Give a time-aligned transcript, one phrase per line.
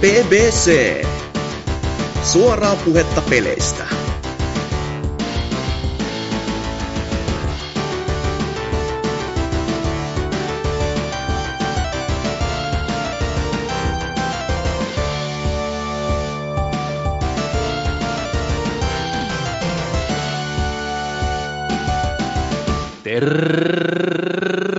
[0.00, 1.04] BBC.
[2.22, 3.86] Suoraa puhetta peleistä.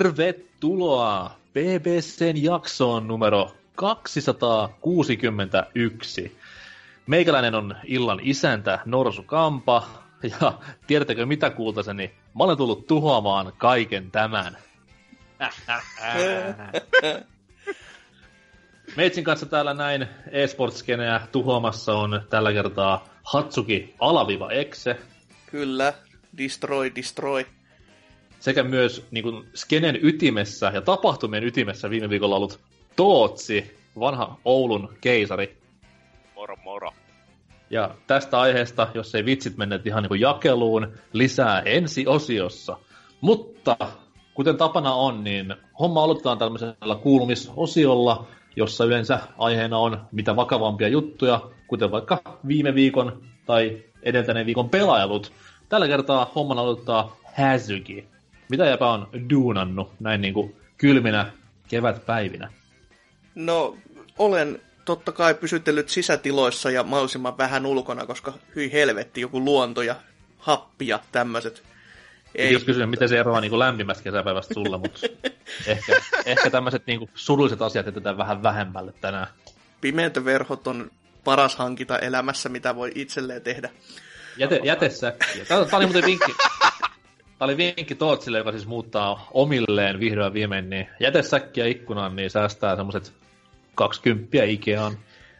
[0.07, 6.37] Tervetuloa BBCn jaksoon numero 261.
[7.07, 9.87] Meikäläinen on illan isäntä Norsu Kampa,
[10.23, 10.53] ja
[10.87, 12.11] tiedättekö mitä kuultaseni?
[12.37, 14.57] Mä olen tullut tuhoamaan kaiken tämän.
[18.95, 24.97] Meitsin kanssa täällä näin eSports-skeneä tuhoamassa on tällä kertaa Hatsuki alaviva Exe.
[25.45, 25.93] Kyllä,
[26.37, 27.45] destroy, destroy.
[28.39, 32.59] Sekä myös niin kuin, skenen ytimessä ja tapahtumien ytimessä viime viikolla ollut
[32.97, 35.57] Tootsi, vanha Oulun keisari.
[36.35, 36.91] Moro moro.
[37.69, 42.77] Ja tästä aiheesta, jos ei vitsit menneet ihan niin kuin jakeluun, lisää ensi osiossa.
[43.21, 43.77] Mutta
[44.33, 51.41] kuten tapana on, niin homma aloitetaan tämmöisellä kuulumisosiolla, jossa yleensä aiheena on mitä vakavampia juttuja,
[51.67, 55.31] kuten vaikka viime viikon tai edeltäneen viikon pelailut.
[55.69, 58.07] Tällä kertaa homman aloittaa Häzyki.
[58.49, 61.31] Mitä jäpä on duunannut näin niin kuin kylminä
[61.69, 62.51] kevätpäivinä?
[63.37, 63.77] No,
[64.17, 69.95] olen totta kai pysytellyt sisätiloissa ja mahdollisimman vähän ulkona, koska hyi helvetti, joku luonto ja
[70.37, 71.63] happi ja tämmöiset.
[72.35, 74.99] Ei jos kysyä, miten se eroaa niin lämpimästä kesäpäivästä sulle, mutta
[75.67, 79.27] ehkä, ehkä tämmöiset niin surulliset asiat jätetään vähän vähemmälle tänään.
[79.81, 80.91] Pimentöverhot on
[81.23, 83.69] paras hankita elämässä, mitä voi itselleen tehdä.
[84.37, 85.45] Jäte, jätesäkkiä.
[85.45, 86.35] Tämä, tämä oli muuten vinkki.
[87.39, 92.75] Tämä oli vinkki Tootsille, joka siis muuttaa omilleen vihdoin viimein, niin jätesäkkiä ikkunaan, niin säästää
[92.75, 93.13] semmoset
[93.77, 94.97] 20 Ikeaan.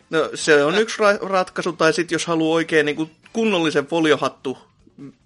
[0.10, 4.58] No se on yksi ra- ratkaisu, tai sitten jos haluaa oikein niin kuin kunnollisen foliohattu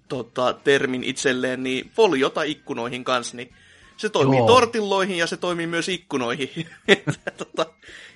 [0.08, 3.54] tota, termin itselleen, niin foliota ikkunoihin kanssa, niin
[3.96, 4.46] se toimii Joo.
[4.46, 6.50] tortilloihin ja se toimii myös ikkunoihin.
[6.88, 7.66] että, tota,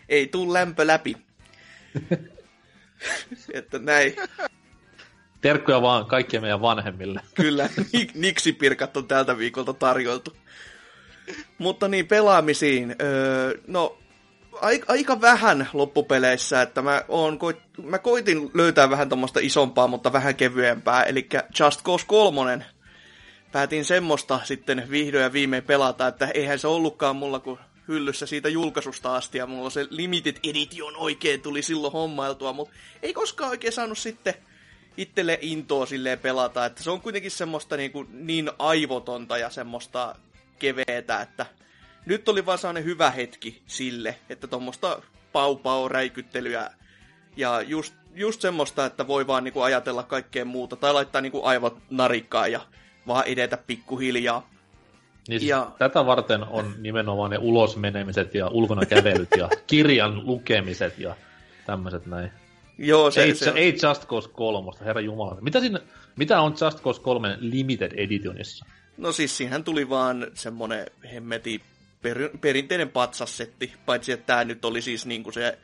[0.09, 1.16] ei tuu lämpö läpi.
[3.54, 4.16] että näin.
[5.41, 7.20] Terkkuja vaan kaikkien meidän vanhemmille.
[7.34, 7.69] Kyllä,
[8.15, 10.37] niksipirkat on tältä viikolta tarjoltu.
[11.59, 12.97] Mutta niin, pelaamisiin.
[13.03, 13.99] Öö, no,
[14.89, 20.34] aika vähän loppupeleissä, että mä, oon koit, mä koitin löytää vähän tuommoista isompaa, mutta vähän
[20.34, 21.28] kevyempää, eli
[21.61, 22.67] Just Cause 3.
[23.53, 27.59] Päätin semmoista sitten vihdoin ja viimein pelata, että eihän se ollutkaan mulla kuin
[27.89, 33.12] hyllyssä siitä julkaisusta asti, ja mulla se Limited Edition oikein tuli silloin hommailtua, mutta ei
[33.12, 34.34] koskaan oikein saanut sitten
[34.97, 40.17] itselle intoa silleen pelata, että se on kuitenkin semmoista niin, kuin niin aivotonta ja semmoista
[40.59, 41.47] keveetä, että
[42.06, 45.03] nyt oli vaan sellainen hyvä hetki sille, että tuommoista
[45.33, 46.71] pau-pau räikyttelyä
[47.37, 51.78] ja just, just semmoista, että voi vaan niinku ajatella kaikkea muuta tai laittaa niinku aivot
[51.91, 52.61] narikkaan ja
[53.06, 54.50] vaan edetä pikkuhiljaa.
[55.28, 55.71] Niin siis ja...
[55.78, 61.17] Tätä varten on nimenomaan ne ulosmenemiset ja ulkona kävelyt ja kirjan lukemiset ja
[61.67, 62.31] tämmöiset näin.
[62.78, 63.50] Joo, se, ei, se...
[63.50, 65.41] ei Just Cause 3, herra Jumala.
[65.41, 65.81] Mitä, siinä,
[66.17, 68.67] mitä on Just Cause 3 Limited Editionissa?
[68.97, 71.61] No siis siihen tuli vaan semmonen hemmeti
[72.02, 75.58] per, perinteinen patsassetti, paitsi että tämä nyt oli siis niinku se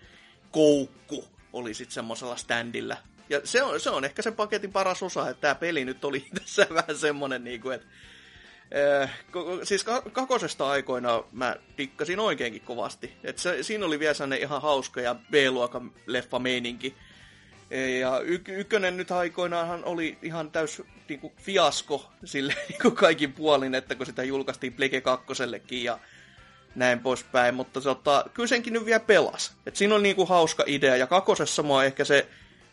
[0.50, 2.96] koukku oli sitten semmoisella standilla.
[3.28, 6.26] Ja se on, se on ehkä se paketin paras osa, että tämä peli nyt oli
[6.38, 7.86] tässä vähän semmonen niinku, että
[9.02, 9.10] Äh,
[9.62, 13.12] siis kakosesta aikoina mä dikkasin oikeinkin kovasti.
[13.24, 16.94] Et se, siinä oli vielä sellainen ihan hauska ja B-luokan leffa meininki.
[18.00, 23.94] Ja y- ykkönen nyt aikoinaanhan oli ihan täys niinku, fiasko sille niinku kaikin puolin, että
[23.94, 25.26] kun sitä julkaistiin Plege 2
[25.70, 25.98] ja
[26.74, 29.52] näin poispäin, mutta se ottaa, kyllä senkin nyt vielä pelas.
[29.66, 32.26] Et siinä on niinku hauska idea, ja kakosessa mua ehkä se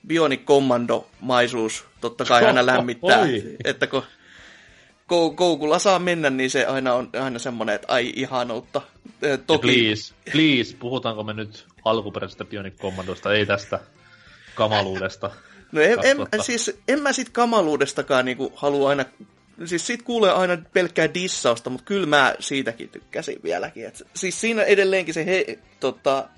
[0.08, 3.44] Bionic Commando-maisuus totta kai aina lämmittää, Oi.
[3.64, 4.04] että kun
[5.36, 8.82] koukulla saa mennä, niin se aina on aina semmoinen, että ai ihanuutta.
[9.48, 9.68] Toki...
[9.68, 13.80] Please, please, puhutaanko me nyt alkuperäisestä Bionic Commandosta, ei tästä
[14.56, 15.32] kamaluudesta.
[15.72, 16.00] No en,
[16.34, 19.06] en, siis, en mä sit kamaluudestakaan niinku halua aina,
[19.66, 23.86] siis sit kuulee aina pelkkää dissausta, mutta kyllä mä siitäkin tykkäsin vieläkin.
[23.86, 26.30] Et, siis siinä edelleenkin se he, tota,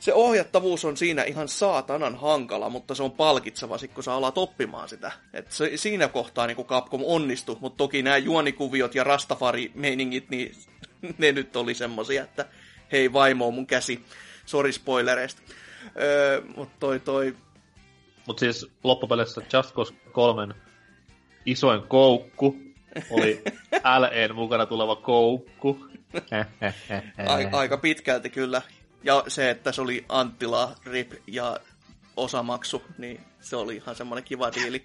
[0.00, 4.38] se ohjattavuus on siinä ihan saatanan hankala, mutta se on palkitseva sit, kun sä alat
[4.38, 5.12] oppimaan sitä.
[5.32, 10.54] Et se, siinä kohtaa niin Capcom onnistui, mutta toki nämä juonikuviot ja Rastafari-meiningit, niin
[11.18, 12.46] ne nyt oli semmosia, että
[12.92, 14.04] hei vaimo mun käsi,
[14.46, 15.42] sori spoilereista.
[16.00, 17.36] Öö, mutta toi toi...
[18.26, 20.54] Mut siis loppupeleissä Just Cause 3
[21.46, 22.56] isoin koukku
[23.10, 23.42] oli
[23.98, 25.86] LEn mukana tuleva koukku.
[27.52, 28.62] aika pitkälti kyllä
[29.02, 31.60] Ja se, että se oli Anttila, RIP ja
[32.16, 34.84] osamaksu, niin se oli ihan semmoinen kiva diili.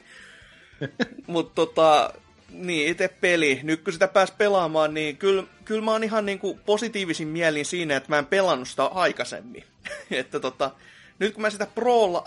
[1.27, 2.13] Mutta tota,
[2.49, 3.59] niin, itse peli.
[3.63, 7.65] Nyt kun sitä pääsi pelaamaan, niin kyllä, kyllä mä oon ihan niin kuin positiivisin mielin
[7.65, 9.63] siinä, että mä en pelannut sitä aikaisemmin.
[10.11, 10.71] että tota,
[11.19, 12.23] nyt kun mä sitä Prolla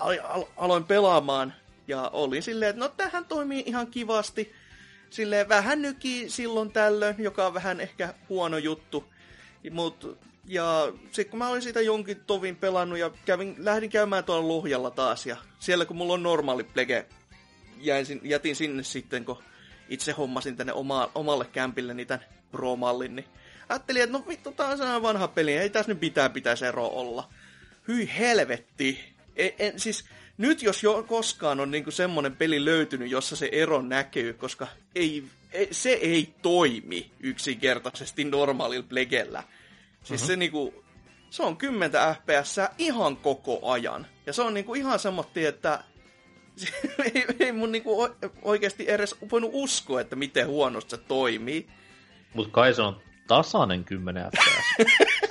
[0.57, 1.55] aloin pelaamaan,
[1.89, 4.53] ja olin silleen, että no tähän toimii ihan kivasti.
[5.11, 9.13] Silleen vähän nyki silloin tällöin, joka on vähän ehkä huono juttu.
[9.71, 14.49] Mut, ja sitten kun mä olin sitä jonkin tovin pelannut ja kävin, lähdin käymään tuolla
[14.49, 15.27] Lohjalla taas.
[15.27, 17.07] Ja siellä kun mulla on normaali plege,
[17.79, 19.43] jäin, jätin sinne sitten, kun
[19.89, 22.19] itse hommasin tänne oma, omalle kämpille niitä
[22.51, 23.27] Pro-mallin, niin
[23.69, 27.29] ajattelin, että no vittu, tää on vanha peli, ei tässä nyt pitää pitäisi ero olla.
[27.89, 29.15] Hyi helvetti.
[29.37, 30.05] En, en, siis
[30.39, 35.25] nyt jos jo koskaan on niinku semmoinen peli löytynyt, jossa se ero näkyy, koska ei,
[35.53, 39.43] ei, se ei toimi yksinkertaisesti normaalilla plegellä.
[40.05, 40.27] Siis uh-huh.
[40.27, 40.85] se niinku,
[41.31, 44.07] se on 10 fps ihan koko ajan.
[44.27, 45.85] Ja se on niinku ihan semmoinen, että
[47.15, 48.09] ei, ei mun niinku
[48.43, 51.69] oikeasti edes voinut uskoa, että miten huonosti se toimii.
[52.35, 54.87] Mut kai se on tasainen 10 fps.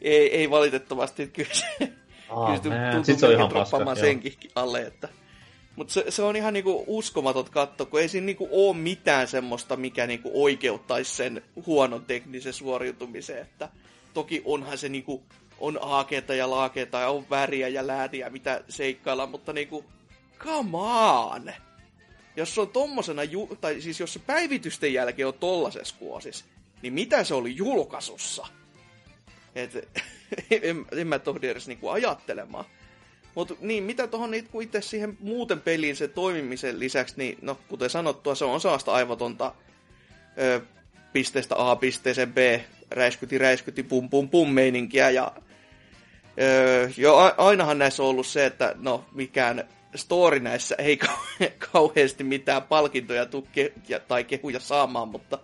[0.00, 1.91] ei, ei valitettavasti, kyllä se,
[2.32, 5.08] Oh, kyllä se, se on ihan paska, senkin alle, että...
[5.76, 9.76] Mutta se, se, on ihan niinku uskomaton katto, kun ei siinä niinku ole mitään semmoista,
[9.76, 13.38] mikä niinku oikeuttaisi sen huonon teknisen suoriutumisen.
[13.38, 13.68] Että
[14.14, 15.22] toki onhan se niinku,
[15.58, 19.84] on aakeita ja laakeita ja on väriä ja lääniä, mitä seikkailla, mutta niinku,
[20.38, 21.52] come on!
[22.36, 26.44] Jos se on tommosena, ju- tai siis jos se päivitysten jälkeen on tollasessa kuosis,
[26.82, 28.46] niin mitä se oli julkaisussa?
[29.54, 29.88] Et,
[30.62, 32.64] en, en mä tohdi edes niinku ajattelemaan.
[33.34, 37.90] Mutta niin, mitä tuohon niinku itse siihen muuten peliin se toimimisen lisäksi, niin no, kuten
[37.90, 39.54] sanottua, se on saasta aivotonta
[40.38, 40.60] ö,
[41.12, 42.38] pisteestä A pisteeseen B,
[42.90, 45.32] räiskyti räiskyti pum pum pum meininkiä, ja
[46.40, 50.98] ö, jo ainahan näissä on ollut se, että no, mikään story näissä ei
[51.72, 53.72] kauheasti mitään palkintoja tukke,
[54.08, 55.38] tai kehuja saamaan, mutta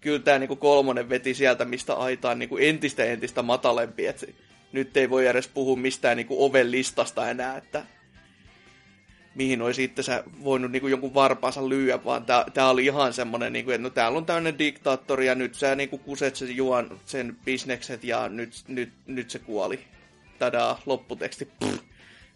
[0.00, 4.06] kyllä tämä niinku kolmonen veti sieltä, mistä aitaan niinku entistä entistä matalempi.
[4.06, 4.34] Et
[4.72, 7.84] nyt ei voi edes puhua mistään niinku oven listasta enää, että
[9.34, 12.24] mihin olisi itse voinut niinku jonkun varpaansa lyödä, vaan
[12.54, 15.98] tämä oli ihan semmoinen, niinku, että no täällä on tämmöinen diktaattori ja nyt sä niinku
[15.98, 19.80] kuset sen juon sen bisnekset ja nyt, nyt, nyt se kuoli.
[20.38, 21.48] Tadaa, lopputeksti.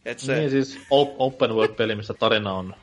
[0.05, 0.35] Et se...
[0.35, 0.79] Niin siis
[1.19, 2.75] open world-peli, missä tarina on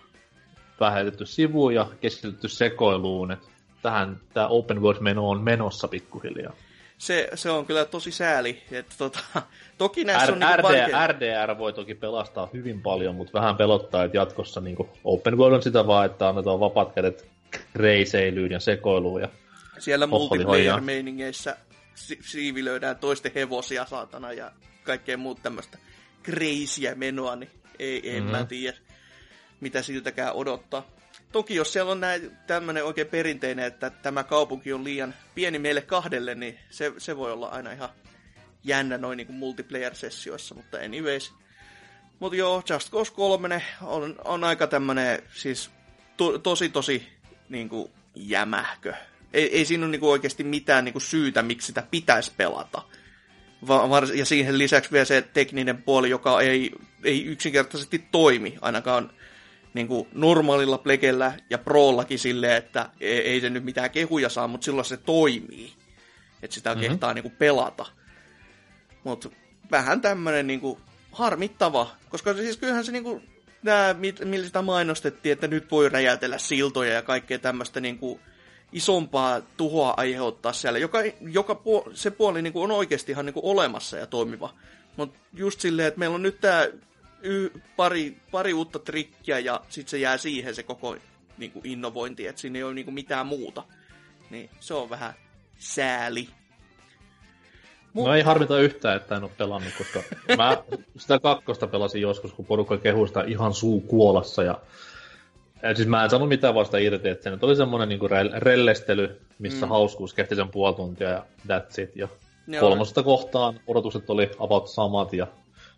[0.80, 3.32] vähätetty sivuun ja keskitytty sekoiluun.
[3.32, 3.51] Et
[3.82, 6.54] tähän tämä open world-meno on menossa pikkuhiljaa.
[6.98, 8.62] Se, se on kyllä tosi sääli.
[8.72, 9.20] Että tota,
[9.78, 14.04] toki näissä R- on niinku RDR, RDR voi toki pelastaa hyvin paljon, mutta vähän pelottaa,
[14.04, 17.28] että jatkossa niinku open world on sitä vaan, että annetaan vapaat kädet
[17.76, 19.22] reiseilyyn ja sekoiluun.
[19.22, 19.30] Ja
[19.80, 21.58] Siellä multiplayer-meiningeissä
[21.96, 24.52] si- siivilöidään toisten hevosia saatana ja
[24.84, 25.78] kaikkea muut tämmöistä
[26.24, 28.38] kreisiä menoa, niin ei, en mm-hmm.
[28.38, 28.78] mä tiedä,
[29.60, 30.84] mitä siltäkään odottaa.
[31.32, 32.02] Toki jos siellä on
[32.48, 37.32] tämmöinen oikein perinteinen, että tämä kaupunki on liian pieni meille kahdelle, niin se, se voi
[37.32, 37.90] olla aina ihan
[38.64, 41.34] jännä noin niin multiplayer-sessioissa, mutta anyways.
[42.20, 45.72] Mutta joo, Just Cause 3 on, on aika tämmönen siis
[46.18, 47.08] to, tosi tosi
[47.50, 48.94] niin kuin jämähkö.
[49.34, 52.82] Ei, ei siinä ole niin kuin oikeasti mitään niin kuin syytä, miksi sitä pitäisi pelata.
[53.68, 56.72] Va, ja siihen lisäksi vielä se tekninen puoli, joka ei,
[57.04, 59.12] ei yksinkertaisesti toimi, ainakaan
[59.74, 64.48] niin kuin normaalilla plekellä ja prollakin silleen, että ei, ei se nyt mitään kehuja saa,
[64.48, 65.74] mutta silloin se toimii.
[66.42, 66.82] Että sitä mm-hmm.
[66.82, 67.86] kehtaa niin kuin pelata.
[69.04, 69.30] Mutta
[69.72, 70.80] vähän tämmöinen niin kuin
[71.12, 73.30] harmittava, koska siis kyllähän se niin kuin,
[73.64, 78.20] nämä, millä sitä mainostettiin, että nyt voi räjäytellä siltoja ja kaikkea tämmöistä niin kuin,
[78.72, 83.34] isompaa tuhoa aiheuttaa siellä, joka, joka puo, se puoli niin kuin on oikeasti ihan niin
[83.34, 84.54] kuin olemassa ja toimiva.
[84.98, 86.68] Mutta just silleen, että meillä on nyt tämä
[87.22, 90.96] y, pari, pari uutta trikkiä ja sitten se jää siihen se koko
[91.38, 93.64] niin kuin innovointi, että siinä ei ole niin kuin mitään muuta.
[94.30, 95.14] Niin se on vähän
[95.60, 96.28] sääli.
[97.94, 98.06] Mut...
[98.06, 100.04] No ei harmita yhtään, että en ole pelannut, koska
[100.38, 100.64] mä
[100.98, 104.62] sitä kakkosta pelasin joskus, kun porukka kehui sitä ihan suu kuolassa ja
[105.64, 109.22] ja siis mä en sano mitään vasta irti, että se nyt oli semmoinen niinku rellestely,
[109.40, 109.70] missä mm.
[109.70, 111.96] hauskuus kehti sen puoli tuntia ja that's it.
[111.96, 112.08] Ja
[112.60, 115.28] kolmosesta kohtaan odotukset oli about samat ja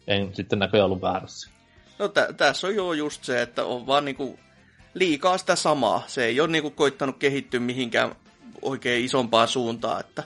[0.07, 1.50] en sitten näköjään ollut väärässä.
[2.00, 4.39] No tä- tässä on jo just se, että on vaan niinku
[4.93, 6.03] liikaa sitä samaa.
[6.07, 8.15] Se ei ole niinku koittanut kehittyä mihinkään
[8.62, 10.24] oikein isompaan suuntaan, että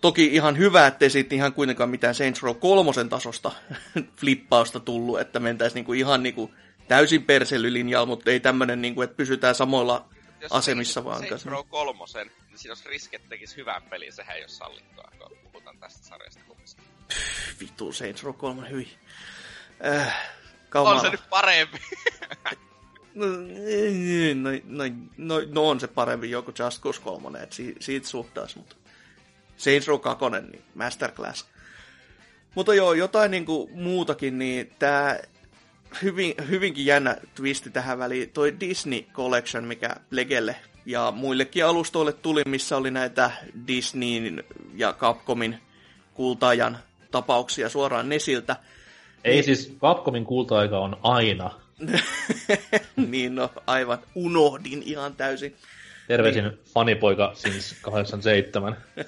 [0.00, 3.52] Toki ihan hyvä, ettei siitä ihan kuitenkaan mitään Saints Row kolmosen tasosta
[4.20, 6.54] flippausta tullut, että mentäisiin niinku ihan niinku
[6.88, 10.08] täysin perselylinjalla, mutta ei tämmöinen, niinku, että pysytään samoilla
[10.40, 11.46] jos asemissa vaan Saints.
[11.46, 11.98] Row 3,
[12.48, 16.40] niin siinä jos Risket tekisi hyvän pelin, sehän ei ole sallittua, kun puhutaan tästä sarjasta
[16.48, 16.89] kumminkin.
[17.60, 18.88] Vittu, Saints Row 3, hyi.
[19.86, 20.30] Äh.
[20.74, 21.78] On se nyt parempi.
[23.14, 24.84] No, no, no,
[25.16, 28.76] no, no, on se parempi joku Just Cause 3, että si, siitä suhtaisi, mutta
[29.56, 31.46] Saints Row 2, niin masterclass.
[32.54, 35.18] Mutta joo, jotain niin kuin muutakin, niin tämä
[36.02, 42.42] hyvin, hyvinkin jännä twisti tähän väliin, toi Disney Collection, mikä Legelle ja muillekin alustoille tuli,
[42.46, 43.30] missä oli näitä
[43.66, 45.58] Disneyn ja Capcomin
[46.14, 46.78] kultaajan
[47.10, 48.56] tapauksia suoraan Nesiltä.
[49.24, 51.50] Ei siis Capcomin kulta-aika on aina.
[52.96, 55.56] niin no, aivan unohdin ihan täysin.
[56.08, 56.58] Terveisin niin.
[56.74, 58.76] fanipoika since 87.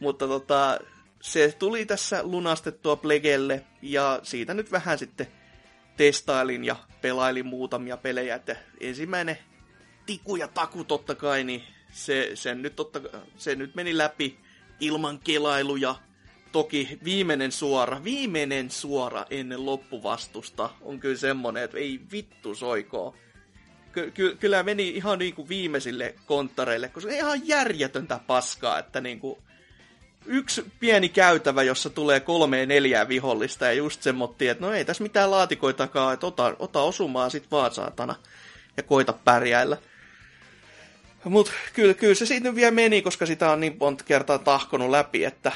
[0.00, 0.78] Mutta tota,
[1.20, 5.26] se tuli tässä lunastettua Plegelle, ja siitä nyt vähän sitten
[5.96, 9.38] testailin ja pelailin muutamia pelejä, että ensimmäinen
[10.06, 11.62] tiku ja taku totta kai, niin
[11.92, 13.00] se, sen nyt totta,
[13.36, 14.38] se nyt meni läpi
[14.80, 15.94] ilman kelailuja.
[16.52, 23.14] Toki viimeinen suora, viimeinen suora ennen loppuvastusta on kyllä semmonen, että ei vittu soikoo.
[23.92, 29.20] Ky- ky- kyllä meni ihan niin kuin viimeisille konttareille, koska ihan järjetöntä paskaa, että niin
[29.20, 29.38] kuin
[30.26, 35.02] yksi pieni käytävä, jossa tulee kolme neljää vihollista ja just semmotti, että no ei tässä
[35.02, 38.14] mitään laatikoitakaan, että ota, ota osumaa sit vaan saatana
[38.76, 39.76] ja koita pärjäillä.
[41.24, 44.90] Mut kyllä, kyllä se siitä nyt vielä meni, koska sitä on niin monta kertaa tahkonut
[44.90, 45.52] läpi, että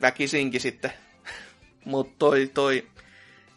[0.00, 0.92] väkisinkin sitten.
[1.84, 2.88] Mut toi, toi.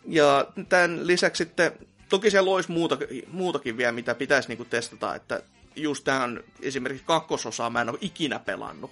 [0.06, 1.72] Ja tämän lisäksi sitten,
[2.10, 5.42] toki siellä olisi muuta, muutakin vielä, mitä pitäisi niinku testata, että
[5.76, 8.92] just tähän esimerkiksi kakkososaa mä en ole ikinä pelannut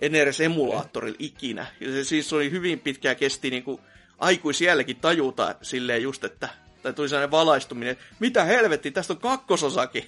[0.00, 1.66] en edes emulaattorilla ikinä.
[1.80, 3.80] Ja se siis oli hyvin pitkään kesti niin kuin
[4.18, 6.48] aikuisielläkin tajuta silleen just, että
[6.82, 10.04] tai tuli sellainen valaistuminen, että mitä helvetti, tästä on kakkososakin.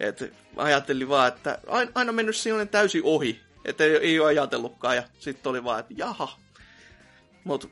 [0.00, 4.96] Et ajattelin vaan, että aina, aina mennyt sellainen täysin ohi, että ei, ei ole ajatellutkaan,
[4.96, 6.38] ja sitten oli vaan, että jaha.
[7.44, 7.68] Mutta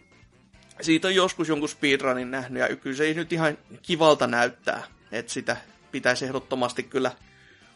[0.80, 5.32] siitä on joskus jonkun speedrunin nähnyt, ja kyllä se ei nyt ihan kivalta näyttää, että
[5.32, 5.56] sitä
[5.92, 7.10] pitäisi ehdottomasti kyllä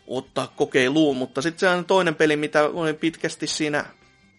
[0.06, 3.84] ottaa kokeiluun, mutta sitten se on toinen peli, mitä olin pitkästi siinä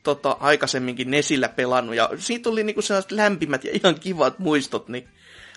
[0.03, 5.07] tota, aikaisemminkin Nesillä pelannut, ja siitä oli niinku sellaiset lämpimät ja ihan kivat muistot, niin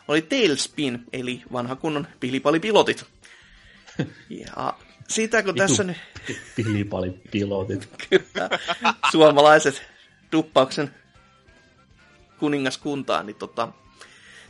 [0.08, 3.04] oli Tailspin, eli vanha kunnon pilipalipilotit.
[4.28, 4.74] Ja
[5.08, 5.96] sitä kun tässä nyt...
[6.56, 7.88] Pilipalipilotit.
[8.10, 8.50] Kyllä,
[9.10, 9.82] suomalaiset
[10.32, 10.94] duppauksen
[12.38, 13.68] kuningaskuntaan, niin tota,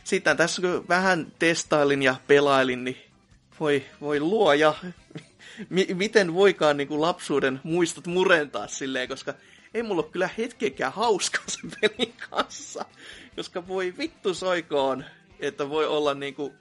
[0.03, 2.97] sitä tässä kun vähän testailin ja pelailin, niin
[3.59, 4.73] voi, voi luoja,
[5.69, 9.33] mi- miten voikaan niin kuin lapsuuden muistot murentaa silleen, koska
[9.73, 12.85] ei mulla ole kyllä hetkenkään hauskaa sen pelin kanssa.
[13.35, 15.05] Koska voi vittu soikoon,
[15.39, 16.53] että voi olla niinku...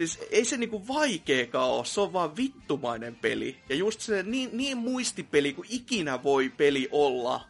[0.00, 3.56] Siis ei se niinku vaikeekaan ole, se on vaan vittumainen peli.
[3.68, 7.40] Ja just se niin, niin muistipeli kuin ikinä voi peli olla.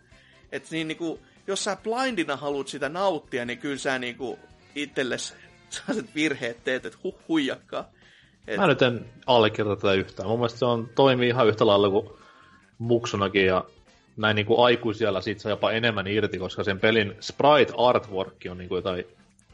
[0.53, 4.39] Että niin niinku, jos sä blindina haluat sitä nauttia, niin kyllä sä niinku
[4.75, 5.35] itsellesi
[5.71, 7.89] sellaiset virheet teet, että huh huijakkaa.
[8.47, 8.57] Et...
[8.57, 10.29] Mä nyt en allekirjoita tätä yhtään.
[10.29, 12.09] Mun mielestä se on, toimii ihan yhtä lailla kuin
[12.79, 13.65] muksunakin ja
[14.17, 18.59] näin niin kuin aikuisella siitä saa jopa enemmän irti, koska sen pelin sprite artwork on
[18.59, 19.05] niin kuin jotain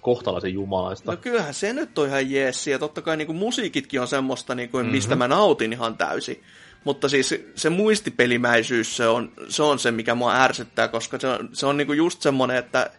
[0.06, 1.10] kohtalaisen jumalaista.
[1.10, 4.54] No kyllähän se nyt on ihan jees, ja totta kai niin kuin musiikitkin on semmoista,
[4.54, 5.18] niin kuin, mistä mm-hmm.
[5.18, 6.42] mä nautin ihan täysin.
[6.84, 11.48] Mutta siis se muistipelimäisyys, se on se, on se mikä mua ärsyttää, koska se on,
[11.52, 12.90] se on niin kuin just semmoinen, että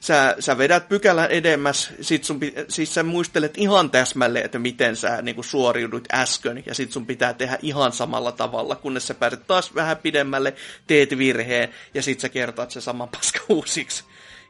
[0.00, 5.22] sä, sä vedät pykälän edemmäs, sit sun, siis sä muistelet ihan täsmälleen, että miten sä
[5.22, 9.46] niin kuin suoriudut äsken, ja sit sun pitää tehdä ihan samalla tavalla, kunnes sä pääset
[9.46, 10.54] taas vähän pidemmälle,
[10.86, 14.04] teet virheen, ja sit sä kertaat se sama paska uusiksi.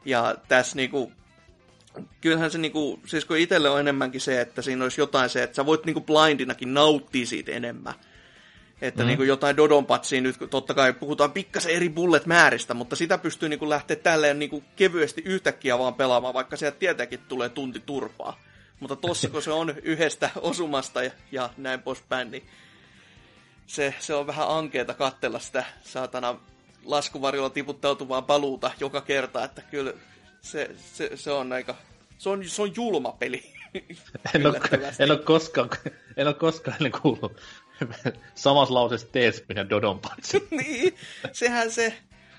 [0.05, 1.11] Ja tässä niinku,
[2.21, 5.55] kyllähän se niinku, siis kun itselle on enemmänkin se, että siinä olisi jotain se, että
[5.55, 7.93] sä voit niinku blindinakin nauttia siitä enemmän.
[8.81, 9.07] Että mm.
[9.07, 13.49] niin kuin jotain Dodonpatsia nyt, totta kai puhutaan pikkasen eri bullet määristä, mutta sitä pystyy
[13.49, 17.79] niin kuin lähteä tälleen niin kuin kevyesti yhtäkkiä vaan pelaamaan, vaikka sieltä tietenkin tulee tunti
[17.85, 18.39] turpaa.
[18.79, 22.43] Mutta tossa kun se on yhdestä osumasta ja, ja näin poispäin, niin
[23.67, 26.35] se, se on vähän ankeeta katsella sitä saatana
[26.85, 29.93] laskuvarjolla tiputtautuvaa paluuta joka kerta, että kyllä
[30.41, 31.75] se, se, se on aika,
[32.17, 33.43] se on, se on julma peli.
[34.35, 34.59] en, ole,
[34.99, 35.69] en, ole koskaan,
[36.17, 37.41] en ole koskaan ennen kuullut
[38.35, 40.47] samassa lauseessa Teespin ja Dodonpatsi.
[40.51, 40.95] niin,
[41.31, 41.93] sehän se...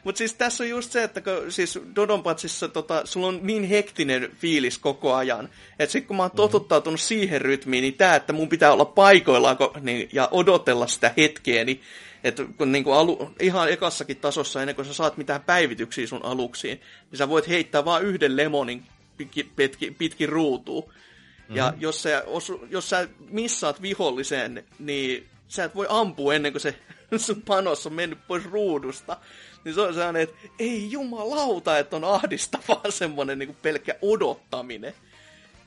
[0.04, 4.30] Mutta siis tässä on just se, että kun, siis Dodonpatsissa tota, sulla on niin hektinen
[4.36, 8.48] fiilis koko ajan, että sitten kun mä oon totuttautunut siihen rytmiin, niin tää, että mun
[8.48, 11.80] pitää olla paikoillaan niin, ja odotella sitä hetkeä, niin
[12.24, 16.24] että kun niin kuin alu, ihan ekassakin tasossa, ennen kuin sä saat mitään päivityksiä sun
[16.24, 18.86] aluksiin, niin sä voit heittää vaan yhden lemonin
[19.16, 20.84] pitkin, pitkin, pitkin ruutuun.
[20.84, 21.56] Mm-hmm.
[21.56, 26.62] Ja jos sä, osu, jos sä missaat vihollisen, niin sä et voi ampua ennen kuin
[26.62, 26.74] se
[27.16, 29.16] sun panos on mennyt pois ruudusta.
[29.64, 34.94] Niin se on sellainen, että ei jumalauta, että on ahdistavaa semmoinen niin pelkkä odottaminen.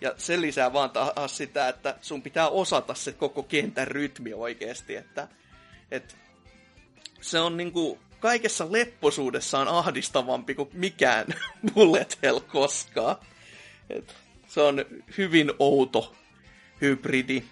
[0.01, 4.95] Ja se lisää vaan taas sitä, että sun pitää osata se koko kentän rytmi oikeasti,
[4.95, 5.27] että,
[5.91, 6.13] että
[7.23, 11.25] se on niinku kaikessa lepposuudessaan ahdistavampi kuin mikään
[11.73, 13.15] bullet hell koskaan.
[13.89, 14.15] Et
[14.47, 14.85] se on
[15.17, 16.15] hyvin outo
[16.81, 17.43] hybridi.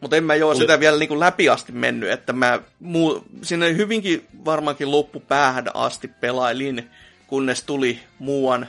[0.00, 4.26] Mutta en mä joo sitä vielä niinku läpi asti mennyt, että mä muu, sinne hyvinkin
[4.44, 6.90] varmaankin loppupäähän asti pelailin,
[7.26, 8.68] kunnes tuli muuan,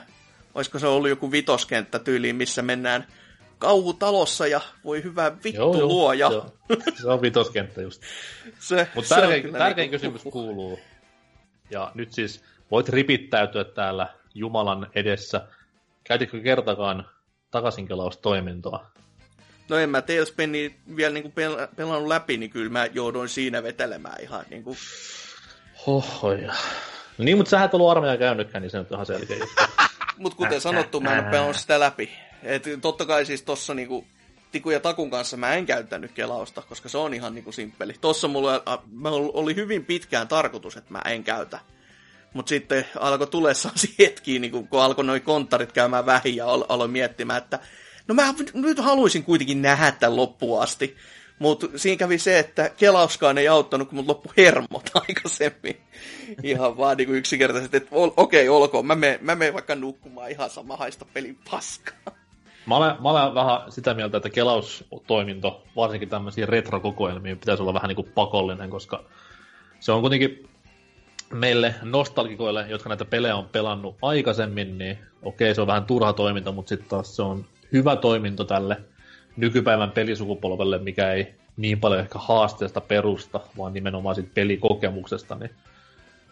[0.55, 3.07] olisiko se ollut joku vitoskenttä tyyliin, missä mennään
[3.59, 6.31] kauhutalossa ja voi hyvä vittu joo, luoja.
[6.31, 6.45] Joo.
[7.01, 8.01] Se on vitoskenttä just.
[8.95, 10.79] Mutta tärkein, tärkein niinku, kysymys kuuluu,
[11.71, 15.47] ja nyt siis voit ripittäytyä täällä Jumalan edessä.
[16.03, 17.05] Käytitkö kertakaan
[17.51, 18.85] takaisinkelaustoimintoa?
[19.69, 24.21] No en mä Tailspinni vielä niinku pel- pelannut läpi, niin kyllä mä jouduin siinä vetelemään
[24.21, 24.75] ihan niinku...
[25.87, 26.53] Hohoja.
[27.17, 29.37] No niin, mutta sä et ollut armeija käynytkään, niin se on ihan selkeä
[30.17, 32.11] Mutta kuten sanottu, mä en ole sitä läpi.
[32.43, 34.05] Et totta kai siis tossa niinku
[34.51, 37.93] Tiku ja Takun kanssa mä en käyttänyt kelausta, koska se on ihan niinku simppeli.
[38.01, 41.59] Tossa mulla mä oli hyvin pitkään tarkoitus, että mä en käytä.
[42.33, 43.69] Mutta sitten alkoi tulessa
[43.99, 47.59] hetkiä, niin kun alkoi noin konttarit käymään vähin ja aloin miettimään, että
[48.07, 50.95] no mä nyt haluaisin kuitenkin nähdä tämän loppuun asti.
[51.39, 55.81] Mutta siinä kävi se, että kelauskaan ei auttanut, kun mut loppu hermot aikaisemmin.
[56.43, 60.77] Ihan vaan niin yksinkertaisesti, että okei, olkoon, mä menen, mä menen vaikka nukkumaan ihan sama
[60.77, 62.15] haista pelin paskaa.
[62.65, 67.87] Mä olen, mä olen vähän sitä mieltä, että kelaustoiminto, varsinkin tämmöisiä retrokokoelmia, pitäisi olla vähän
[67.87, 69.03] niin kuin pakollinen, koska
[69.79, 70.49] se on kuitenkin
[71.33, 76.51] meille nostalgikoille, jotka näitä pelejä on pelannut aikaisemmin, niin okei, se on vähän turha toiminto,
[76.51, 78.77] mutta sitten taas se on hyvä toiminto tälle
[79.37, 85.49] nykypäivän pelisukupolvelle, mikä ei niin paljon ehkä haasteesta perusta, vaan nimenomaan siitä pelikokemuksesta, niin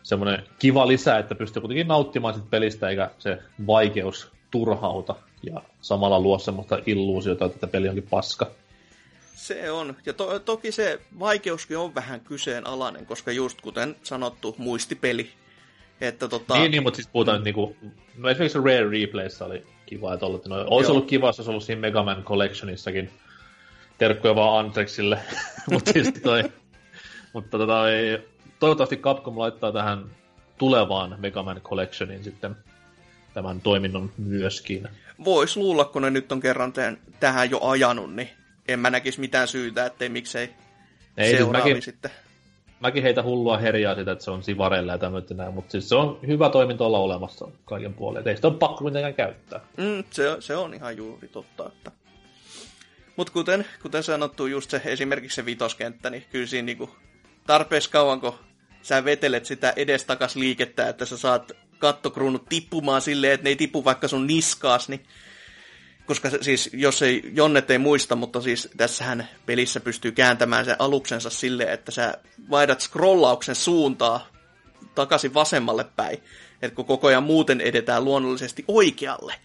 [0.03, 6.19] semmoinen kiva lisä, että pystyy kuitenkin nauttimaan siitä pelistä, eikä se vaikeus turhauta ja samalla
[6.19, 8.51] luo semmoista illuusiota, että peli onkin paska.
[9.35, 9.95] Se on.
[10.05, 15.29] Ja to- toki se vaikeuskin on vähän kyseenalainen, koska just kuten sanottu, muistipeli.
[16.01, 16.57] Että tota...
[16.57, 17.75] Niin, niin, mutta siis puhutaan nyt niinku...
[18.17, 20.95] No esimerkiksi Rare Replayssä oli kiva, että ollut, no, olisi Joo.
[20.95, 23.09] ollut kiva, jos olisi ollut siinä Mega Man Collectionissakin.
[23.97, 25.19] Terkkuja vaan Andrexille.
[25.71, 26.43] mutta siis toi...
[27.33, 28.19] mutta tota, ei,
[28.59, 30.05] toivottavasti Capcom laittaa tähän
[30.57, 32.55] tulevaan Mega Man Collectionin sitten
[33.33, 34.87] tämän toiminnon myöskin.
[35.25, 38.29] Vois luulla, kun ne nyt on kerran tämän, tähän jo ajanut, niin
[38.67, 40.49] en mä näkisi mitään syytä, ettei miksei
[41.17, 42.11] Ei, siis seuraavi mäkin, sitten.
[42.83, 46.19] Mäkin heitä hullua herjaa sitä, että se on sivarella ja tämmöistä mutta siis se on
[46.27, 48.27] hyvä toiminto olla olemassa kaiken puolen.
[48.27, 49.59] Ei sitä ole pakko mitenkään käyttää.
[49.77, 51.91] Mm, se, se on ihan juuri totta, että
[53.15, 56.89] mutta kuten, kuten sanottu, just se esimerkiksi se vitoskenttä, niin kyllä siinä niinku
[57.47, 58.33] tarpeeksi kauan, kun
[58.81, 63.85] sä vetelet sitä edestakas liikettä, että sä saat kattokruunut tippumaan silleen, että ne ei tipu
[63.85, 65.03] vaikka sun niskaas, niin
[66.05, 71.29] koska siis, jos ei, Jonnet ei muista, mutta siis tässähän pelissä pystyy kääntämään sen aluksensa
[71.29, 72.17] silleen, että sä
[72.49, 74.27] vaihdat scrollauksen suuntaa
[74.95, 76.23] takaisin vasemmalle päin,
[76.61, 79.35] että kun koko ajan muuten edetään luonnollisesti oikealle,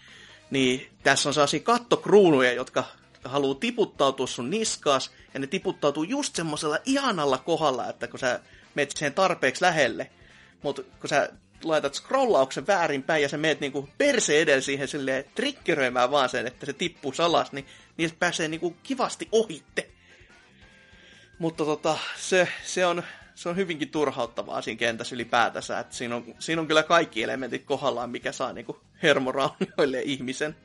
[0.50, 2.84] niin tässä on sellaisia kattokruunuja, jotka
[3.24, 8.40] haluaa tiputtautua sun niskaas, ja ne tiputtautuu just semmoisella ihanalla kohdalla, että kun sä
[8.74, 10.10] menet siihen tarpeeksi lähelle,
[10.62, 11.28] mutta kun sä
[11.64, 16.66] laitat scrollauksen väärinpäin ja sä meet niinku perse edellä siihen silleen triggeröimään vaan sen, että
[16.66, 17.66] se tippuu alas, niin,
[18.08, 19.88] se pääsee niinku kivasti ohitte.
[21.38, 23.02] Mutta tota, se, se, on,
[23.34, 27.64] se on hyvinkin turhauttavaa siinä kentässä ylipäätänsä, että siinä on, siinä on kyllä kaikki elementit
[27.64, 30.56] kohdallaan, mikä saa niinku hermoraunioille ihmisen.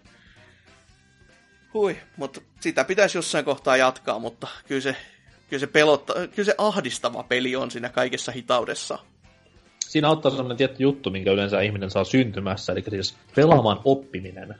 [1.73, 4.95] Hui, mutta sitä pitäisi jossain kohtaa jatkaa, mutta kyllä se,
[5.49, 8.99] kyllä se, pelotta, kyllä se ahdistava peli on siinä kaikessa hitaudessa
[9.93, 14.55] siinä auttaa sellainen tietty juttu, minkä yleensä ihminen saa syntymässä, eli siis pelaamaan oppiminen.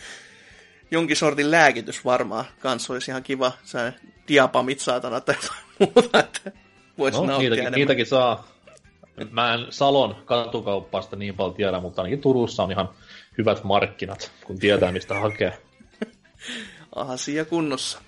[0.90, 3.94] Jonkin sortin lääkitys varmaan kanssa olisi ihan kiva, se
[4.28, 5.34] diapamit saatana tai
[5.78, 6.52] muuta, että
[6.98, 7.78] voisi no, niitäkin, enemmän.
[7.78, 8.48] niitäkin saa.
[9.30, 12.88] Mä en Salon katukauppaasta niin paljon tiedä, mutta ainakin Turussa on ihan
[13.38, 15.58] hyvät markkinat, kun tietää mistä hakee.
[16.94, 17.98] Asia kunnossa.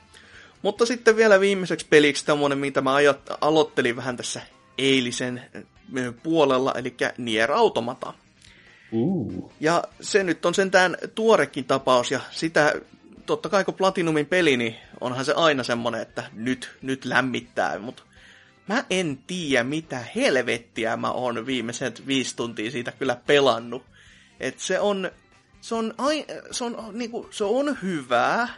[0.63, 4.41] Mutta sitten vielä viimeiseksi peliksi tämmönen, mitä mä ajat, aloittelin vähän tässä
[4.79, 5.43] eilisen
[6.23, 8.15] puolella, eli Nier Automata.
[8.93, 9.53] Uh.
[9.61, 12.75] Ja se nyt on sentään tuorekin tapaus, ja sitä
[13.27, 18.03] totta kai kun Platinumin peli, niin onhan se aina semmonen, että nyt, nyt lämmittää, mutta
[18.69, 23.83] mä en tiedä mitä helvettiä mä oon viimeiset viisi tuntia siitä kyllä pelannut.
[24.41, 25.11] Et se on,
[25.61, 28.49] se on, ai, se on, niinku, se on hyvää,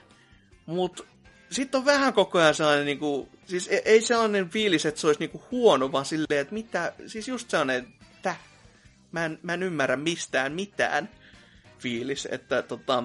[0.67, 1.05] Mutta
[1.51, 5.07] sitten on vähän koko ajan sellainen, niin kuin, siis ei, ei sellainen fiilis, että se
[5.07, 8.37] olisi niin kuin huono, vaan silleen, että mitä, siis just sellainen, että
[9.13, 11.09] mä en, mä en ymmärrä mistään mitään
[11.79, 13.05] fiilis, että tota,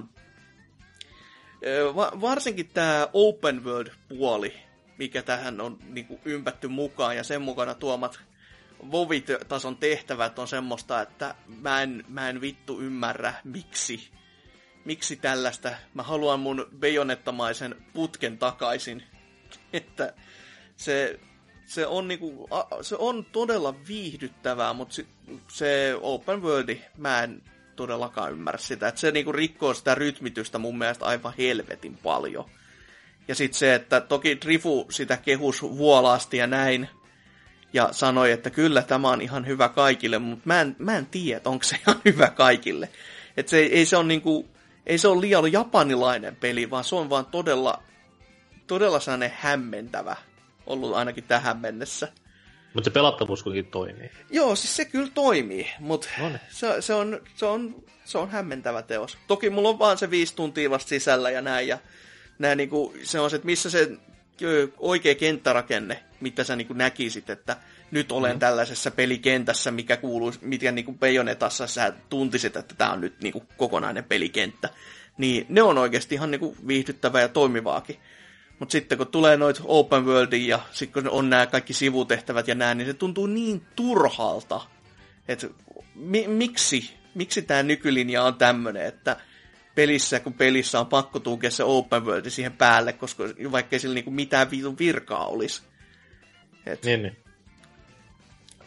[1.95, 4.53] va, varsinkin tämä open world-puoli,
[4.97, 8.19] mikä tähän on niin kuin, ympätty mukaan ja sen mukana tuomat
[8.91, 14.09] Vovit-tason tehtävät on semmoista, että mä en, mä en vittu ymmärrä, miksi.
[14.85, 15.71] Miksi tällaista.
[15.93, 19.03] Mä haluan mun bejonettamaisen putken takaisin.
[19.73, 20.13] että
[20.75, 21.19] se,
[21.65, 22.49] se, on niinku,
[22.81, 24.95] se on todella viihdyttävää, mutta
[25.47, 27.41] se, open worldi, mä en
[27.75, 28.87] todellakaan ymmärrä sitä.
[28.87, 32.49] Että se niinku rikkoo sitä rytmitystä mun mielestä aivan helvetin paljon.
[33.27, 36.89] Ja sitten se, että toki Drifu sitä kehus vuolaasti ja näin,
[37.73, 41.41] ja sanoi, että kyllä tämä on ihan hyvä kaikille, mutta mä en, mä en tiedä,
[41.45, 42.89] onko se ihan hyvä kaikille.
[43.37, 44.49] Että se, ei, se on niinku,
[44.85, 47.83] ei se ole liian japanilainen peli, vaan se on vaan todella,
[48.67, 50.15] todella sellainen hämmentävä
[50.67, 52.07] ollut ainakin tähän mennessä.
[52.73, 54.11] Mutta se pelattavuus kuitenkin toimii.
[54.29, 56.07] Joo, siis se kyllä toimii, mutta
[56.49, 59.17] se, se, on, se, on, se on hämmentävä teos.
[59.27, 61.77] Toki mulla on vaan se viisi tuntia vasta sisällä ja näin, ja
[62.39, 63.91] näin niinku, se on se, että missä se
[64.77, 67.57] oikea kenttärakenne, mitä sä niin kuin näkisit, että
[67.93, 68.39] nyt olen mm.
[68.39, 73.33] tällaisessa pelikentässä, mikä kuuluu, mikä niin kuin Bayonetassa sä tuntisit, että tämä on nyt niin
[73.33, 74.69] kuin kokonainen pelikenttä.
[75.17, 77.97] Niin ne on oikeasti ihan niin kuin viihdyttävää ja toimivaakin.
[78.59, 82.55] Mutta sitten kun tulee noit open worldin ja sitten kun on nämä kaikki sivutehtävät ja
[82.55, 84.61] nää, niin se tuntuu niin turhalta.
[85.27, 85.47] Että
[85.95, 89.17] mi- miksi, miksi tämä nykylinja on tämmöinen, että
[89.75, 93.93] pelissä, kun pelissä on pakko tunkea se open world siihen päälle, koska vaikka ei sillä
[93.93, 95.61] niinku mitään viitun virkaa olisi.
[96.65, 97.22] Et niin, niin.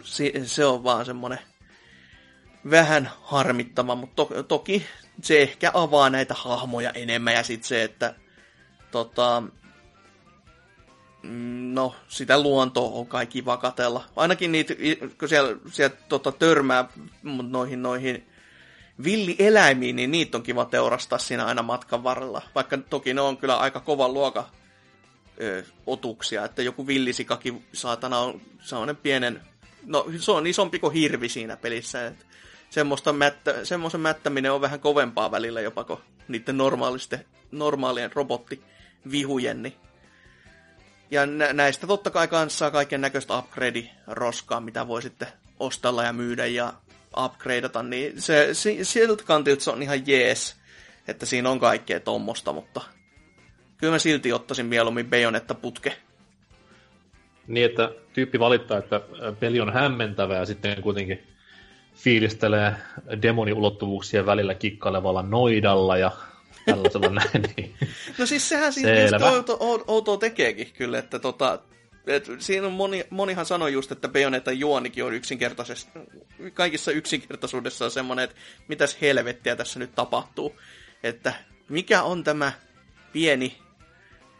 [0.06, 1.38] Se, se on vaan semmoinen
[2.70, 4.86] vähän harmittava, mutta to, toki
[5.22, 8.14] se ehkä avaa näitä hahmoja enemmän ja sitten se, että
[8.90, 9.42] tota,
[11.22, 14.04] mm, no, sitä luontoa on kai kiva katella.
[14.16, 14.74] Ainakin niitä,
[15.18, 16.88] kun siellä, siellä tota, törmää
[17.42, 18.26] noihin, noihin
[19.04, 22.42] villieläimiin, niin niitä on kiva teurastaa siinä aina matkan varrella.
[22.54, 24.44] Vaikka toki ne on kyllä aika kovan luokan
[25.40, 29.42] ö, otuksia, että joku villisikakin saatana on sellainen pienen,
[29.86, 32.24] no se on isompi kuin hirvi siinä pelissä, että
[32.70, 36.58] semmoista mättä, semmoisen mättäminen on vähän kovempaa välillä jopa kuin niiden
[37.52, 39.62] normaalien robottivihujen.
[39.62, 39.76] Niin.
[41.10, 45.28] Ja nä- näistä totta kai kanssa kaiken näköistä upgrade-roskaa, mitä voi sitten
[45.60, 46.72] ostella ja myydä ja
[47.24, 48.48] upgradeata, niin se,
[48.82, 50.56] siltä kantilta se on ihan jees,
[51.08, 52.80] että siinä on kaikkea tommosta, mutta
[53.76, 55.96] kyllä mä silti ottaisin mieluummin Bayonetta putke.
[57.48, 59.00] Niin, että tyyppi valittaa, että
[59.40, 61.26] peli on hämmentävä ja sitten kuitenkin
[61.94, 62.74] fiilistelee
[63.22, 66.10] demoniulottuvuuksien välillä kikkailevalla noidalla ja
[66.66, 67.42] tällaisella näin.
[67.56, 67.74] Niin
[68.18, 69.56] no siis sehän siinä outo,
[69.86, 71.58] outo tekeekin kyllä, että tota,
[72.06, 75.90] et siinä on moni, monihan sanoi just, että Bayonetta juonikin on yksinkertaisesti,
[76.54, 78.36] kaikissa yksinkertaisuudessa on semmoinen, että
[78.68, 80.56] mitäs helvettiä tässä nyt tapahtuu.
[81.02, 81.32] Että
[81.68, 82.52] mikä on tämä
[83.12, 83.58] pieni,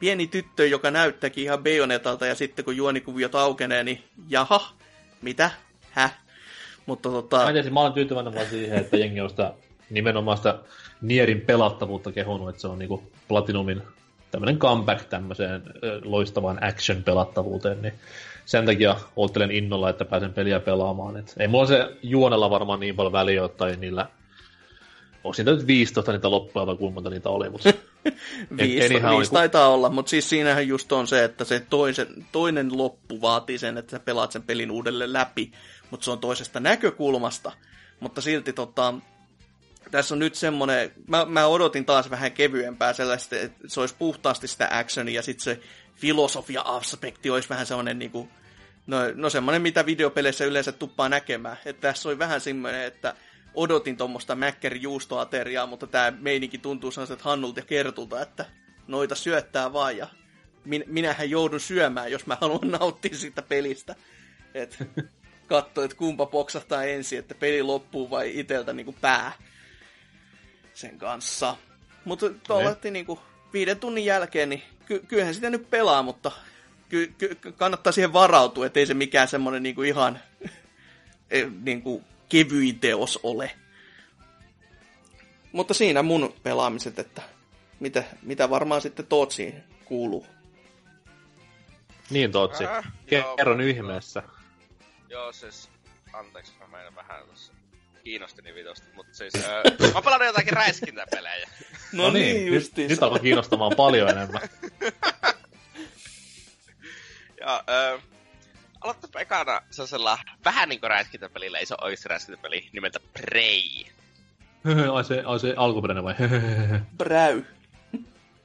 [0.01, 4.73] pieni tyttö, joka näyttääkin ihan Bayonetalta, ja sitten kun juonikuviot aukenee, niin jaha,
[5.23, 5.51] mitä,
[5.91, 6.19] häh?
[6.87, 7.45] Mutta tota...
[7.45, 9.55] Mä, tiedä, mä olen tyytyväinen vaan siihen, että jengi on sitä
[9.91, 10.59] nimenomaan sitä
[11.01, 13.83] Nierin pelattavuutta kehunut, että se on niinku Platinumin
[14.31, 15.63] tämmöinen comeback tämmöiseen
[16.05, 17.95] loistavaan action-pelattavuuteen, niin
[18.45, 21.17] sen takia oottelen innolla, että pääsen peliä pelaamaan.
[21.17, 24.07] Et ei mulla se juonella varmaan niin paljon väliä, tai niillä
[25.25, 27.73] onko siitä nyt 15 niitä loppuja vai kuinka monta niitä oli, mutta...
[28.57, 33.21] viisi, viisi taitaa olla, mutta siis siinähän just on se, että se toisen, toinen loppu
[33.21, 35.53] vaatii sen, että sä pelaat sen pelin uudelleen läpi,
[35.91, 37.53] mutta se on toisesta näkökulmasta.
[38.01, 38.95] Mutta silti tota,
[39.91, 44.49] tässä on nyt semmoinen, mä, mä odotin taas vähän kevyempää sellaista, että se olisi puhtaasti
[44.49, 45.61] sitä actionia ja sitten se
[45.95, 48.31] filosofia-aspekti olisi vähän semmoinen niin kuin,
[48.87, 51.57] no, no semmoinen, mitä videopeleissä yleensä tuppaa näkemään.
[51.65, 53.15] Että tässä oli vähän semmoinen, että
[53.57, 58.47] odotin tuommoista mäkkäri juustoateriaa, mutta tämä meininki tuntuu sellaiset Hannulta ja Kertulta, että
[58.87, 60.09] noita syöttää vaan ja
[60.65, 63.95] min, minähän joudun syömään, jos mä haluan nauttia siitä pelistä.
[64.55, 64.79] Et
[65.47, 69.33] katso, että kumpa poksahtaa ensin, että peli loppuu vai iteltä niinku pää
[70.75, 71.57] sen kanssa.
[72.05, 73.21] Mutta tuolla niinku
[73.53, 76.33] viiden tunnin jälkeen, niin ky- kyllähän sitä nyt pelaa, mutta
[76.89, 80.21] ky- ky- kannattaa siihen varautua, ettei se mikään semmoinen niinku ihan
[81.31, 83.51] e, niinku kevyin teos ole.
[85.53, 87.23] Mutta siinä mun pelaamiset, että
[87.81, 90.27] mitä, mitä varmaan sitten Tootsiin kuuluu.
[92.11, 92.93] Niin Tootsi, äh,
[93.37, 94.23] kerron ihmeessä.
[95.09, 95.69] Joo, siis
[96.13, 97.53] anteeksi, mä menen vähän tuossa
[98.05, 99.63] kiinnosti niin vitosta, mutta siis öö,
[99.95, 101.49] mä pelannut jotakin räiskintäpelejä.
[101.93, 104.41] No, no niin, niin nyt, nyt alkoi kiinnostamaan paljon enemmän.
[107.41, 107.99] ja öö,
[108.81, 113.85] aloittaa ekana sellaisella vähän niinku räiskintäpelillä, iso oikeasti räiskintäpeli nimeltä Prey.
[114.93, 116.15] ai, se, ai se alkuperäinen vai?
[116.99, 117.45] Bräy.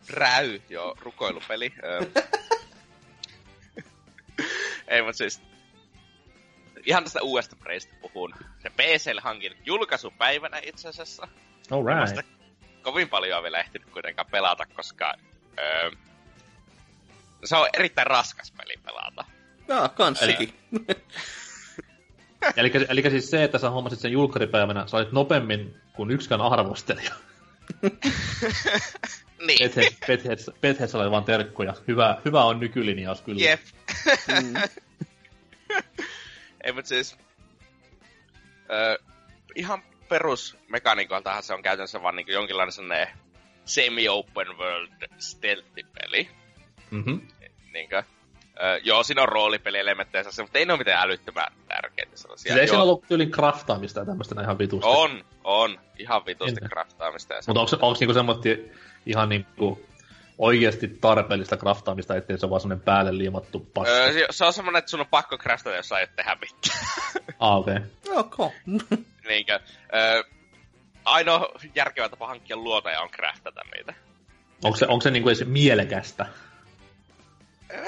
[0.08, 1.74] Bräy, joo, rukoilupeli.
[1.84, 2.02] Öö.
[4.88, 5.42] Ei, mutta siis
[6.86, 8.34] ihan tästä uudesta Preystä puhun.
[8.60, 11.28] Se PClle hankin julkaisupäivänä itse asiassa.
[11.72, 12.28] Alright.
[12.82, 15.14] Kovin paljon on vielä ehtinyt kuitenkaan pelata, koska
[15.60, 15.92] öö,
[17.44, 19.26] se on erittäin raskas peli pelata.
[19.72, 20.54] Jaa, kanssikin.
[22.58, 27.12] eli, eli siis se, että sä hommasit sen julkkaripäivänä, sä olit nopeammin kuin yksikään arvostelija.
[29.48, 29.72] niin.
[30.62, 31.74] Bedheads oli vaan terkkuja.
[31.88, 33.42] Hyvä, hyvä on nykylinjaus kyllä.
[33.42, 33.60] Jep.
[34.28, 34.54] mm.
[36.64, 37.18] Ei, mutta siis...
[38.72, 39.00] Ö,
[39.56, 43.08] ihan perusmekanikoltahan se on käytännössä vaan niin jonkinlainen sellainen
[43.66, 46.30] semi-open world stealth-peli.
[46.92, 47.28] Mm-hmm.
[47.74, 48.04] Niinkö?
[48.64, 52.54] Öö, joo, siinä on roolipelielementtejä, mutta ei ne ole mitään älyttömän tärkeitä sellaisia.
[52.54, 54.90] Siis ei siinä ollut tyylin craftaamista ja tämmöistä ihan vitusti?
[54.90, 55.80] On, on.
[55.98, 56.70] Ihan vitusti Entä?
[56.70, 57.34] craftaamista.
[57.48, 58.50] Mutta onko, onko niinku semmoista
[59.06, 59.86] ihan niinku
[60.38, 63.94] oikeasti tarpeellista craftaamista, ettei se ole vaan semmoinen päälle liimattu paska?
[63.94, 66.86] Öö, se on semmoinen, että sun on pakko craftata, jos sä aiot tehdä mitään.
[67.40, 67.76] ah, okei.
[68.10, 68.20] Okay.
[68.20, 68.50] Okay.
[69.30, 69.60] Niinkö?
[69.96, 70.24] Öö,
[71.06, 73.94] ainoa järkevä tapa hankkia luoteja on craftata niitä.
[74.64, 76.26] Onko se, onko se niinku edes mielekästä?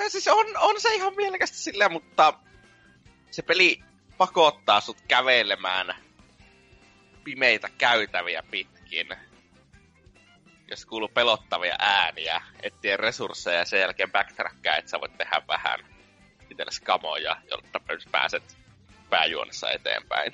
[0.08, 2.34] Siis on, on se ihan mielekästä silleen, mutta
[3.32, 3.84] se peli
[4.18, 5.96] pakottaa sut kävelemään
[7.24, 9.08] pimeitä käytäviä pitkin.
[10.70, 15.80] Jos kuuluu pelottavia ääniä, etsien resursseja ja sen jälkeen backtrackaa, että sä voit tehdä vähän
[16.50, 18.58] itsellesi kamoja, jotta pääset
[19.10, 20.34] pääjuonessa eteenpäin.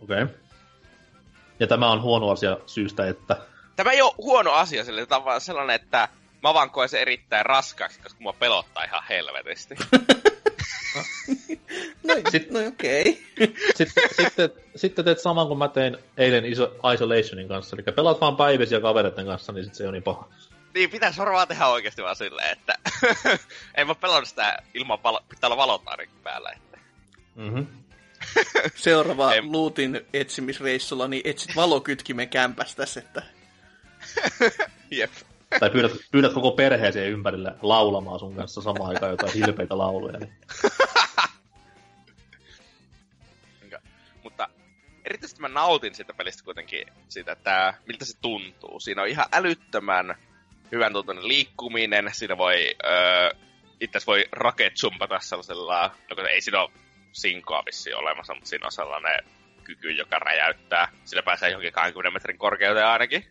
[0.00, 0.22] Okei.
[0.22, 0.36] Okay.
[1.60, 3.36] Ja tämä on huono asia syystä, että...
[3.76, 6.08] Tämä ei ole huono asia, sillä tämä on vaan sellainen, että
[6.44, 9.74] mä vaan koen se erittäin raskaaksi, koska mua pelottaa ihan helvetisti.
[12.06, 13.04] no, sit, no okei.
[13.34, 13.54] Okay.
[13.74, 17.76] sitten, sitten, sitten teet saman kuin mä tein eilen Iso, Isolationin kanssa.
[17.76, 20.28] Eli pelaat vaan päiväisiä kavereiden kanssa, niin sit se on niin paha.
[20.74, 22.74] Niin, pitäisi varmaan tehdä oikeasti vaan silleen, että
[23.76, 25.82] ei mä pelannut sitä ilman valo, pitää olla valot
[26.22, 26.50] päällä.
[26.50, 26.78] Että...
[27.34, 27.66] Mm-hmm.
[28.74, 29.42] Seuraava ei...
[29.42, 33.22] luutin etsimisreissulla, niin etsit valokytkimen kämpästä, että...
[34.90, 35.10] Jep.
[35.60, 40.18] Tai pyydät, pyydät koko perheeseen ympärille laulamaan sun kanssa samaan aikaan jotain hilpeitä lauluja.
[40.18, 40.34] Niin.
[44.22, 44.48] Mutta
[45.04, 48.80] erityisesti mä nautin siitä pelistä kuitenkin siitä, että miltä se tuntuu.
[48.80, 50.14] Siinä on ihan älyttömän
[50.72, 52.10] hyvän tuntuinen liikkuminen.
[52.12, 53.30] Siinä voi, öö,
[53.80, 56.70] itse voi raketsumpata sellaisella, no ei siinä ole
[57.12, 59.24] sinkoa vissi olemassa, mutta siinä on sellainen
[59.64, 60.88] kyky, joka räjäyttää.
[61.04, 63.24] Sillä pääsee johonkin 20 metrin korkeuteen ainakin.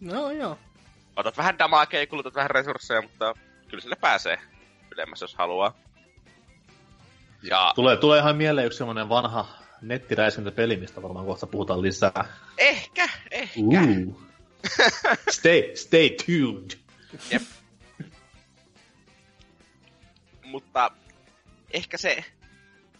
[0.00, 0.58] No joo
[1.16, 3.34] otat vähän damakea ja kulutat vähän resursseja, mutta
[3.68, 4.38] kyllä sille pääsee
[4.92, 5.74] ylemmäs, jos haluaa.
[7.42, 7.72] Ja...
[7.74, 9.48] Tulee, tulee ihan mieleen yksi semmonen vanha
[9.82, 12.24] nettiräiskintäpeli, mistä varmaan kohta puhutaan lisää.
[12.58, 13.60] Ehkä, ehkä.
[13.60, 14.22] Uh.
[15.38, 16.70] stay, stay tuned.
[17.30, 17.42] Jep.
[20.44, 20.90] Mutta
[21.70, 22.24] ehkä se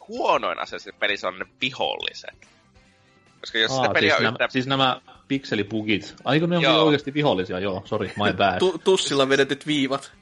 [0.09, 2.49] huonoin asia siinä pelissä on ne viholliset.
[3.41, 4.39] Koska jos Aa, sitä peliä siis, yhtä...
[4.39, 5.01] nämä, siis nämä
[5.33, 6.15] pikselipugit.
[6.25, 7.59] Aiko ne onkin oikeasti vihollisia?
[7.59, 8.59] Joo, sorry, my bad.
[8.59, 10.13] Tu- tussilla vedetyt viivat.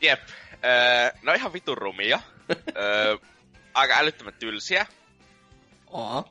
[0.00, 0.20] Jep.
[0.64, 2.20] Öö, no ihan vitun rumia.
[2.76, 3.16] öö,
[3.74, 4.86] aika älyttömän tylsiä.
[5.92, 6.24] Aa.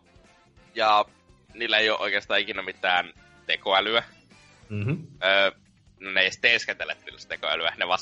[0.76, 1.06] Ja
[1.54, 3.14] niillä ei ole oikeastaan ikinä mitään
[3.46, 4.04] tekoälyä.
[4.70, 5.08] Mm-hmm.
[5.24, 5.52] Öö,
[6.00, 7.74] no ne ei edes teeskentele tylsä tekoälyä.
[7.78, 8.00] Ne vaan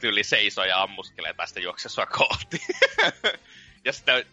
[0.00, 2.60] tyyli seisoo ja ammuskelee tai sitten juokse sua kohti.
[3.84, 4.26] ja sitten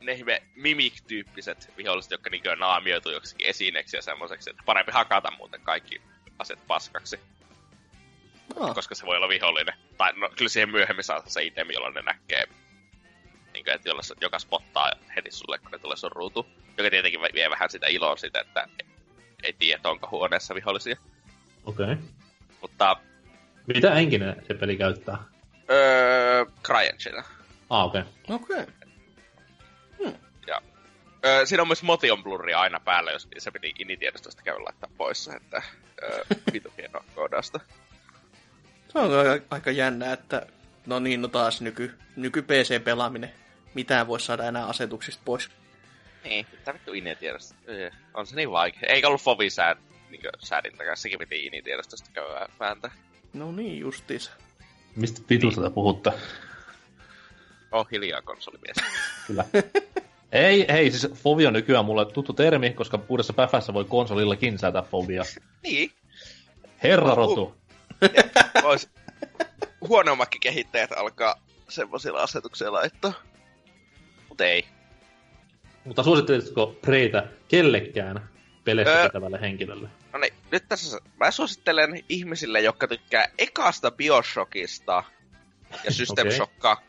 [0.00, 5.30] ne ihme mimik-tyyppiset viholliset, jotka niin on naamioitu joksikin esineeksi ja semmoiseksi, että parempi hakata
[5.30, 6.02] muuten kaikki
[6.38, 7.20] aset paskaksi.
[8.56, 8.74] Oh.
[8.74, 9.74] Koska se voi olla vihollinen.
[9.96, 12.46] Tai no, kyllä siihen myöhemmin saa se itemi, jolloin ne näkee,
[13.52, 16.46] niin kuin, että jolla, joka spottaa heti sulle, kun ne tulee sun ruutu.
[16.78, 18.68] Joka tietenkin vie vähän sitä iloa siitä, että
[19.42, 20.96] ei tiedä, onko huoneessa vihollisia.
[21.64, 21.84] Okei.
[21.84, 21.96] Okay.
[22.60, 22.96] Mutta...
[23.66, 25.18] Mitä henkinen se peli käyttää?
[25.70, 27.22] Öö, CryEngine.
[27.70, 28.00] Ah, okei.
[28.00, 28.36] Okay.
[28.36, 28.62] Okei.
[28.62, 28.85] Okay.
[31.26, 35.28] Öö, siinä on myös motion blurri aina päällä, jos se piti initiedostosta käydä laittaa pois,
[35.28, 35.62] että
[36.02, 37.60] öö, vitu hienoa koodausta.
[38.88, 39.10] Se on
[39.50, 40.46] aika, jännä, että
[40.86, 43.30] no niin, no taas nyky, nyky PC-pelaaminen.
[43.74, 45.50] Mitään voi saada enää asetuksista pois.
[46.24, 47.54] Niin, mitä vittu initiedosta?
[48.14, 48.88] On se niin vaikea.
[48.88, 49.76] Eikä ollut Fovi sää,
[50.10, 52.90] niin säädintäkään, sekin piti initiedostosta käydä vääntää.
[53.32, 54.30] No niin, justiinsa.
[54.96, 55.72] Mistä vitusta niin.
[55.72, 56.12] puhutte?
[57.72, 58.76] Oh, hiljaa konsolimies.
[59.26, 59.44] Kyllä.
[60.32, 64.82] Ei, hei, siis fobia on nykyään mulle tuttu termi, koska uudessa päfässä voi konsolillakin säätää
[64.82, 65.22] fobia.
[65.62, 65.90] Niin.
[66.82, 67.56] Herra rotu.
[68.62, 68.88] Vois
[69.88, 71.34] huonommatkin kehittäjät alkaa
[71.68, 73.12] semmoisilla asetuksilla laittaa.
[74.28, 74.64] Mut ei.
[75.84, 78.28] Mutta suosittelisitko Preitä kellekään
[78.64, 79.38] peleistä Öö.
[79.40, 79.88] henkilölle?
[80.12, 85.04] No niin, nyt tässä mä suosittelen ihmisille, jotka tykkää ekasta Bioshockista
[85.84, 86.36] ja System Okei.
[86.36, 86.86] Shock 2.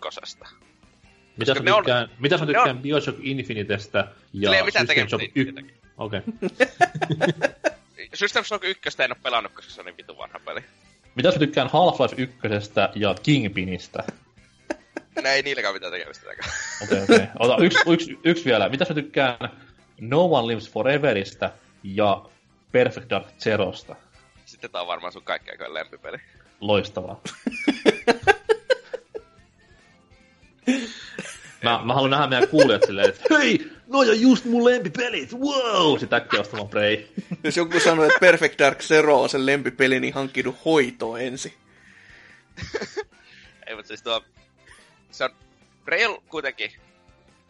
[1.38, 4.66] Mitäs Koska mä ne on- tykkään, mitäs mä tykkään Bioshock Infinitestä ja Sillä ei ole
[4.66, 5.74] mitään System Shock tekemistä 1?
[5.98, 6.22] Okei.
[8.14, 10.62] System Shock 1 en oo pelannut, koska se on niin vitu vanha peli.
[11.16, 12.38] Mitäs mä tykkään Half-Life 1
[12.96, 14.04] ja Kingpinistä?
[15.24, 16.30] No ei niilläkään mitään tekemistä.
[16.84, 17.28] Okei, okei.
[17.40, 18.70] Ota yksi, yksi, yksi vielä.
[18.70, 19.38] Mitäs mä tykkään
[20.02, 21.50] No One Lives Foreverista
[21.84, 22.26] ja
[22.72, 23.96] Perfect Dark Zerosta?
[24.46, 26.18] Sitten tää on varmaan sun kaikkein aikojen lempipeli.
[26.62, 27.22] Loistavaa.
[31.64, 36.00] Mä, mä haluan nähdä meidän kuulijat silleen, että hei, no ja just mun lempipelit, wow!
[36.00, 37.08] Sitten äkkiä ostamaan Prey.
[37.44, 41.54] Jos joku sanoo, että Perfect Dark Zero on sen lempipeli, niin hankkidu hoitoa ensin.
[43.68, 44.24] Ei, mutta siis tuo...
[45.12, 45.30] Se on
[45.86, 46.72] Rail kuitenkin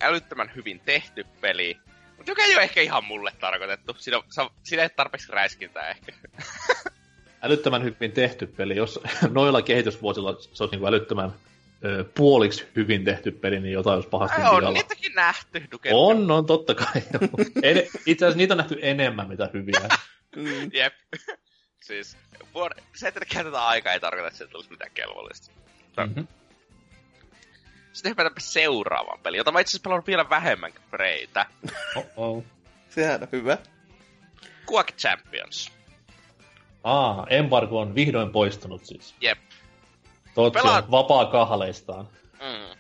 [0.02, 1.78] älyttömän hyvin tehty peli,
[2.17, 3.96] mutta joka ei ole ehkä ihan mulle tarkoitettu.
[4.00, 6.12] Siinä, on, siinä ei ole tarpeeksi räiskintää ehkä.
[7.41, 8.76] Älyttömän hyvin tehty peli.
[8.76, 11.34] Jos noilla kehitysvuosilla se olisi niin älyttömän
[11.86, 14.72] ö, puoliksi hyvin tehty peli, niin jotain olisi pahasti Ai, on vialla.
[14.72, 15.63] niitäkin nähty.
[15.72, 17.02] Duke On, on totta kai.
[17.63, 19.90] en, itse asiassa niitä on nähty enemmän, mitä hyviä.
[20.36, 20.70] Mm.
[20.80, 20.94] Jep.
[21.82, 22.18] siis
[22.56, 25.52] vuod- se, että käytetään aikaa, ei tarkoita, että se tulisi mitään kelvollista.
[25.98, 26.28] Mm-hmm.
[27.94, 31.46] Sitten hypätäänpä seuraavaan peliin, jota mä itse asiassa pelannut vielä vähemmän kuin Freitä.
[31.96, 32.44] Oh-oh.
[32.90, 33.58] Sehän on hyvä.
[34.72, 35.72] Quack Champions.
[36.84, 39.16] Aa, embargo on vihdoin poistunut siis.
[39.22, 39.38] Jep.
[40.38, 42.08] Totsi Pelaat- vapaa kahleistaan.
[42.34, 42.78] Mm.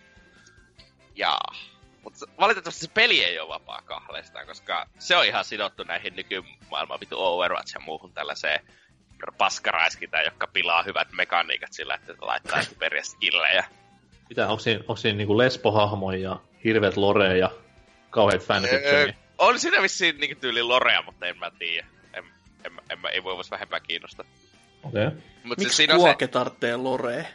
[1.15, 1.55] Jaa.
[2.03, 6.99] Mutta valitettavasti se peli ei ole vapaa kahleistaan, koska se on ihan sidottu näihin nykymaailman
[6.99, 8.59] vitu Overwatch ja muuhun tällaiseen
[9.37, 13.65] paskaraiskintään, joka pilaa hyvät mekaniikat sillä, että laittaa hyperiä skillejä.
[14.29, 17.51] Mitä, onko siinä, onko siinä niinku lesbohahmoja ja hirveät loreja ja
[18.09, 19.13] kauheat Öö, fanfictionia?
[19.37, 21.87] on siinä vissiin niinku tyyli lorea, mutta en mä tiedä.
[22.13, 22.23] En,
[22.65, 24.25] en, en, en, ei voi vähempää kiinnostaa.
[24.83, 25.07] Okei.
[25.07, 25.19] Okay.
[25.45, 27.27] Siis Miksi siinä on se, Kuoke tarvitsee loree?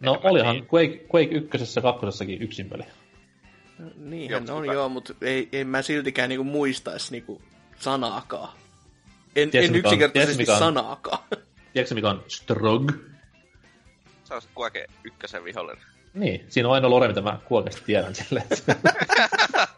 [0.00, 0.66] No Enkä mä olihan tiedä.
[0.74, 2.82] Quake, Quake ykkösessä ja kakkosessakin yksin peli.
[3.96, 4.72] Niinhän Joo, on hyvä.
[4.72, 7.42] joo, mutta ei, en mä siltikään niinku muistais niinku
[7.78, 8.58] sanaakaan.
[9.36, 11.18] En, Tiedätkö, en yksinkertaisesti tiedätkö, mikä on- sanaakaan.
[11.72, 12.92] Tiedätkö mikä on Strog?
[14.24, 15.84] se on se Quake ykkösen vihollinen.
[16.14, 18.46] Niin, siinä on ainoa lore, mitä mä Quakesta tiedän silleen.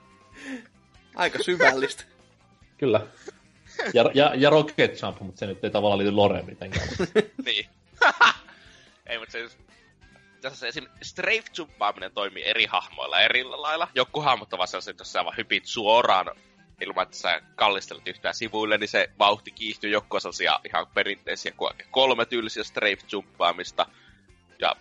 [1.14, 2.04] Aika syvällistä.
[2.78, 3.06] Kyllä.
[3.94, 6.88] Ja, ja, ja Rocket Jump, mutta se nyt ei tavallaan liity loreen mitenkään.
[7.46, 7.66] niin.
[9.06, 9.48] ei, mutta se
[10.40, 10.86] tässä esim.
[11.02, 13.88] strafe jumppaaminen toimii eri hahmoilla eri lailla.
[13.94, 16.26] Joku hahmot ovat sellaisia, että jos sä vaan hypit suoraan
[16.80, 19.90] ilman, että sä kallistelet yhtään sivuille, niin se vauhti kiihtyy.
[19.90, 21.52] Joku on sellaisia ihan perinteisiä
[21.90, 23.86] kolme tyylisiä strafe jumppaamista.
[24.58, 24.76] Ja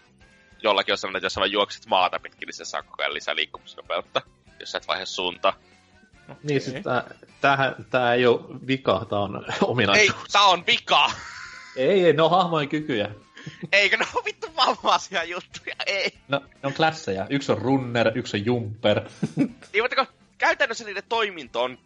[0.63, 3.13] jollakin on sellainen, että jos sä vaan juokset maata pitkin, niin se saa koko ajan
[3.13, 4.21] lisää liikkumisnopeutta,
[4.59, 5.53] jos sä et vaihe suuntaa.
[6.43, 7.03] Niin, siis tää,
[7.41, 10.23] tämähän, tää ei ole vika, tää on Ei, ominaisuus.
[10.31, 11.11] tää on vika!
[11.75, 13.09] Ei, ei, ne on hahmojen kykyjä.
[13.71, 15.75] Eikö ne ole vittu vammaisia juttuja?
[15.85, 16.13] Ei.
[16.27, 17.27] No, ne on klasseja.
[17.29, 19.01] Yksi on runner, yksi on jumper.
[19.73, 21.77] Niin, mutta kun käytännössä niiden toiminto on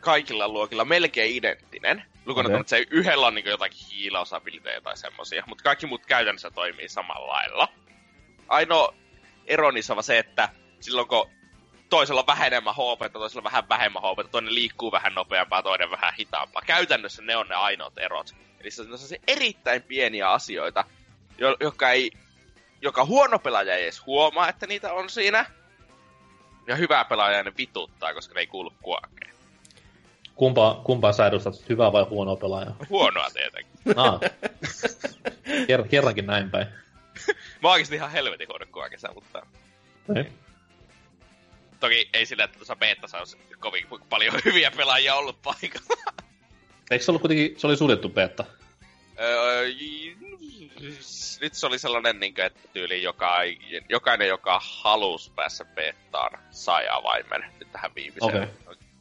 [0.00, 2.02] kaikilla luokilla melkein identtinen.
[2.26, 2.44] Okei.
[2.44, 2.62] okay.
[2.66, 7.68] se yhdellä on niin jotakin hiilausabiliteja tai semmosia, mutta kaikki muut käytännössä toimii samalla lailla.
[8.48, 8.94] Ainoa
[9.46, 10.48] ero niissä on se, että
[10.80, 11.30] silloin kun
[11.90, 16.14] toisella on vähän enemmän HP, toisella vähän vähemmän HP, toinen liikkuu vähän nopeampaa, toinen vähän
[16.18, 16.62] hitaampaa.
[16.66, 18.34] Käytännössä ne on ne ainoat erot.
[18.60, 20.84] Eli se on sellaisia erittäin pieniä asioita,
[21.38, 22.10] jo- joka ei
[22.82, 25.46] joka huono pelaaja ei edes huomaa, että niitä on siinä.
[26.66, 29.34] Ja hyvä pelaaja ne vituttaa, koska ne ei kuulu kuokeen.
[30.34, 32.76] Kumpa, kumpaa sä edustat, hyvää vai huonoa pelaajaa?
[32.90, 33.72] Huonoa tietenkin.
[33.96, 34.20] Ah.
[35.48, 36.66] Ker- kerrankin näin päin.
[37.62, 39.46] Mä oon ihan helvetin huono kuokessa, mutta
[40.16, 40.32] Ei.
[41.80, 46.12] Toki ei sillä, että tuossa beetassa olisi kovin paljon hyviä pelaajia ollut paikalla.
[46.90, 48.44] Eikö se ollut kuitenkin, se oli suljettu beta?
[49.20, 50.16] Öö, j-
[51.40, 53.36] nyt se oli sellainen, niin kuin, että tyyli joka,
[53.88, 58.50] jokainen, joka halusi päässä beettaan, sai avaimen nyt tähän viimeiseen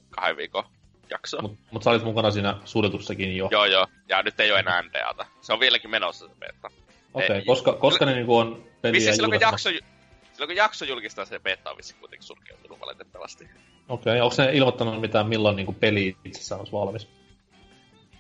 [0.10, 0.64] kahden viikon
[1.10, 1.44] jaksoon.
[1.44, 3.48] Mutta mut sä olit mukana siinä suljetussakin jo.
[3.52, 3.88] Joo, joo.
[4.10, 5.26] Ja nyt ei ole enää NDAta.
[5.42, 6.68] Se on vieläkin menossa se beta.
[7.14, 9.70] Okei, okay, Ei, koska, koska ne niinku on peliä Vissiin silloin kun, jakso,
[10.36, 13.44] silloin kun jakso julkistaa se beta on vissiin kuitenkin sulkeutunut valitettavasti.
[13.90, 17.08] Okei, okay, onko ne ilmoittanut mitään, milloin niinku peli itsessään olisi valmis?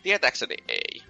[0.03, 1.01] Tietääkseni ei.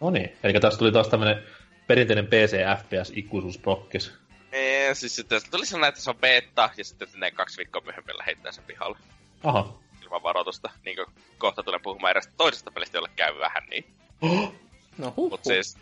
[0.00, 1.42] No niin, eli tässä tuli taas tämmönen
[1.86, 4.12] perinteinen PC FPS ikuisuusprokkis.
[4.52, 8.14] Ei, siis sitten tuli sellainen, että se on beta, ja sitten ne kaksi viikkoa myöhemmin
[8.26, 8.98] heittää sen pihalle.
[9.44, 9.78] Aha.
[10.02, 10.70] Ilman varoitusta.
[10.84, 11.06] Niin kuin
[11.38, 13.84] kohta tulen puhumaan erästä toisesta pelistä, jolle käy vähän niin.
[14.98, 15.76] No huh, Mut siis...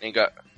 [0.00, 0.49] Niin kuin,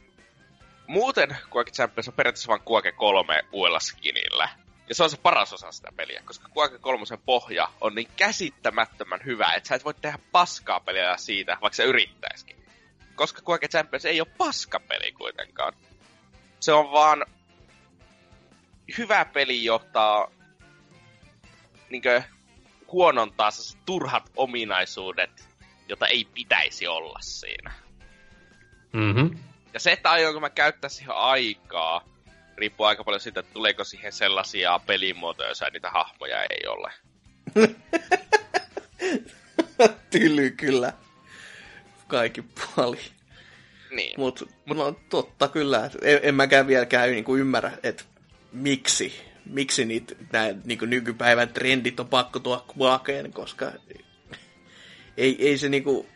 [0.86, 4.48] muuten Quake Champions on periaatteessa vain Quake 3 uudella skinillä.
[4.88, 9.20] Ja se on se paras osa sitä peliä, koska Quake 3 pohja on niin käsittämättömän
[9.24, 12.56] hyvä, että sä et voi tehdä paskaa peliä siitä, vaikka se yrittäisikin.
[13.14, 15.72] Koska Quake Champions ei ole paskapeli kuitenkaan.
[16.60, 17.24] Se on vaan
[18.98, 20.30] hyvä peli, johtaa
[21.90, 22.22] niinkö
[22.92, 25.48] huonontaa se turhat ominaisuudet,
[25.88, 27.72] jota ei pitäisi olla siinä.
[28.92, 29.51] Mhm.
[29.74, 32.04] Ja se, että aionko mä käyttää siihen aikaa,
[32.56, 36.92] riippuu aika paljon siitä, että tuleeko siihen sellaisia pelimuotoja, joissa niitä hahmoja ei ole.
[40.10, 40.92] tyly kyllä.
[42.08, 42.98] Kaikki puoli.
[43.90, 44.20] Niin.
[44.20, 45.84] Mutta no, totta kyllä.
[45.84, 48.04] että En, en mäkään vieläkään niinku ymmärrä, että
[48.52, 53.72] miksi, miksi niitä, nää, niinku nykypäivän trendit on pakko tuoda Quakeen, koska
[55.16, 56.06] ei, ei se niinku...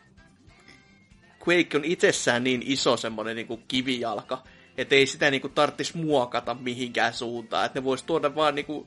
[1.49, 4.43] Quake on itsessään niin iso semmonen niinku kivijalka,
[4.79, 7.67] että ei sitä niinku tarttis muokata mihinkään suuntaan.
[7.67, 8.87] Että ne vois tuoda vaan niinku,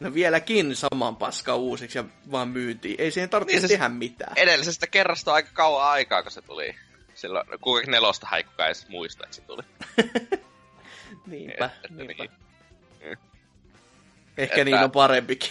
[0.00, 2.94] no vieläkin saman paska uusiksi ja vaan myyntiin.
[2.98, 4.32] Ei siihen tarvitse Niin niin se- tehdä mitään.
[4.36, 6.74] Edellisestä kerrasta on aika kauan aikaa, kun se tuli.
[7.14, 9.62] Silloin Quake 4 haikkukaan edes muista, että se tuli.
[11.26, 12.24] Niinpä, Että niinpä.
[12.24, 13.18] niin.
[14.36, 15.50] Ehkä Että- niin on parempikin.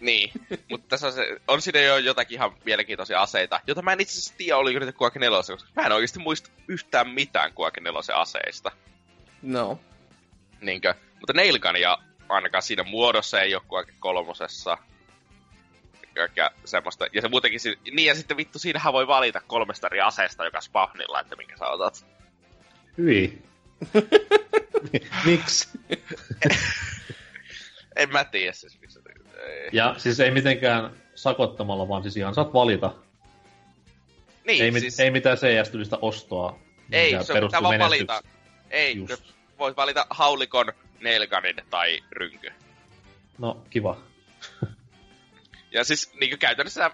[0.00, 0.30] Niin,
[0.70, 4.12] mutta tässä on, se, on siinä jo jotakin ihan mielenkiintoisia aseita, jota mä en itse
[4.12, 8.00] asiassa tiedä, oliko niitä Quake 4, koska mä en oikeasti muista yhtään mitään Quake 4
[8.14, 8.70] aseista.
[9.42, 9.80] No.
[10.60, 10.94] Niinkö?
[11.20, 14.78] Mutta Nailgunia ainakaan siinä muodossa ei ole Quake kolmosessa.
[16.14, 17.06] Kaikkea semmoista.
[17.12, 20.60] Ja se muutenkin, si- niin ja sitten vittu, siinähän voi valita kolmesta eri aseesta joka
[20.60, 22.06] spawnilla, että minkä sä otat.
[22.98, 23.42] Hyi.
[25.24, 25.68] Miksi?
[27.96, 28.98] En mä tiedä siis, miksi
[29.38, 29.68] ei.
[29.72, 32.94] Ja siis ei mitenkään sakottamalla, vaan siis ihan saat valita.
[34.46, 36.58] Niin, ei, mit, siis, ei mitään CS-tyylistä ostoa.
[36.92, 38.22] ei se perustuu pitää vaan valita.
[38.70, 38.96] Ei,
[39.58, 42.52] voit valita haulikon, nailgunin tai rynky.
[43.38, 43.98] No, kiva.
[45.72, 46.90] Ja siis niin käytännössä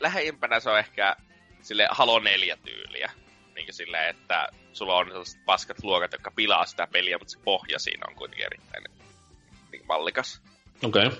[0.00, 1.16] lähimpänä se on ehkä
[1.62, 3.12] sille Halo 4 tyyliä.
[3.54, 7.78] Niin silleen, että sulla on sellaiset paskat luokat, jotka pilaa sitä peliä, mutta se pohja
[7.78, 8.84] siinä on kuitenkin erittäin
[9.72, 10.42] niin mallikas.
[10.82, 11.06] Okei.
[11.06, 11.18] Okay.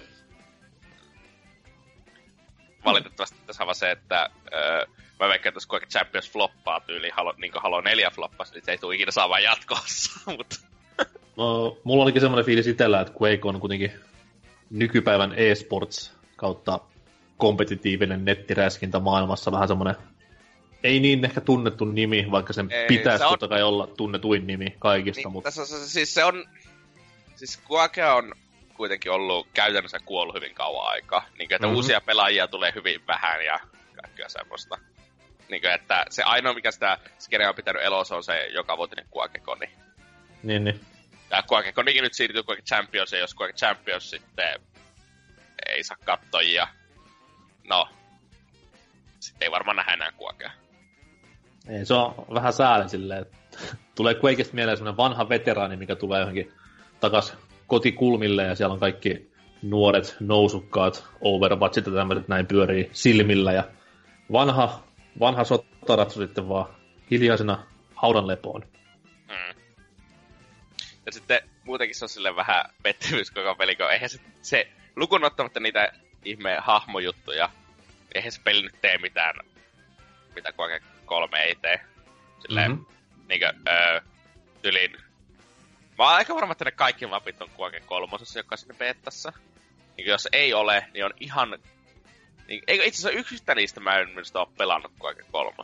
[2.85, 4.85] Valitettavasti tässä on se, että öö,
[5.20, 8.64] mä veikkaan, että jos Quake Champions floppaa tyyli, Halo, niin kuin Halo 4 floppasi, niin
[8.64, 10.20] se ei tule ikinä saamaan jatkossa.
[10.39, 10.57] mutta
[11.37, 13.93] No, mulla olikin semmoinen fiilis itsellä, että Quake on kuitenkin
[14.70, 16.81] nykypäivän e-sports kautta
[17.37, 19.95] kompetitiivinen nettiräskintä maailmassa vähän semmoinen
[20.85, 24.47] ei niin ehkä tunnettu nimi, vaikka sen Ei, pitäisi se on- totta kai olla tunnetuin
[24.47, 26.45] nimi kaikista, niin, mutta tässä siis se on...
[27.37, 28.35] Siis Quake on
[28.81, 31.20] kuitenkin ollut käytännössä kuollut hyvin kauan aikaa.
[31.39, 31.64] Niin kuin, että Mhm.
[31.64, 31.76] mm-hmm.
[31.76, 33.61] uusia pelaajia tulee hyvin vähän ja
[34.03, 34.78] kaikkea semmoista.
[35.49, 39.07] Niin kuin, että se ainoa, mikä sitä skeneä on pitänyt elossa, on se joka vuotinen
[39.16, 39.70] Quake-koni.
[40.43, 40.81] niin, niin.
[41.31, 44.61] Ja Quake-konikin nyt siirtyy Quake Champions, ja jos Quake Champions sitten
[45.66, 46.68] ei saa kattojia,
[47.68, 47.89] no,
[49.20, 50.51] sitten ei varmaan nähdä enää Quakea.
[51.68, 53.37] Ei, se on vähän sääli silleen, että
[53.97, 56.53] tulee Quakeista mieleen semmoinen vanha veteraani, mikä tulee johonkin
[57.01, 57.37] takas
[57.71, 59.31] kotikulmille ja siellä on kaikki
[59.62, 63.64] nuoret nousukkaat Overwatchit ja tämmöiset näin pyörii silmillä ja
[64.33, 64.83] vanha,
[65.21, 66.66] vanha sotaratsu sitten vaan
[67.11, 68.62] hiljaisena haudan lepoon.
[69.29, 69.61] Mm.
[71.07, 75.25] Ja sitten muutenkin se on sille vähän pettymys koko peli, kun eihän se, se lukuun
[75.25, 75.93] ottamatta niitä
[76.25, 77.51] ihme hahmojuttuja,
[78.14, 79.35] eihän se peli nyt tee mitään,
[80.35, 81.81] mitä Quake 3 ei tee.
[82.39, 82.81] Silleen, Mhm.
[82.81, 83.25] mm-hmm.
[83.29, 84.01] niinkö, öö,
[84.62, 84.97] tylin.
[86.01, 89.32] Mä oon aika varma, että ne kaikki mapit on Quake 3, joka on sinne bettassa.
[89.96, 91.59] Niin jos ei ole, niin on ihan...
[92.48, 95.57] Niin, eikö itse asiassa yksistä niistä mä en minusta ole pelannut Quake 3.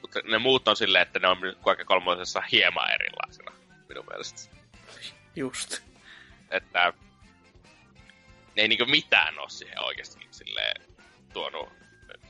[0.00, 2.10] Mutta ne muut on silleen, että ne on Quake 3
[2.52, 3.52] hieman erilaisena,
[3.88, 4.56] minun mielestä.
[5.36, 5.82] Just.
[6.50, 6.92] Että
[8.56, 10.82] ne ei niinku mitään ole siihen oikeasti silleen
[11.32, 11.68] tuonut.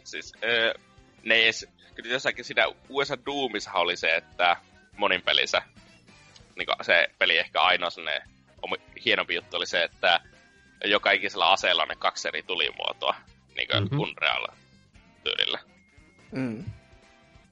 [0.04, 0.74] Siis, öö,
[1.22, 4.56] ne ei edes, kyllä jossakin siinä USA Doomissa oli se, että
[4.96, 5.62] monin pelissä,
[6.56, 8.22] niin se peli ehkä ainoa sellainen
[9.04, 10.20] hienompi juttu oli se, että
[10.84, 13.14] joka ikisellä aseella on ne kaksi eri tulimuotoa,
[13.56, 13.84] niin kuin Mhm.
[13.84, 14.00] mm-hmm.
[14.00, 14.46] Unreal
[15.24, 15.58] tyylillä.
[16.32, 16.64] Mm.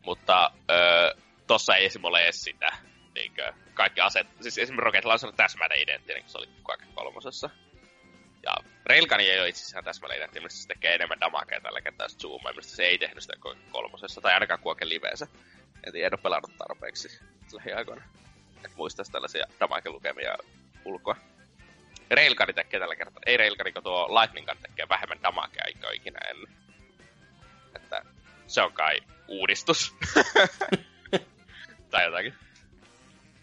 [0.05, 1.14] Mutta öö,
[1.46, 2.05] tossa ei esim.
[2.05, 2.72] ole edes sitä.
[3.14, 7.51] Niinkö, kaikki aset, siis esimerkiksi Rocket Launcher on täsmälleen identtinen, kun se oli Quake kolmosessa.
[8.42, 8.55] Ja
[8.86, 12.53] Railgun ei ole itse asiassa täsmälleen identtinen, mistä se tekee enemmän damagea tällä kertaa zoomaa,
[12.53, 13.34] mistä se ei tehnyt sitä
[13.72, 15.26] kolmosessa, tai ainakaan Quake liveensä.
[15.86, 17.20] En tiedä, en ole pelannut tarpeeksi
[17.53, 18.03] lähiaikoina.
[18.64, 20.36] Että muistaisi tällaisia damage-lukemia
[20.84, 21.16] ulkoa.
[22.11, 23.22] Railgun tekee tällä kertaa.
[23.26, 26.52] Ei Railgun, kun tuo Lightning Gun tekee vähemmän damagea eikä ikinä ennen.
[27.76, 28.02] Että
[28.46, 29.96] se on kai uudistus.
[31.90, 32.34] tai jotakin.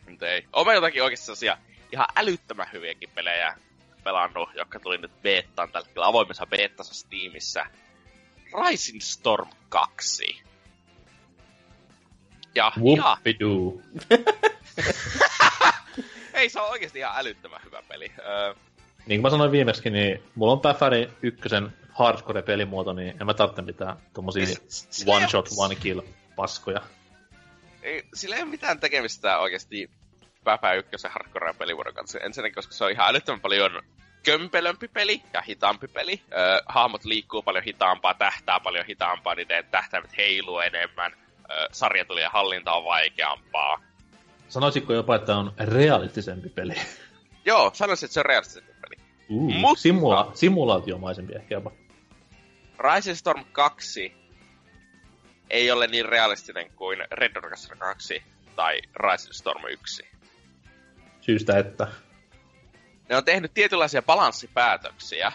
[0.09, 0.47] Mutta ei.
[0.53, 1.57] Olen jotakin oikeasti sellaisia
[1.91, 3.57] ihan älyttömän hyviäkin pelejä
[4.03, 7.65] pelannut, jotka tuli nyt beettaan tällä hetkellä avoimessa beettassa Steamissa.
[8.65, 10.46] Rising Storm 2.
[12.57, 13.81] Ja, ja Whoopidoo.
[16.33, 18.11] ei, se on oikeasti ihan älyttömän hyvä peli.
[18.19, 18.53] Öö,
[19.05, 23.61] Niin kuin mä sanoin viimeksi, niin mulla on Päfäri ykkösen hardcore-pelimuoto, niin en mä tarvitse
[23.61, 26.01] mitään tommosia sillä one shot, one kill
[26.35, 26.81] paskoja.
[27.83, 29.89] ei, sillä ei ole mitään tekemistä oikeasti
[30.43, 32.19] Päpä ykkösen hardcore pelivuoron kanssa.
[32.19, 33.81] Ensinnäkin, koska se on ihan älyttömän paljon
[34.25, 36.21] kömpelömpi peli ja hitaampi peli.
[36.33, 41.11] Öö, hahmot liikkuu paljon hitaampaa, tähtää paljon hitaampaa, niiden tähtäimet heiluu enemmän.
[41.71, 43.81] Sarjatulien hallinta on vaikeampaa.
[44.47, 46.73] Sanoisitko jopa, että on realistisempi peli?
[47.45, 48.95] Joo, sanoisin, että se on realistisempi peli.
[49.29, 51.71] Uh, Mutta- Simula- simulaatiomaisempi ehkä jopa.
[52.79, 54.13] Rising Storm 2
[55.49, 58.23] ei ole niin realistinen kuin Red Orchestra 2
[58.55, 60.07] tai Rising Storm 1.
[61.21, 61.87] Syystä, että...
[63.09, 65.31] Ne on tehnyt tietynlaisia balanssipäätöksiä,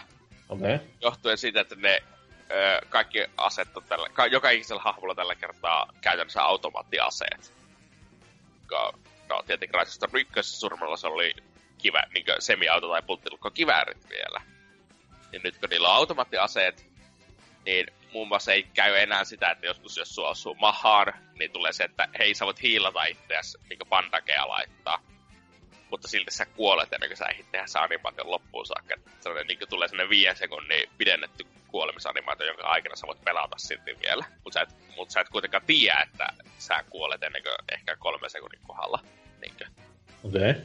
[0.49, 0.75] Okei.
[0.75, 0.87] Okay.
[1.01, 2.03] johtuen siitä, että ne
[2.53, 7.53] ö, kaikki aset on tällä, ka, joka ikisellä hahmolla tällä kertaa käytännössä automaattiaseet.
[8.67, 8.93] Ko,
[9.29, 11.35] no tietenkin Storm 1 surmalla se oli
[11.77, 14.41] kivä, niin semi-auto tai pulttilukko kiväärit vielä.
[15.31, 16.87] Ja nyt kun niillä on automaattiaseet,
[17.65, 21.73] niin muun muassa ei käy enää sitä, että joskus jos sua osuu mahaan, niin tulee
[21.73, 25.01] se, että hei sä voit hiilata itseäsi, niin bandagea laittaa.
[25.93, 28.95] Mutta silti sä kuolet ennen kuin sä ehdit tehdä se animaation loppuun saakka.
[29.19, 34.25] Sellainen, niin tulee sellainen viiden sekunnin pidennetty kuolemisanimaatio, jonka aikana sä voit pelata silti vielä.
[34.43, 36.27] Mutta sä, et, mut sä et kuitenkaan tiedä, että
[36.57, 38.99] sä kuolet ennen kuin ehkä kolme sekunnin kohdalla.
[39.41, 39.65] Niinkö?
[40.23, 40.49] Okei.
[40.49, 40.61] Okay.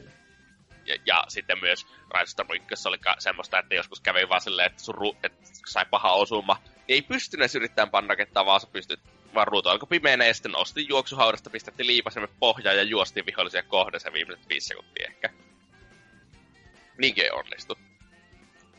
[0.85, 4.83] Ja, ja sitten myös Rise Storm 1 oli semmoista, että joskus kävi vaan silleen, että,
[4.83, 8.99] sun ru- että sai paha osuma, niin ei pystynyt yrittämään pannakettaa, vaan sä pystyt
[9.33, 13.99] vaan ruutu alkoi pimeänä ja sitten nosti juoksuhaudasta, pistettiin liipasemme pohjaan ja juostiin vihollisia kohden
[13.99, 15.29] se viimeiset viisi sekuntia ehkä.
[16.97, 17.77] Niinkin ei onnistu.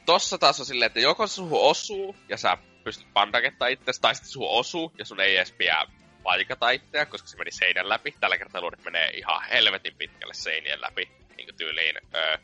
[0.06, 4.32] Tossa taas on silleen, että joko suhu osuu ja sä pystyt pandakettaa itseäsi, tai sitten
[4.32, 5.86] suhu osuu ja sun ei edes pidä
[6.22, 8.14] paikata itseä, koska se meni seinän läpi.
[8.20, 11.96] Tällä kertaa luulet menee ihan helvetin pitkälle seinien läpi, niin kuin tyyliin.
[12.14, 12.36] Öö,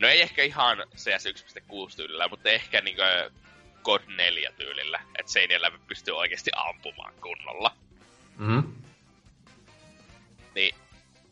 [0.00, 3.42] no ei ehkä ihan CS 1.6 tyylillä, mutta ehkä niin kuin
[3.82, 7.76] God 4 tyylillä, että seinien läpi pystyy oikeasti ampumaan kunnolla.
[8.38, 8.72] Mm-hmm.
[10.54, 10.74] Niin,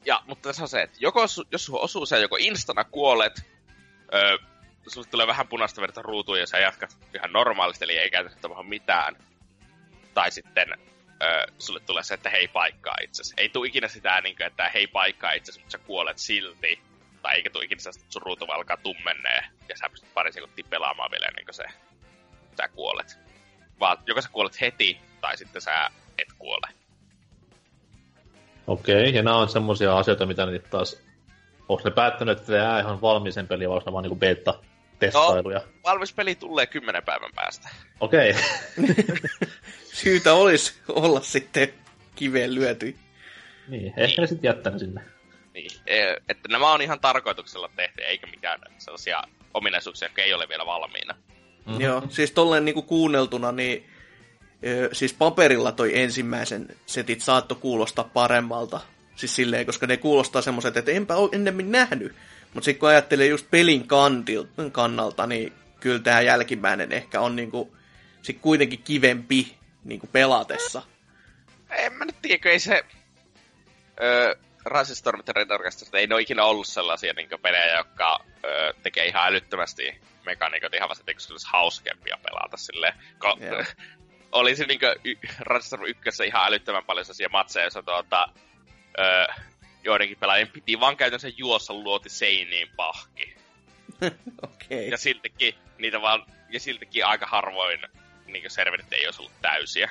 [0.04, 1.20] ja, mutta tässä on se, että joko,
[1.52, 3.42] jos sun osuu se, joko instana kuolet,
[4.14, 4.38] öö,
[4.88, 8.62] sulle tulee vähän punaista verta ruutuun ja sä jatkat ihan normaalisti, eli ei käytännössä tapahdu
[8.62, 9.16] mitään.
[10.14, 10.74] Tai sitten
[11.22, 13.34] öö, sulle tulee se, että hei paikkaa itsesi.
[13.36, 16.80] Ei tule ikinä sitä, niin kuin, että hei paikkaa itsesi, mutta sä kuolet silti.
[17.22, 20.66] Tai eikä tule ikinä sitä, että sun ruutu alkaa tummennee ja sä pystyt pari sekuntia
[20.70, 21.64] pelaamaan vielä ennen kuin se,
[22.62, 23.18] sä kuolet.
[23.80, 26.66] Vaan joko sä kuolet heti, tai sitten sä et kuole.
[28.66, 29.14] Okei, okay.
[29.14, 31.02] ja nämä on semmosia asioita, mitä ne taas...
[31.68, 35.60] Onko ne päättänyt, että jää ihan valmiisen peliä, vai onko ne vaan niinku beta-testailuja?
[35.84, 37.68] Valmis peli tulee kymmenen päivän päästä.
[38.00, 38.30] Okei.
[38.30, 38.94] Okay.
[40.02, 41.68] Syytä olisi olla sitten
[42.14, 42.96] kiveen lyöty.
[43.68, 45.00] niin, ehkä ne sitten jättänyt sinne.
[45.54, 49.22] Niin, e- että nämä on ihan tarkoituksella tehty, eikä mikään sellaisia
[49.54, 51.14] ominaisuuksia, jotka ei ole vielä valmiina.
[51.66, 51.80] Mm-hmm.
[51.80, 53.86] Joo, siis tolleen niinku kuunneltuna, niin
[54.66, 58.80] ö, siis paperilla toi ensimmäisen setit saatto kuulostaa paremmalta.
[59.16, 62.14] Siis silleen, koska ne kuulostaa semmoiset, että enpä ole ennemmin nähnyt.
[62.54, 67.76] Mutta sitten kun ajattelee just pelin kantilta, kannalta, niin kyllä tämä jälkimmäinen ehkä on niinku,
[68.22, 70.82] sit kuitenkin kivempi niinku pelatessa.
[71.70, 72.84] En mä nyt tiedä, ei se...
[74.02, 74.34] Öö,
[74.66, 78.24] Rise of Storm ja Red Orchestra, ei ne ole ikinä ollut sellaisia niin pelejä, jotka
[78.44, 80.00] öö, tekee ihan älyttömästi
[80.30, 82.94] mekaniikot ihan vasta, koska se olisi hauskempia pelata silleen.
[83.24, 83.64] Ko- Joo.
[84.32, 88.28] oli se niin y- Rise of Storm 1 ihan älyttömän paljon sellaisia matseja, joissa tuota,
[88.98, 89.26] öö,
[89.84, 93.34] joidenkin pelaajien piti vaan käytännössä juossa luoti seiniin pahki.
[94.42, 94.88] Okei.
[94.90, 97.80] Ja siltikin niitä vaan, ja siltikin aika harvoin
[98.26, 99.90] niin serverit ei olisi ollut täysiä.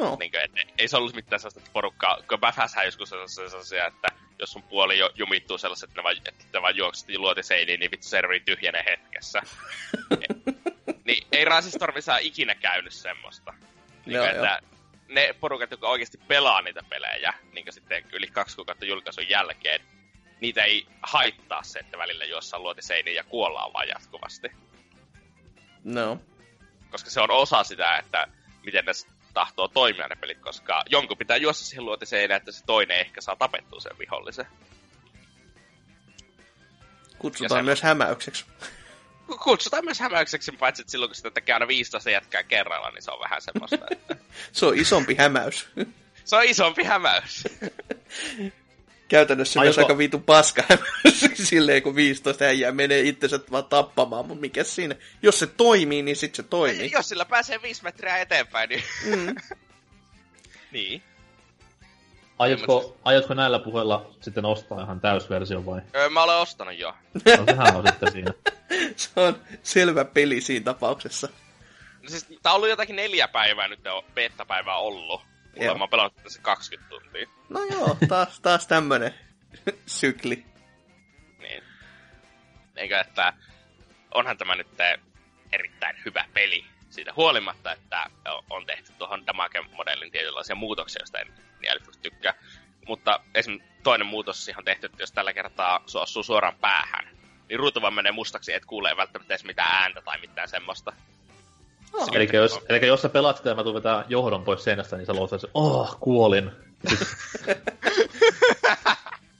[0.00, 3.28] No, Niin kuin, et, ei se ollut mitään sellaista että porukkaa, kun Bäfäshän joskus on
[3.28, 7.08] sellaisia, että jos sun puoli jo, jumittuu sellaiset, että ne vaan, että ne vaan juokset
[7.08, 9.42] ja luoti seiniin, niin vittu serveri tyhjenee hetkessä.
[11.06, 13.54] niin ei Rasistormissa ikinä käynyt semmoista.
[14.06, 14.60] Niin kuin, että
[15.08, 19.80] ne porukat, jotka oikeasti pelaa niitä pelejä, niin kuin sitten yli kaksi kuukautta julkaisun jälkeen,
[20.40, 24.48] niitä ei haittaa se, että välillä jossain luoti seiniin ja kuollaan vaan jatkuvasti
[25.86, 26.20] no.
[26.90, 28.28] koska se on osa sitä, että
[28.64, 28.92] miten ne
[29.36, 33.36] tahtoo toimia ne pelit, koska jonkun pitää juosta siihen luotiseen, että se toinen ehkä saa
[33.36, 34.46] tapettua sen vihollisen.
[37.18, 38.44] Kutsutaan se- myös hämäykseksi.
[39.42, 43.10] Kutsutaan myös hämäykseksi, paitsi että silloin kun sitä tekee aina 15 jätkää kerralla, niin se
[43.10, 44.16] on vähän semmoista, että
[44.52, 45.68] Se on isompi hämäys.
[46.24, 47.44] se on isompi hämäys.
[49.08, 50.62] Käytännössä Ai myös aika vitu paska.
[51.34, 54.94] Silleen kun 15 äijää menee itsensä vaan tappamaan, mutta mikä siinä?
[55.22, 56.90] Jos se toimii, niin sit se toimii.
[56.92, 58.82] Jos sillä pääsee 5 metriä eteenpäin, niin...
[59.04, 59.34] Mm.
[60.72, 61.02] niin.
[62.38, 65.80] Aiotko, aiotko näillä puheilla sitten ostaa ihan täysversio vai?
[65.96, 66.94] Öö, mä olen ostanut jo.
[67.14, 68.32] No sehän on sitten siinä.
[68.96, 71.28] Se on selvä peli siinä tapauksessa.
[72.02, 75.22] No siis, tää on ollut jotakin neljä päivää nyt, on beta-päivää ollut.
[75.56, 75.74] Mutta Joo.
[75.74, 77.28] mä oon pelannut tässä 20 tuntia.
[77.48, 79.14] No joo, taas, taas tämmönen
[79.86, 80.46] sykli.
[81.38, 81.62] Niin.
[82.76, 83.32] Eikö, että
[84.14, 84.68] onhan tämä nyt
[85.52, 86.64] erittäin hyvä peli.
[86.90, 88.10] Siitä huolimatta, että
[88.50, 92.34] on tehty tuohon Damage-modellin tietynlaisia muutoksia, joista en niin tykkää.
[92.86, 93.60] Mutta esim.
[93.82, 97.16] toinen muutos siihen on tehty, että jos tällä kertaa sua osuu suoraan päähän,
[97.48, 100.92] niin ruutu vaan menee mustaksi, et kuule välttämättä edes mitään ääntä tai mitään semmoista.
[101.92, 104.96] Oh, Eli jos, eli jos sä pelaat sitä ja mä tuun vetää johdon pois seinästä,
[104.96, 106.50] niin sä luot se, oh, kuolin.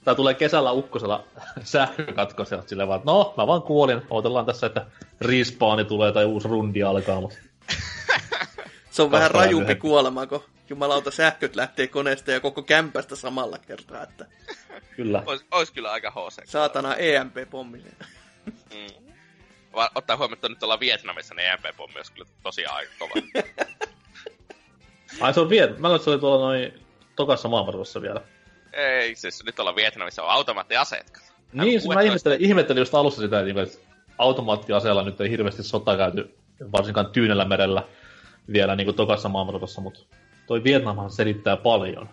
[0.03, 1.23] Tää tulee kesällä ukkosella
[1.63, 4.01] sähkökatkos ja silleen vaan, no, mä vaan kuolin.
[4.09, 4.85] Odotellaan tässä, että
[5.21, 7.37] respawni tulee tai uusi rundi alkaa, mutta
[8.91, 9.81] se on vähän rajumpi myöhemmin.
[9.81, 14.25] kuolema, kun jumalauta sähköt lähtee koneesta ja koko kämpästä samalla kertaa, että
[14.95, 15.23] kyllä.
[15.25, 16.41] Ois, ois kyllä aika HC.
[16.45, 17.81] saatana EMP-pommi.
[18.45, 19.06] Mm.
[19.95, 23.13] Ottaa huomioon, että nyt ollaan Vietnamissa, niin EMP-pommi olisi kyllä tosiaan aika kova.
[25.21, 26.73] Ai se on vielä, mä luulen, se oli tuolla noin
[27.15, 28.21] tokassa maailmansodassa vielä.
[28.73, 31.09] Ei, siis nyt ollaan Vietnamissa, on automaattiaseet.
[31.09, 31.25] kato.
[31.53, 32.05] Niin, siis mä M16.
[32.05, 33.79] ihmettelin, ihmettelin just alussa sitä, että niinku,
[34.17, 36.37] automaattiaseella nyt ei hirveästi sota käyty,
[36.71, 37.83] varsinkaan Tyynellä merellä
[38.53, 39.99] vielä niin kuin tokassa maailmansodassa, mutta
[40.47, 42.09] toi Vietnamhan selittää paljon.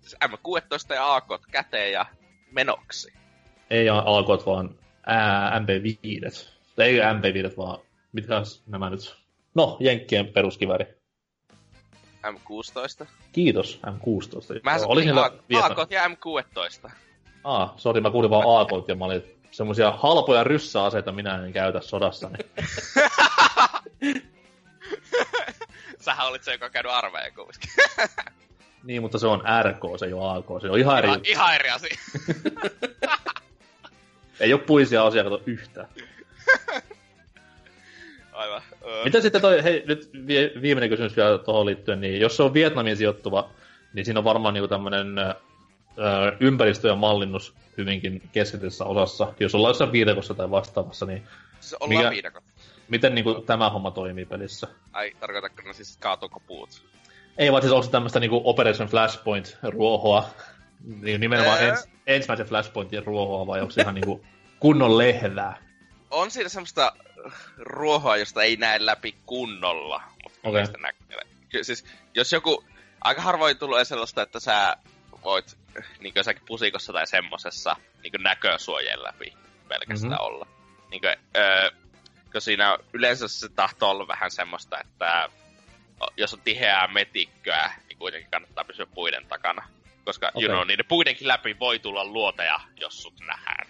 [0.00, 2.06] Siis M16 ja AK käteen ja
[2.50, 3.12] menoksi.
[3.70, 4.74] Ei alkoit, vaan
[5.06, 6.55] ää, MP5.
[6.78, 7.78] Ei MP5, vaan
[8.12, 8.34] mitkä
[8.66, 9.16] nämä nyt?
[9.54, 10.86] No, Jenkkien peruskiväri.
[12.26, 13.06] M16.
[13.32, 14.60] Kiitos, M16.
[14.62, 16.90] Mä Oli siellä AK ja M16.
[17.44, 21.80] Ah, sori, mä kuulin vaan AKt ja mä olin semmosia halpoja ryssäaseita minä en käytä
[21.80, 22.28] sodassa.
[22.28, 22.50] Niin.
[26.00, 27.70] Sähän olit se, joka on käynyt armeijan kuitenkin.
[28.86, 31.54] niin, mutta se on RK, se ei ole AK, se on ihan eri ihan, ihan
[31.54, 31.96] eri asia.
[34.40, 35.88] Ei ole puisia asia, kato yhtään.
[38.32, 38.62] Aivan.
[38.86, 39.04] Öö.
[39.04, 40.10] Mitä sitten toi, hei, nyt
[40.62, 43.50] viimeinen kysymys vielä tuohon liittyen, niin jos se on Vietnamiin sijoittuva,
[43.94, 45.34] niin siinä on varmaan niinku tämmönen ö,
[46.40, 49.34] ympäristö ja mallinnus hyvinkin keskityssä osassa.
[49.40, 51.22] Jos ollaan jossain viidekossa tai vastaavassa, niin
[51.60, 52.44] Siis ollaan Mikä- viidakot.
[52.88, 54.66] miten niinku tämä homma toimii pelissä?
[54.92, 56.68] Ai, tarkoitatko ne siis kaatuuko puut?
[57.38, 60.24] Ei vaan siis onko se tämmöistä niinku Operation Flashpoint-ruohoa,
[61.02, 64.24] niin nimenomaan ens, ensimmäisen Flashpointin ruohoa, vai onko se ihan niinku
[64.60, 65.65] kunnon lehvää?
[66.10, 66.92] On siinä semmoista
[67.58, 70.02] ruohoa, josta ei näe läpi kunnolla.
[70.42, 70.62] Okei.
[70.62, 71.20] okay.
[71.48, 71.84] Ky- siis,
[72.14, 72.64] jos joku...
[73.00, 74.76] Aika harvoin tulee sellaista, että sä
[75.24, 75.56] voit
[76.00, 79.34] niin jossakin pusikossa tai semmosessa niin näkösuojien läpi
[79.68, 80.20] pelkästään Mhm.
[80.20, 80.26] mm-hmm.
[80.26, 80.46] olla.
[80.90, 81.70] Niin kuin, öö,
[82.32, 85.28] kun siinä yleensä se tahtoo olla vähän semmoista, että
[86.16, 89.68] jos on tiheää metikköä, niin kuitenkin kannattaa pysyä puiden takana.
[90.04, 90.42] Koska okay.
[90.42, 93.66] you know, niiden puidenkin läpi voi tulla luoteja, jos sut nähdään.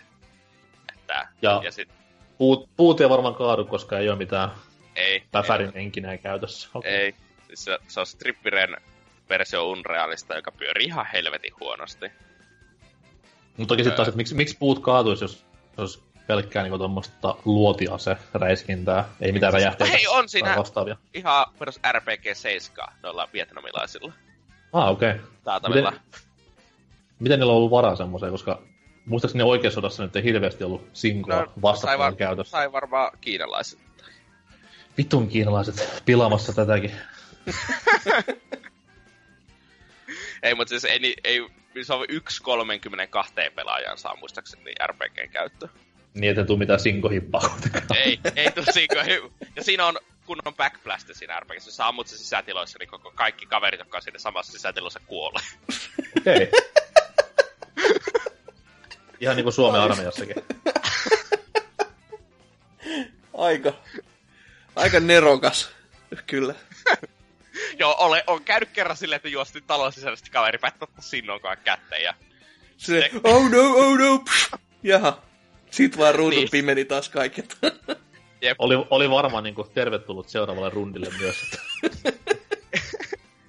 [0.96, 1.88] Että, Ja- ja sit,
[2.38, 4.50] Puut, puut ei varmaan kaadu, koska ei ole mitään
[4.96, 6.68] ei, päfärin enkinää käytössä.
[6.84, 7.14] ei, ei.
[7.46, 8.76] Siis Se, se on Strippiren
[9.28, 12.06] versio Unrealista, joka pyörii ihan helvetin huonosti.
[13.56, 15.46] Mutta toki sitten taas, että miksi, miksi puut kaatuisi, jos
[15.78, 20.96] jos pelkkää niinku tuommoista luotiase räiskintää, ei mitään räjähteitä Hei, on siinä vastaavia.
[21.14, 24.12] ihan perus RPG 7 noilla vietnamilaisilla
[24.72, 25.10] Ah, okei.
[25.10, 25.74] Okay.
[25.74, 26.00] Miten,
[27.18, 28.62] miten niillä on ollut varaa semmoiseen, koska
[29.06, 32.50] muistaakseni oikeassa sodassa nyt ei hirveästi ollut sinkoa no, sai, vastakkain var, käytössä.
[32.50, 33.78] sai varmaan kiinalaiset.
[34.98, 36.92] Vitun kiinalaiset pilaamassa tätäkin.
[40.42, 41.46] Ei, mutta siis ei, ei,
[41.82, 45.68] se on yksi 32 pelaajan saa muistaakseni RPGn käyttö.
[46.14, 47.58] Niin, ettei tuu mitään sinkohippaa
[47.96, 49.02] ei, ei tuu siinä.
[49.56, 51.68] Ja siinä on kunnon backblast siinä RPGssä.
[51.68, 55.44] Jos sä ammut se sisätiloissa, niin koko, kaikki kaverit, jotka on siinä samassa sisätilossa kuolee.
[56.18, 56.50] Okei.
[59.20, 60.34] Ihan niinku Suomen armeijassakin.
[63.34, 63.72] Aika,
[64.76, 65.70] aika nerokas,
[66.26, 66.54] kyllä.
[67.78, 72.14] Joo, ole, on käynyt kerran silleen, että juostin talon sisäisesti kaveri pättä sinnoonkaan kätteen ja
[72.76, 74.52] Se, oh no, oh no, pff.
[74.82, 75.22] Jaha.
[75.70, 76.50] Sit vaan ruudun Niin.
[76.50, 77.58] pimeni taas kaiket.
[78.58, 81.36] Oli, oli varmaan niinku tervetullut seuraavalle rundille myös.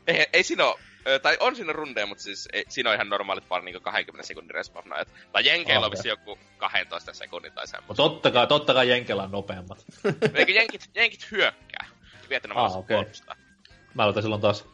[0.08, 0.80] Ei, ei siinä ole,
[1.22, 4.52] tai on siinä rundeja, mutta siis ei, siinä on ihan normaalit vaan niinku 20 sekunnin
[4.52, 5.08] respawnajat.
[5.32, 6.00] Tai Jenkeillä okay.
[6.00, 8.04] on joku 12 sekunnin tai semmoista.
[8.04, 9.86] Totta kai, totta kai Jenkellä on nopeammat.
[10.34, 11.88] Eikö jenkit, jenkit hyökkää?
[12.30, 12.98] Vietnam ah, okei.
[12.98, 13.14] Okay.
[13.94, 14.66] Mä aloitan silloin taas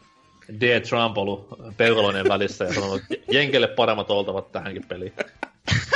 [0.60, 0.80] D.
[0.80, 5.12] Trump ollut peukaloinen välissä ja sanonut, että Jenkelle paremmat oltavat tähänkin peliin.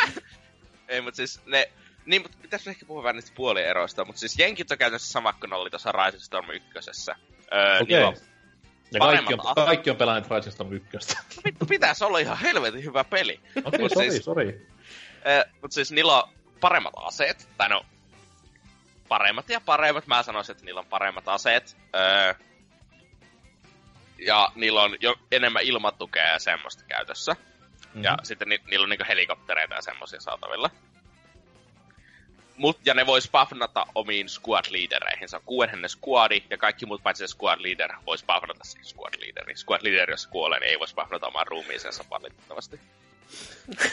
[0.88, 1.70] Ei, mutta siis ne...
[2.06, 5.52] Niin, mutta pitäisi ehkä puhua vähän niistä puolieroista, mutta siis Jenkit on käytännössä sama kuin
[5.52, 6.64] oli tuossa Rising Storm 1.
[7.52, 8.04] Öö, Okei.
[8.04, 8.20] Okay.
[8.92, 10.88] Ja kaikki on, kaikki on pelannut Rising Storm 1.
[11.36, 13.40] No vittu, pitäisi olla ihan helvetin hyvä peli.
[13.56, 14.66] Okei, okay, sori, siis, sori.
[15.26, 16.28] Öö, mutta siis niillä on
[16.60, 17.86] paremmat aseet, tai no,
[19.08, 20.06] paremmat ja paremmat.
[20.06, 21.76] Mä sanoisin, että niillä on paremmat aseet.
[21.96, 22.34] Öö,
[24.18, 27.32] ja niillä on jo enemmän ilmatukea ja semmoista käytössä.
[27.32, 28.04] Mm-hmm.
[28.04, 30.70] Ja sitten ni- niillä on niinku helikoptereita ja semmoisia saatavilla.
[32.58, 35.28] Mut, ja ne vois buffnata omiin squad leadereihin.
[35.28, 39.14] Se on kuuden squadi, ja kaikki muut paitsi se squad leader vois buffnata siihen squad
[39.20, 39.58] leaderiin.
[39.58, 42.80] Squad leader, jos kuolee, niin ei vois buffnata omaan ruumiisensa valitettavasti.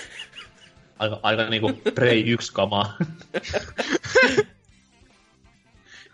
[1.00, 2.94] aika, aika niinku Prey 1 kamaa.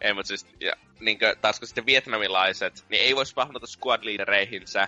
[0.02, 4.88] ei, mutta siis, ja, niinkö, taas kun sitten vietnamilaiset, niin ei vois pahnata squad leadereihinsä.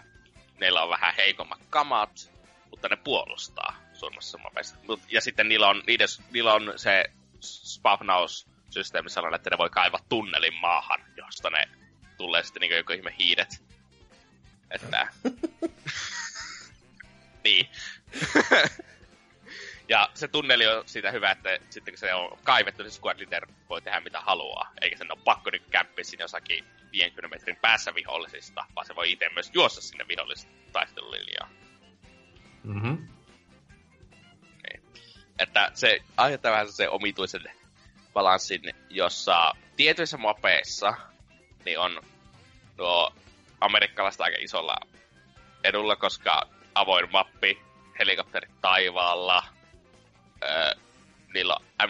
[0.60, 2.32] Neillä on vähän heikommat kamat,
[2.70, 4.76] mutta ne puolustaa suurimmassa mapeissa.
[5.10, 7.06] Ja sitten niillä on, niiden, niillä on se
[7.44, 11.70] spawnaussysteemi sellainen, että ne voi kaivaa tunnelin maahan, josta ne
[12.18, 13.64] tulee sitten niin joku ihme hiidet.
[14.72, 15.08] Että...
[17.44, 17.70] niin.
[19.90, 23.48] Ja se tunneli on siitä hyvä, että sitten kun se on kaivettu, se squad leader
[23.70, 24.72] voi tehdä mitä haluaa.
[24.82, 29.12] Eikä sen ole pakko nyt kämppiä sinne jossakin 50 metrin päässä vihollisista, vaan se voi
[29.12, 31.50] itse myös juossa sinne vihollisista taistelulinjaan.
[32.64, 33.08] Mm-hmm.
[35.40, 37.52] Että se aiheuttaa vähän se omituisen
[38.14, 40.94] balanssin, jossa tietyissä mapeissa
[41.66, 42.02] niin on
[42.78, 43.14] tuo
[43.62, 44.76] amerikkalaista aika isolla
[45.64, 46.42] edulla, koska
[46.76, 47.62] avoin mappi,
[48.00, 49.44] helikopterit taivaalla,
[50.44, 50.76] öö,
[51.34, 51.88] niillä M16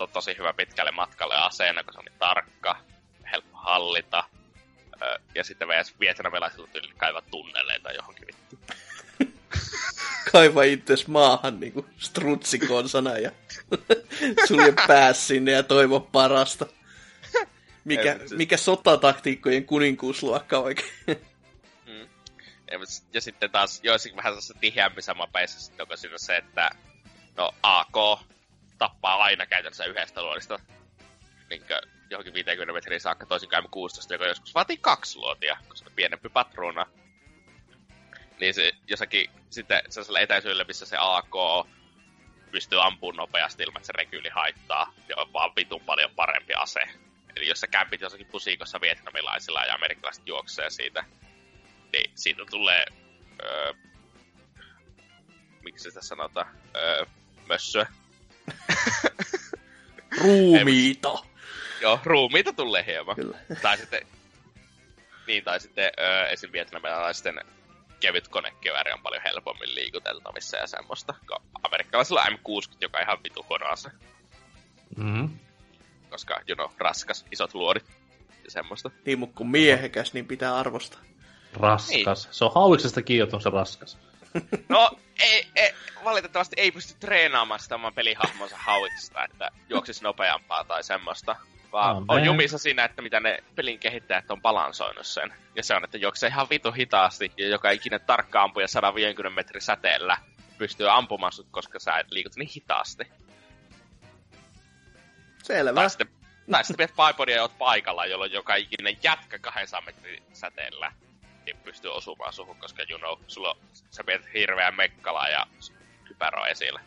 [0.00, 2.76] on tosi hyvä pitkälle matkalle aseena, kun se on niin tarkka,
[3.32, 4.24] helppo hallita.
[5.02, 8.58] Öö, ja sitten VS Vietnamilaisilla tyyli kaivaa tunneleita johonkin vittu.
[10.32, 13.30] Kaiva itses maahan niinku strutsikonsana ja
[14.48, 16.66] sulje pääs sinne ja toivo parasta.
[17.84, 20.90] Mikä, mikä sotataktiikkojen kuninkuusluokka oikein.
[21.86, 22.08] Mm.
[23.12, 26.70] Ja sitten taas joissakin vähän tässä tiheämmissä mapeissa sitten onko siinä se, että
[27.36, 28.20] no AK
[28.78, 30.58] tappaa aina käytännössä yhdestä luodista
[31.50, 31.62] niin
[32.10, 36.86] johonkin 50 metriä saakka, toisin kuin M16, joka joskus vaatii kaksi luotia, koska pienempi patruuna.
[38.40, 41.66] Niin se jossakin sitten sellaisella etäisyydellä, missä se AK
[42.50, 46.80] pystyy ampumaan nopeasti ilman, että se rekyyli haittaa, ja on vaan vitun paljon parempi ase.
[47.36, 51.04] Eli jos sä kämpit jossakin pusikossa vietnamilaisilla ja amerikkalaiset juoksee siitä,
[51.92, 52.84] niin siitä tulee,
[53.42, 53.72] öö,
[55.62, 57.04] miksi sitä sanotaan, öö,
[57.48, 57.86] mössöä.
[60.22, 61.24] ruumiita.
[61.80, 63.16] Joo, ruumiita tulee hieman.
[63.16, 63.38] Kyllä.
[63.62, 64.06] Tai sitten,
[65.26, 66.52] niin, tai sitten öö, esim.
[66.52, 67.40] vietnamilaisten
[68.00, 71.14] kevyt konekivääri on paljon helpommin liikuteltavissa ja semmoista.
[71.62, 73.90] Amerikkalaisilla M60, joka on ihan vitu ase.
[74.96, 75.38] Mm-hmm.
[76.10, 77.84] Koska, you know, raskas, isot luodit
[78.44, 78.90] ja semmoista.
[79.06, 81.00] Niin, mutta kun miehekäs, niin pitää arvostaa.
[81.52, 82.24] Raskas.
[82.24, 82.34] Niin.
[82.34, 83.98] Se on hauiksesta kiinni, se raskas.
[84.68, 84.90] No,
[85.20, 85.72] ei, ei,
[86.04, 91.36] valitettavasti ei pysty treenaamaan sitä oman pelihahmonsa hauiksesta, että juoksisi nopeampaa tai semmoista.
[91.72, 95.34] Vaan no, on jumissa siinä, että mitä ne pelin kehittäjät on balansoinut sen.
[95.54, 99.62] Ja se on, että juoksee ihan vitu hitaasti, ja joka ikinen tarkka ampuja 150 metrin
[99.62, 100.18] säteellä
[100.58, 103.04] pystyy ampumaan sut, koska sä liikut niin hitaasti.
[105.42, 105.80] Selvä.
[105.80, 106.08] Tai sitten,
[106.50, 110.92] tai sitten pidät Pipodia ja oot paikalla, jolloin joka ikinen jätkä 200 metrin säteellä
[111.46, 113.56] niin pystyy osumaan suhun, koska you know, sulla,
[113.90, 115.46] sä pidät hirveän mekkala ja
[116.04, 116.80] kypärä esillä.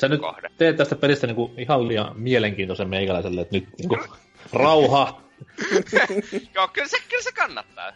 [0.00, 0.50] Sä nyt kohde.
[0.58, 3.98] teet tästä pelistä niinku ihan liian mielenkiintoisen meikäläiselle, että nyt niinku
[4.52, 5.20] rauha.
[6.54, 7.92] Joo, kyllä se, kyllä se kannattaa.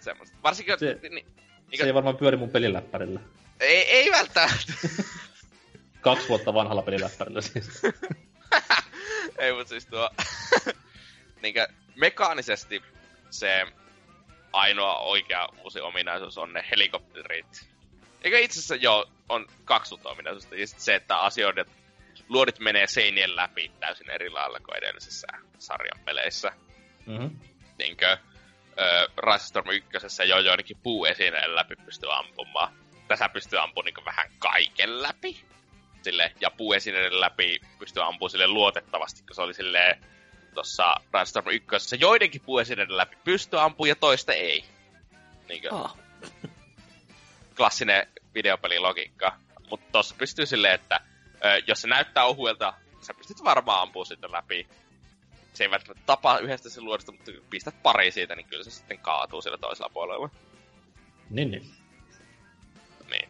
[0.00, 0.36] Semmosta.
[0.42, 1.26] Varsinkin, se, niin, niin,
[1.74, 3.20] se ei varmaan pyöri mun peliläppärillä.
[3.60, 4.72] Ei, ei välttämättä.
[6.00, 7.82] Kaksi vuotta vanhalla peliläppärillä siis.
[9.38, 10.10] ei, mutta siis tuo...
[11.42, 12.82] niinkö, mekaanisesti
[13.30, 13.66] se
[14.52, 17.71] ainoa oikea uusi ominaisuus on ne helikopterit.
[18.24, 20.56] Eikä itse asiassa joo, on kaksi ominaisuutta.
[20.56, 21.66] Ja se, että asioiden
[22.28, 25.26] luodit menee seinien läpi täysin eri lailla kuin edellisessä
[25.58, 26.52] sarjan peleissä.
[27.06, 27.30] Mm-hmm.
[27.78, 32.72] Niinkö, äh, Storm 1 jo joidenkin puuesineen läpi pystyy ampumaan.
[33.08, 35.44] Tässä pystyy ampumaan niin vähän kaiken läpi.
[36.02, 40.04] Sille, ja puuesineiden läpi pystyy ampumaan sille luotettavasti, kun se oli silleen
[40.54, 41.96] tuossa Brainstorm 1.
[42.00, 44.64] Joidenkin puuesineiden läpi pystyy ampumaan ja toista ei.
[45.48, 45.96] Niinkö, Ah,
[47.62, 49.36] klassinen videopelilogiikka.
[49.70, 51.00] Mutta tossa pystyy silleen, että
[51.66, 54.66] jos se näyttää ohuelta, sä pystyt varmaan ampumaan sitä läpi.
[55.52, 58.98] Se ei välttämättä tapa yhdestä sen luodosta, mutta pistät pari siitä, niin kyllä se sitten
[58.98, 60.30] kaatuu sillä toisella puolella.
[61.30, 61.66] Niin, niin.
[63.10, 63.28] Niin.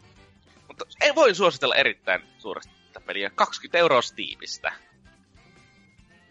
[0.68, 3.30] Mutta ei voi suositella erittäin suuresti tätä peliä.
[3.30, 4.72] 20 euroa Steamista.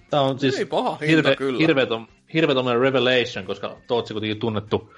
[0.10, 1.60] Tää on siis Ei paha hinta hirve, kyllä.
[1.60, 4.94] hirveetön, hirveetön revelation, koska Tootsi kuitenkin tunnettu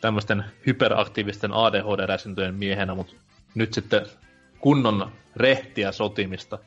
[0.00, 3.14] tämmöisten hyperaktiivisten ADHD-räsintöjen miehenä, mutta
[3.54, 4.06] nyt sitten
[4.60, 6.58] kunnon rehtiä sotimista.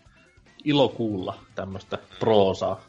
[0.64, 2.82] Ilo kuulla tämmöistä proosaa.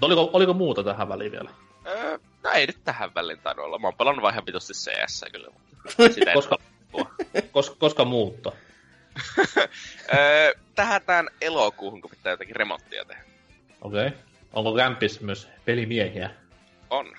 [0.00, 1.50] Mutta Oliko, oliko muuta tähän väliin vielä?
[1.86, 3.78] Öö, no ei nyt tähän väliin tainnut olla.
[3.78, 5.48] Mä oon pelannut vähän vitusti CS kyllä.
[5.50, 6.56] Mutta sitä Koska,
[6.92, 7.10] puhua.
[7.52, 8.56] kos, koska muutto?
[10.14, 13.24] öö, tähän elokuuhun, kun pitää jotakin remonttia tehdä.
[13.80, 14.06] Okei.
[14.06, 14.18] Okay.
[14.52, 16.30] Onko kämpis myös pelimiehiä?
[16.90, 17.16] On.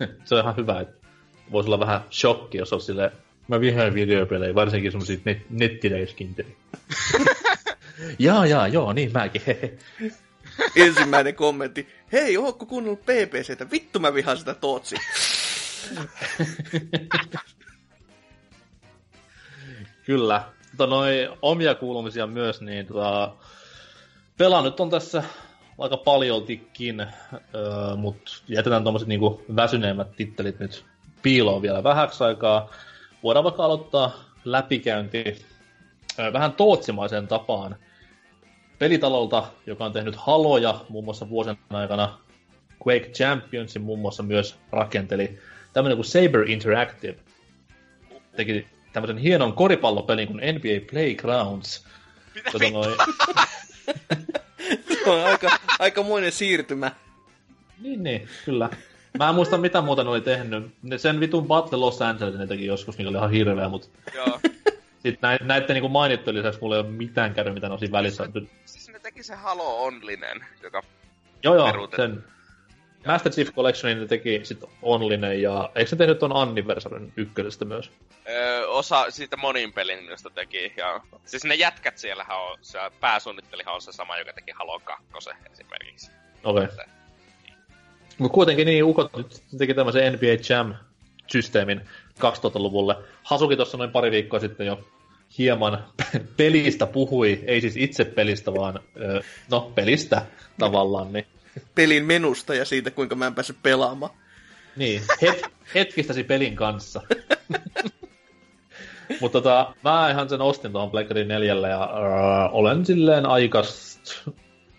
[0.24, 1.06] Se on ihan hyvä, että
[1.52, 3.10] voisi olla vähän shokki, jos olisi silleen,
[3.48, 6.56] mä vihaan videopelejä, varsinkin semmosia net- nettileiskintelyjä.
[8.18, 9.42] jaa, jaa, joo, niin mäkin,
[10.86, 11.88] ensimmäinen kommentti.
[12.12, 13.70] Hei, ootko kuunnellut PPCtä?
[13.70, 14.96] Vittu mä vihaan sitä Tootsi.
[20.06, 20.44] Kyllä.
[20.70, 23.36] Mutta noi omia kuulumisia myös, niin tota,
[24.38, 25.22] pelaan nyt on tässä
[25.80, 30.84] aika paljoltikin, öö, mutta jätetään tuommoiset niinku väsyneemmät tittelit nyt
[31.22, 32.70] piiloon vielä vähäksi aikaa.
[33.22, 34.12] Voidaan vaikka aloittaa
[34.44, 35.46] läpikäynti
[36.18, 37.76] öö, vähän tootsimaiseen tapaan
[38.78, 42.18] pelitalolta, joka on tehnyt haloja muun muassa vuosien aikana.
[42.86, 45.38] Quake Championsin muun muassa myös rakenteli.
[45.72, 47.16] Tämmöinen kuin Saber Interactive
[48.36, 51.86] teki tämmöisen hienon koripallopelin kuin NBA Playgrounds.
[52.34, 52.96] Mitä Tota noi,
[55.04, 56.92] Se on aika, aikamoinen siirtymä.
[57.80, 58.70] niin, niin, kyllä.
[59.18, 60.74] Mä en muista mitä muuta ne oli tehnyt.
[60.82, 64.40] Ne sen vitun Battle Los Angeles ne teki joskus, mikä oli ihan hirveä, mutta Joo.
[65.02, 67.92] sitten nä, näiden niinku mainittu lisäksi mulla ei ole mitään käynyt, mitä ne on siinä
[67.92, 68.28] välissä.
[68.64, 70.82] Siis ne teki se Halo Onlinen, joka...
[71.42, 72.02] Joo, joo, peruutettu.
[72.02, 72.24] sen
[73.06, 77.90] Master Chief Collectionin ne teki sit Onlinen ja eikö ne tehnyt ton Anniversaryn ykkösestä myös?
[78.28, 80.72] Öö, osa siitä monin pelin, josta teki.
[80.76, 81.00] Ja...
[81.24, 85.04] Siis ne jätkät siellähän on, se pääsuunnittelihan on se sama, joka teki Halo 2
[85.52, 86.10] esimerkiksi.
[86.44, 86.64] Okei.
[86.64, 86.84] Okay.
[88.18, 91.80] Mutta kuitenkin niin ukot nyt teki tämmöisen NBA Jam-systeemin
[92.18, 92.96] 2000-luvulle.
[93.22, 94.88] Hasuki tuossa noin pari viikkoa sitten jo
[95.38, 95.84] hieman
[96.36, 98.80] pelistä puhui, ei siis itse pelistä, vaan
[99.50, 100.22] no pelistä
[100.58, 101.26] tavallaan, niin,
[101.74, 104.12] Pelin menusta ja siitä, kuinka mä en päässyt pelaamaan.
[104.76, 105.42] niin het,
[105.74, 107.02] hetkistäsi pelin kanssa.
[109.20, 113.62] Mutta tota, mä ihan sen ostin tuohon Blackberry 4 ja äh, olen silleen aika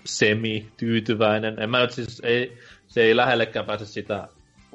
[0.05, 1.59] semi-tyytyväinen.
[1.59, 2.57] En mä nyt siis, ei,
[2.87, 4.27] se ei lähellekään pääse sitä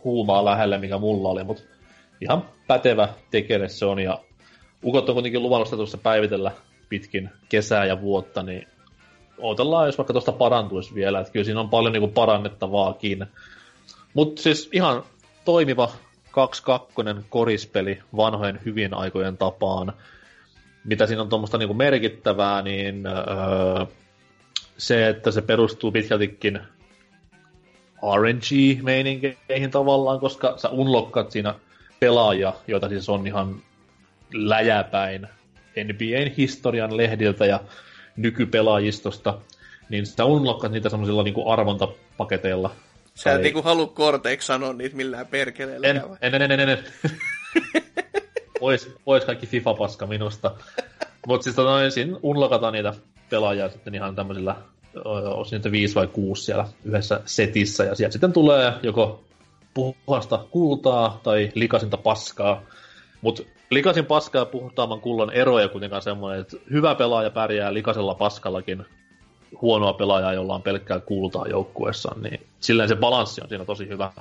[0.05, 1.63] huumaa lähelle, mikä mulla oli, mutta
[2.21, 3.99] ihan pätevä tekele se on.
[3.99, 4.21] Ja
[4.85, 6.53] ukot on kuitenkin luvannut sitä tuossa päivitellä
[6.89, 8.69] pitkin kesää ja vuotta, niin
[9.39, 11.21] odotellaan, jos vaikka tuosta parantuisi vielä.
[11.21, 13.27] Että kyllä siinä on paljon niinku parannettavaakin.
[14.15, 15.03] Mutta siis ihan
[15.45, 15.91] toimiva
[16.29, 19.93] 2-2 korispeli vanhojen hyvien aikojen tapaan.
[20.85, 23.87] Mitä siinä on tuommoista niinku merkittävää, niin öö,
[24.79, 26.61] se, että se perustuu pitkältikin
[28.17, 31.55] RNG-meininkeihin tavallaan, koska sä unlokkaat siinä
[32.01, 33.63] pelaajia, joita siis on ihan
[34.35, 35.29] läjäpäin
[35.85, 37.61] NBAn historian lehdiltä ja
[38.17, 39.39] nykypelaajistosta,
[39.89, 42.71] niin sä unlokkaat niitä semmoisilla niinku arvontapaketeilla.
[43.15, 45.89] Sä et Tai- niinku halua Cortex sanoa niitä millään perkeleellä.
[45.89, 46.79] en, en, en, en, en, en.
[48.61, 50.55] pois, pois kaikki FIFA-paska minusta.
[51.27, 52.95] Mutta siis tota, noin, siinä unlokataan niitä
[53.31, 54.57] pelaajia sitten ihan tämmöisillä,
[55.05, 59.25] onko niitä viisi vai kuusi siellä yhdessä setissä, ja sieltä sitten tulee joko
[59.75, 62.63] puhasta kultaa tai likasinta paskaa.
[63.21, 68.15] Mutta likasin paskaa ja puhtaamman kullan ero ei kuitenkaan semmoinen, että hyvä pelaaja pärjää likasella
[68.15, 68.87] paskallakin
[69.63, 74.13] huonoa pelaajaa, jolla on pelkkää kultaa joukkueessaan, niin silleen se balanssi on siinä tosi hyvä.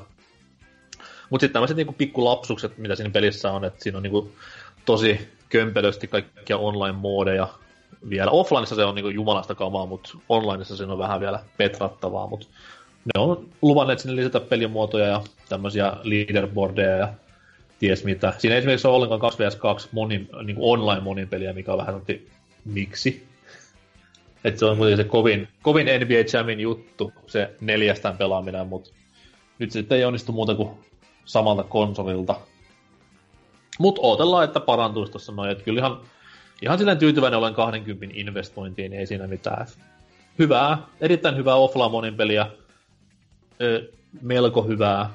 [1.30, 4.32] Mutta sitten tämmöiset niinku pikkulapsukset, mitä siinä pelissä on, että siinä on niinku
[4.86, 7.48] tosi kömpelösti kaikkia online-moodeja
[8.10, 8.32] vielä.
[8.32, 12.48] Offlineissa se on niinku jumalasta kamaa, mutta onlineissa se on vähän vielä petrattavaa, mutta
[13.06, 17.14] ne on luvanneet sinne lisätä pelimuotoja ja tämmöisiä leaderboardeja ja
[17.86, 18.34] ties mitä.
[18.38, 21.94] Siinä esimerkiksi ole ollenkaan 2 vs 2 monin, niin online monin peliä, mikä on vähän
[21.94, 22.32] semmoinen,
[22.66, 23.28] miksi?
[24.44, 28.90] Että se on kuitenkin se kovin, kovin NBA Jamin juttu, se neljästään pelaaminen, mutta
[29.60, 30.70] nyt sitten ei onnistu muuta kuin
[31.26, 32.36] samalta konsolilta.
[33.80, 35.52] Mutta odotellaan, että parantuisi tuossa noin.
[35.52, 36.02] Että kyllä ihan,
[36.62, 39.68] ihan silleen tyytyväinen olen 20 investointiin, ei siinä mitään.
[40.40, 42.48] Hyvää, erittäin hyvää offline monin peliä.
[43.62, 45.10] Ö, melko hyvää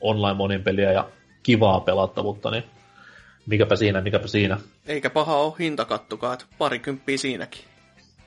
[0.00, 1.08] online monin peliä ja
[1.48, 2.64] kivaa pelattavuutta, niin
[3.46, 4.58] mikäpä siinä, mikäpä siinä.
[4.86, 7.60] Eikä paha ole hintakattukaan, että parikymppiä siinäkin.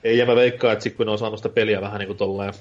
[0.04, 2.16] Ei, ja mä veikkaan, että sit kun ne on saanut sitä peliä vähän niin kuin
[2.16, 2.54] tolleen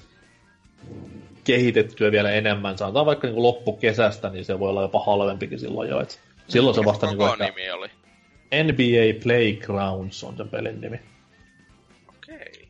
[1.43, 5.89] kehitettyä vielä enemmän, sanotaan vaikka niin kuin loppukesästä, niin se voi olla jopa halvempikin silloin
[5.89, 6.01] jo.
[6.01, 7.87] Et silloin se vasta niin kuin, nimi oli.
[8.63, 10.99] NBA Playgrounds on sen pelin nimi.
[12.09, 12.67] Okei.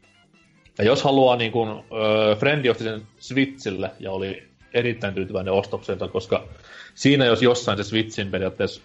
[0.77, 6.07] Ja jos haluaa, niin kuin, öö, Frendi osti sen Switchille ja oli erittäin tyytyväinen ostoksensa,
[6.07, 6.47] koska
[6.95, 8.81] siinä jos jossain se Switchin periaatteessa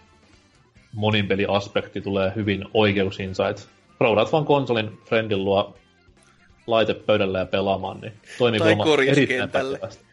[0.92, 3.62] monin peliaspekti tulee hyvin oikeuksiinsa, että
[4.00, 5.78] roudaat vaan konsolin Friendin luo
[6.66, 10.04] laite pöydälle ja pelaamaan, niin toimii Tai kuulemma erittäin pätevästi.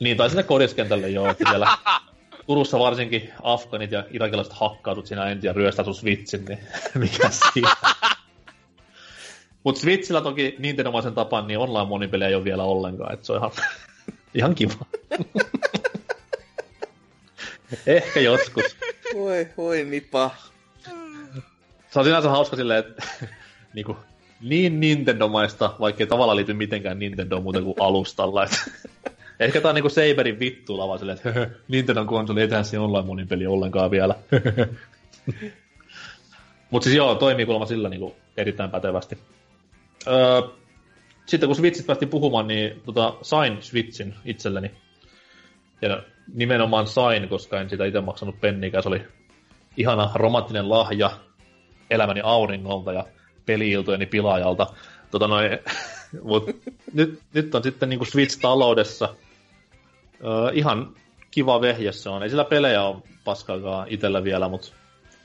[0.00, 1.66] Niin, tai sinne koriskentälle joo, että siellä
[2.46, 6.58] Turussa varsinkin afganit ja irakilaiset hakkaudut siinä ensin ja ryöstää sun Switchin, niin
[6.94, 7.76] mikä siinä.
[9.64, 13.38] Mutta Switchillä toki Nintendomaisen tapaan niin online monipelejä ei ole vielä ollenkaan, että se on
[13.38, 13.50] ihan,
[14.34, 14.74] ihan kiva.
[17.86, 18.76] Ehkä joskus.
[19.14, 20.30] Voi, voi nipa.
[21.90, 23.02] Se on sinänsä hauska silleen, että
[23.74, 23.96] niinku,
[24.40, 28.44] niin Nintendomaista, vaikka ei tavallaan liity mitenkään Nintendo muuten kuin alustalla.
[28.44, 28.50] Et,
[29.40, 33.06] ehkä tää on niinku Saberin vittuilla vaan silleen, että Nintendon konsoli ei tehdä siinä online
[33.06, 34.14] monin peli ollenkaan vielä.
[36.70, 39.18] Mutta siis joo, toimii kuulemma sillä niinku erittäin pätevästi.
[40.06, 40.42] Öö,
[41.26, 44.70] sitten kun Switchit päästiin puhumaan, niin tota, sain Switchin itselleni.
[45.82, 46.02] Ja
[46.34, 48.82] nimenomaan sain, koska en sitä itse maksanut penniikään.
[48.82, 49.02] Se oli
[49.76, 51.10] ihana romanttinen lahja
[51.90, 53.04] elämäni auringolta ja
[53.46, 54.66] peliiltojeni pilaajalta.
[55.10, 55.50] Tota noin,
[56.22, 56.50] mut
[56.92, 59.14] nyt, nyt on sitten niinku Switch-taloudessa.
[60.24, 60.94] Öö, ihan
[61.30, 62.22] kiva vehje se on.
[62.22, 64.68] Ei sillä pelejä ole paskaakaan itellä vielä, mutta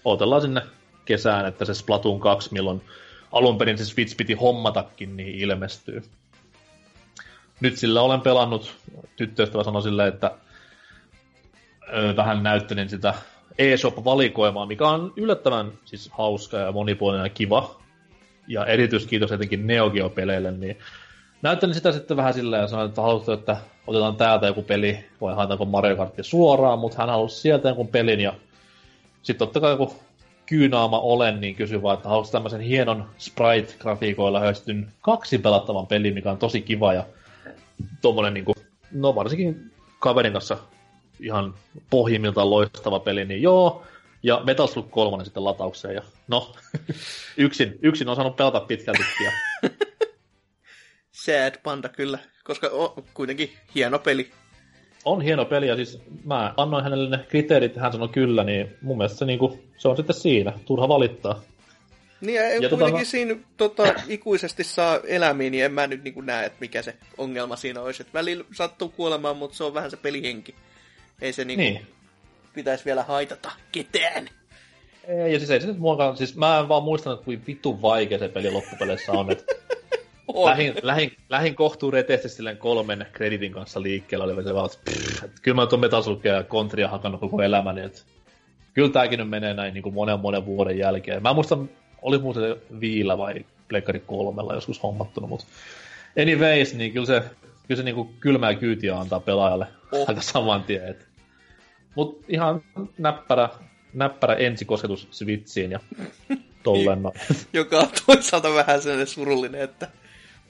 [0.05, 0.61] odotellaan sinne
[1.05, 2.81] kesään, että se Splatoon 2, milloin
[3.31, 6.01] alun perin se Switch piti hommatakin, niin ilmestyy.
[7.59, 8.75] Nyt sillä olen pelannut,
[9.15, 10.31] tyttöystävä sanoi silleen, että
[12.15, 13.13] vähän näyttelin sitä
[13.57, 17.79] eShop-valikoimaa, mikä on yllättävän siis hauska ja monipuolinen ja kiva.
[18.47, 20.77] Ja erityiskiitos etenkin Neo Geo-peleille, niin
[21.41, 23.57] näyttelin sitä sitten vähän silleen ja sanoin, että haluatko, että
[23.87, 28.19] otetaan täältä joku peli, vai haetaanko Mario Kartia suoraan, mutta hän halusi sieltä jonkun pelin
[28.19, 28.33] ja
[29.21, 29.93] sitten totta kai joku
[30.45, 36.31] kyynaama olen, niin kysyi vaan, että haluaisi tämmöisen hienon sprite-grafiikoilla höystyn kaksi pelattavan pelin, mikä
[36.31, 37.03] on tosi kiva ja
[38.01, 38.53] tommonen niinku,
[38.91, 40.57] no varsinkin kaverin kanssa
[41.19, 41.53] ihan
[41.89, 43.83] pohjimmiltaan loistava peli, niin joo,
[44.23, 46.55] ja Metal Slug 3 sitten lataukseen, ja no,
[47.37, 49.31] yksin, yksin on saanut pelata pitkälti, ja
[51.11, 54.31] Sad panda kyllä, koska on kuitenkin hieno peli.
[55.05, 58.75] on hieno peli, ja siis mä annoin hänelle ne kriteerit, ja hän sanoi kyllä, niin
[58.81, 61.41] mun mielestä se, niinku, se on sitten siinä, turha valittaa.
[62.21, 66.03] Niin ja, Ja tota kuitenkin no- siinä tota, ikuisesti saa elämiä, niin en mä nyt
[66.03, 68.01] niin näe, että mikä se ongelma siinä olisi.
[68.03, 70.55] Et välillä sattuu kuolemaan, mutta se on vähän se pelihenki.
[71.21, 71.87] Ei se niinku Niin.
[72.53, 74.29] pitäisi vielä haitata ketään.
[75.07, 78.19] Ei, ja siis ei se nyt muakaan, siis mä en vaan muistanut, kuinka vitun vaikea
[78.19, 79.43] se peli loppupeleissä on, että
[80.27, 80.49] On.
[80.49, 85.23] lähin, lähin, lähin kohtuu reteesti silleen kolmen kreditin kanssa liikkeellä, oli se vaan, että pff,
[85.23, 88.01] että kyllä mä tuon Metal Slugia ja Kontria hakannut koko elämäni, että
[88.73, 91.23] kyllä tääkin nyt menee näin niin kuin monen monen vuoden jälkeen.
[91.23, 91.69] Mä muistan,
[92.01, 95.45] oli muuten viillä vai Pleikkari kolmella joskus hommattuna, mutta
[96.21, 97.23] anyways, niin kyllä se,
[97.67, 100.09] kyllä se niin kuin kylmää kyytiä antaa pelaajalle Oh.
[100.09, 100.87] aika saman tien.
[100.87, 101.06] Et.
[101.97, 102.63] Mut ihan
[102.97, 103.49] näppärä,
[103.93, 105.79] näppärä ensikosketus Switchiin ja
[106.63, 106.99] tolleen.
[107.53, 109.87] Joka on toisaalta vähän sellainen surullinen, että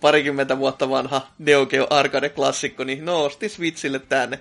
[0.02, 4.40] parikymmentä vuotta vanha Neo Geo Arcade-klassikko, niin no ostin Switchille tänne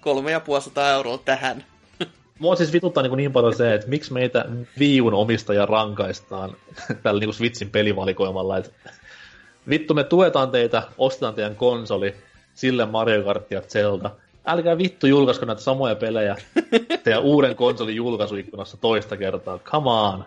[0.00, 1.64] kolme ja puolesta euroa tähän.
[2.38, 4.44] Mua siis vituttaa niin, niin paljon se, että miksi meitä
[4.78, 6.56] Viun omistaja rankaistaan
[7.02, 8.90] tällä niin Switchin pelivalikoimalla, että
[9.68, 12.14] vittu me tuetaan teitä, ostetaan teidän konsoli,
[12.54, 14.10] sille Mario Kart ja Zelda.
[14.46, 16.36] Älkää vittu julkaisko näitä samoja pelejä
[17.04, 19.58] teidän uuden konsolin julkaisuikkunassa toista kertaa.
[19.58, 20.24] Come on.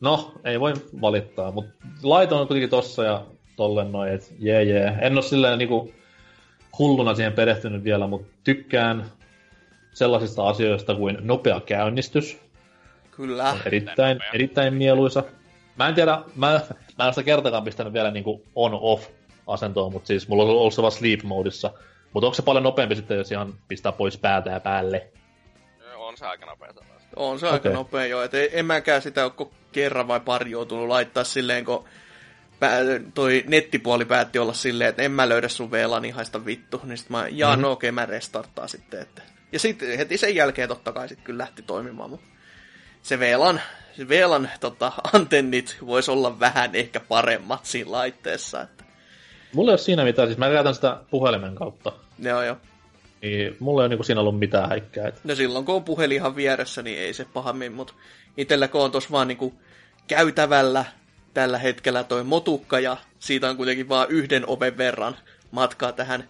[0.00, 3.24] No, ei voi valittaa, mutta laito on kuitenkin tossa ja
[3.56, 4.98] tollen noin, että jee jee.
[5.00, 5.92] En ole silleen niinku
[6.78, 9.04] hulluna siihen perehtynyt vielä, mutta tykkään
[9.94, 12.38] sellaisista asioista kuin nopea käynnistys.
[13.10, 13.50] Kyllä.
[13.52, 14.30] On erittäin, nopea.
[14.32, 15.22] erittäin mieluisa.
[15.76, 19.08] Mä en tiedä, mä, mä en ole sitä kertakaan pistänyt vielä niinku on-off
[19.46, 21.72] asentoon, mutta siis mulla on ollut se vaan sleep modissa.
[22.16, 25.06] Mutta onko se paljon nopeampi sitten, jos ihan pistää pois päätä ja päälle?
[25.96, 26.72] On se aika nopea.
[27.16, 27.72] On se aika Okei.
[27.72, 31.84] nopea jo, että en mäkään sitä ole kerran vai pari joutunut laittaa silleen, kun
[32.60, 32.80] pää-
[33.14, 36.80] toi nettipuoli päätti olla silleen, että en mä löydä sun VLAN, niin haista vittu.
[36.84, 37.62] Niin sit mä, jaa, Mhm.
[37.62, 39.00] no okei, mä restarttaan sitten.
[39.00, 39.22] Että.
[39.52, 42.26] Ja sitten heti sen jälkeen totta kai sit kyllä lähti toimimaan, mutta
[43.02, 43.60] se VLAN,
[43.96, 48.60] se VLAN tota, antennit voisi olla vähän ehkä paremmat siinä laitteessa.
[48.60, 48.84] Että
[49.54, 51.92] Mulla ei ole siinä mitään, siis mä käytän sitä puhelimen kautta.
[52.18, 52.56] Ne on jo.
[53.22, 55.08] niin mulla ei ole niinku siinä ollut mitään häikkää.
[55.08, 55.24] Et...
[55.24, 57.94] No silloin kun on puhelin ihan vieressä, niin ei se pahammin, mutta
[58.36, 59.54] itsellä kun on tuossa vaan niinku
[60.08, 60.84] käytävällä
[61.34, 65.16] tällä hetkellä toi motukka ja siitä on kuitenkin vaan yhden oven verran
[65.50, 66.28] matkaa tähän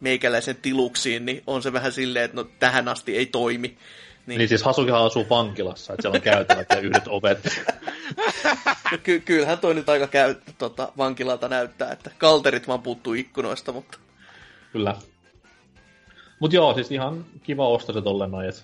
[0.00, 3.78] meikäläisen tiluksiin, niin on se vähän silleen, että no tähän asti ei toimi.
[4.26, 7.38] Niin, niin siis Hasukihan asuu vankilassa, että siellä on käytävät ja yhdet ovet.
[8.92, 13.72] No, ky- kyllähän toi nyt aika käy, tota, vankilalta näyttää, että kalterit vaan puuttuu ikkunoista,
[13.72, 13.98] mutta...
[14.72, 14.94] Kyllä.
[16.40, 18.62] Mut joo, siis ihan kiva ostaa se tolleen noin, että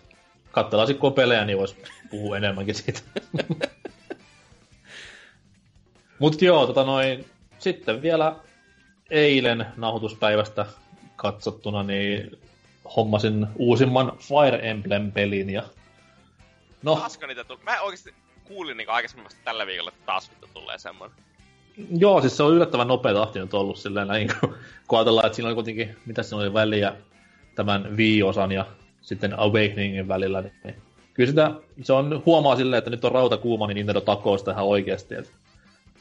[0.50, 1.76] katsellaan sitten pelejä, niin voisi
[2.10, 3.00] puhua enemmänkin siitä.
[6.18, 7.26] Mut joo, tota noin,
[7.58, 8.36] sitten vielä
[9.10, 10.66] eilen nauhoituspäivästä
[11.16, 12.38] katsottuna, niin
[12.96, 15.62] hommasin uusimman Fire Emblem-pelin ja...
[16.82, 16.96] No.
[16.96, 17.58] Taasko niitä tuli?
[17.62, 18.14] Mä oikeesti
[18.44, 21.18] kuulin niin aikaisemmin vasta tällä viikolla, että taas nyt tulee semmoinen.
[21.98, 24.54] Joo, siis se on yllättävän nopea tahti nyt ollut silleen näin, kun,
[24.88, 26.96] kun ajatellaan, että siinä oli kuitenkin, mitä siinä oli väliä
[27.54, 28.66] tämän Wii-osan ja
[29.00, 30.74] sitten Awakeningin välillä, niin
[31.14, 31.50] kyllä sitä,
[31.82, 35.14] se on, huomaa silleen, että nyt on rauta kuuma, niin Nintendo takoo sitä ihan oikeasti.
[35.14, 35.30] Että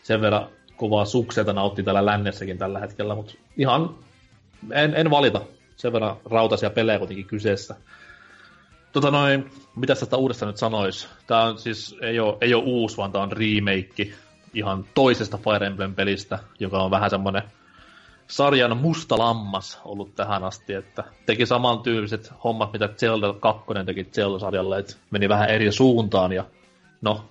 [0.03, 3.95] sen verran kovaa sukseita nautti täällä lännessäkin tällä hetkellä, mutta ihan
[4.71, 5.41] en, en valita.
[5.75, 7.75] Sen verran rautaisia pelejä kuitenkin kyseessä.
[8.91, 11.07] Tota noin, mitä tästä uudesta nyt sanois?
[11.27, 14.13] Tää on siis, ei ole, ei ole uusi, vaan tää on remake
[14.53, 17.43] ihan toisesta Fire Emblem-pelistä, joka on vähän semmonen
[18.27, 24.79] sarjan musta lammas ollut tähän asti, että teki samantyyliset hommat, mitä Zelda 2 teki Zelda-sarjalle,
[24.79, 26.45] että meni vähän eri suuntaan ja
[27.01, 27.25] no,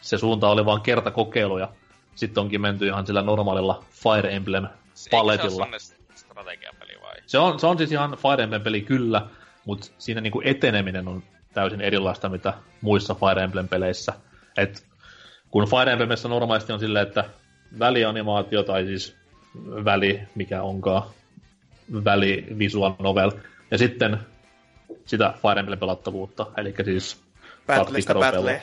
[0.00, 1.68] se suunta oli vaan kerta kokeilu ja
[2.14, 4.66] sitten onkin menty ihan sillä normaalilla Fire Emblem
[5.10, 5.68] paletilla.
[5.78, 7.14] Se strategiapeli vai?
[7.26, 9.26] Se on, se on siis ihan Fire Emblem-peli kyllä,
[9.64, 11.22] mutta siinä niinku eteneminen on
[11.54, 14.12] täysin erilaista mitä muissa Fire Emblem-peleissä.
[14.56, 14.86] Et
[15.50, 17.24] kun Fire Emblemissa normaalisti on silleen, että
[17.78, 19.19] välianimaatio tai siis
[19.56, 21.02] väli, mikä onkaan,
[22.04, 23.30] väli visual novel,
[23.70, 24.18] ja sitten
[25.04, 27.22] sitä Fire Emblem pelattavuutta, eli siis
[27.66, 28.62] Battleista battle.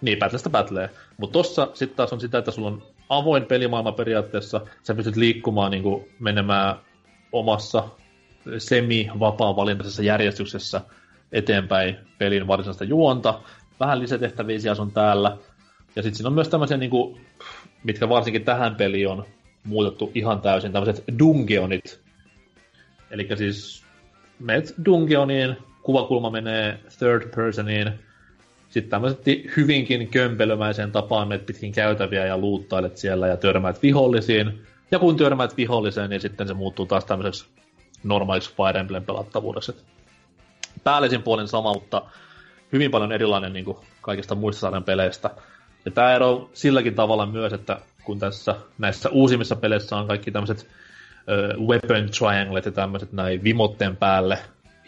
[0.00, 0.90] Niin, Battleista battle.
[1.16, 5.70] Mutta tossa sitten taas on sitä, että sulla on avoin pelimaailma periaatteessa, sä pystyt liikkumaan
[5.70, 6.76] niin kuin menemään
[7.32, 7.88] omassa
[8.58, 10.80] semi-vapaa-valintaisessa järjestyksessä
[11.32, 13.40] eteenpäin pelin varsinaista juonta.
[13.80, 15.36] Vähän lisätehtäviä siellä on täällä.
[15.96, 17.26] Ja sitten siinä on myös tämmöisiä, niin kuin,
[17.84, 19.24] mitkä varsinkin tähän peliin on
[19.64, 22.00] muutettu ihan täysin, tämmöiset dungeonit.
[23.10, 23.84] Eli siis
[24.38, 27.92] menet dungeoniin, kuvakulma menee third personiin,
[28.68, 29.22] sitten tämmöiset
[29.56, 34.62] hyvinkin kömpelömäiseen tapaan menet pitkin käytäviä ja luuttailet siellä ja törmäät vihollisiin.
[34.90, 37.46] Ja kun törmäät viholliseen, niin sitten se muuttuu taas tämmöiseksi
[38.04, 39.72] normaaliksi Fire Emblem pelattavuudeksi.
[40.84, 42.02] Päällisin puolin sama, mutta
[42.72, 45.30] hyvin paljon erilainen niin kuin kaikista muista sarjan peleistä.
[45.84, 50.68] Ja tämä ero silläkin tavalla myös, että kun tässä näissä uusimmissa peleissä on kaikki tämmöiset
[51.58, 54.38] weapon trianglet ja tämmöiset näin vimotteen päälle,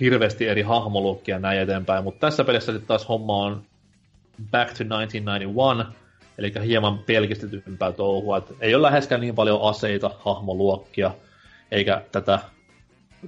[0.00, 3.62] hirveästi eri hahmoluokkia näin eteenpäin, mutta tässä pelissä sitten taas homma on
[4.50, 6.06] Back to 1991,
[6.38, 8.38] eli hieman pelkistetympää touhua.
[8.38, 11.10] Et ei ole läheskään niin paljon aseita, hahmoluokkia,
[11.70, 12.38] eikä tätä,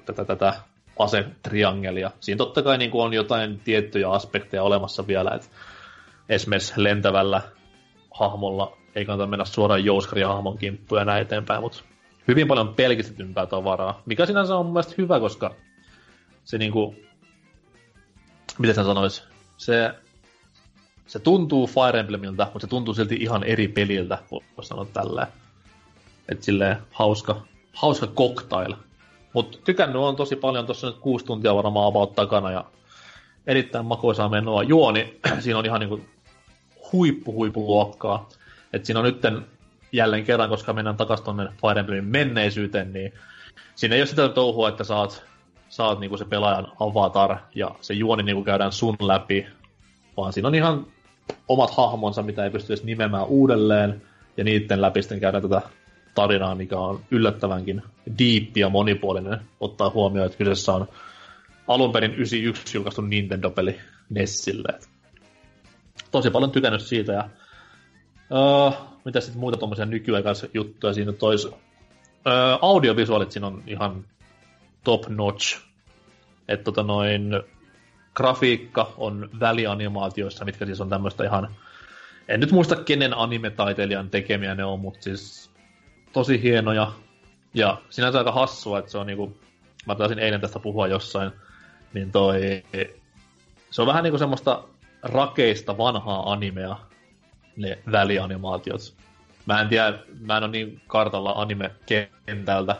[0.06, 0.54] tätä, tätä
[0.98, 2.10] asetriangelia.
[2.20, 5.48] Siinä totta kai niin on jotain tiettyjä aspekteja olemassa vielä, että
[6.28, 7.40] esimerkiksi lentävällä
[8.10, 11.82] hahmolla ei kannata mennä suoraan jouskaria hahmon kimppuun ja näin eteenpäin, mutta
[12.28, 15.54] hyvin paljon pelkistetympää tavaraa, mikä sinänsä on mun mielestä hyvä, koska
[16.44, 16.94] se niinku,
[18.58, 19.24] miten sen sanois,
[19.56, 19.94] se
[21.08, 24.18] se tuntuu Fire Emblemiltä, mutta se tuntuu silti ihan eri peliltä,
[24.56, 25.26] voisi sanoa tälleen.
[26.28, 27.42] Että silleen hauska,
[27.72, 28.74] hauska cocktail.
[29.32, 32.64] Mutta tykännyt on tosi paljon, tuossa nyt kuusi tuntia varmaan about takana ja
[33.46, 34.62] erittäin makoisaa menoa.
[34.62, 36.00] Juoni, siinä on ihan niinku
[36.92, 38.28] huippu huippuluokkaa.
[38.78, 39.46] Et siinä on nytten
[39.92, 43.12] jälleen kerran, koska mennään takaisin tuonne Fire Emblemin menneisyyteen, niin
[43.74, 45.24] siinä ei ole sitä touhua, että saat,
[45.68, 49.46] saat niinku se pelaajan avatar ja se juoni niinku käydään sun läpi,
[50.16, 50.86] vaan siinä on ihan
[51.48, 54.02] omat hahmonsa, mitä ei pysty edes nimeämään uudelleen,
[54.36, 55.62] ja niiden läpi sitten käydään tätä
[56.14, 57.82] tarinaa, mikä on yllättävänkin
[58.18, 60.88] deep ja monipuolinen, ottaa huomioon, että kyseessä on
[61.68, 63.80] alun perin 91 julkaistu Nintendo-peli
[64.10, 64.78] Nessille.
[66.10, 67.28] Tosi paljon tykännyt siitä, ja
[68.30, 68.74] uh,
[69.04, 71.44] mitä sitten muita tuommoisia nykyaikaisia juttuja siinä tois.
[71.44, 71.54] Uh,
[72.62, 74.04] audiovisuaalit siinä on ihan
[74.84, 75.58] top notch.
[76.48, 77.42] Että tota noin,
[78.14, 81.56] grafiikka on välianimaatioissa, mitkä siis on tämmöistä ihan...
[82.28, 85.50] En nyt muista, kenen animetaiteilijan tekemiä ne on, mutta siis
[86.12, 86.92] tosi hienoja.
[87.54, 89.36] Ja sinänsä aika hassua, että se on niinku...
[89.86, 91.30] Mä taisin eilen tästä puhua jossain,
[91.94, 92.64] niin toi...
[93.70, 94.64] Se on vähän niinku semmoista
[95.02, 96.76] rakeista vanhaa animea,
[97.58, 98.94] ne välianimaatiot.
[99.46, 102.76] Mä en tiedä, mä en ole niin kartalla anime-kentältä,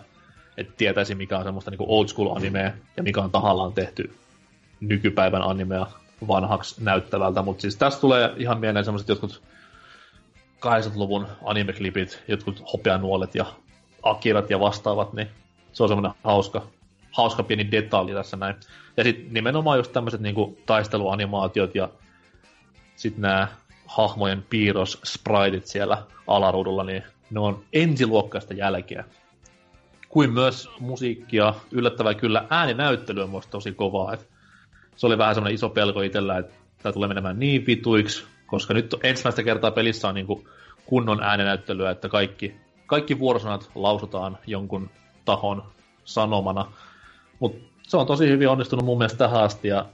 [0.56, 4.14] että tietäisi mikä on semmoista niin old school animea ja mikä on tahallaan tehty
[4.80, 5.86] nykypäivän animea
[6.28, 9.42] vanhaksi näyttävältä, mutta siis tässä tulee ihan mieleen semmoiset jotkut
[10.66, 13.46] 80-luvun animeklipit, jotkut hopeanuolet ja
[14.02, 15.28] akirat ja vastaavat, niin
[15.72, 16.66] se on semmoinen hauska,
[17.10, 18.54] hauska pieni detalji tässä näin.
[18.96, 21.88] Ja sitten nimenomaan just tämmöiset niinku taisteluanimaatiot ja
[22.96, 23.48] sitten nämä
[23.88, 29.04] hahmojen piirros spriteit siellä alaruudulla, niin ne on ensiluokkaista jälkeä.
[30.08, 34.12] Kuin myös musiikkia, yllättävää kyllä ääninäyttely on musta tosi kovaa.
[34.12, 34.28] Et
[34.96, 38.94] se oli vähän semmoinen iso pelko itsellä, että tämä tulee menemään niin vituiksi, koska nyt
[39.02, 40.48] ensimmäistä kertaa pelissä on niinku
[40.86, 42.54] kunnon ääninäyttelyä, että kaikki,
[42.86, 44.90] kaikki vuorosanat lausutaan jonkun
[45.24, 45.62] tahon
[46.04, 46.72] sanomana.
[47.38, 49.86] Mutta se on tosi hyvin onnistunut mun mielestä tähän asti, ja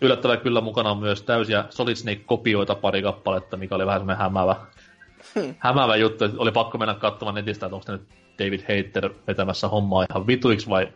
[0.00, 4.56] yllättävää kyllä mukana on myös täysiä Solid Snake-kopioita pari kappaletta, mikä oli vähän semmoinen hämävä,
[5.34, 5.54] hmm.
[5.58, 8.02] hämävä juttu, oli pakko mennä katsomaan netistä, että onko nyt
[8.38, 10.88] David Hater vetämässä hommaa ihan vituiksi vai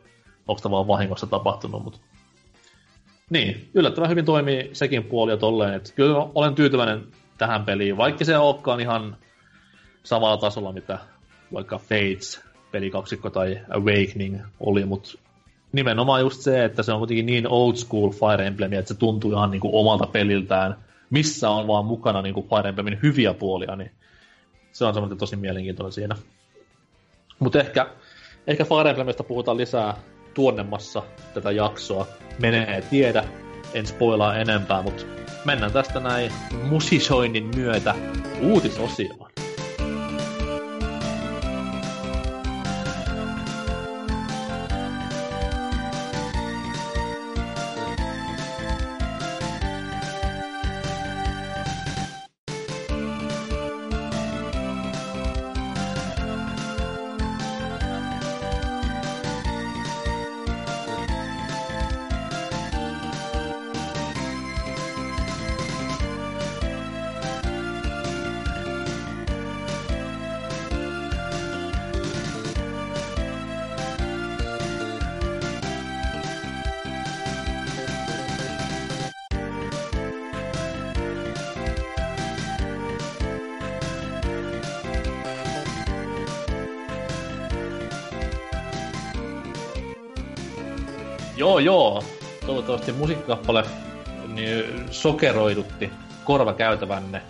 [0.49, 1.99] onko tämä vaan vahingossa tapahtunut, mutta
[3.31, 7.07] niin, yllättävän hyvin toimii sekin puoli ja tolleen, että kyllä olen tyytyväinen
[7.39, 9.17] tähän peliin, vaikka se olekaan ihan
[10.03, 10.99] samalla tasolla, mitä
[11.53, 15.19] vaikka Fates pelikaksikko tai Awakening oli, mutta
[15.73, 19.33] nimenomaan just se, että se on kuitenkin niin old school Fire Emblem, että se tuntuu
[19.33, 20.77] ihan niin kuin omalta peliltään,
[21.11, 23.91] missä on vaan mukana niin kuin Fire Emblemin hyviä puolia, niin
[24.73, 26.17] se on semmoinen tosi mielenkiintoinen siinä.
[27.39, 27.87] Mutta ehkä,
[28.47, 29.97] ehkä Fire Emblemistä puhutaan lisää
[30.35, 31.03] tuonnemmassa
[31.35, 32.07] tätä jaksoa.
[32.39, 33.25] Menee tiedä,
[33.75, 35.03] en spoilaa enempää, mutta
[35.45, 36.33] mennään tästä näin
[36.69, 37.95] musisoinnin myötä
[38.43, 39.32] uutisosioon.
[93.03, 93.65] Musiikkikappale
[94.27, 95.91] niin sokeroidutti
[96.25, 97.23] korvakäytävänne.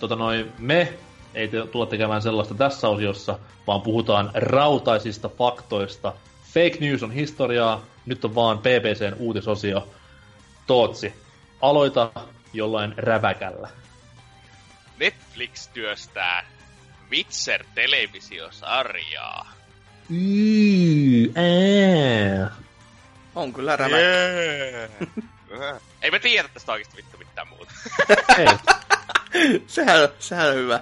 [0.00, 0.92] Tota noin, me
[1.34, 6.12] ei te, tulla tekemään sellaista tässä osiossa, vaan puhutaan rautaisista faktoista.
[6.42, 9.88] Fake news on historiaa, nyt on vaan BBCn uutisosio.
[10.66, 11.14] Tootsi,
[11.60, 12.10] aloita
[12.52, 13.68] jollain räväkällä.
[14.98, 16.46] Netflix työstää
[17.10, 19.52] Witcher-televisiosarjaa.
[20.10, 22.63] Yy, ää.
[23.34, 23.98] On kyllä räväkkä.
[25.50, 25.80] Yeah.
[26.02, 27.72] Ei me tiedä tästä oikeasti vittu mitään muuta.
[28.38, 28.46] ei.
[29.66, 30.80] sehän, sehän on hyvä.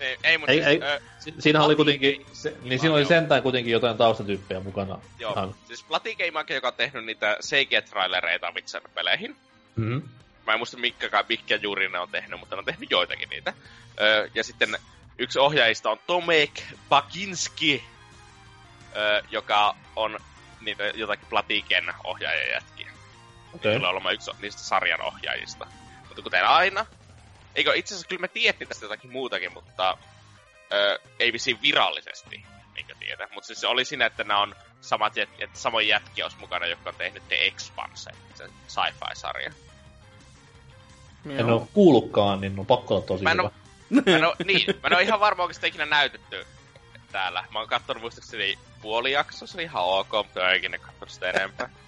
[0.00, 0.80] ei, ei, mutta ei, siis, ei.
[0.82, 1.00] Ö,
[1.38, 4.98] Siinä oli kuitenkin, se, niin siinä oli sentään kuitenkin jotain taustatyyppejä mukana.
[5.18, 5.54] Joo, Ihan.
[5.66, 9.36] siis Platigame joka on tehnyt niitä CG-trailereita Witcher-peleihin.
[9.76, 10.02] Mm-hmm.
[10.46, 13.52] Mä en muista mitkä, mitkä juuri ne on tehnyt, mutta ne on tehnyt joitakin niitä.
[14.00, 14.78] Öö, ja sitten
[15.18, 17.84] yksi ohjaajista on Tomek Bakinski,
[18.96, 20.18] öö, joka on
[20.60, 22.90] niitä jotakin Platiken ohjaajia jätkiä.
[23.54, 23.76] Okei.
[23.76, 25.66] Tulee olemaan yksi niistä sarjan ohjaajista.
[26.08, 26.86] Mutta kuten aina,
[27.54, 29.98] eikö itse asiassa kyllä me tiedettiin tästä jotakin muutakin, mutta
[30.72, 32.44] ö, ei vissiin virallisesti,
[32.74, 33.28] minkä tiedä.
[33.34, 36.66] Mutta siis se oli siinä, että nämä on samat jät, että samoin jätkiä olisi mukana,
[36.66, 39.52] jotka on tehnyt The Expanse, se sci-fi-sarja.
[41.30, 43.48] En ole kuullutkaan, niin on pakko olla tosi Mä en hyvä.
[43.48, 43.52] oo,
[43.90, 46.46] mä en oo, niin, mä en oo ihan varma oikeastaan ikinä näytetty
[47.12, 47.44] täällä.
[47.50, 51.30] Mä oon kattonut muistaakseni puoli jaksoa, se oli ihan ok, mutta en ikinä kattonut sitä
[51.30, 51.70] enempää.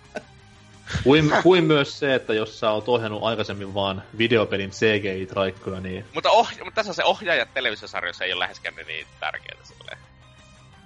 [1.05, 6.30] Kuin, kuin myös se, että jos sä oot ohjannut aikaisemmin vaan videopelin CGI-traikkoja, niin Mutta,
[6.30, 9.98] oh, mutta tässä se ohjaajat televisiosarjoissa ei ole läheskään niin tärkeitä silleen.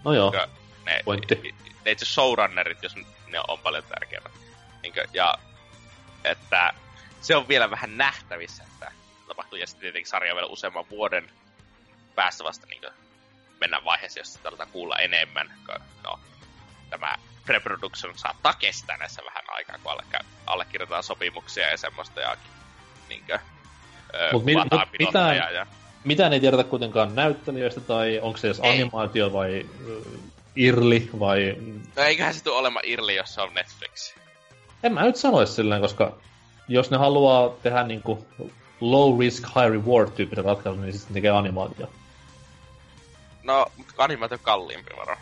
[0.05, 0.49] no joo, Niinkö
[0.85, 1.55] Ne, Pointti.
[1.85, 2.95] ne, itse showrunnerit, jos
[3.29, 4.33] ne on paljon tärkeämmät.
[4.83, 5.35] Niinkö, ja
[6.25, 6.75] että
[7.21, 8.93] se on vielä vähän nähtävissä, että
[9.29, 9.59] tapahtuu.
[9.59, 11.31] Ja sitten tietenkin sarja vielä useamman vuoden
[12.15, 12.91] päästä vasta niinkö
[13.61, 15.53] mennään vaiheeseen, jossa aletaan kuulla enemmän.
[16.05, 16.19] No,
[16.91, 17.15] tämä
[17.47, 20.05] pre-production saattaa kestää näissä vähän aikaa, kun alle,
[20.47, 22.37] allekirjoitetaan sopimuksia ja semmoista ja
[23.09, 23.39] niinkö,
[24.33, 25.67] Mut mi- mut mitään- ja
[26.05, 28.71] mitään ei tiedetä kuitenkaan näyttelijöistä, tai onko se edes Ei.
[28.71, 30.21] animaatio vai äh,
[30.57, 31.57] irli, vai...
[31.97, 34.15] No eiköhän se tule olemaan Irli, jos se on Netflix.
[34.83, 36.17] En mä nyt sanoisi silleen, koska
[36.69, 38.27] jos ne haluaa tehdä niinku
[38.81, 41.91] low risk, high reward tyyppisen ratkaisun, niin sitten tekee animaatio.
[43.45, 45.17] No, mutta animaatio on kalliimpi varo.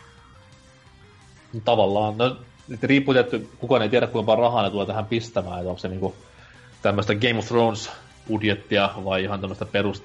[1.65, 2.37] tavallaan, no,
[2.67, 5.79] nyt riippuu tietty, kukaan ei tiedä kuinka paljon rahaa ne tulee tähän pistämään, että onko
[5.79, 6.15] se niinku
[6.81, 7.91] tämmöistä Game of Thrones
[8.27, 10.03] budjettia vai ihan tämmöistä perus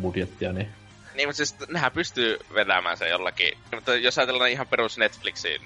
[0.00, 0.68] budjettia, niin
[1.14, 3.58] Niin, mutta siis nehän pystyy vetämään sen jollakin.
[3.74, 5.62] Mutta jos ajatellaan ihan perus Netflixiin,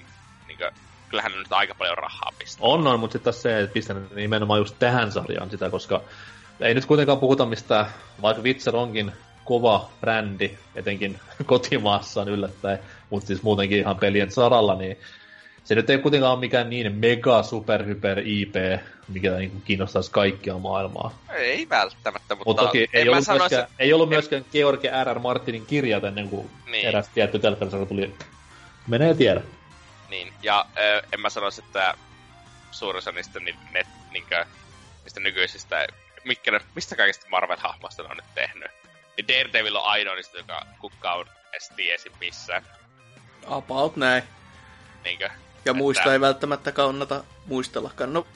[0.48, 0.70] niin kuin,
[1.09, 2.66] kyllähän nyt aika paljon rahaa pistää.
[2.66, 6.01] on, on, mutta sitten se, että pistän nimenomaan just tähän sarjaan sitä, koska
[6.60, 7.86] ei nyt kuitenkaan puhuta mistään,
[8.23, 9.12] vaikka Witcher onkin
[9.44, 12.78] kova brändi, etenkin kotimaassaan yllättäen,
[13.10, 14.97] mutta siis muutenkin ihan pelien saralla, niin
[15.64, 18.55] se nyt ei kuitenkaan ole mikään niin mega super hyper IP,
[19.09, 21.19] mikä niin kiinnostaisi kaikkia maailmaa.
[21.35, 24.90] Ei välttämättä, mutta, Mutta toki ei en mä ollut, sanoisi, myöskään, ei ollut myöskään George
[25.05, 25.16] R.
[25.16, 25.19] R.
[25.19, 26.73] Martinin kirjat ennen kuin Niin.
[26.73, 26.86] niin.
[26.86, 28.14] eräs tietty telkkarisarja tuli.
[28.86, 29.40] Menee tiedä.
[30.10, 31.94] Niin, ja ö, en mä sanoisi, että
[32.70, 34.44] suurin osa niistä, ni, net, niinkö,
[35.05, 35.86] niistä nykyisistä,
[36.24, 38.70] mitkä ne, mistä kaikista Marvel-hahmoista ne on nyt tehnyt.
[39.16, 42.66] Niin Daredevil on ainoa niistä, joka kukaan on edes tiesi missään.
[43.47, 44.22] About näin.
[45.05, 45.30] Niinkö?
[45.64, 48.12] Ja muista Että- ei välttämättä kannata muistellakaan.
[48.12, 48.26] No,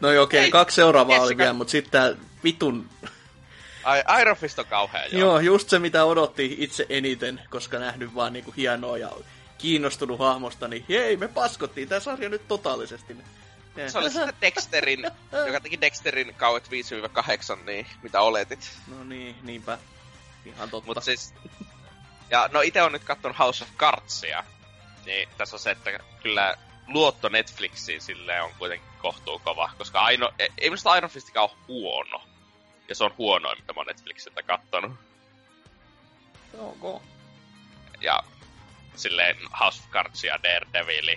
[0.00, 2.88] no okei, okay, Ei, kaksi seuraavaa oli vielä, mutta sitten tää vitun...
[3.84, 5.20] Ai, Iron Fist on kauhea, joo.
[5.20, 9.10] Joo, just se mitä odotti itse eniten, koska nähnyt vaan niinku hienoa ja
[9.58, 13.16] kiinnostunut hahmosta, niin hei, me paskottiin tää sarja nyt totaalisesti.
[13.76, 15.02] Ja- Se oli sitten Dexterin,
[15.46, 18.70] joka teki Dexterin kauet 5-8, niin mitä oletit.
[18.86, 19.78] No niin, niinpä.
[20.44, 20.86] Ihan totta.
[20.86, 21.34] Mutta siis...
[22.30, 24.44] Ja no itse on nyt katsonut House of Cardsia.
[25.06, 25.90] Niin tässä on se, että
[26.22, 26.56] kyllä
[26.86, 29.70] luotto Netflixiin silleen on kuitenkin kohtuu kova.
[29.78, 32.22] Koska aino, ei ei minusta Iron Fistikään ole huono.
[32.88, 34.92] Ja se on huonoin, mitä mä oon Netflixiltä kattonut.
[36.58, 37.00] Okay.
[38.00, 38.20] Ja
[38.96, 41.16] silleen House of Cards ja Daredevil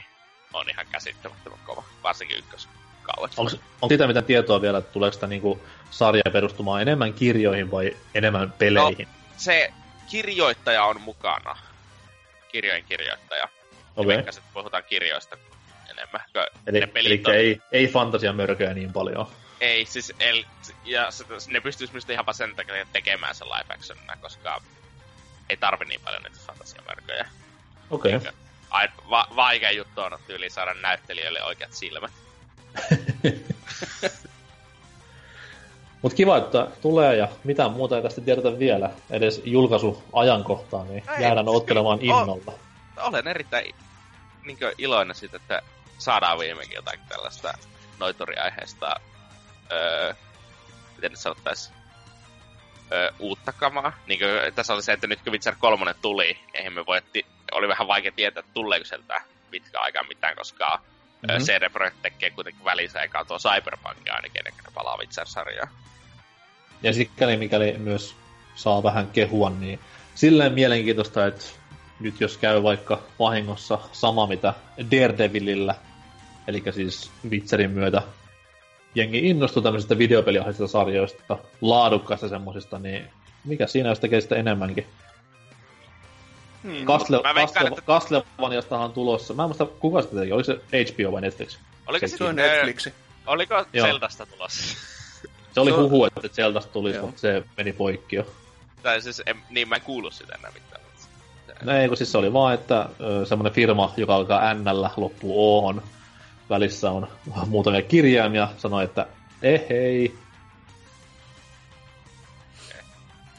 [0.53, 1.83] on ihan käsittämättömän kova.
[2.03, 3.31] Varsinkin ykköskauet.
[3.37, 3.51] Onko,
[3.81, 8.51] onko siitä mitään tietoa vielä, että tuleeko sitä niinku sarja perustumaan enemmän kirjoihin vai enemmän
[8.51, 9.07] peleihin?
[9.38, 9.73] Se
[10.09, 11.57] kirjoittaja on mukana.
[12.51, 13.47] Kirjojen kirjoittaja.
[13.95, 14.18] Okei.
[14.18, 14.30] Okay.
[14.30, 15.38] Että puhutaan kirjoista
[15.89, 16.22] enemmän.
[16.68, 19.27] Eli, eli on- ei, ei fantasiamörköjä niin paljon.
[19.61, 20.43] Ei, siis el,
[20.84, 24.61] ja se, ne pystyis myös ihan sen takia tekemään sen live actionina, koska
[25.49, 27.30] ei tarvi niin paljon niitä fantasiamörköjä.
[27.89, 28.15] Okei.
[28.15, 28.31] Okay.
[29.09, 32.11] Va, vaikea juttu on tyyli saada näyttelijöille oikeat silmät.
[36.02, 38.90] Mutta kiva, että tulee ja mitään muuta ei tästä tiedetä vielä.
[39.10, 42.53] Edes julkaisuajankohtaa, niin Ei, jäädään ottelemaan innolla.
[42.98, 43.76] Olen erittäin
[44.45, 45.61] niin iloinen siitä, että
[45.98, 47.53] saadaan viimeinkin jotain tällaista
[47.99, 48.95] noitoriaiheesta,
[49.72, 50.14] öö,
[50.95, 51.76] miten nyt sanottaisiin,
[52.91, 53.94] öö, uutta kamaa.
[54.07, 57.26] Niin kuin, tässä oli se, että nyt kun Witcher 3 tuli, eihän me voi, ti-
[57.52, 59.22] oli vähän vaikea tietää, tuleeko sieltä
[59.52, 60.80] pitkä aikaa mitään, koska
[61.22, 61.35] mm-hmm.
[61.35, 61.44] Mhm.
[61.44, 65.68] CD Projekt tekee kuitenkin välissä eikä tuo Cyberpunkia ainakin ennen kuin ne palaa Witcher-sarjaa.
[66.84, 68.15] Ja sikäli mikäli myös
[68.56, 69.80] saa vähän kehua, niin
[70.15, 71.45] silleen mielenkiintoista, että
[71.99, 74.53] nyt jos käy vaikka vahingossa sama mitä
[74.91, 75.76] Daredevilillä,
[76.48, 78.02] eli siis Witcherin myötä
[78.95, 83.10] jengi innostuu tämmöisistä videopeliaiheisista sarjoista, laadukkaista semmosista, niin
[83.45, 84.85] mikä siinä jos tekee sitä enemmänkin.
[86.85, 89.34] Castle, Mä veikkaan, Castle, että- Castlevaniastahan on tulossa.
[89.34, 90.31] Mä en muista, kuka sitä teki.
[90.31, 90.60] Oliko se
[90.94, 91.57] HBO vai Netflix?
[91.88, 92.94] Oliko, Se Se Netflixi.
[93.26, 93.88] oliko Joo.
[93.88, 94.77] Zeldasta tulossa?
[95.53, 98.27] Se oli Se on- huhu, että Zeldasta tulisi, mutta se meni poikki jo.
[98.84, 100.81] tai siis, en, niin mä en kuullut sitä enää mitään.
[101.64, 102.89] No ei, kun siis se oli vaan, että
[103.26, 104.64] semmoinen firma, joka alkaa n
[104.98, 105.76] loppuu o
[106.49, 107.07] välissä on
[107.48, 109.07] muutamia kirjaimia, sanoi, että
[109.41, 110.15] eh hei.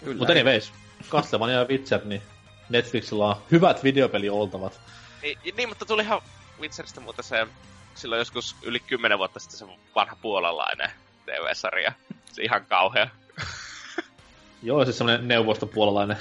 [0.04, 0.18] Kyllä.
[0.18, 0.72] Mutta anyways,
[1.10, 2.22] Castlevania ja Witcher, niin
[2.68, 4.80] Netflixillä on hyvät videopelioltavat.
[5.22, 6.22] Niin, niin, mutta tulihan
[6.60, 7.46] Witcheristä muuten se
[7.94, 10.90] silloin joskus yli kymmenen vuotta sitten se vanha puolalainen
[11.26, 11.92] TV-sarja.
[12.32, 13.10] Se ihan kauhea.
[14.62, 16.16] Joo, siis semmoinen neuvostopuolalainen.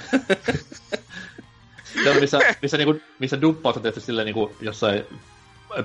[2.02, 5.04] se on, missä, missä, niinku, missä duppaus on tehty silleen niinku jossain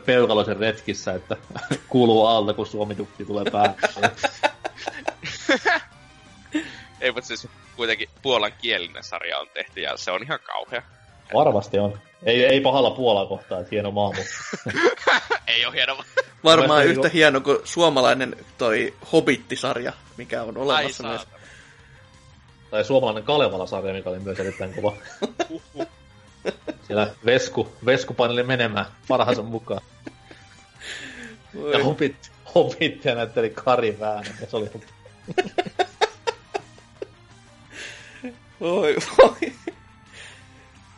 [0.06, 1.38] peukaloisen retkissä, että
[1.90, 4.12] kuuluu alta, kun suomiduppi tulee päälle.
[7.04, 10.82] Ei, mutta siis kuitenkin puolan kielinen sarja on tehty ja se on ihan kauhea.
[11.34, 12.00] Varmasti on.
[12.26, 14.32] Ei, ei pahalla Puolaa kohtaa, että hieno maa, mutta
[15.48, 15.98] Ei ole hieno.
[16.44, 21.22] Varmaan yhtä niinku- hieno kuin suomalainen toi Hobbit-sarja, mikä on Ai olemassa myös.
[21.22, 21.40] saatana.
[22.72, 24.94] tai suomalainen Kalevala-sarja, mikä oli myös erittäin kova.
[26.88, 29.82] Siellä Vesku, Vesku paineli menemään parhaansa mukaan.
[31.54, 34.72] Ja Voi, Hobbit, Hobbittia näytteli Kari Väänä, ja se oli
[38.64, 39.54] voi, voi.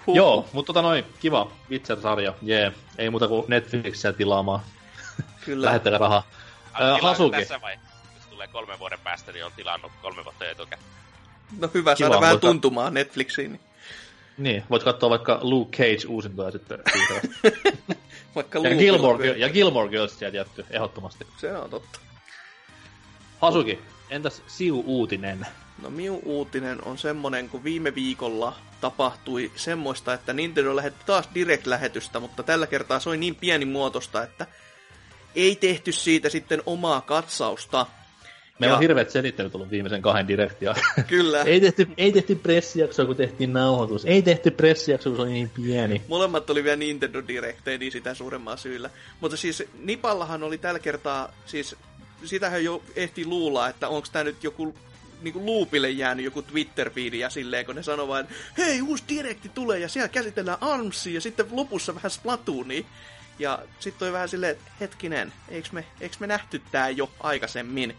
[0.07, 0.15] Huh.
[0.15, 2.71] Joo, mutta tota noin, kiva Witcher-sarja, jee.
[2.97, 4.59] Ei muuta kuin Netflixiä tilaamaan.
[5.45, 5.65] Kyllä.
[5.65, 6.23] Lähettäkää rahaa.
[6.77, 7.37] Tilaa Hasuki.
[7.37, 7.77] Tässä vai?
[8.15, 10.81] Jos tulee kolmen vuoden päästä, niin on tilannut kolme vuotta etukäteen.
[11.59, 13.51] No hyvä Kiva, saada vähän mutta- tuntumaan Netflixiin.
[13.51, 13.61] niin
[14.37, 16.79] Niin, voit katsoa vaikka Luke Cage uusintoja sitten.
[18.35, 19.25] Vaikka Ja luupilla Gilmore.
[19.33, 21.27] Girl- ja Gilmore Girls sieltä jätty, ehdottomasti.
[21.37, 21.99] Se on totta.
[23.41, 23.79] Hasuki,
[24.09, 25.47] entäs Siu-uutinen?
[25.81, 32.19] No minun uutinen on semmonen, kun viime viikolla tapahtui semmoista, että Nintendo lähetti taas Direct-lähetystä,
[32.19, 34.47] mutta tällä kertaa se oli niin pienimuotoista, että
[35.35, 37.85] ei tehty siitä sitten omaa katsausta.
[38.59, 40.75] Meillä Ja- on hirveät selittelyt tullut viimeisen kahden direktia.
[41.07, 41.41] Kyllä.
[41.43, 44.05] ei, tehty, ei tehty pressijaksoa, kun tehtiin nauhoitus.
[44.05, 46.01] Ei tehty pressijaksoa, kun se oli niin pieni.
[46.07, 48.89] Molemmat oli vielä Nintendo Directeja, niin sitä suuremmalla syyllä.
[49.21, 51.75] Mutta siis Nipallahan oli tällä kertaa, siis
[52.23, 54.75] sitähän jo ehti luulla, että onko tämä nyt joku
[55.21, 58.27] niinku loopille jäänyt joku Twitter-fiidi ja silleen, kun ne sanoo vain,
[58.57, 62.83] hei, uusi direkti tulee ja siellä käsitellään ARMSia ja sitten lopussa vähän Splatoonia.
[63.39, 67.95] Ja sitten oli vähän silleen, että hetkinen, eikö me, eikö me nähty tää jo aikaisemmin?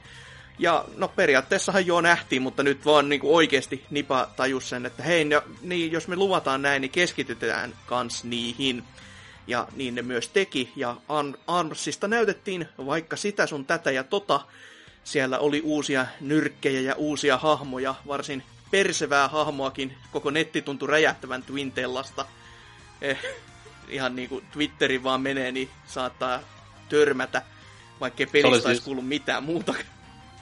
[0.58, 5.24] Ja no periaatteessahan jo nähtiin, mutta nyt vaan niin oikeasti Nipa tajus sen, että hei,
[5.24, 8.84] no, niin, jos me luvataan näin, niin keskitytään kans niihin.
[9.46, 14.40] Ja niin ne myös teki, ja Arm- Armsista näytettiin vaikka sitä sun tätä ja tota.
[15.06, 19.94] Siellä oli uusia nyrkkejä ja uusia hahmoja, varsin persevää hahmoakin.
[20.12, 22.26] Koko netti tuntui räjähtävän Twintellasta.
[23.02, 23.18] Eh,
[23.88, 26.40] ihan niin kuin Twitterin vaan menee, niin saattaa
[26.88, 27.42] törmätä,
[28.00, 29.74] vaikkei pelistä oli olisi siis- kuullut mitään muuta.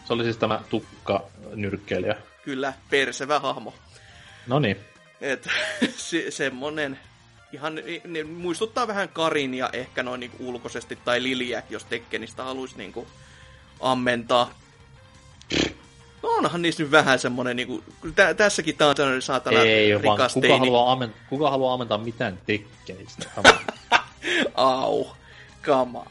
[0.05, 2.17] Se oli siis tämä tukka-nyrkkeilijä.
[2.45, 3.75] Kyllä, persevä hahmo.
[4.47, 4.77] No niin.
[5.21, 5.49] Et,
[5.97, 6.99] se, semmonen,
[7.53, 7.75] ihan,
[8.05, 13.07] ne muistuttaa vähän Karinia ehkä noin niinku ulkoisesti, tai Liliä, jos Tekkenistä haluaisi niinku
[13.81, 14.51] ammentaa.
[16.23, 17.85] No onhan niissä nyt vähän semmonen, niinku,
[18.15, 20.59] tä, tässäkin tää on sellainen saatana Ei, rikas kuka teini.
[20.59, 23.29] haluaa, amen, kuka haluaa ammentaa mitään tekkeistä?
[24.55, 25.05] Au,
[25.63, 26.07] come on.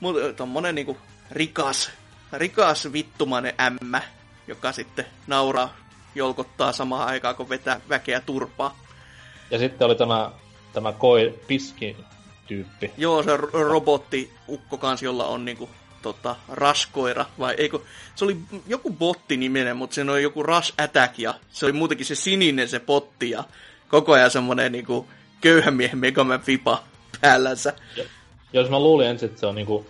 [0.00, 0.96] Mutta tommonen niinku
[1.30, 1.90] rikas,
[2.32, 4.02] rikas vittumainen ämmä,
[4.46, 5.76] joka sitten nauraa,
[6.14, 8.76] jolkottaa samaan aikaan, kun vetää väkeä turpaa.
[9.50, 10.30] ja sitten oli tämä,
[10.72, 11.96] tämä koi piskin
[12.46, 12.90] tyyppi.
[12.96, 15.70] Joo, se ro- robotti ukko kans, jolla on niinku
[16.02, 17.78] tota, raskoira, vai eikö,
[18.14, 22.06] se oli joku botti niminen, mutta se oli joku Rush Attack, ja se oli muutenkin
[22.06, 23.44] se sininen se potti, ja
[23.88, 25.08] koko ajan semmonen niinku
[25.40, 26.82] köyhän miehen Megaman Fipa
[27.20, 27.72] päällänsä.
[28.52, 29.86] Jos mä luulin ensin, että se on niinku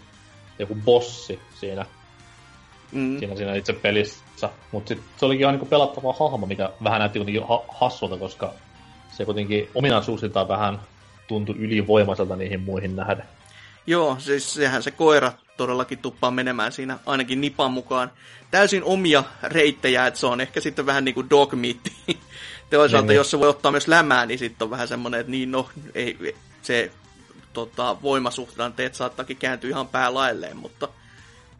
[0.58, 1.86] joku bossi siinä,
[2.92, 3.18] Mm.
[3.18, 4.50] siinä, siinä itse pelissä.
[4.72, 8.52] Mutta se olikin ihan niinku pelattava hahmo, mikä vähän näytti kuitenkin ha- hassulta, koska
[9.16, 10.80] se kuitenkin ominaisuuksiltaan vähän
[11.26, 13.24] tuntui ylivoimaiselta niihin muihin nähden.
[13.86, 18.10] Joo, siis sehän se koira todellakin tuppaa menemään siinä ainakin Nipan mukaan.
[18.50, 21.76] Täysin omia reittejä, että se on ehkä sitten vähän niin kuin dogmeat.
[22.70, 25.50] Toisaalta, Niin, jos se voi ottaa myös lämää, niin sitten on vähän semmoinen, että niin
[25.50, 26.90] no, ei, se
[27.52, 30.88] tota, voimasuhdanteet saattaakin kääntyä ihan päälailleen, mutta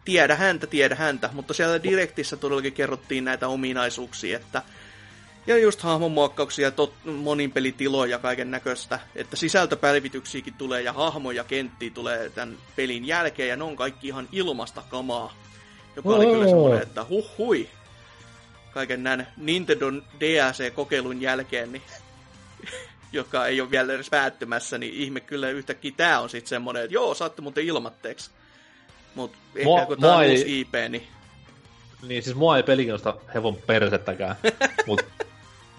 [0.05, 1.29] tiedä häntä, tiedä häntä.
[1.33, 4.61] Mutta siellä Directissä todellakin kerrottiin näitä ominaisuuksia, että
[5.49, 12.29] ja just hahmonmuokkauksia, tot, moninpelitiloja ja kaiken näköistä, että sisältöpäivityksiäkin tulee ja hahmoja kenttiä tulee
[12.29, 15.33] tämän pelin jälkeen ja ne on kaikki ihan ilmasta kamaa.
[15.95, 17.69] Joka oli kyllä semmoinen, että huh hui.
[18.73, 21.81] Kaiken näin Nintendo DLC-kokeilun jälkeen, niin,
[23.11, 26.93] joka ei ole vielä edes päättymässä, niin ihme kyllä yhtäkkiä tää on sitten semmoinen, että
[26.93, 28.29] joo, saatte muuten ilmatteeksi.
[29.15, 31.07] Mut ehkä Mua- kun tää on ei- uusi IP, niin
[32.07, 34.35] Niin siis mua ei peli kiinnosta hevon persettäkään.
[34.87, 35.05] mut,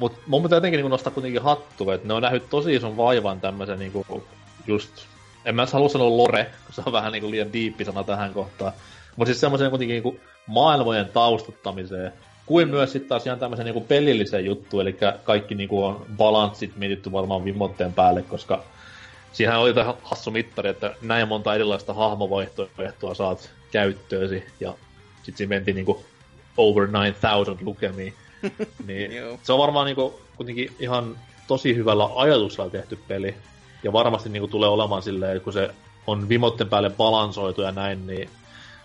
[0.01, 3.41] mut mun pitää jotenkin niinku nostaa kuitenkin hattu, että ne on nähnyt tosi ison vaivan
[3.41, 4.25] tämmösen niinku
[4.67, 4.91] just...
[5.45, 8.73] En mä halua sanoa lore, kun se on vähän niinku liian diippi sana tähän kohtaan.
[9.17, 12.13] Mut siis semmoisen kuitenkin niinku maailmojen taustuttamiseen.
[12.47, 17.13] Kuin myös sitten taas ihan tämmöisen niinku pelilliseen juttuun, eli kaikki niinku on balanssit mietitty
[17.13, 18.65] varmaan vimotteen päälle, koska
[19.33, 24.75] Siihen oli tämä hassu mittari, että näin monta erilaista hahmovaihtoehtoa saat käyttöösi, ja
[25.17, 26.05] sitten siinä mentiin niinku
[26.57, 28.15] over 9000 lukemiin.
[28.87, 29.39] niin Joo.
[29.43, 33.35] se on varmaan niinku kuitenkin ihan tosi hyvällä ajatuksella tehty peli.
[33.83, 35.71] Ja varmasti niinku tulee olemaan silleen, että kun se
[36.07, 38.31] on vimotten päälle balansoitu ja näin, niin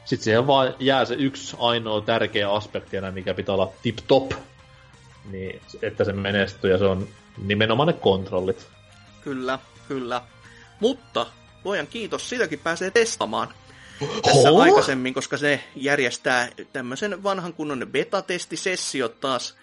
[0.05, 4.31] sitten siihen vaan jää se yksi ainoa tärkeä aspekti enää, mikä pitää olla tip-top,
[5.31, 7.07] niin että se menestyy ja se on
[7.45, 8.67] nimenomaan ne kontrollit.
[9.21, 10.21] Kyllä, kyllä.
[10.79, 11.25] Mutta
[11.63, 13.47] luojan kiitos, sitäkin pääsee testaamaan
[13.99, 14.61] tässä Oho!
[14.61, 19.55] aikaisemmin, koska se järjestää tämmöisen vanhan kunnon betatestisessiot taas.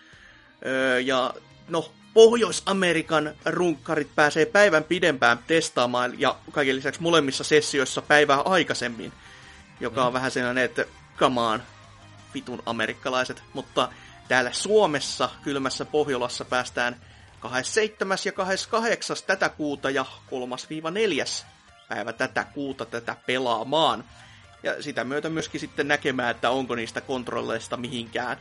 [0.67, 1.35] Öö, ja
[1.69, 9.13] no, Pohjois-Amerikan runkkarit pääsee päivän pidempään testaamaan ja kaiken lisäksi molemmissa sessioissa päivää aikaisemmin,
[9.81, 10.85] joka on vähän sellainen, että
[11.21, 11.63] on,
[12.35, 13.89] vitun amerikkalaiset, mutta
[14.29, 16.97] täällä Suomessa, kylmässä Pohjolassa päästään
[17.41, 18.19] 27.
[18.25, 19.17] ja 28.
[19.27, 21.45] tätä kuuta ja 3-4.
[21.89, 24.05] päivä tätä kuuta tätä pelaamaan.
[24.63, 28.37] Ja sitä myötä myöskin sitten näkemään, että onko niistä kontrolleista mihinkään.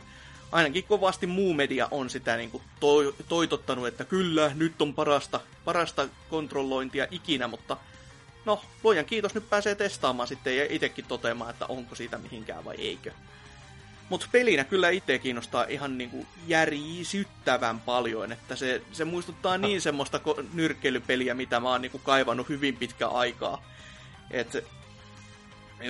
[0.52, 5.40] Ainakin kovasti muu media on sitä niin kuin toi, toitottanut, että kyllä, nyt on parasta,
[5.64, 7.76] parasta kontrollointia ikinä, mutta
[8.44, 12.76] no, luojan kiitos, nyt pääsee testaamaan sitten ja itsekin toteamaan, että onko siitä mihinkään vai
[12.76, 13.12] eikö.
[14.08, 20.20] Mutta pelinä kyllä itse kiinnostaa ihan niinku järisyttävän paljon, että se, se muistuttaa niin semmoista
[20.52, 23.64] nyrkkeilypeliä, mitä mä oon niinku kaivannut hyvin pitkä aikaa.
[24.30, 24.64] Et,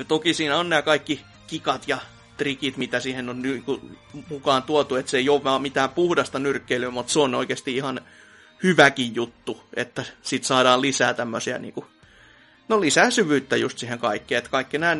[0.09, 1.98] toki siinä on nämä kaikki kikat ja
[2.36, 3.81] trikit, mitä siihen on niinku
[4.28, 8.01] mukaan tuotu, että se ei ole mitään puhdasta nyrkkeilyä, mutta se on oikeasti ihan
[8.62, 11.86] hyväkin juttu, että sit saadaan lisää tämmöisiä niinku,
[12.69, 14.97] no lisää syvyyttä just siihen kaikkeen, että kaikki nämä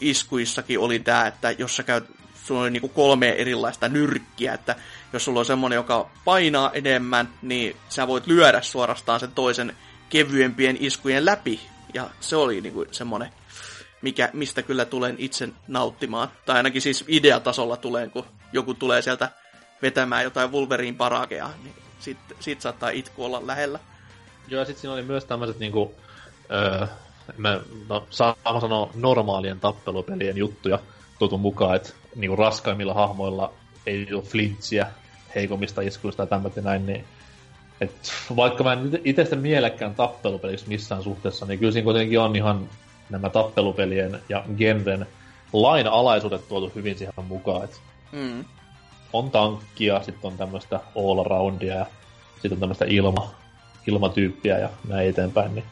[0.00, 2.04] iskuissakin oli tämä, että jos sä käyt
[2.44, 4.76] sulla on niinku kolme erilaista nyrkkiä, että
[5.12, 9.76] jos sulla on semmonen, joka painaa enemmän, niin sä voit lyödä suorastaan sen toisen
[10.08, 11.60] kevyempien iskujen läpi.
[11.94, 13.30] Ja se oli niinku semmonen,
[14.06, 16.28] mikä, mistä kyllä tulen itse nauttimaan.
[16.44, 19.30] Tai ainakin siis ideatasolla tulen, kun joku tulee sieltä
[19.82, 23.78] vetämään jotain Wolverine parakea, niin sit, sit saattaa itku olla lähellä.
[24.48, 25.94] Joo, ja sit siinä oli myös tämmöiset niinku,
[26.50, 26.86] öö,
[27.36, 30.78] mä, no, saa sanoa normaalien tappelupelien juttuja
[31.18, 33.52] tutun mukaan, että niinku raskaimmilla hahmoilla
[33.86, 34.86] ei ole flintsiä
[35.34, 37.04] heikommista iskuista ja tämmöitä näin, niin
[37.80, 42.36] et vaikka mä en itse sitä mielekkään tappelupeliksi missään suhteessa, niin kyllä siinä kuitenkin on
[42.36, 42.68] ihan
[43.10, 45.06] nämä tappelupelien ja genren
[45.52, 47.64] lainalaisuudet tuotu hyvin siihen mukaan.
[47.64, 47.80] Et
[48.12, 48.44] mm.
[49.12, 51.86] On tankkia, sitten on tämmöistä all aroundia ja
[52.32, 53.34] sitten on tämmöistä ilma,
[53.86, 55.54] ilmatyyppiä ja näin eteenpäin.
[55.54, 55.64] Niin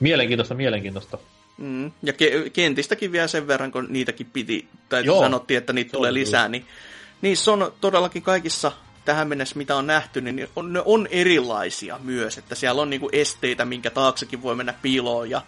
[0.00, 1.18] mielenkiintoista, mielenkiintoista.
[1.58, 1.92] Mm.
[2.02, 5.20] Ja ke- kentistäkin vielä sen verran, kun niitäkin piti, tai Joo.
[5.20, 6.66] sanottiin, että niitä tulee lisää, niin
[7.22, 8.72] niissä on todellakin kaikissa
[9.04, 13.08] tähän mennessä, mitä on nähty, niin on, ne on erilaisia myös, että siellä on niinku
[13.12, 15.42] esteitä, minkä taaksekin voi mennä piiloon, ja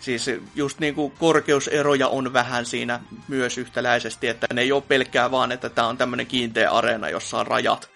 [0.00, 5.52] siis just niinku korkeuseroja on vähän siinä myös yhtäläisesti, että ne ei ole pelkkää vaan,
[5.52, 7.90] että tämä on tämmöinen kiinteä areena, jossa on rajat,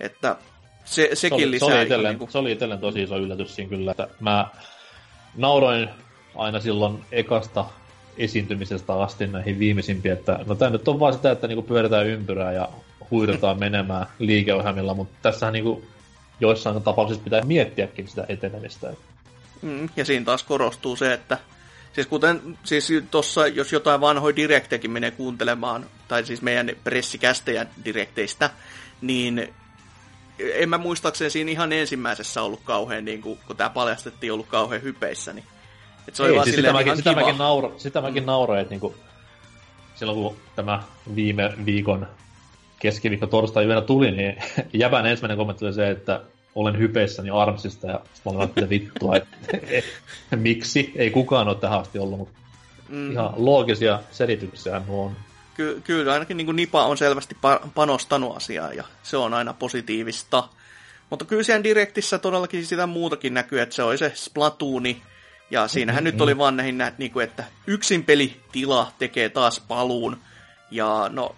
[0.00, 0.36] että
[0.84, 1.68] se, sekin se oli, lisää.
[1.68, 2.28] Se oli, itsellen, niinku...
[2.30, 4.46] se oli tosi iso yllätys siinä kyllä, että mä
[5.36, 5.88] nauroin
[6.34, 7.64] aina silloin ekasta
[8.18, 12.52] esiintymisestä asti näihin viimeisimpiin, että no tämä nyt on vaan sitä, että niinku pyöritään ympyrää
[12.52, 12.68] ja
[13.10, 15.82] huidetaan menemään liikeohjelmilla, mutta tässähän niinku
[16.40, 18.92] joissain tapauksissa pitää miettiäkin sitä etenemistä.
[19.62, 21.38] Mm, ja siinä taas korostuu se, että
[21.92, 28.50] siis kuten siis tuossa, jos jotain vanhoja direktejäkin menee kuuntelemaan, tai siis meidän pressikästejä direkteistä,
[29.00, 29.54] niin
[30.38, 34.82] en mä muistaakseni siinä ihan ensimmäisessä ollut kauhean, niin kuin, kun tämä paljastettiin, ollut kauhean
[34.82, 35.44] hypeissä, niin
[36.08, 38.26] et se oli Ei, vaan siis sitä, mäkin, sitä, mäkin nauro, sitä mäkin mm.
[38.26, 38.94] nauroin, että niinku,
[39.94, 40.82] silloin kun tämä
[41.14, 42.06] viime viikon
[42.78, 44.36] keskiviikko torstai yönä tuli, niin
[44.72, 46.20] jäbän ensimmäinen kommentti oli se, että
[46.56, 49.36] olen hypeissäni Armsista ja olin että vittua, että
[50.36, 52.38] miksi, ei kukaan ole tähän asti ollut, mutta
[52.88, 53.12] mm.
[53.12, 55.16] ihan loogisia selityksiä nuo on.
[55.54, 60.48] Ky- kyllä, ainakin niin Nipa on selvästi pa- panostanut asiaan ja se on aina positiivista.
[61.10, 65.02] Mutta kyllä siellä direktissä todellakin sitä muutakin näkyy, että se oli se Splatooni,
[65.50, 66.12] ja siinähän mm-hmm.
[66.14, 70.16] nyt oli vaan näihin, niin kuin, että yksin pelitila tekee taas paluun.
[70.70, 71.36] Ja no,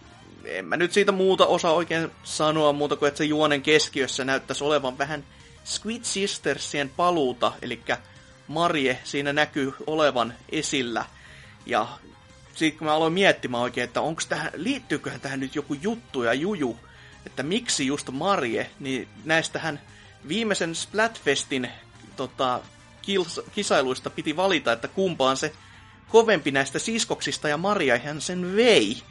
[0.49, 4.65] en mä nyt siitä muuta osaa oikein sanoa muuta kuin, että se juonen keskiössä näyttäisi
[4.65, 5.25] olevan vähän
[5.65, 7.81] Squid Sistersien paluuta, eli
[8.49, 11.05] Marie siinä näkyy olevan esillä.
[11.67, 11.89] Ja
[12.55, 16.35] sitten kun mä aloin miettimään oikein, että onko tähän, liittyyköhän tähän nyt joku juttu ja
[16.35, 16.77] juju,
[17.27, 19.81] että miksi just Marie, niin näistähän
[20.29, 21.71] viimeisen Splatfestin
[22.17, 22.61] tota,
[23.55, 25.53] kisailuista piti valita, että kumpaan se
[26.09, 29.03] kovempi näistä siskoksista ja Maria hän sen vei.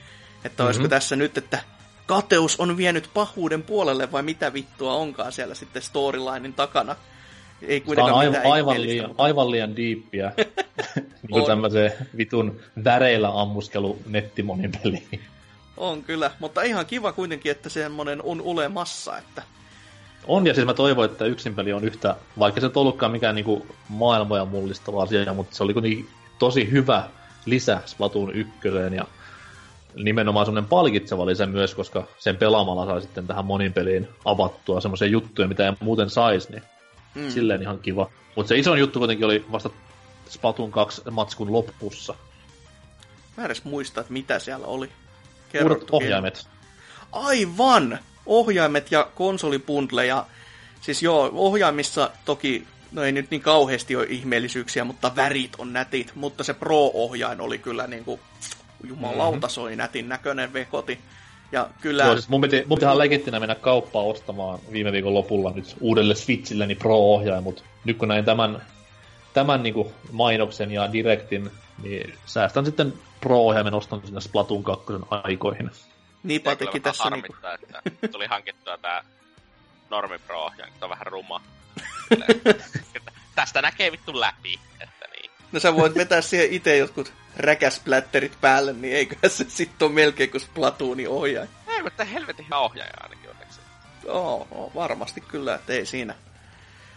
[0.45, 0.65] Että mm-hmm.
[0.65, 1.59] olisiko tässä nyt, että
[2.05, 6.95] kateus on vienyt pahuuden puolelle vai mitä vittua onkaan siellä sitten storylinein takana.
[7.61, 10.31] Ei kuitenkaan on aivan, aivan, liian, aivan liian diippiä.
[11.31, 15.21] niin tämmöisen vitun väreillä ammuskelu nettimonin peliin.
[15.77, 19.43] On kyllä, mutta ihan kiva kuitenkin, että semmonen on olemassa, että
[20.27, 23.35] on, ja siis mä toivon, että yksin peli on yhtä, vaikka se ei ollutkaan mikään
[23.35, 26.09] niinku maailmoja mullistava asia, mutta se oli kuitenkin
[26.39, 27.09] tosi hyvä
[27.45, 29.05] lisä Splatoon ykköseen, ja
[29.95, 35.07] nimenomaan semmoinen palkitseva lisä myös, koska sen pelaamalla sai sitten tähän monin peliin avattua semmoisia
[35.07, 36.63] juttuja, mitä ei muuten saisi, niin
[37.15, 37.29] mm.
[37.29, 38.09] silleen ihan kiva.
[38.35, 39.69] Mutta se iso juttu kuitenkin oli vasta
[40.29, 42.15] Splatoon 2 matskun lopussa.
[43.37, 44.89] Mä edes muista, että mitä siellä oli.
[45.63, 46.47] Uudet ohjaimet.
[47.11, 47.99] Aivan!
[48.27, 50.25] ohjaimet ja konsolipundleja.
[50.81, 56.11] Siis joo, ohjaimissa toki, no ei nyt niin kauheasti ole ihmeellisyyksiä, mutta värit on nätit,
[56.15, 58.19] mutta se Pro-ohjain oli kyllä niin kuin,
[58.83, 60.99] jumalauta, se oli nätin näköinen vekoti.
[61.51, 62.03] Ja kyllä...
[62.03, 66.15] Joo, siis mun piti, mun piti legittinä mennä kauppaan ostamaan viime viikon lopulla nyt uudelle
[66.15, 68.61] Switchille niin Pro-ohjain, mutta nyt kun näin tämän,
[69.33, 71.51] tämän niin kuin mainoksen ja directin,
[71.83, 75.71] niin säästän sitten Pro-ohjaimen ostan sinne Splatoon 2 aikoihin.
[76.23, 77.35] Niipa teki tässä niinku...
[77.85, 79.03] että tuli hankittua tää
[79.89, 81.41] Normi Pro, ja on vähän ruma.
[83.35, 84.59] Tästä näkee vittu läpi.
[85.51, 90.31] No sä voit vetää siihen itse jotkut räkäsplätterit päälle, niin eiköhän se sitten ole melkein
[90.31, 91.49] kuin Splatooni ohjaaja.
[91.67, 93.59] Ei, mutta helvetin hyvä ohjaaja ainakin onneksi.
[94.05, 96.15] Joo, oh, varmasti kyllä, että ei siinä.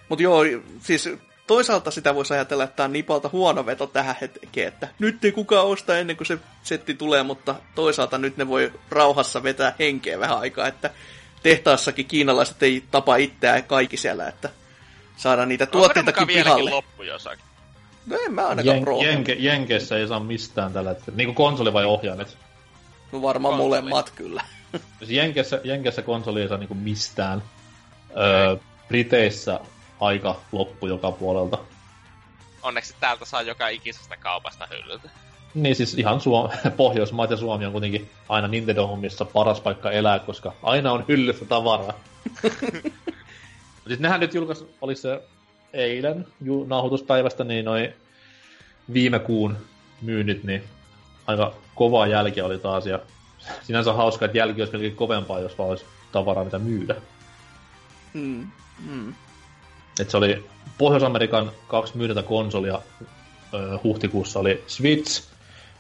[0.08, 0.42] Mutta joo,
[0.80, 1.08] siis
[1.46, 5.32] toisaalta sitä voisi ajatella, että tämä on Nipalta huono veto tähän hetkeen, että nyt ei
[5.32, 10.18] kukaan osta ennen kuin se setti tulee, mutta toisaalta nyt ne voi rauhassa vetää henkeä
[10.18, 10.90] vähän aikaa, että
[11.42, 14.50] tehtaassakin kiinalaiset ei tapa itseään kaikki siellä, että
[15.16, 16.70] saadaan niitä tuotteitakin pihalle.
[16.70, 17.44] loppu jossakin?
[18.06, 18.98] No en mä ainakaan Jen- pro.
[18.98, 21.16] Jenke- Jenkeissä ei saa mistään tällä hetkellä.
[21.16, 22.36] Niinku konsoli vai ohjaimet?
[23.12, 23.68] No varmaan Konsoli.
[23.68, 24.42] molemmat kyllä.
[24.98, 27.42] Siis Jenkeissä, Jenkeissä konsoli ei saa niinku mistään.
[28.16, 28.56] Öö,
[28.88, 29.60] Briteissä
[30.00, 31.58] aika loppu joka puolelta.
[32.62, 35.10] Onneksi täältä saa joka ikisestä kaupasta hyllyltä.
[35.54, 40.52] Niin siis ihan Suom- Pohjoismaat ja Suomi on kuitenkin aina Nintendo-hommissa paras paikka elää, koska
[40.62, 41.92] aina on hyllyssä tavaraa.
[43.88, 45.22] siis nehän nyt julkaisi, oli se
[45.72, 47.92] eilen ju- nauhoituspäivästä, niin noin
[48.92, 49.56] viime kuun
[50.02, 50.64] myynnit, niin
[51.26, 52.86] aika kovaa jälkeä oli taas.
[52.86, 53.00] Ja
[53.62, 56.94] sinänsä hauska, että jälki olisi melkein kovempaa, jos vaan olisi tavaraa mitä myydä.
[58.14, 58.46] Mm.
[58.90, 59.14] Mm.
[60.00, 60.44] Et se oli
[60.78, 62.82] Pohjois-Amerikan kaksi myydintä konsolia
[63.54, 65.24] ö, huhtikuussa oli Switch,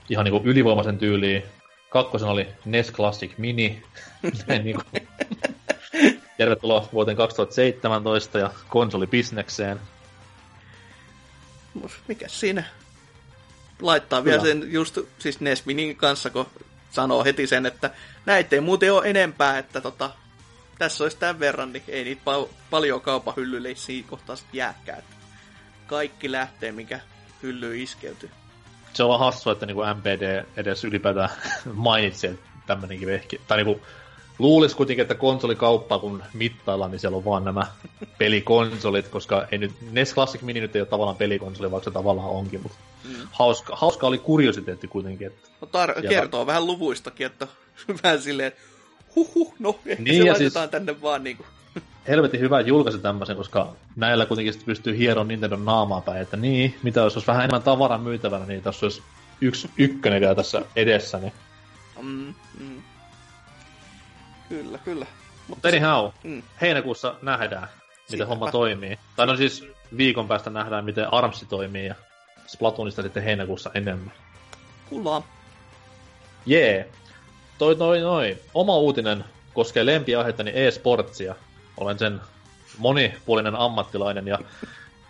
[0.08, 1.42] ihan niinku ylivoimaisen tyyliin.
[1.90, 3.82] Kakkosen oli NES Classic Mini.
[4.46, 4.82] Näin niinku.
[6.40, 9.80] Tervetuloa vuoteen 2017 ja konsolibisnekseen.
[11.74, 12.64] Mut Mikäs siinä?
[13.82, 14.54] Laittaa vielä Kyllä.
[14.54, 16.46] sen just siis NES Minin kanssa, kun
[16.90, 17.90] sanoo heti sen, että
[18.26, 20.10] näitä ei muuten ole enempää, että tota,
[20.78, 25.02] tässä olisi tämän verran, niin ei niitä pal- paljon kaupan hyllylle ei siinä kohtaa jääkään.
[25.86, 27.00] Kaikki lähtee, mikä
[27.42, 28.30] hyllyyn iskeytyy.
[28.92, 31.30] Se on vaan hassua, että niinku MPD edes ylipäätään
[31.74, 33.40] mainitsi, että tämmönenkin vehki.
[33.48, 33.86] Tai niinku
[34.40, 37.66] luulisi kuitenkin, että konsolikauppaa kun mittaillaan, niin siellä on vaan nämä
[38.18, 42.28] pelikonsolit, koska ei nyt, NES Classic Mini nyt ei ole tavallaan pelikonsoli, vaikka se tavallaan
[42.28, 43.14] onkin, mutta Mm.
[43.30, 47.46] hauska, hauska oli kuriositeetti kuitenkin, että No tar- Ja- kertoo vähän luvuistakin, että
[48.02, 48.52] vähän silleen,
[49.16, 51.44] huhhuh, no ehkä Niin, se ja laitetaan siis- tänne vaan niinku.
[52.08, 56.36] helvetin hyvä, että julkaisi tämmöisen, koska näillä kuitenkin sit pystyy hieron Nintendon naamaa päin, että
[56.36, 59.02] niin, mitä jos olisi vähän enemmän tavaraa myytävänä, niin tässä olisi
[59.40, 61.32] yksi ykkönen vielä tässä edessä, niin.
[62.02, 62.82] Mm, mm.
[64.50, 65.06] Kyllä, kyllä.
[65.48, 66.42] Mutta anyhow, Mm.
[66.60, 68.28] heinäkuussa nähdään, miten Siinäpä.
[68.28, 68.98] homma toimii.
[69.16, 69.64] Tai no siis
[69.96, 71.94] viikon päästä nähdään, miten Armsi toimii ja
[72.46, 74.12] Splatoonista sitten heinäkuussa enemmän.
[74.88, 75.24] Kuullaan.
[76.46, 76.74] Jee.
[76.74, 76.86] Yeah.
[77.58, 78.36] Toi, toi, noi.
[78.54, 79.24] Oma uutinen
[79.54, 81.34] koskee lempiaihettani e-sportsia.
[81.76, 82.20] Olen sen
[82.78, 84.38] monipuolinen ammattilainen ja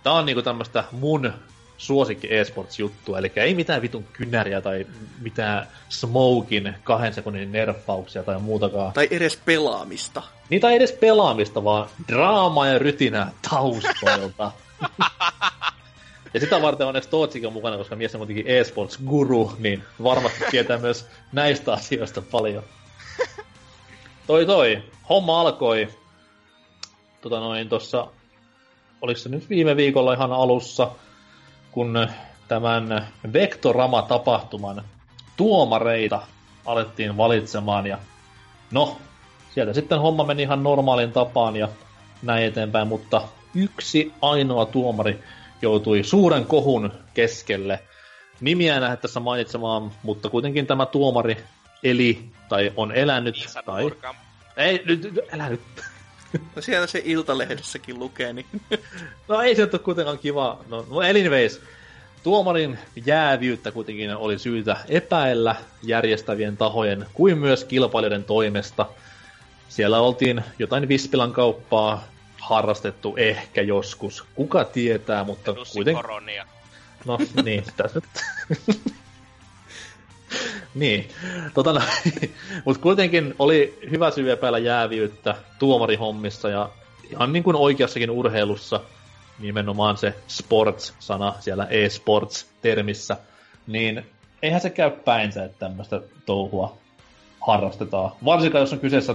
[0.03, 1.33] tää on niinku tämmöstä mun
[1.81, 4.87] suosikki e-sports-juttua, eli ei mitään vitun kynäriä tai
[5.21, 8.93] mitään smokin kahden sekunnin nerffauksia tai muutakaan.
[8.93, 10.23] Tai edes pelaamista.
[10.51, 14.53] Niitä ei edes pelaamista, vaan draamaa ja rytinää taustoilta.
[16.35, 20.79] ja sitä varten onneksi Tootsikin on mukana, koska mies on kuitenkin eSports-guru, niin varmasti tietää
[20.79, 22.63] myös näistä asioista paljon.
[24.27, 25.89] Toi toi, homma alkoi
[27.21, 28.07] tota noin tossa,
[29.03, 30.91] oliko se nyt viime viikolla ihan alussa,
[31.73, 32.09] kun
[32.49, 34.85] tämän Vektorama-tapahtuman
[35.37, 36.23] tuomareita
[36.67, 37.99] alettiin valitsemaan ja
[38.71, 38.97] no,
[39.55, 41.69] sieltä sitten homma meni ihan normaalin tapaan ja
[42.23, 43.23] näin eteenpäin, mutta
[43.55, 45.23] yksi ainoa tuomari
[45.63, 47.81] joutui suuren kohun keskelle.
[48.41, 51.37] Nimiä en lähde tässä mainitsemaan, mutta kuitenkin tämä tuomari
[51.83, 53.91] eli tai on elänyt Iisa tai...
[54.57, 55.61] Ei, nyt, nyt, älä nyt.
[56.57, 58.47] No siellä se Iltalehdessäkin lukee, niin
[59.29, 60.65] No ei se ole kuitenkaan kiva.
[60.69, 61.61] No, no anyways,
[62.23, 68.87] tuomarin jäävyyttä kuitenkin oli syytä epäillä järjestävien tahojen kuin myös kilpailijoiden toimesta.
[69.69, 72.05] Siellä oltiin jotain Vispilan kauppaa
[72.41, 74.25] harrastettu ehkä joskus.
[74.35, 76.03] Kuka tietää, mutta kuitenkin...
[76.03, 76.47] koronia.
[77.05, 78.85] No niin, tässä nyt.
[80.75, 81.09] niin,
[81.55, 81.81] tota, no,
[82.65, 86.71] mutta kuitenkin oli hyvä syy epäillä jääviyttä tuomarihommissa ja
[87.11, 88.81] ihan niin kuin oikeassakin urheilussa
[89.39, 93.17] nimenomaan se sports-sana siellä e-sports-termissä,
[93.67, 94.07] niin
[94.43, 96.77] eihän se käy päinsä, että tämmöistä touhua
[97.41, 98.13] harrastetaan.
[98.25, 99.15] Varsinkaan jos on kyseessä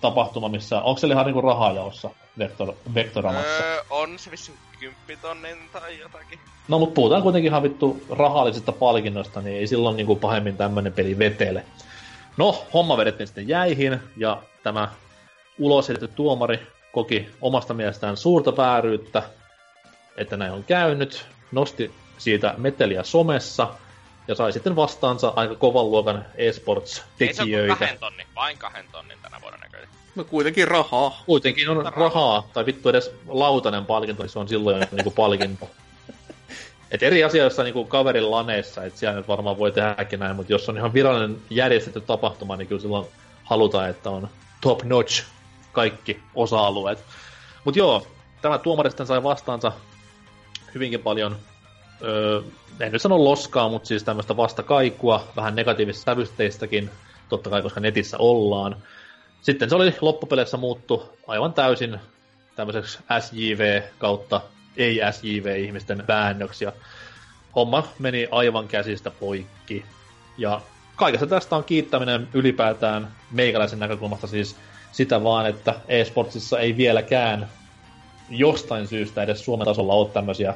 [0.00, 3.64] tapahtuma, missä, onko siellä ihan niinku rahajaossa vektor, vektoramassa?
[3.64, 6.38] Öö, on se vissiin kymppitonnin tai jotakin.
[6.68, 11.18] No mutta puhutaan kuitenkin ihan vittu rahallisista palkinnoista, niin ei silloin niinku pahemmin tämmönen peli
[11.18, 11.64] vetele.
[12.36, 14.88] No, homma vedettiin sitten jäihin, ja tämä
[15.58, 19.22] ulos heitetty tuomari koki omasta mielestään suurta vääryyttä,
[20.16, 23.74] että näin on käynyt, nosti siitä meteliä somessa,
[24.28, 27.76] ja sai sitten vastaansa aika kovan luokan Ei se esports-tekijöitä.
[27.76, 29.18] kahden tonnin, vain kahden tonnin.
[30.18, 31.22] No kuitenkin rahaa.
[31.26, 35.70] Kuitenkin on rahaa, tai vittu edes lautanen palkinto, niin se on silloin jo niinku palkinto.
[36.90, 40.52] Et eri asioissa niin kuin kaverin laneissa, että siellä nyt varmaan voi tehdäkin näin, mutta
[40.52, 43.06] jos on ihan virallinen järjestetty tapahtuma, niin kyllä silloin
[43.44, 44.28] halutaan, että on
[44.60, 45.24] top notch
[45.72, 47.04] kaikki osa-alueet.
[47.64, 48.06] Mutta joo,
[48.42, 49.72] tämä tuomaristen sai vastaansa
[50.74, 51.36] hyvinkin paljon,
[52.02, 52.42] öö,
[52.80, 56.90] en nyt sano loskaa, mutta siis tämmöistä vastakaikua, vähän negatiivisista sävysteistäkin,
[57.28, 58.76] totta kai koska netissä ollaan.
[59.42, 62.00] Sitten se oli loppupeleissä muuttu aivan täysin
[62.56, 64.40] tämmöiseksi SJV kautta
[64.76, 66.72] ei-SJV-ihmisten väännöksi, ja
[67.56, 69.84] homma meni aivan käsistä poikki.
[70.38, 70.60] Ja
[70.96, 74.56] kaikesta tästä on kiittäminen ylipäätään meikäläisen näkökulmasta siis
[74.92, 77.48] sitä vaan, että eSportsissa ei vieläkään
[78.30, 80.54] jostain syystä edes Suomen tasolla ole tämmöisiä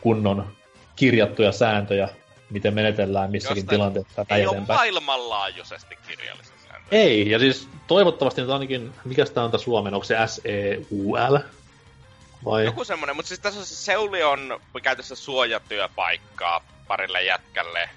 [0.00, 0.52] kunnon
[0.96, 2.08] kirjattuja sääntöjä,
[2.50, 4.26] miten menetellään missäkin jostain tilanteessa.
[4.28, 6.51] Ei ole maailmanlaajuisesti kirjallisia sääntöjä.
[6.92, 11.38] Ei, ja siis toivottavasti nyt ainakin, mikä sitä on tässä Suomen, onko se SEUL?
[12.44, 12.64] Vai?
[12.64, 17.90] Joku semmonen, mutta siis tässä on se Seuli on käytössä suojatyöpaikkaa parille jätkälle,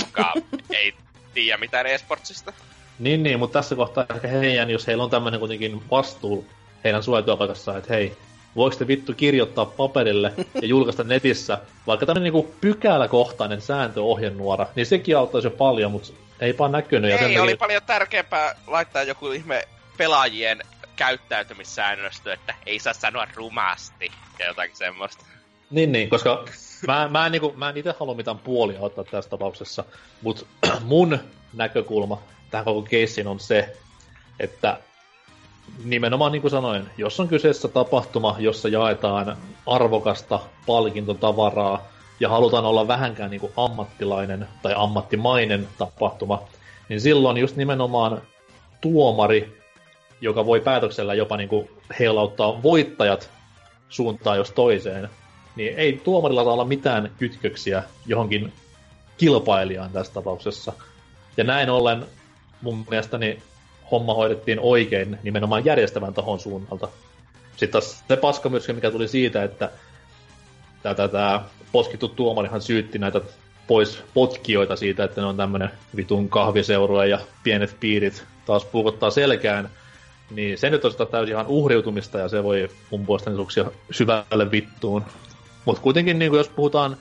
[0.00, 0.32] joka
[0.78, 0.94] ei
[1.34, 2.52] tiedä mitään esportsista.
[2.98, 6.46] Niin, niin, mutta tässä kohtaa ehkä heidän, jos heillä on tämmöinen kuitenkin vastuu
[6.84, 8.16] heidän suojatyöpaikassaan, että hei,
[8.56, 15.16] voiko te vittu kirjoittaa paperille ja julkaista netissä vaikka tämmöinen niinku pykäläkohtainen sääntöohjenuora, niin sekin
[15.16, 17.10] auttaisi jo paljon, mutta eipä näkynyt.
[17.10, 17.56] Ei, ja oli takia...
[17.56, 20.58] paljon tärkeämpää laittaa joku ihme pelaajien
[20.96, 25.24] käyttäytymissäännöstö, että ei saa sanoa rumasti ja jotakin semmoista.
[25.70, 26.44] Niin, niin, koska
[26.86, 29.84] mä, mä, en, niin kuin, mä en itse halua mitään puolia ottaa tässä tapauksessa,
[30.22, 30.46] mutta
[30.84, 31.18] mun
[31.52, 33.76] näkökulma tähän koko keissiin on se,
[34.40, 34.78] että
[35.84, 39.36] nimenomaan niin kuin sanoin, jos on kyseessä tapahtuma, jossa jaetaan
[39.66, 41.82] arvokasta palkintotavaraa
[42.20, 46.42] ja halutaan olla vähänkään niin kuin ammattilainen tai ammattimainen tapahtuma,
[46.88, 48.22] niin silloin just nimenomaan
[48.80, 49.62] tuomari,
[50.20, 53.30] joka voi päätöksellä jopa niin kuin heilauttaa voittajat
[53.88, 55.08] suuntaan jos toiseen,
[55.56, 58.52] niin ei tuomarilla saa olla mitään kytköksiä johonkin
[59.18, 60.72] kilpailijaan tässä tapauksessa.
[61.36, 62.06] Ja näin ollen
[62.62, 63.42] mun mielestäni
[63.90, 66.88] homma hoidettiin oikein nimenomaan järjestävän tahon suunnalta.
[67.50, 69.70] Sitten taas se paskamyrsky, mikä tuli siitä, että
[70.82, 73.20] tämä poskittu tuomarihan syytti näitä
[73.66, 79.70] pois potkijoita siitä, että ne on tämmöinen vitun kahviseurue ja pienet piirit taas puukottaa selkään,
[80.30, 84.50] niin se nyt on sitä täysin ihan uhriutumista ja se voi mun puolestani suksia syvälle
[84.50, 85.04] vittuun.
[85.64, 86.96] Mutta kuitenkin niin jos puhutaan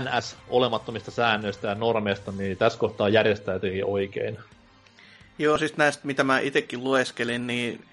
[0.00, 4.38] NS-olemattomista säännöistä ja normeista, niin tässä kohtaa järjestäytyi oikein.
[5.38, 7.84] Joo, siis näistä, mitä mä itsekin lueskelin, niin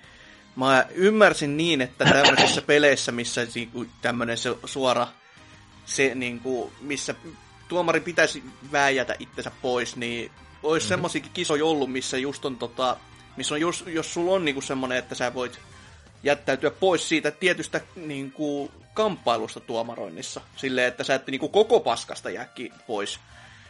[0.56, 5.08] mä ymmärsin niin, että tämmöisissä peleissä, missä niinku tämmöinen se suora,
[5.86, 7.16] se niinku, missä
[7.68, 10.32] tuomari pitäisi vääjätä itsensä pois, niin
[10.64, 10.90] olisi mm-hmm.
[10.90, 12.98] semmoisiakin kisoja ollut, missä just on tota,
[13.38, 15.60] missä on jos, jos sulla on niinku semmoinen, että sä voit
[16.24, 20.42] jättäytyä pois siitä tietystä niinku, kamppailusta tuomaroinnissa.
[20.56, 23.20] Silleen, että sä et niinku, koko paskasta jääkin pois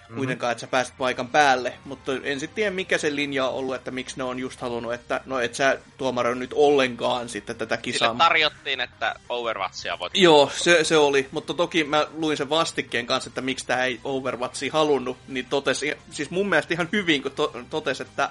[0.05, 0.17] mm-hmm.
[0.17, 1.73] kuitenkaan, että sä pääset paikan päälle.
[1.85, 4.93] Mutta en sitten tiedä, mikä se linja on ollut, että miksi ne on just halunnut,
[4.93, 8.07] että no et sä tuomaroi nyt ollenkaan sitten tätä kisaa.
[8.07, 10.17] Sille tarjottiin, että Overwatchia voit...
[10.17, 13.99] Joo, se, se oli, mutta toki mä luin sen vastikkeen kanssa, että miksi tämä ei
[14.03, 18.29] Overwatchia halunnut, niin totesi, siis mun mielestä ihan hyvin, kun to, totesi, että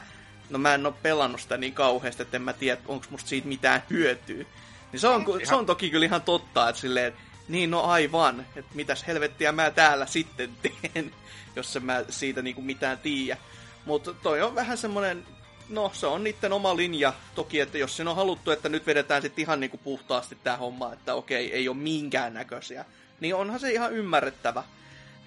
[0.50, 3.48] no mä en ole pelannut sitä niin kauheasti, että en mä tiedä, onko musta siitä
[3.48, 4.44] mitään hyötyä.
[4.92, 5.46] Niin se on, ihan...
[5.46, 7.12] se on toki kyllä ihan totta, että silleen,
[7.48, 11.12] niin no aivan, että mitäs helvettiä mä täällä sitten teen,
[11.56, 13.40] jos en mä siitä niinku mitään tiedä.
[13.84, 15.26] Mutta toi on vähän semmonen,
[15.68, 17.12] no se on niiden oma linja.
[17.34, 20.92] Toki, että jos siinä on haluttu, että nyt vedetään sitten ihan niinku puhtaasti tämä homma,
[20.92, 22.84] että okei, ei ole minkään näköisiä,
[23.20, 24.64] niin onhan se ihan ymmärrettävä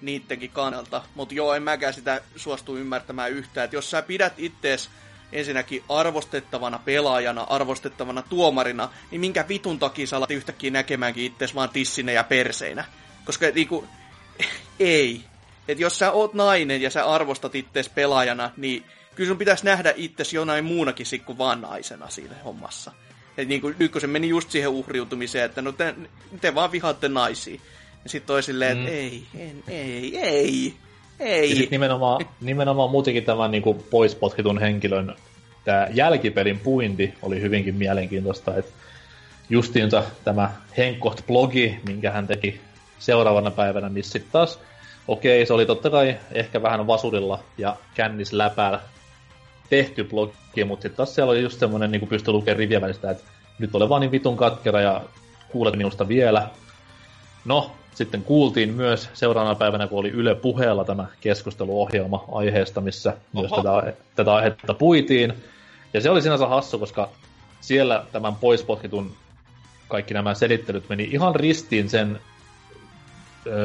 [0.02, 1.02] niittenkin kannalta.
[1.14, 4.90] Mutta joo, en mäkään sitä suostu ymmärtämään yhtään, että jos sä pidät ittees
[5.32, 11.68] ensinnäkin arvostettavana pelaajana, arvostettavana tuomarina, niin minkä vitun takia sä alat yhtäkkiä näkemäänkin itses vaan
[11.68, 12.84] tissinä ja perseinä?
[13.24, 13.84] Koska niinku,
[14.80, 15.24] ei.
[15.68, 18.84] Et jos sä oot nainen ja sä arvostat itses pelaajana, niin
[19.14, 22.92] kyllä sun pitäisi nähdä itsesi jonain muunakin kuin vaan naisena siinä hommassa.
[23.38, 25.94] Et niinku, nyt kun se meni just siihen uhriutumiseen, että no te,
[26.40, 27.60] te vaan vihaatte naisia.
[28.04, 28.96] Ja sitten toi silleen, että mm.
[28.96, 30.74] ei, en, ei, ei.
[31.20, 31.50] Ei.
[31.50, 35.16] Ja sit nimenomaan, nimenomaan muutenkin tämän niin kuin poispotkitun henkilön
[35.64, 38.72] tämä jälkipelin puinti oli hyvinkin mielenkiintoista, että
[39.50, 42.60] justiinsa tämä Henkkoht-blogi, minkä hän teki
[42.98, 44.58] seuraavana päivänä, missä sitten taas,
[45.08, 48.80] okei, se oli totta kai ehkä vähän vasurilla ja kännis läpäällä
[49.70, 53.10] tehty blogi, mutta sitten taas siellä oli just semmoinen, niin kuin pystyi lukemaan rivien välistä,
[53.10, 53.24] että
[53.58, 55.00] nyt ole vaan niin vitun katkera ja
[55.48, 56.48] kuulet minusta vielä.
[57.44, 63.42] No, sitten kuultiin myös seuraavana päivänä, kun oli Yle puheella tämä keskusteluohjelma aiheesta, missä Oho.
[63.42, 65.34] myös tätä, tätä aihetta puitiin.
[65.94, 67.08] Ja se oli sinänsä hassu, koska
[67.60, 69.12] siellä tämän poispotkitun
[69.88, 72.20] kaikki nämä selittelyt meni ihan ristiin sen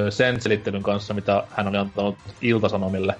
[0.09, 3.15] sen selittelyn kanssa, mitä hän oli antanut Iltasanomille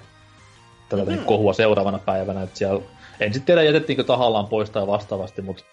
[0.88, 1.18] tätä mm.
[1.18, 2.42] kohua seuraavana päivänä.
[2.42, 2.82] Että siellä,
[3.20, 5.64] en sitten tiedä, jätettiinkö tahallaan pois tai vastaavasti, mutta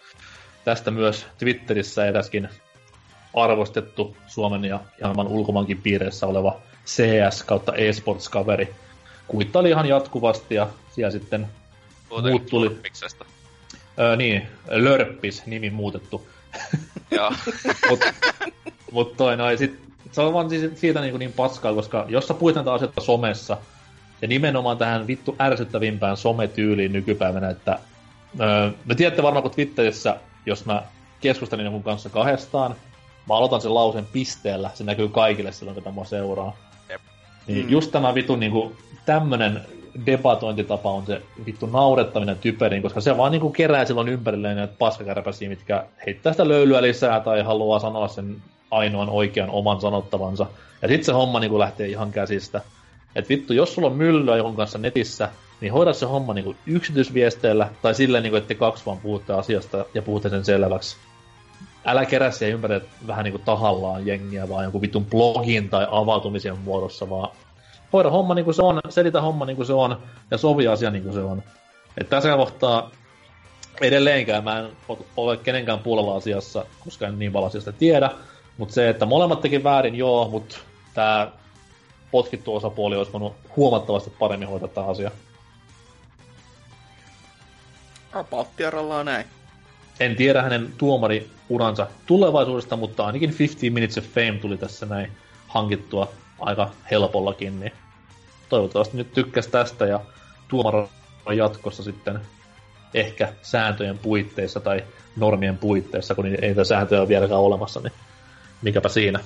[0.65, 2.49] tästä myös Twitterissä eräskin
[3.33, 8.75] arvostettu Suomen ja ihan ulkomaankin piireissä oleva CS kautta eSports-kaveri
[9.27, 11.47] kuittaili ihan jatkuvasti ja siellä sitten
[12.09, 12.81] Puhutaan muut tuli.
[13.99, 16.27] Öö, niin, Lörppis nimi muutettu.
[17.11, 17.33] Joo.
[17.89, 18.13] Mutta
[18.91, 19.79] mut toi noin, sit,
[20.11, 23.57] se on vaan siis siitä niin, niin paskaa, koska jos sä puhuit näitä asioita somessa,
[24.21, 27.79] ja nimenomaan tähän vittu ärsyttävimpään sometyyliin nykypäivänä, että
[28.39, 30.83] öö, me tiedätte varmaan, kun Twitterissä, jos mä
[31.21, 32.75] keskustelin jonkun kanssa kahdestaan,
[33.27, 36.57] mä aloitan sen lauseen pisteellä, se näkyy kaikille silloin, kun tämä seuraa.
[36.89, 37.01] Jep.
[37.47, 37.71] Niin mm.
[37.71, 38.75] just tämä vittu niinku,
[39.05, 39.61] tämmönen
[40.05, 45.49] debatointitapa on se vittu naurettaminen typerin, koska se vaan niinku kerää silloin ympärilleen näitä paskakärpäsiä,
[45.49, 48.35] mitkä heittää sitä löylyä lisää tai haluaa sanoa sen
[48.71, 50.45] ainoan oikean oman sanottavansa.
[50.81, 52.61] Ja sitten se homma niinku lähtee ihan käsistä.
[53.15, 55.29] Et vittu, jos sulla on myllyä jonkun kanssa netissä,
[55.61, 59.85] niin hoida se homma niinku yksityisviesteillä tai silleen, niinku, että te kaksi vaan puhutte asiasta
[59.93, 60.97] ja puhutte sen selväksi.
[61.85, 67.09] Älä kerää siihen ympäri vähän niinku tahallaan jengiä, vaan jonkun vitun blogin tai avautumisen muodossa,
[67.09, 67.29] vaan
[67.93, 69.97] hoida homma niin kuin se on, selitä homma niin kuin se on
[70.31, 71.43] ja sovi asia niin kuin se on.
[71.97, 72.91] Et tässä kohtaa
[73.81, 74.69] edelleenkään mä en
[75.17, 78.09] ole kenenkään puolella asiassa, koska en niin paljon asiasta tiedä,
[78.57, 80.57] mutta se, että molemmat teki väärin, joo, mutta
[80.93, 81.31] tämä
[82.11, 85.11] potkittu osapuoli olisi voinut huomattavasti paremmin hoitaa tämä asia.
[88.11, 89.25] Rapauttiaralla näin.
[89.99, 95.11] En tiedä hänen tuomariuransa tulevaisuudesta, mutta ainakin 15 Minutes of Fame tuli tässä näin
[95.47, 97.71] hankittua aika helpollakin, niin
[98.49, 99.99] toivottavasti nyt tykkäs tästä ja
[100.47, 100.87] tuomara
[101.35, 102.19] jatkossa sitten
[102.93, 104.83] ehkä sääntöjen puitteissa tai
[105.15, 107.93] normien puitteissa, kun ei niitä sääntöjä ole vieläkään olemassa, niin
[108.61, 109.19] mikäpä siinä.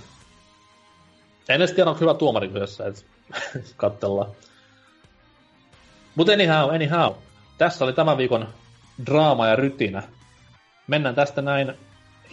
[1.49, 3.01] En edes tiedä, onko hyvä tuomari kyseessä, että
[3.77, 4.31] katsellaan.
[6.15, 7.13] Mutta anyhow, anyhow.
[7.57, 8.47] Tässä oli tämän viikon
[9.05, 10.03] draama ja rytinä.
[10.87, 11.73] Mennään tästä näin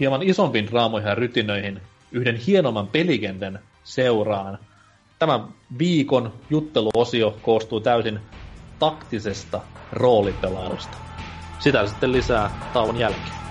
[0.00, 4.58] hieman isompiin draamoihin ja rytinöihin yhden hienomman pelikentän seuraan.
[5.18, 5.48] Tämän
[5.78, 8.20] viikon jutteluosio koostuu täysin
[8.78, 9.60] taktisesta
[9.92, 10.96] roolipelailusta.
[11.58, 13.42] Sitä sitten lisää tauon jälkeen.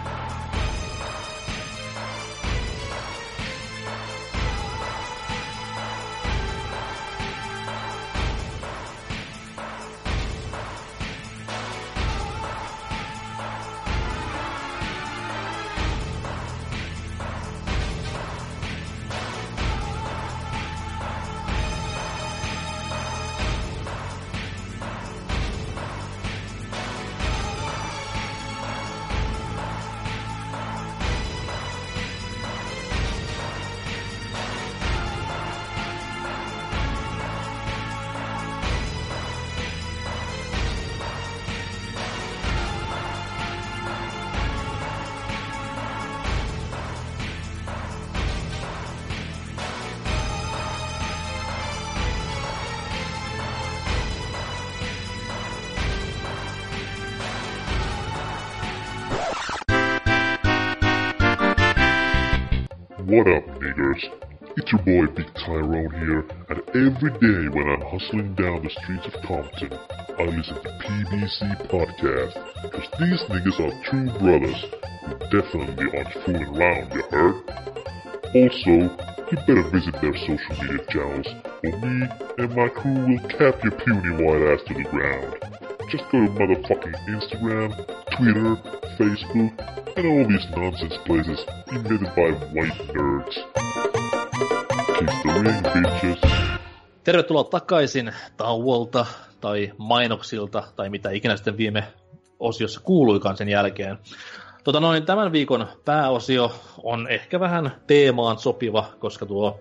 [67.02, 72.34] Every day when I'm hustling down the streets of Compton, I listen to PBC Podcast,
[72.70, 74.62] cause these niggas are true brothers
[75.06, 77.36] who definitely aren't fooling around, you heard?
[78.36, 78.94] Also,
[79.32, 81.28] you better visit their social media channels,
[81.64, 82.08] or me
[82.38, 85.38] and my crew will cap your puny white ass to the ground.
[85.90, 87.74] Just go to motherfucking Instagram,
[88.18, 88.56] Twitter,
[89.00, 93.36] Facebook, and all these nonsense places invented by white nerds.
[95.00, 96.61] Kiss the ring, bitches.
[97.04, 99.06] Tervetuloa takaisin tauolta
[99.42, 101.84] tai mainoksilta tai mitä ikinä sitten viime
[102.40, 103.98] osiossa kuuluikaan sen jälkeen.
[104.64, 106.52] Tota noin, tämän viikon pääosio
[106.84, 109.60] on ehkä vähän teemaan sopiva, koska tuo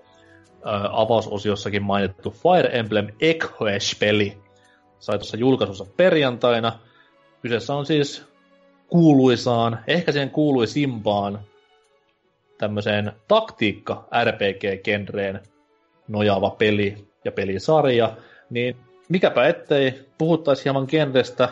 [0.67, 4.39] ä, avausosiossakin mainittu Fire Emblem Echoes-peli
[4.99, 6.73] sai tuossa julkaisussa perjantaina.
[7.43, 8.27] Kyseessä on siis
[8.89, 11.41] kuuluisaan, ehkä siihen kuuluisimpaan
[12.59, 15.41] tämmöiseen taktiikka RPG-genreen
[16.09, 18.16] nojaava peli ja pelisarja,
[18.51, 18.76] niin
[19.09, 21.48] mikäpä ettei puhuttaisi hieman genrestä,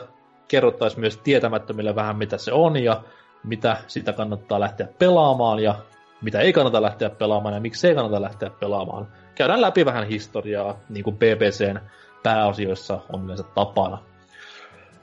[0.48, 3.02] kerrottaisi myös tietämättömille vähän mitä se on ja
[3.44, 5.74] mitä sitä kannattaa lähteä pelaamaan ja
[6.22, 9.08] mitä ei kannata lähteä pelaamaan ja miksi ei kannata lähteä pelaamaan.
[9.34, 11.80] Käydään läpi vähän historiaa, niin kuin BBCn
[12.22, 13.98] pääosioissa on yleensä tapana.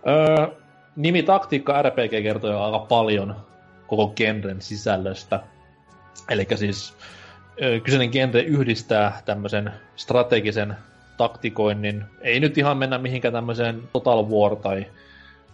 [0.07, 0.47] Öö,
[0.95, 3.35] nimi Taktiikka RPG kertoo aika paljon
[3.87, 5.39] koko genren sisällöstä.
[6.29, 6.97] Eli siis
[7.83, 10.75] kyseinen genre yhdistää tämmöisen strategisen
[11.17, 12.03] taktikoinnin.
[12.21, 14.85] Ei nyt ihan mennä mihinkään tämmöiseen Total War tai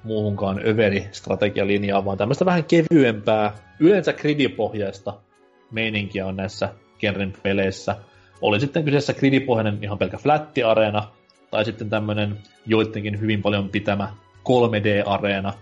[0.03, 5.13] muuhunkaan överi strategialinjaa, vaan tämmöistä vähän kevyempää, yleensä gridipohjaista
[5.71, 6.69] meininkiä on näissä
[6.99, 7.95] genren peleissä.
[8.41, 11.07] Oli sitten kyseessä gridipohjainen ihan pelkä flätti-areena,
[11.51, 14.13] tai sitten tämmöinen joidenkin hyvin paljon pitämä
[14.49, 15.53] 3D-areena,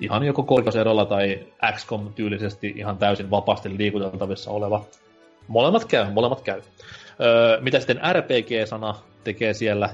[0.00, 4.84] ihan joko korkoserolla tai XCOM-tyylisesti ihan täysin vapaasti liikuteltavissa oleva.
[5.48, 6.62] Molemmat käy, molemmat käy.
[7.20, 8.94] Öö, mitä sitten RPG-sana
[9.24, 9.90] tekee siellä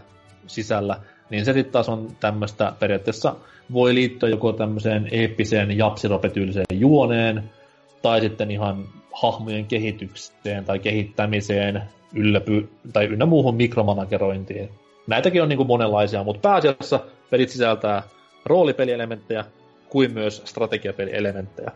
[0.47, 1.01] sisällä,
[1.31, 3.37] niin se sitten taas on tämmöistä periaatteessa
[3.73, 7.51] voi liittyä joko tämmöiseen eeppiseen japsiropetyyliseen juoneen,
[8.03, 11.83] tai sitten ihan hahmojen kehitykseen tai kehittämiseen,
[12.15, 14.71] ylläpy, tai ynnä muuhun mikromanagerointiin.
[15.07, 17.01] Näitäkin on niin kuin monenlaisia, mutta pääasiassa
[17.31, 18.03] pelit sisältää
[18.47, 19.45] roolipelielementtejä
[19.89, 21.71] kuin myös strategiapelielementtejä.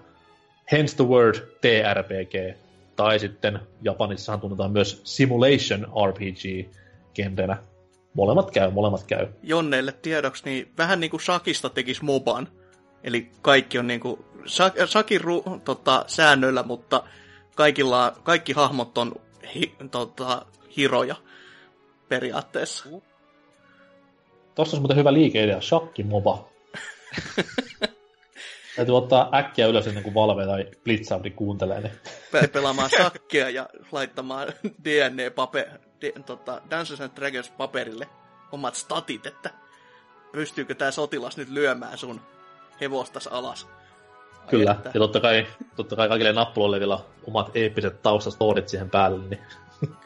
[0.73, 2.59] Hence the word TRPG,
[2.99, 6.71] tai sitten Japanissahan tunnetaan myös Simulation RPG
[7.15, 7.63] genrenä.
[8.15, 9.27] Molemmat käy, molemmat käy.
[9.43, 12.49] Jonneille tiedoksi, niin vähän niin kuin Shakista tekisi moban.
[13.05, 14.25] Eli kaikki on niin kuin
[14.87, 17.03] Shakin ru, tota, säännöillä, mutta
[17.55, 19.15] kaikilla, kaikki hahmot on
[19.55, 20.47] hi, tota,
[20.77, 21.17] hiroja
[22.09, 22.89] periaatteessa.
[24.55, 26.49] Tuossa olisi muuten hyvä liikeidea, Shakki Moba.
[28.79, 31.81] Täytyy ottaa äkkiä ylös ennen kuin Valve tai Blitzardi kuuntelee.
[31.81, 31.93] Niin.
[32.33, 34.49] Pe- pelaamaan shakkia ja laittamaan
[34.85, 35.69] DNA-paper,
[36.01, 38.09] D, tota, Dances and Dragons paperille
[38.53, 39.51] omat statit, että
[40.33, 42.21] pystyykö tämä sotilas nyt lyömään sun
[42.81, 43.69] hevostas alas.
[44.51, 44.91] Kyllä, että...
[44.95, 45.47] ja totta kai,
[45.77, 49.25] totta kai kaikille nappuloille vielä omat eeppiset taustastorit siihen päälle.
[49.29, 49.41] Niin.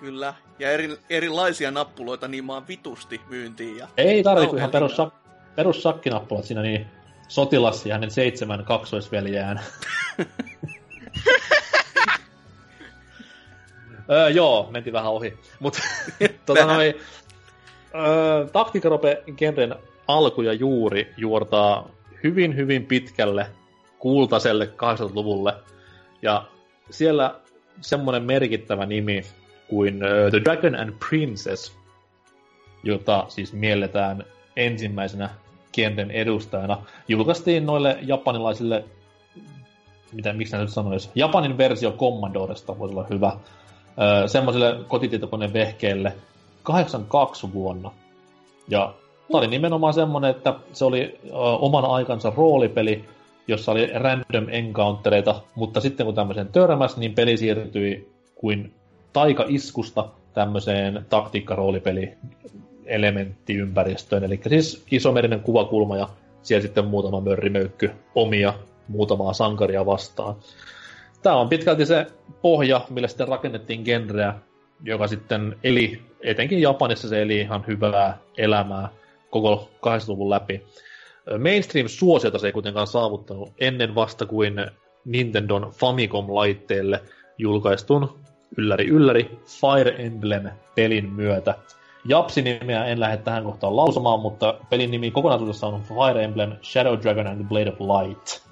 [0.00, 3.78] Kyllä, ja eri, erilaisia nappuloita niin maan vitusti myyntiin.
[3.78, 4.96] Ja Ei tarvitse ihan perus,
[5.56, 6.86] perus sakkinappulat siinä, niin
[7.32, 9.60] sotilas ja hänen seitsemän kaksoisveljään.
[14.10, 15.38] öö, joo, mentiin vähän ohi.
[15.60, 15.80] Mutta
[16.46, 16.94] tota noin,
[17.94, 19.74] öö, taktikarope genren
[20.08, 21.88] alku ja juuri juortaa
[22.24, 23.46] hyvin, hyvin pitkälle
[23.98, 25.54] kultaselle 80-luvulle.
[26.22, 26.44] Ja
[26.90, 27.40] siellä
[27.80, 29.22] semmoinen merkittävä nimi
[29.68, 31.76] kuin uh, The Dragon and Princess,
[32.82, 34.24] jota siis mielletään
[34.56, 35.30] ensimmäisenä
[35.72, 36.78] kienten edustajana,
[37.08, 38.84] julkaistiin noille japanilaisille,
[40.12, 43.32] mitä, miksi nyt sanoisi, Japanin versio Commodoresta voisi olla hyvä,
[44.26, 46.12] semmoiselle kotitietokoneen vehkeelle
[46.62, 47.90] 82 vuonna.
[48.68, 48.94] Ja
[49.28, 51.20] tämä oli nimenomaan semmoinen, että se oli
[51.60, 53.04] oman aikansa roolipeli,
[53.48, 58.74] jossa oli random encountereita, mutta sitten kun tämmöisen törmäsi, niin peli siirtyi kuin
[59.12, 62.12] taika-iskusta tämmöiseen taktiikkaroolipeli
[62.86, 66.08] elementtiympäristöön, eli siis isomerinen kuvakulma ja
[66.42, 68.54] siellä sitten muutama mörrimöykky omia
[68.88, 70.36] muutamaa sankaria vastaan.
[71.22, 72.06] Tämä on pitkälti se
[72.42, 74.34] pohja, millä sitten rakennettiin genreä,
[74.84, 78.88] joka sitten eli, etenkin Japanissa se eli ihan hyvää elämää
[79.30, 80.62] koko 80-luvun läpi.
[81.38, 84.54] Mainstream-suosiota se ei kuitenkaan saavuttanut ennen vasta kuin
[85.04, 87.00] Nintendon Famicom-laitteelle
[87.38, 88.18] julkaistun
[88.56, 91.54] ylläri ylläri Fire Emblem-pelin myötä.
[92.04, 97.26] Japsi-nimeä en lähde tähän kohtaan lausumaan, mutta pelin nimi kokonaisuudessaan on Fire Emblem Shadow Dragon
[97.26, 98.42] and the Blade of Light.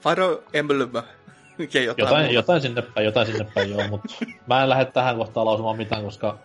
[0.00, 0.90] Fire Emblem.
[1.74, 4.14] Ja jotain, jotain, jotain sinne päin, jotain sinne päin, joo, mutta
[4.46, 6.38] mä en lähde tähän kohtaan lausumaan mitään, koska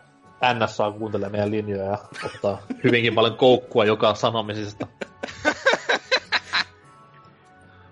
[0.53, 4.87] NSA kuuntelee meidän linjoja ja ottaa hyvinkin paljon koukkua joka sanomisesta.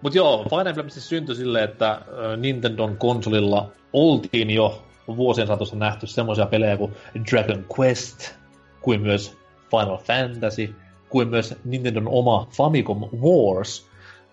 [0.02, 2.02] Mutta joo, Fire Emblem siis syntyi silleen, että
[2.38, 6.96] Nintendon konsolilla oltiin jo vuosien saatossa nähty semmoisia pelejä kuin
[7.32, 8.36] Dragon Quest,
[8.82, 9.38] kuin myös
[9.72, 10.76] Final Fantasy,
[11.10, 13.90] kuin myös Nintendon oma Famicom Wars,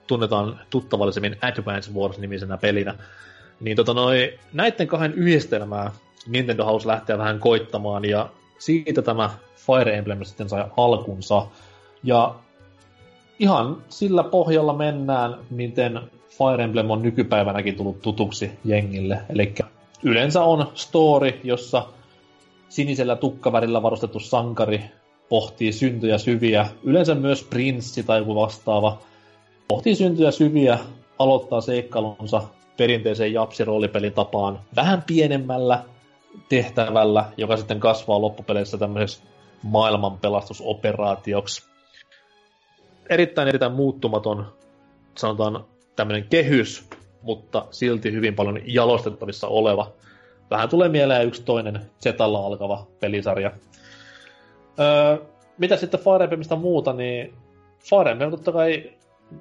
[0.06, 2.94] tunnetaan tuttavallisemmin Advance Wars-nimisenä pelinä.
[3.60, 5.90] Niin tota noi, näiden kahden yhdistelmää
[6.28, 8.28] Nintendo House lähtee vähän koittamaan, ja
[8.58, 11.46] siitä tämä Fire Emblem sitten sai alkunsa.
[12.02, 12.34] Ja
[13.38, 19.18] ihan sillä pohjalla mennään, miten Fire Emblem on nykypäivänäkin tullut tutuksi jengille.
[19.28, 19.54] Eli
[20.02, 21.86] yleensä on story, jossa
[22.68, 24.84] sinisellä tukkavärillä varustettu sankari
[25.28, 26.68] pohtii syntyjä syviä.
[26.82, 28.98] Yleensä myös prinssi tai joku vastaava
[29.68, 30.78] pohtii syntyjä syviä,
[31.18, 32.42] aloittaa seikkailunsa
[32.76, 35.84] perinteiseen japsiroolipelin tapaan vähän pienemmällä
[36.48, 39.22] tehtävällä, joka sitten kasvaa loppupeleissä tämmöiseksi
[39.62, 41.62] maailmanpelastusoperaatioksi.
[43.10, 44.52] Erittäin erittäin muuttumaton,
[45.14, 45.64] sanotaan
[45.96, 46.88] tämmöinen kehys,
[47.22, 49.92] mutta silti hyvin paljon jalostettavissa oleva.
[50.50, 53.50] Vähän tulee mieleen yksi toinen Zetalla alkava pelisarja.
[54.80, 55.26] Öö,
[55.58, 57.34] mitä sitten Fire Emblemistä muuta, niin
[57.78, 58.92] Fire Emblem totta kai,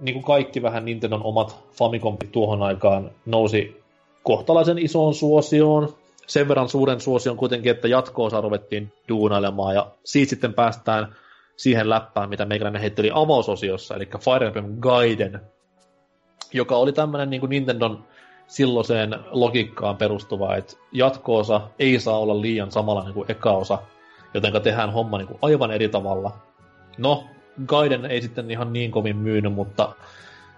[0.02, 3.84] niin kuin kaikki vähän Nintendon omat Famicom tuohon aikaan, nousi
[4.24, 5.94] kohtalaisen isoon suosioon.
[6.28, 11.16] sen verran suuren suosion kuitenkin, että jatko-osa ruvettiin duunailemaan, ja siitä sitten päästään
[11.58, 15.42] siihen läppään, mitä meikäläinen heitteli avausosiossa, eli Fire Emblem Gaiden,
[16.54, 18.04] joka oli tämmöinen niin Nintendon
[18.48, 23.80] silloiseen logiikkaan perustuva, että jatko-osa ei saa olla liian samanlainen kuin eka osa,
[24.34, 26.32] joten tehdään homma niin kuin aivan eri tavalla.
[26.98, 27.24] No,
[27.66, 29.94] Gaiden ei sitten ihan niin kovin myynyt, mutta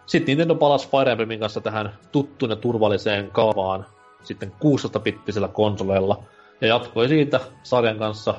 [0.06, 3.86] sitten Nintendo palasi Fire Emblemin kanssa tähän tuttuun ja turvalliseen kaavaan
[4.24, 6.24] sitten 16-bittisellä konsoleilla
[6.62, 8.36] ja jatkoi siitä sarjan kanssa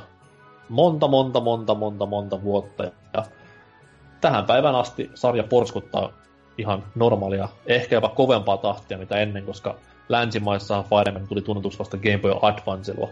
[0.68, 2.84] monta, monta, monta, monta, monta vuotta.
[2.84, 3.24] Ja
[4.20, 6.12] tähän päivän asti sarja porskuttaa
[6.59, 9.76] ihan normaalia, ehkä jopa kovempaa tahtia mitä ennen, koska
[10.09, 13.09] länsimaissa Fire Emblem tuli tunnetuksi vasta Game Boy Advancella,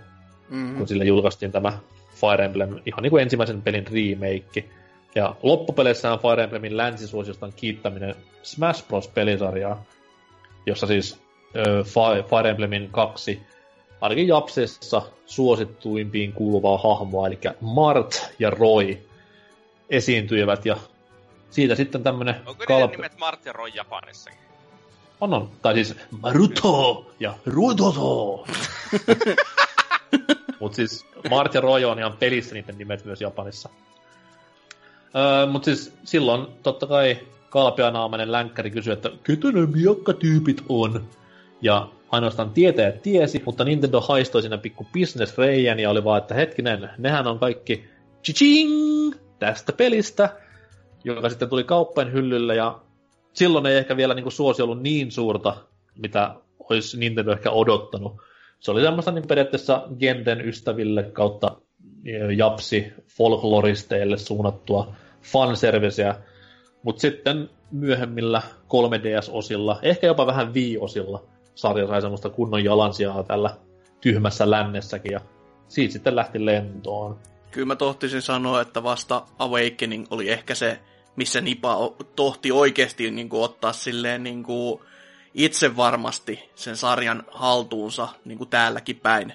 [0.48, 0.76] mm-hmm.
[0.76, 1.78] kun sille julkaistiin tämä
[2.14, 4.64] Fire Emblem, ihan niin kuin ensimmäisen pelin remake.
[5.14, 9.08] Ja loppupeleissään Fire Emblemin länsisuosiosta on kiittäminen Smash Bros.
[9.08, 9.84] pelisarjaa,
[10.66, 11.20] jossa siis
[11.56, 13.40] äh, Fire Emblemin kaksi
[14.00, 18.98] ainakin Japsessa suosittuimpiin kuuluvaa hahmoa, eli Mart ja Roy
[19.90, 20.76] esiintyivät ja
[21.50, 22.34] siitä sitten tämmönen...
[22.46, 22.90] Onko kalp...
[22.90, 24.38] nimet Mart ja Roy Japanissakin?
[25.20, 25.50] On, on.
[25.62, 28.46] Tai siis Maruto ja Rudoto.
[30.60, 33.68] Mut siis Mart ja Roy on ihan pelissä niiden nimet myös Japanissa.
[35.16, 37.18] Öö, mut siis silloin totta kai
[37.50, 41.04] kalpeanaamainen länkkäri kysyi, että ketä ne miakkatyypit on?
[41.62, 46.34] Ja ainoastaan tietäjät tiesi, mutta Nintendo haistoi siinä pikku business reijän ja oli vaan, että
[46.34, 47.88] hetkinen, nehän on kaikki
[48.24, 50.28] chiching tästä pelistä,
[51.06, 52.80] joka sitten tuli kauppain hyllylle ja
[53.32, 55.56] silloin ei ehkä vielä niin kuin suosi ollut niin suurta,
[55.98, 56.34] mitä
[56.70, 58.16] olisi Nintendo ehkä odottanut.
[58.60, 61.56] Se oli semmoista niin periaatteessa Genten ystäville kautta
[62.36, 66.14] japsi folkloristeille suunnattua fanserviceä,
[66.82, 71.24] mutta sitten myöhemmillä 3DS-osilla, ehkä jopa vähän Wii-osilla,
[71.54, 73.56] sarja sai semmoista kunnon jalansijaa tällä
[74.00, 75.20] tyhmässä lännessäkin, ja
[75.68, 77.18] siitä sitten lähti lentoon.
[77.50, 80.78] Kyllä mä tohtisin sanoa, että vasta Awakening oli ehkä se,
[81.16, 81.76] missä Nipa
[82.16, 84.80] tohti oikeasti niin kuin, ottaa silleen niin kuin,
[85.34, 89.32] itse varmasti sen sarjan haltuunsa niin kuin täälläkin päin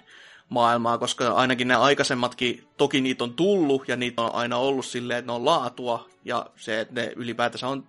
[0.50, 5.20] maailmaa, koska ainakin nämä aikaisemmatkin, toki niitä on tullut ja niitä on aina ollut silleen,
[5.20, 7.84] että ne on laatua ja se, että ne ylipäätänsä on,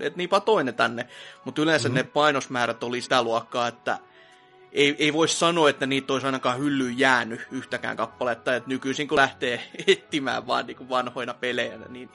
[0.00, 1.08] että niinpä toinen tänne,
[1.44, 1.96] mutta yleensä mm-hmm.
[1.96, 3.98] ne painosmäärät oli sitä luokkaa, että
[4.72, 9.16] ei, ei voi sanoa, että niitä olisi ainakaan hyllyyn jäänyt yhtäkään kappaletta, että nykyisin kun
[9.16, 12.10] lähtee etsimään vaan niin kuin vanhoina pelejä, niin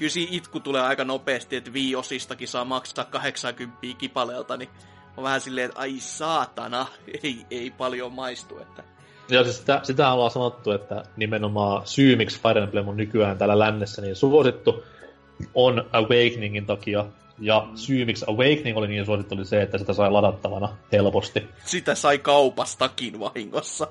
[0.00, 4.70] kyllä siinä itku tulee aika nopeasti, että viiosistakin saa maksaa 80 kipaleelta, niin
[5.16, 6.86] on vähän silleen, että ai saatana,
[7.22, 8.58] ei, ei paljon maistu.
[8.58, 8.82] Että...
[9.28, 13.58] Joo, siis sitä, sitä ollaan sanottu, että nimenomaan syy, miksi Fire Emblem on nykyään täällä
[13.58, 14.84] lännessä niin suosittu,
[15.54, 17.04] on Awakeningin takia.
[17.38, 17.76] Ja mm.
[17.76, 21.48] syy, miksi Awakening oli niin suosittu, oli se, että sitä sai ladattavana helposti.
[21.64, 23.86] Sitä sai kaupastakin vahingossa.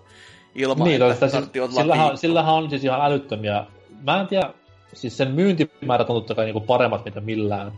[0.56, 1.44] Ilman, niin, että siis,
[1.76, 3.66] sillähän, sillähän on siis ihan älyttömiä.
[4.04, 4.54] Mä en tiedä,
[4.94, 7.72] siis sen myyntimäärät on totta kai niinku paremmat mitä millään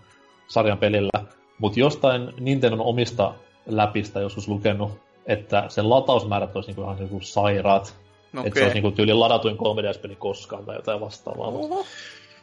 [0.47, 1.25] sarjan pelillä,
[1.57, 3.33] mutta jostain Nintendon omista
[3.65, 4.91] läpistä joskus lukenut,
[5.25, 7.95] että sen latausmäärät olisi niinku ihan niinku sairaat.
[8.33, 8.47] Okay.
[8.47, 11.47] Että se olisi niinku tyyli ladatuin 3DS-peli koskaan tai jotain vastaavaa.
[11.47, 11.85] Uh-huh.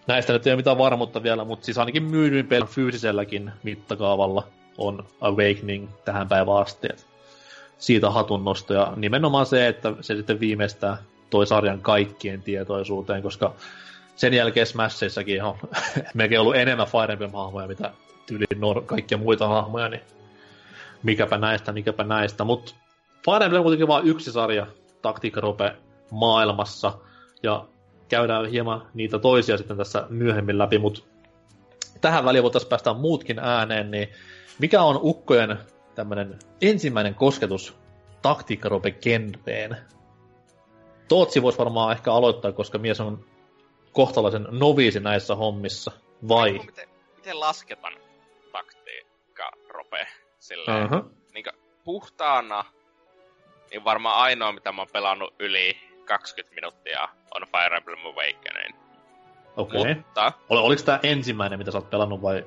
[0.07, 4.43] Näistä nyt ei ole mitään varmuutta vielä, mutta siis ainakin myydyin pelin fyysiselläkin mittakaavalla
[4.79, 6.89] on Awakening tähän päivään asti.
[7.79, 10.97] Siitä hatunnosto ja nimenomaan se, että se sitten viimeistää
[11.31, 13.55] toi sarjan kaikkien tietoisuuteen, koska
[14.19, 15.59] sen jälkeen Smashissakin on
[16.15, 17.93] melkein ollut enemmän Fire Emblem-hahmoja, mitä
[18.27, 20.03] tyyli nor- kaikkia muita hahmoja, niin
[21.03, 22.45] mikäpä näistä, mikäpä näistä.
[22.45, 22.75] Mutta
[23.25, 24.67] Fire Emblem on kuitenkin vain yksi sarja
[25.03, 25.77] taktiikkarope
[26.11, 26.99] maailmassa,
[27.43, 27.67] ja
[28.09, 31.01] käydään hieman niitä toisia sitten tässä myöhemmin läpi, mutta
[32.01, 34.09] tähän väliin voitaisiin päästä muutkin ääneen, niin
[34.59, 35.59] mikä on Ukkojen
[35.95, 37.77] tämmöinen ensimmäinen kosketus
[38.23, 39.77] taktiikkarope genreen?
[41.09, 43.25] Tootsi voisi varmaan ehkä aloittaa, koska mies on
[43.99, 45.91] kohtalaisen noviisi näissä hommissa,
[46.29, 46.53] vai?
[46.53, 47.95] Miten, miten lasketaan
[48.53, 50.07] taktiikka rope
[50.39, 51.11] silleen, uh-huh.
[51.35, 51.45] niin
[51.85, 52.65] puhtaana,
[53.71, 58.77] niin varmaan ainoa, mitä mä oon pelannut yli 20 minuuttia, on Fire Emblem Awakening.
[59.57, 59.81] Okei.
[59.81, 59.95] Okay.
[59.95, 60.33] Mutta...
[60.49, 62.45] Ol, oliko tämä ensimmäinen, mitä sä oot pelannut, vai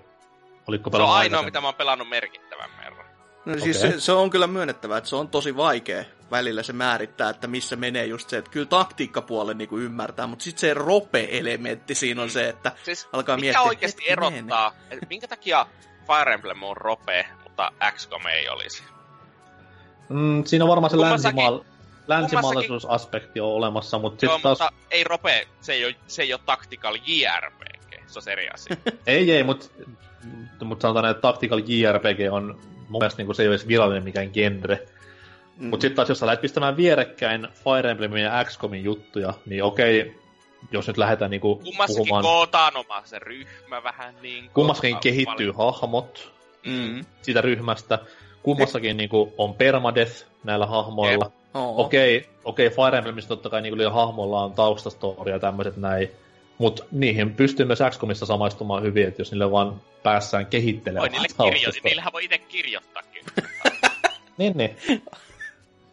[0.67, 3.00] oliko pelannut Se on ainoa, mitä mä oon pelannut merkittävän verran.
[3.45, 3.91] No siis okay.
[3.91, 7.76] se, se, on kyllä myönnettävä, että se on tosi vaikea välillä se määrittää, että missä
[7.76, 12.30] menee just se, että kyllä taktiikkapuolen niin kuin ymmärtää, mutta sitten se rope-elementti siinä on
[12.30, 15.65] se, että siis alkaa mikä miettiä, oikeasti erottaa, että minkä takia
[16.07, 18.84] Fire Emblem on rope, mutta XCOM ei olisi?
[20.09, 21.59] Mm, siinä on varmaan se länsimaal...
[22.07, 24.59] länsimaalaisuusaspekti on olemassa, mutta sitten taas...
[24.59, 28.76] Mutta ei rope, se ei ole, se ei ole tactical JRPG, se on eri asia.
[29.07, 29.65] ei, ei, mutta
[30.63, 32.61] mut sanotaan, että tactical JRPG on
[32.91, 34.88] mun mielestä niin se ei ole edes virallinen mikään genre
[35.61, 35.69] Mm.
[35.69, 40.15] Mutta sitten taas, jos sä lähdet pistämään vierekkäin Fire Emblemin ja XCOMin juttuja, niin okei,
[40.72, 42.23] jos nyt lähdetään niinku Kummassakin puhumaan...
[42.23, 44.53] kootaan oma se ryhmä vähän niin kuin.
[44.53, 46.31] Kummassakin kehittyy hahmot
[46.65, 47.05] Mm.
[47.22, 47.99] siitä ryhmästä.
[48.43, 51.31] Kummassakin niinku on permadeath näillä hahmoilla.
[51.53, 56.11] Okei, okei, Fire Emblemissa totta kai niinku hahmoilla on taustastoria ja tämmöiset näin.
[56.61, 61.27] Mutta niihin pystyy myös XCOMissa samaistumaan hyvin, että jos niille vaan päässään Voi kehittelemään niille
[61.27, 61.59] taustastoria.
[61.59, 63.23] kirjoittaa, niillähän voi itse kirjoittaakin.
[64.38, 64.77] Niin, niin.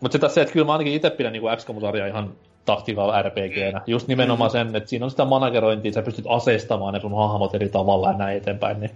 [0.00, 2.32] Mutta se, että kyllä mä ainakin itse pidän niinku XCOM-sarjaa ihan
[2.64, 3.82] tactical RPGnä.
[3.86, 7.68] Just nimenomaan sen, että siinä on sitä managerointia, sä pystyt aseistamaan ne sun hahmot eri
[7.68, 8.80] tavalla ja näin eteenpäin.
[8.80, 8.90] Niin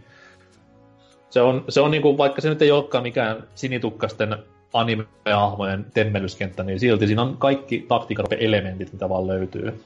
[1.31, 4.36] se on, se on niinku, vaikka se nyt ei olekaan mikään sinitukkasten
[4.73, 9.82] anime-hahmojen temmelyskenttä, niin silti siinä on kaikki tactical elementit, mitä vaan löytyy.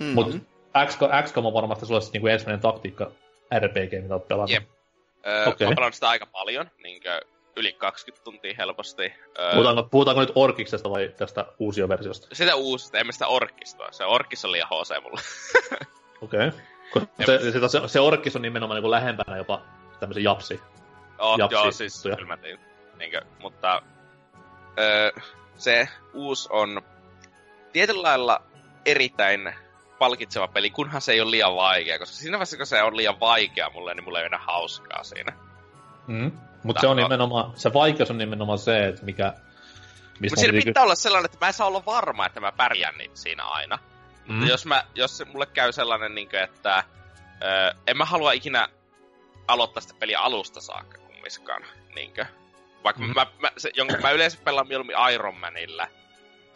[0.00, 0.06] Mm.
[0.06, 0.36] Mutta
[1.24, 3.10] XCOM on varmasti sulle niinku ensimmäinen taktiikka
[3.58, 4.50] RPG, mitä oot pelannut.
[4.50, 4.64] Jep.
[5.26, 5.68] Öö, okay.
[5.68, 7.20] Mä pelannut sitä aika paljon, niinkö
[7.56, 9.12] yli 20 tuntia helposti.
[9.38, 12.28] Öö, Puhutaanko, puhutaanko nyt Orkiksesta vai tästä uusioversiosta?
[12.32, 13.92] sitä uusista, en mä sitä orkistoa.
[13.92, 15.20] Se orkis on liian HC mulle.
[16.22, 16.48] Okei.
[16.48, 17.08] Okay.
[17.26, 19.62] Se, se, se, se orkis on nimenomaan niin lähempänä jopa
[20.00, 20.60] tämmöisen japsi.
[21.18, 22.16] Oh, Japsi joo, siis juttuja.
[22.16, 22.58] kyllä mä tein.
[22.98, 23.82] Niinkö, mutta
[24.78, 25.10] öö,
[25.56, 26.82] se uusi on
[27.72, 28.42] tietyllä lailla
[28.86, 29.54] erittäin
[29.98, 33.20] palkitseva peli, kunhan se ei ole liian vaikea, koska siinä vaiheessa, kun se on liian
[33.20, 35.32] vaikea mulle, niin mulla ei ole enää hauskaa siinä.
[36.06, 36.32] Mm.
[36.62, 39.32] Mutta se on nimenomaan, se vaikeus on nimenomaan se, että mikä...
[40.20, 42.98] Mutta siinä piti pitää olla sellainen, että mä en saa olla varma, että mä pärjään
[42.98, 43.78] niitä siinä aina.
[44.26, 44.34] Mm.
[44.34, 46.84] Mutta jos, mä, jos se mulle käy sellainen, niin kuin, että
[47.42, 48.68] ö, en mä halua ikinä
[49.48, 51.62] aloittaa sitä peliä alusta saakka kummiskaan.
[51.94, 52.26] Niin kuin.
[52.84, 53.08] Vaikka Mm.
[53.08, 53.14] mm.
[53.14, 55.88] mä, mä, se, jonka mä yleensä pelaan mieluummin Iron Manilla.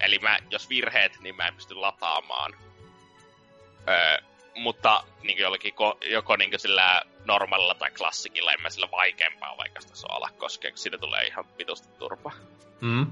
[0.00, 2.52] Eli mä, jos virheet, niin mä en pysty lataamaan.
[3.89, 4.23] Ö,
[4.55, 8.89] mutta niin kuin jollakin, ko, joko niin kuin sillä normaalilla tai klassikilla, en mä sillä
[8.93, 12.32] vaikeampaa vaikka sitä saa ala koskea, kun siitä tulee ihan vitusti turpa.
[12.81, 13.07] Mm.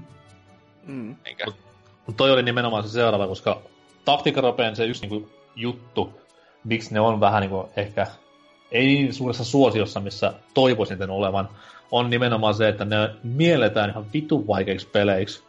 [0.83, 1.15] Mm.
[2.05, 3.61] Mutta toi oli nimenomaan se seuraava, koska
[4.05, 6.21] taktiikkaropeen se yksi niinku juttu,
[6.63, 8.07] miksi ne on vähän niinku ehkä
[8.71, 11.49] ei niin suuressa suosiossa, missä toivoisin niiden olevan,
[11.91, 15.43] on nimenomaan se, että ne mielletään ihan vitun vaikeiksi peleiksi,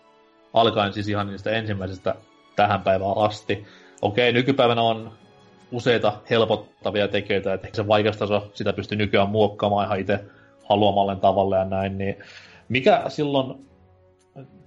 [0.52, 2.14] alkaen siis ihan niistä ensimmäisistä
[2.56, 3.66] tähän päivään asti.
[4.02, 5.12] Okei, nykypäivänä on
[5.72, 10.24] useita helpottavia tekijöitä, että se vaikeustaso, sitä pystyy nykyään muokkaamaan ihan itse
[10.68, 12.16] haluamalle tavalla ja näin, niin
[12.68, 13.66] mikä silloin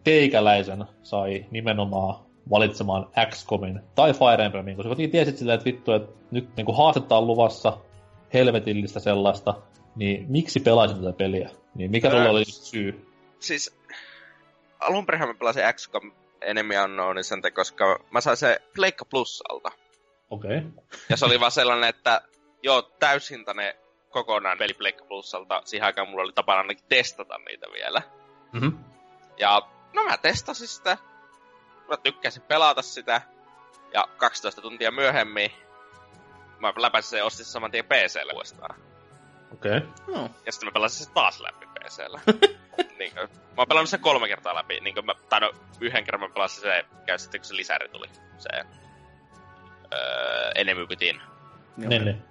[0.03, 6.13] teikäläisen sai nimenomaan valitsemaan XCOMin tai Fire Emblemin, koska kuitenkin tiesit silleen, että vittu, että
[6.31, 7.77] nyt niin kuin haastetta on luvassa,
[8.33, 9.53] helvetillistä sellaista,
[9.95, 11.49] niin miksi pelaisin tätä peliä?
[11.75, 13.07] Niin mikä sulla Ää, oli syy?
[13.39, 13.77] siis
[14.79, 16.11] alun perin mä pelasin XCOM
[16.43, 19.71] Enemy Unknown sen, takia, koska mä sain se Pleikka Plusalta.
[20.29, 20.57] Okei.
[20.57, 20.71] Okay.
[21.09, 22.21] Ja se oli vaan sellainen, että
[22.63, 23.73] joo, täyshintainen
[24.09, 25.61] kokonaan peli Pleikka Plusalta.
[25.65, 28.01] Siihen aikaan mulla oli tapana ainakin testata niitä vielä.
[28.53, 28.77] Mm-hmm.
[29.37, 29.61] Ja
[29.93, 30.97] no mä testasin sitä.
[31.89, 33.21] Mä tykkäsin pelata sitä.
[33.93, 35.51] Ja 12 tuntia myöhemmin
[36.59, 38.75] mä läpäisin sen ja ostin saman tien PClle uudestaan.
[39.53, 39.77] Okei.
[39.77, 39.89] Okay.
[40.07, 40.29] No.
[40.45, 42.19] Ja sitten mä pelasin sen taas läpi PCllä.
[42.99, 44.79] niin kuin, mä oon pelannut sen kolme kertaa läpi.
[44.79, 45.51] Niin kuin mä, tai no,
[45.81, 48.07] yhden kerran mä pelasin se, käy sitten kun se lisäri tuli.
[48.37, 48.49] Se
[49.93, 51.21] öö, Enemy Within.
[51.77, 51.89] Joo.
[51.89, 52.23] Niin, niin.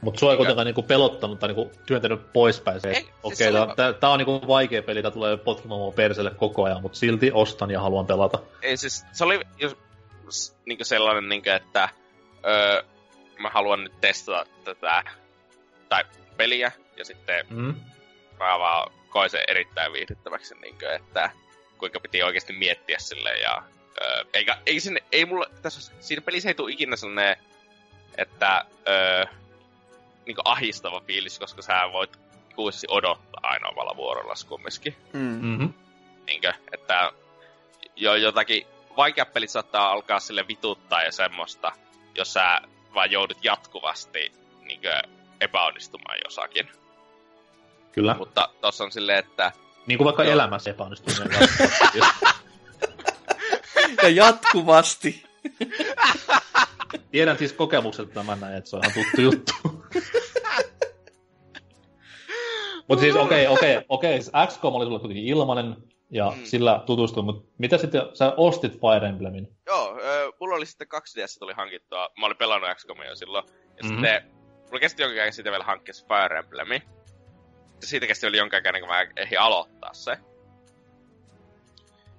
[0.00, 3.92] Mutta sua ei kuitenkaan niinku pelottanut tai niinku työntänyt poispäin se, siis okei, okay, tää,
[3.92, 7.70] tää on niinku vaikea peli, tää tulee potkimaan mua perselle koko ajan, mutta silti ostan
[7.70, 8.38] ja haluan pelata.
[8.62, 9.76] Ei siis, se oli jos,
[10.66, 11.88] niinku sellainen, niinku, että
[12.46, 12.82] öö,
[13.38, 15.02] mä haluan nyt testata tätä
[15.88, 16.04] tai
[16.36, 17.74] peliä, ja sitten Mm.
[18.38, 21.30] mä vaan koin sen erittäin viihdyttäväksi, niinku, että
[21.78, 23.62] kuinka piti oikeasti miettiä sille ja
[24.02, 27.36] öö, eikä, ei, sinne, ei mulla, tässä, siinä pelissä ei tule ikinä sellainen,
[28.18, 29.26] että öö,
[30.26, 32.16] niinku ahistava fiilis, koska sä voit
[32.54, 34.96] kuusi odottaa aina omalla vuorollas kumminkin.
[35.12, 35.20] Mm.
[35.20, 35.72] Mm-hmm.
[36.26, 37.12] Niinkö, että
[37.96, 38.66] jo jotakin
[38.96, 41.72] vaikeat pelit saattaa alkaa sille vituttaa ja semmoista,
[42.14, 42.60] jos sä
[42.94, 45.02] vaan joudut jatkuvasti niinkö,
[45.40, 46.68] epäonnistumaan jossakin.
[47.92, 48.14] Kyllä.
[48.18, 49.52] Mutta tossa on silleen, että
[49.86, 50.32] Niin kuin vaikka Joo.
[50.32, 51.30] elämässä epäonnistuminen.
[51.40, 51.98] jatkuvasti.
[54.02, 55.24] Ja jatkuvasti.
[57.10, 59.52] Tiedän siis kokemukselta tämän näin, että se on ihan tuttu juttu.
[62.88, 64.22] Mutta siis okei, okei, okei.
[64.22, 65.76] siis XCOM oli sulle kuitenkin ilmanen
[66.10, 66.44] ja Mm.
[66.44, 69.48] sillä tutustuin, mutta mitä sitten, sä ostit Fire Emblemin?
[69.66, 69.96] joo,
[70.40, 72.08] mulla oli sitten kaksi DS tuli hankittua.
[72.20, 73.44] Mä olin pelannut XCOMia jo silloin.
[73.48, 73.88] Ja Mhm.
[73.94, 74.22] sitten
[74.66, 76.82] mulla kesti jonkin aikaa sitten vielä hankkia Fire Emblemi.
[77.82, 80.18] Siitä kesti vielä jonkin aikaa kuin mä ehdin aloittaa se.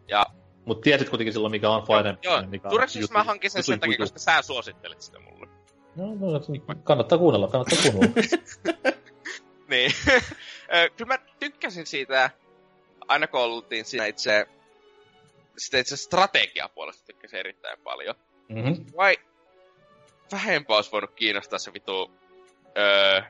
[0.07, 0.26] Ja
[0.65, 2.18] Mutta tiesit kuitenkin silloin, mikä on Fire Emblem.
[2.23, 5.48] joo, mikä Tureks juttu- mä hankin sen jutun sen takia, koska sä suosittelit sitä mulle.
[5.95, 8.15] No, no, kannattaa kuunnella, kannattaa kuunnella.
[9.68, 9.91] Niin.
[10.98, 12.30] Kyllä mä tykkäsin siitä
[13.07, 14.48] aina kun oltiin siinä itse,
[15.57, 18.15] sitä itse strategiapuolesta tykkäsin erittäin paljon.
[18.49, 18.85] Mm-hmm.
[18.98, 19.18] Vai
[20.31, 22.11] vähempää olisi voinut kiinnostaa se vitu,
[22.77, 23.22] öö,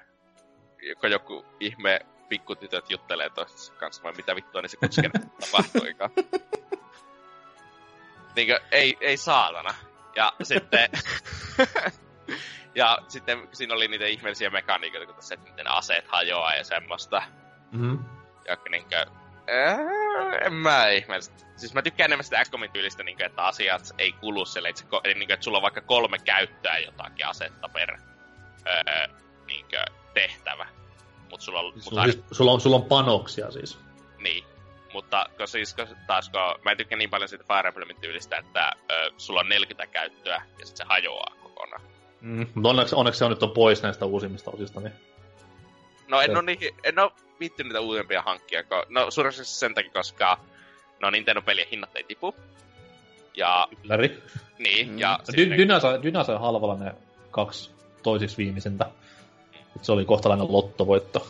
[1.01, 1.99] kun joku ihme
[2.33, 5.11] pikkutytöt juttelee toistensa kanssa, vai mitä vittua niin se kutsken
[5.41, 6.11] tapahtuikaan.
[8.35, 9.73] Niinkö, ei, ei saatana.
[10.15, 10.89] Ja sitten...
[12.75, 17.23] ja sitten siinä oli niitä ihmeellisiä mekaniikoita, kun tässä, että miten aseet hajoaa ja semmoista.
[17.71, 18.05] Mm-hmm.
[18.47, 19.05] Ja niinkö...
[19.47, 21.35] Ää, en mä ihmeellistä.
[21.55, 25.13] Siis mä tykkään enemmän sitä XCOMin tyylistä, niinkö, että asiat ei kulu sille, että, eli
[25.13, 27.97] niinkö, että sulla on vaikka kolme käyttöä jotakin asetta per
[28.67, 29.07] öö,
[29.45, 30.82] niinkö, tehtävä.
[31.33, 33.77] Mut sulla on, Sulla, mutta on siis, sulla, on, sulla on panoksia siis.
[34.19, 34.43] niin.
[34.93, 38.37] Mutta kun siis, kun taas kun, mä en tykkää niin paljon siitä Fire Emblemin tyylistä,
[38.37, 41.81] että ö, sulla on 40 käyttöä ja sitten se hajoaa kokonaan.
[42.21, 42.47] Mm.
[42.55, 44.93] Mutta onneksi, onneksi se on nyt on pois näistä uusimmista osista, niin
[46.07, 49.73] No en Se- oo, niihin, en oo viittynyt niitä uudempia hankkia, kun, no suuresti sen
[49.75, 50.37] takia, koska
[51.01, 52.35] no Nintendo-pelien hinnat ei tipu.
[53.35, 54.23] Ja läri.
[54.57, 54.99] niin, Mm.
[54.99, 56.91] ja Dy, sai, Dyna sai halvalla ne
[57.31, 57.71] kaksi
[58.03, 58.85] toisiksi viimeisintä.
[59.81, 61.27] Se oli kohtalainen lottovoitto.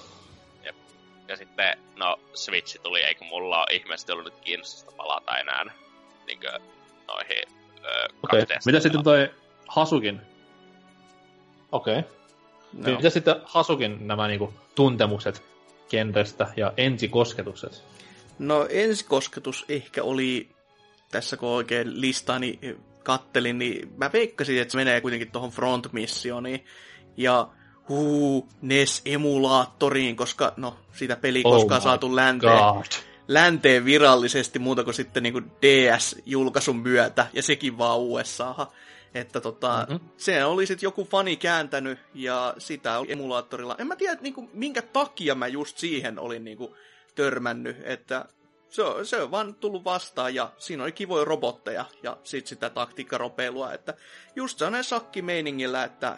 [1.27, 5.65] ja sitten, no Switch tuli, eikö mulla ole ihmeellisesti ollut nyt kiinnostusta palata enää
[6.27, 6.59] niinkö
[7.07, 7.43] noihin
[7.85, 8.41] ö, Okei.
[8.41, 8.57] Okay.
[8.57, 9.29] 2D Mitä sitten toi
[9.67, 10.21] Hasukin?
[11.71, 11.99] Okei.
[11.99, 12.11] Okay.
[12.73, 12.95] No.
[12.95, 15.43] Mitä sitten Hasukin nämä niinku tuntemukset
[15.89, 17.83] genrestä ja ensikosketukset?
[18.39, 20.49] No ensikosketus ehkä oli,
[21.11, 22.59] tässä kun oikein listani
[23.03, 26.65] kattelin, niin mä veikkasin, että se menee kuitenkin tuohon front-missioniin.
[27.17, 27.47] Ja
[27.89, 32.85] huu, NES-emulaattoriin, koska no, sitä peli Oh koskaan saatu länteen, God.
[33.27, 38.67] länteen virallisesti muuta kuin sitten niin DS-julkaisun myötä, ja sekin vaan USAhan.
[39.13, 39.91] Että tota, Mhm.
[39.93, 40.09] mm-hmm.
[40.17, 43.75] se oli sitten joku fani kääntänyt, ja sitä oli emulaattorilla.
[43.79, 46.73] En mä tiedä, niin kuin, minkä takia mä just siihen olin niin kuin,
[47.15, 48.25] törmännyt, että
[48.69, 52.69] se on, se on vaan tullut vastaan, ja siinä oli kivoja robotteja, ja sitten sitä
[52.69, 53.93] taktiikkaropeilua, että
[54.35, 56.17] just sellainen sakkimeiningillä, että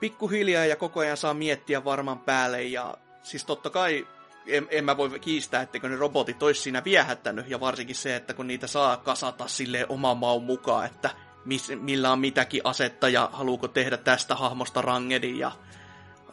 [0.00, 4.06] pikkuhiljaa ja koko ajan saa miettiä varman päälle, ja siis totta kai
[4.46, 8.34] en, en mä voi kiistää, etteikö ne robotit olisi siinä viehättänyt, ja varsinkin se, että
[8.34, 11.10] kun niitä saa kasata sille oman maun mukaan, että
[11.44, 15.52] miss, millä on mitäkin asetta, ja haluuko tehdä tästä hahmosta rangedin, ja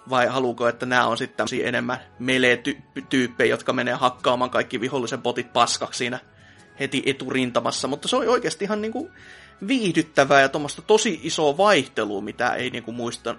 [0.10, 5.54] vai haluuko, että nämä on sitten tämmöisiä enemmän melee-tyyppejä, jotka menee hakkaamaan kaikki vihollisen botit
[5.54, 6.20] paskaksi siinä
[6.80, 9.12] heti eturintamassa, mutta se oli oikeasti ihan niinku
[9.68, 13.36] viihdyttävää ja tuommoista tosi isoa vaihtelua, mitä ei niinku muista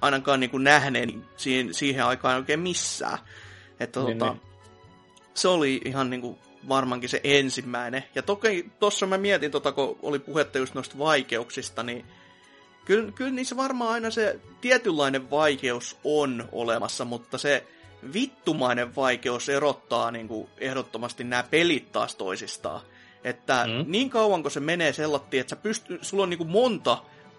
[0.00, 3.18] ainakaan niinku nähneen siihen, siihen aikaan oikein missään.
[3.80, 4.42] Että Niin, tota, niin.
[5.34, 6.38] se oli ihan niinku
[6.68, 8.04] varmaankin se ensimmäinen.
[8.14, 12.04] Ja toki tuossa mä mietin, tota, kun oli puhetta just noista vaikeuksista, niin
[12.84, 17.66] kyllä, kyllä niissä varmaan aina se tietynlainen vaikeus on olemassa, mutta se
[18.12, 22.80] vittumainen vaikeus erottaa niin kuin ehdottomasti nämä pelit taas toisistaan.
[23.24, 23.84] Että Mm.
[23.92, 26.98] niin kauan kun se menee sellattiin, että sä pystyy, sulla on niin kuin monta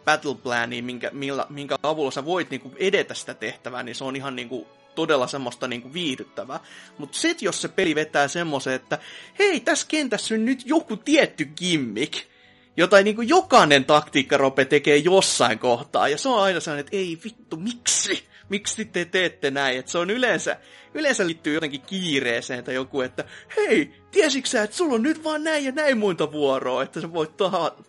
[0.09, 4.03] battle plania, minkä, millä, minkä avulla sä voit niin kuin edetä sitä tehtävää, niin se
[4.03, 4.65] on ihan niin kuin
[4.95, 6.59] todella semmoista niin kuin viihdyttävää.
[6.97, 8.99] Mutta sit jos se peli vetää semmoisen, että
[9.39, 12.13] hei, tässä kentässä on nyt joku tietty gimmick,
[12.77, 17.17] jota niin kuin jokainen taktiikkarope tekee jossain kohtaa, ja se on aina sellainen, että ei
[17.23, 18.23] vittu, miksi?
[18.49, 19.79] Miksi te teette näin?
[19.79, 20.57] Että se on yleensä,
[20.93, 23.23] yleensä liittyy jotenkin kiireeseen tai joku, että
[23.57, 27.13] hei, tiesitkö sä, että sulla on nyt vaan näin ja näin muita vuoroa, että sä
[27.13, 27.31] voit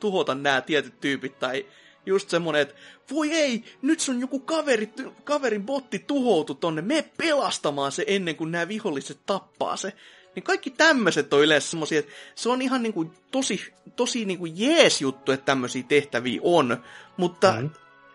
[0.00, 1.66] tuhota nämä tietyt tyypit, tai
[2.06, 2.74] just semmonen, että
[3.10, 4.92] voi ei, nyt sun joku kaveri,
[5.24, 9.92] kaverin botti tuhoutu tonne, me pelastamaan se ennen kuin nämä viholliset tappaa se.
[10.34, 15.00] Niin kaikki tämmöiset on yleensä semmosia, että se on ihan niinku tosi, tosi niinku jees
[15.00, 16.84] juttu, että tämmöisiä tehtäviä on,
[17.16, 17.70] mutta mm.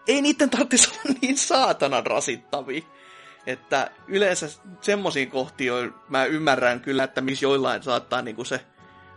[0.08, 2.82] ei niiden tarvitsisi olla niin saatanan rasittavia.
[3.48, 4.48] Että yleensä
[4.82, 5.74] semmoisiin kohtiin
[6.10, 8.62] mä ymmärrän kyllä, että missä joillain saattaa niinku se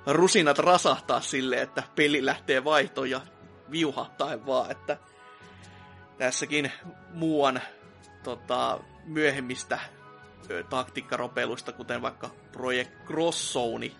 [0.06, 3.20] rusinat rasahtaa silleen, että peli lähtee vaihtoon ja
[3.70, 4.96] viuhahtaa vaan, että
[6.18, 6.72] tässäkin
[7.14, 7.60] muuan
[8.22, 9.78] tota, myöhemmistä
[10.50, 13.90] ö, taktiikkaropeiluista, kuten vaikka Project Crosszone,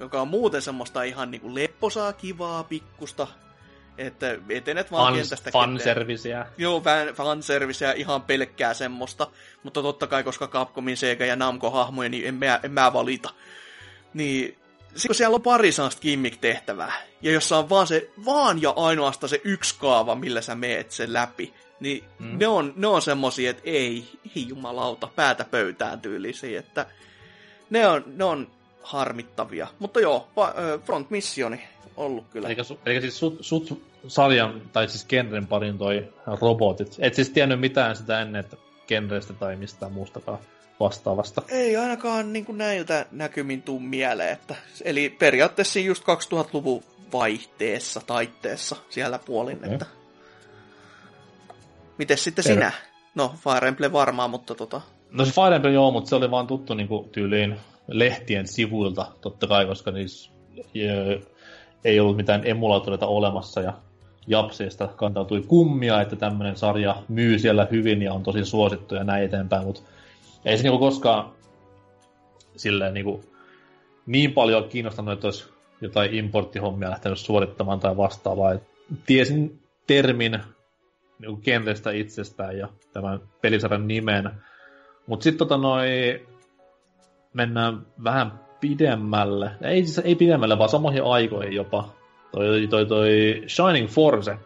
[0.00, 3.26] joka on muuten semmoista ihan niinku lepposaa, kivaa, pikkusta,
[3.98, 6.46] että etenet vaan Fans, kentästä fanserviceä.
[6.58, 9.26] Joo, fan, fanserviceä ihan pelkkää semmoista.
[9.62, 13.30] Mutta totta kai, koska Capcomin Sega ja Namco-hahmoja, niin en mä, en mä valita.
[14.14, 14.58] Niin,
[15.06, 16.92] kun siellä on pari sellaista gimmick-tehtävää,
[17.22, 21.12] ja jossa on vaan se, vaan ja ainoastaan se yksi kaava, millä sä meet sen
[21.12, 22.38] läpi, niin Mm.
[22.38, 24.04] ne, on, ne on semmosia, että ei,
[24.36, 26.86] ei jumalauta, päätä pöytään tyylisiä, että
[27.70, 28.50] ne on, ne on
[28.82, 29.66] harmittavia.
[29.78, 30.28] Mutta joo,
[30.84, 31.60] Front Missioni
[31.96, 32.48] ollut kyllä.
[32.48, 36.96] Eli, su, eli siis sut, sut sarjan, tai siis genren parin toi robotit.
[36.98, 38.56] Et siis tiennyt mitään sitä ennen, että
[38.88, 40.38] genrestä tai mistään muustakaan.
[40.80, 41.42] Vastaavasta.
[41.48, 44.32] Ei ainakaan niin kuin näiltä näkymin tuu mieleen.
[44.32, 44.54] Että,
[44.84, 46.82] eli periaatteessa just 2000-luvun
[47.12, 49.56] vaihteessa, taitteessa siellä puolin.
[49.56, 49.72] Okay.
[49.72, 49.86] Että...
[51.98, 52.54] Mites sitten per...
[52.54, 52.72] sinä?
[53.14, 54.80] No, Fire Emblem varmaan, mutta tota...
[55.10, 57.56] No se Fire Emblem joo, mutta se oli vaan tuttu niin kuin, tyyliin
[57.88, 60.30] lehtien sivuilta, totta kai, koska niissä
[61.84, 63.72] ei ollut mitään emulaattoreita olemassa ja
[64.26, 69.24] Japseista kantautui kummia, että tämmöinen sarja myy siellä hyvin ja on tosi suosittu ja näin
[69.24, 69.80] eteenpäin, mutta
[70.46, 71.32] ei se niinku koskaan
[72.56, 73.24] silleen niinku
[74.06, 75.48] niin paljon kiinnostanut, että olisi
[75.80, 78.52] jotain importtihommia lähtenyt suorittamaan tai vastaavaa.
[78.52, 78.62] Et
[79.06, 80.38] tiesin termin
[81.18, 84.30] niinku kentästä itsestään ja tämän pelisarjan nimen,
[85.06, 85.88] mutta sitten tota noi,
[87.32, 91.94] mennään vähän pidemmälle, ei, siis ei pidemmälle, vaan samoihin aikoihin jopa.
[92.32, 94.36] Toi, toi, toi Shining Force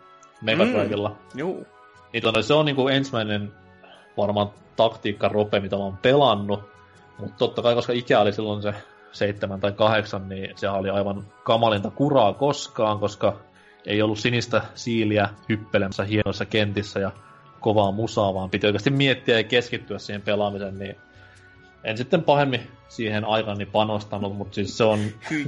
[0.42, 0.64] Mega.
[0.64, 1.66] Mm, juu.
[2.12, 3.52] Niin tonne, se on niinku ensimmäinen
[4.16, 6.60] varmaan taktiikka rope, mitä mä oon pelannut.
[7.18, 8.74] Mutta totta kai, koska ikä oli silloin se
[9.12, 13.36] seitsemän tai kahdeksan, niin se oli aivan kamalinta kuraa koskaan, koska
[13.86, 17.10] ei ollut sinistä siiliä hyppelemässä hienoissa kentissä ja
[17.60, 20.96] kovaa musaa, vaan piti oikeasti miettiä ja keskittyä siihen pelaamiseen, niin
[21.84, 24.98] en sitten pahemmin siihen aikani panostanut, mutta siis se on...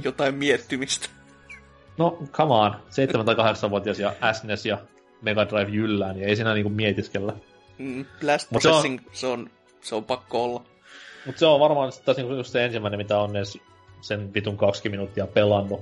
[0.03, 1.09] Jotain miettimistä.
[1.97, 2.73] No, come on.
[3.21, 4.77] 7- tai 8-vuotias ja SNES ja
[5.21, 7.33] Mega Drive jyllää, niin ei siinä niinku mietiskellä.
[7.83, 9.49] Mm, Blast Mut Processing, se on, se on,
[9.81, 10.63] se on pakko olla.
[11.25, 13.57] Mutta se on varmaan taas niinku just se ensimmäinen, mitä on edes
[14.01, 15.81] sen vitun 20 minuuttia pelannut.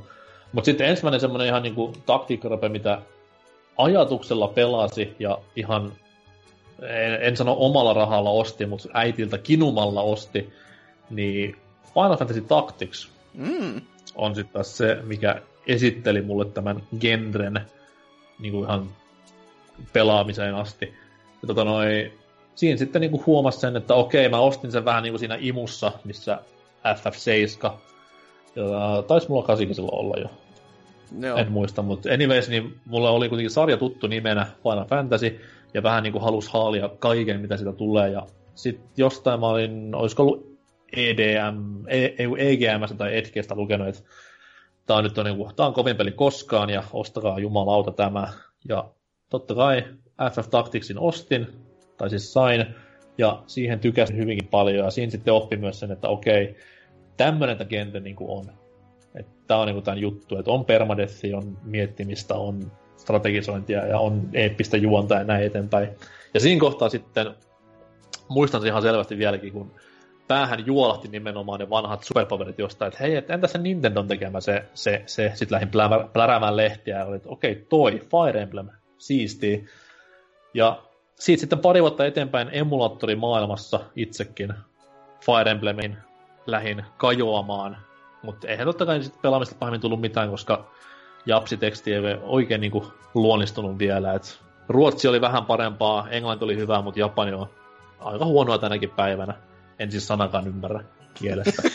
[0.52, 3.02] Mutta sitten ensimmäinen semmoinen ihan niinku taktiikkarape, mitä
[3.78, 5.94] ajatuksella pelasi ja ihan,
[6.82, 10.54] en, en sano omalla rahalla osti, mutta äitiltä kinumalla osti,
[11.10, 11.56] niin
[11.94, 13.82] Final Fantasy Tactics mm.
[14.16, 17.62] on sitten taas se, mikä esitteli mulle tämän genren
[18.40, 18.90] niin kuin ihan
[19.94, 21.01] pelaamiseen asti.
[21.42, 22.14] Ja tota noi,
[22.56, 25.38] siinä sitten niin kuin huomasi sen, että okei, mä ostin sen vähän niin kuin siinä
[25.40, 26.40] imussa, missä
[26.86, 27.72] FF7,
[28.56, 30.28] ja taisi mulla kasikin silloin olla jo.
[31.20, 31.38] Joo.
[31.38, 35.40] En muista, mutta anyways, niin mulla oli kuitenkin sarja tuttu nimenä Final Fantasy,
[35.74, 39.96] ja vähän niin kuin halus haalia kaiken, mitä sitä tulee, ja sitten jostain mä olin,
[39.96, 40.52] olisiko ollut
[40.96, 41.86] EDM,
[42.38, 44.02] EGM tai Edgestä lukenut, että
[44.86, 48.28] tämä nyt on, niin kuin, tämä on kovin peli koskaan ja ostakaa jumalauta tämä.
[48.70, 48.90] Ja
[49.30, 49.84] totta kai
[50.30, 51.48] FF Tacticsin ostin,
[51.98, 52.66] tai siis sain,
[53.18, 56.56] ja siihen tykäsin hyvinkin paljon, ja siinä sitten oppi myös sen, että okei,
[57.18, 58.46] tämmöinen tämä kenttä niin kuin on.
[59.16, 64.30] Että tämä on niin tämän juttu, että on permadethi, on miettimistä, on strategisointia ja on
[64.34, 65.90] eeppistä juonta ja näin eteenpäin.
[66.34, 67.36] Ja siinä kohtaa sitten,
[68.30, 69.72] muistan ihan selvästi vieläkin, kun
[70.28, 74.64] päähän juolahti nimenomaan ne vanhat superpowerit jostain, että hei, et entä se Nintendon tekemä se,
[74.74, 75.72] se, se sitten lähdin
[76.14, 79.66] pläräämään lehtiä ja oli, että okei, okay, toi, Fire Emblem, siisti.
[80.54, 80.82] Ja
[81.16, 84.54] siitä sitten pari vuotta eteenpäin emulaattorimaailmassa itsekin
[85.26, 85.98] Fire Emblemin
[86.48, 87.78] lähin kajoamaan,
[88.24, 90.72] mutta eihän totta kai sitten pelaamista pahemmin tullut mitään, koska
[91.26, 94.14] japsiteksti ei oikein niinku luonnistunut vielä.
[94.14, 97.48] Et Ruotsi oli vähän parempaa, Englanti oli hyvä, mutta Japani on
[98.00, 99.34] aika huonoa tänäkin päivänä
[99.82, 100.84] en siis sanakaan ymmärrä
[101.14, 101.62] kielestä.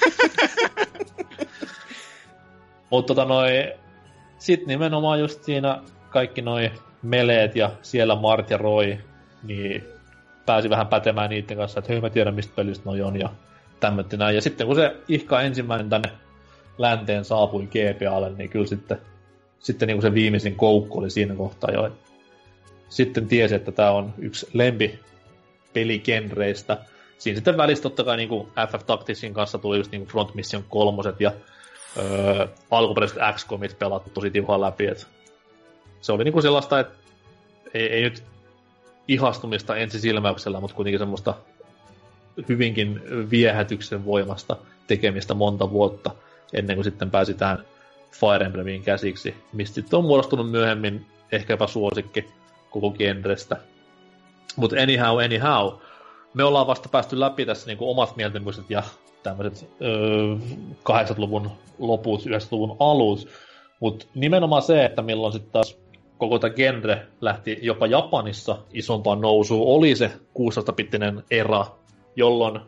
[2.91, 3.73] Mutta tota noi,
[4.39, 6.71] sit nimenomaan just siinä kaikki noi
[7.07, 8.99] meleet ja siellä Mart ja Roy,
[9.43, 9.85] niin
[10.47, 13.29] pääsi vähän pätemään niiden kanssa, että hei mä tiedän mistä pelistä noi on ja
[13.81, 14.35] tämmötti näin.
[14.35, 16.11] Ja sitten kun se ihka ensimmäinen tänne
[16.79, 18.99] länteen saapui GPAlle, niin kyllä sitten,
[19.59, 21.97] sitten niin kuin se viimeisin koukku oli siinä kohtaa jo.
[22.89, 25.01] Sitten tiesi, että tämä on yksi lempi
[25.73, 26.79] peligenreistä
[27.19, 31.21] siinä sitten välissä totta kai niin FF Tacticsin kanssa tuli just niin Front Mission kolmoset
[31.21, 31.33] ja
[31.97, 34.87] öö, alkuperäiset XCOMit pelattu tosi tiuhaan läpi.
[34.87, 35.07] Et
[36.01, 36.95] se oli niin sellaista, että
[37.75, 38.23] ei, ei nyt
[39.09, 41.35] ihastumista ensisilmäyksellä, mutta kuitenkin semmoista
[42.49, 43.01] hyvinkin
[43.31, 44.57] viehätyksen voimasta
[44.87, 46.11] tekemistä monta vuotta
[46.53, 47.65] ennen kuin sitten pääsi tähän
[48.11, 52.29] Fire Emblemiin käsiksi, mistä sitten on muodostunut myöhemmin ehkäpä suosikki
[52.71, 53.57] koko genrestä.
[54.57, 55.73] Mutta anyhow, anyhow,
[56.35, 58.83] me ollaan vasta päästy läpi tässä niin kuin omat mieltymykset ja
[59.23, 60.35] tämmöiset öö,
[60.75, 63.29] 80-luvun loput, 90-luvun alut,
[63.81, 65.79] mutta nimenomaan se, että milloin sitten taas
[66.19, 71.67] koko tämä genre lähti jopa Japanissa isompaan nousuun, oli se 16-pittinen era,
[72.17, 72.61] jolloin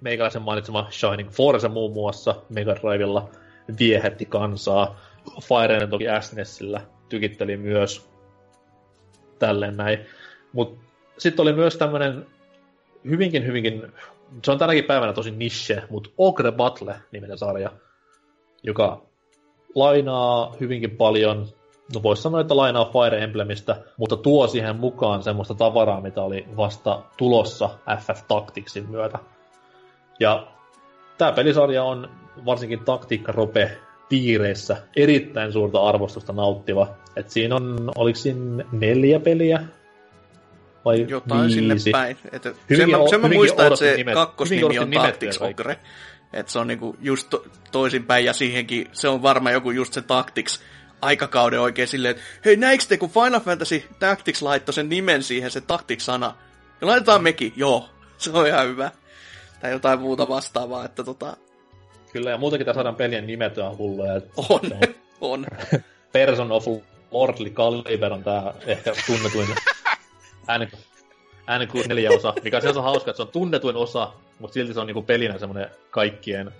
[0.00, 3.28] meikäläisen mainitsema Shining Force muun muassa Mega Drivella
[3.78, 5.00] viehätti kansaa.
[5.42, 8.08] Fire toki SNESillä tykitteli myös
[9.38, 9.98] tälleen näin.
[10.52, 10.84] Mutta
[11.18, 12.26] sitten oli myös tämmöinen
[13.04, 13.92] hyvinkin, hyvinkin,
[14.44, 17.72] se on tänäkin päivänä tosi niche, mutta Ogre Battle niminen sarja,
[18.62, 19.02] joka
[19.74, 21.48] lainaa hyvinkin paljon,
[21.94, 26.48] no voisi sanoa, että lainaa Fire Emblemistä, mutta tuo siihen mukaan semmoista tavaraa, mitä oli
[26.56, 29.18] vasta tulossa FF Tacticsin myötä.
[30.20, 30.46] Ja
[31.18, 32.10] tämä pelisarja on
[32.46, 33.78] varsinkin taktiikka rope
[34.08, 36.88] piireissä erittäin suurta arvostusta nauttiva.
[37.16, 39.62] Et siinä on, oliko siinä neljä peliä?
[40.84, 41.54] Vai Jotain viisi?
[41.54, 42.16] sinne päin.
[42.32, 45.38] Et sen, Hyvinkin mä, o- sen mä muistan, että se nimet- kakkosnimi on Tactics.
[45.40, 45.78] Ogre.
[46.32, 50.02] Että se on niinku just to, toisinpäin ja siihenkin, se on varmaan joku just se
[50.02, 50.60] Tactics
[51.02, 55.50] aikakauden oikein silleen, että hei näiks te, kun Final Fantasy Tactics laittoi sen nimen siihen,
[55.50, 56.34] se Tactics-sana,
[56.80, 57.88] ja laitetaan mekin, joo,
[58.18, 58.90] se on ihan hyvä.
[59.60, 61.36] Tai jotain muuta vastaavaa, että tota,
[62.12, 64.12] Kyllä, ja muutenkin tässä saadaan pelien nimet on hulluja.
[64.36, 65.46] on, se on on.
[66.12, 66.66] Person of
[67.12, 69.48] Mortally Caliber on tää ehkä tunnetuin
[70.48, 70.68] ääni,
[71.46, 74.86] äänikuvien osa, mikä on sieltä hauska, että se on tunnetuin osa, mutta silti se on
[74.86, 76.50] niinku pelinä semmoinen kaikkien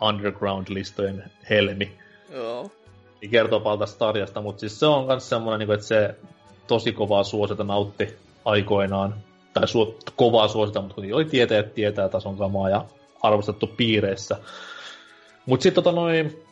[0.00, 1.98] underground-listojen helmi.
[2.30, 2.70] Joo.
[3.20, 6.14] Niin kertoo paljon tästä mutta siis se on myös semmoinen, niinku, että se
[6.66, 9.14] tosi kovaa suosiota nautti aikoinaan.
[9.52, 12.84] Tai su- kovaa suosiota, mutta kuitenkin oli tietäjät tietää tason kamaa ja
[13.22, 14.36] arvostettu piireissä.
[15.46, 16.42] Mutta sitten tota noin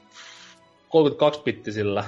[0.88, 2.04] 32-bittisillä,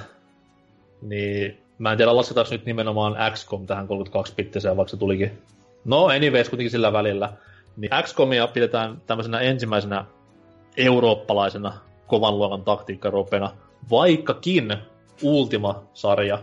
[1.01, 5.41] niin mä en tiedä lasketaanko nyt nimenomaan XCOM tähän 32-bittiseen, vaikka se tulikin.
[5.85, 7.33] No anyways, kuitenkin sillä välillä.
[7.77, 10.05] Niin XCOMia pidetään tämmöisenä ensimmäisenä
[10.77, 11.73] eurooppalaisena
[12.07, 13.51] kovan luokan taktiikkaropena,
[13.91, 14.77] vaikkakin
[15.23, 16.39] Ultima-sarja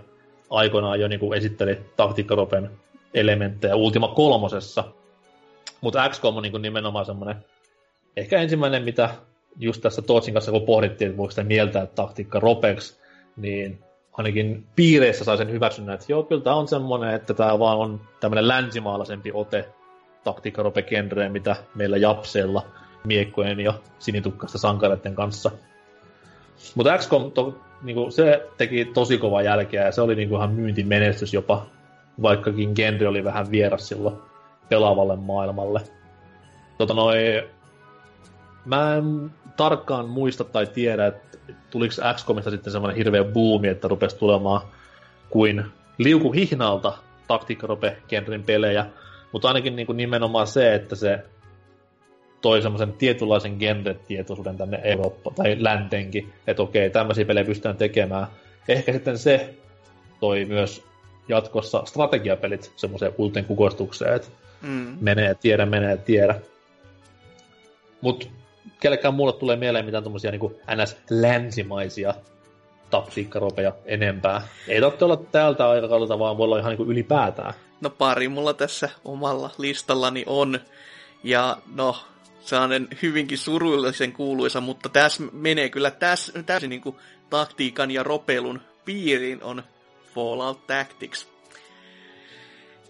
[0.50, 2.70] aikoinaan jo niin esitteli taktiikkaropen
[3.14, 4.84] elementtejä Ultima kolmosessa.
[5.80, 7.36] Mutta XCOM on niin nimenomaan semmoinen
[8.16, 9.10] ehkä ensimmäinen, mitä
[9.56, 13.00] just tässä Tootsin kanssa, kun pohdittiin, että voiko sitä mieltää taktiikka ropeksi,
[13.36, 13.78] niin
[14.12, 18.00] ainakin piireissä sai sen hyväksynnän, että joo, kyllä tämä on semmoinen, että tämä vaan on
[18.20, 19.68] tämmöinen länsimaalaisempi ote
[20.24, 22.66] taktiikka rope genreen, mitä meillä japseilla
[23.06, 25.50] miekkojen ja sinitukkaista sankareiden kanssa.
[26.74, 31.34] Mutta XCOM, to, niinku, se teki tosi kovaa jälkeä ja se oli niinku ihan myyntimenestys
[31.34, 31.66] jopa,
[32.22, 34.16] vaikkakin genre oli vähän vieras silloin
[34.68, 35.80] pelaavalle maailmalle.
[36.78, 37.48] Tota noi,
[38.64, 41.38] mä en tarkkaan muista tai tiedä, että
[41.70, 44.60] tuliko XCOMista sitten semmoinen hirveä buumi, että rupesi tulemaan
[45.30, 45.64] kuin
[45.98, 46.92] liuku hihnalta
[47.28, 48.86] taktiikkarope genren pelejä,
[49.32, 51.24] mutta ainakin niin nimenomaan se, että se
[52.44, 58.26] toi semmoisen tietynlaisen genre-tietoisuuden tänne Eurooppaan tai länteenkin, että okei, tämmöisiä pelejä pystytään tekemään.
[58.68, 59.54] Ehkä sitten se
[60.20, 60.84] toi myös
[61.28, 64.28] jatkossa strategiapelit semmoiseen uuteen kukoistukseen, että
[64.62, 64.96] Mm.
[65.00, 66.40] menee tiedä, menee tiedä.
[68.00, 68.30] Mut
[68.80, 72.14] kellekään muulle tulee mieleen mitään tommosia niinku NS-länsimaisia
[72.90, 74.42] taktiikkaropeja enempää.
[74.68, 77.54] Ei tarvitse olla täältä aikakaudelta, vaan voi olla ihan niinku ylipäätään.
[77.80, 80.60] No pari mulla tässä omalla listallani on.
[81.22, 81.96] Ja no,
[82.44, 86.96] sellainen hyvinkin surullisen kuuluisa, mutta tässä menee kyllä täs, täysin niin kuin
[87.30, 89.62] taktiikan ja ropelun piiriin on
[90.14, 91.28] Fallout Tactics.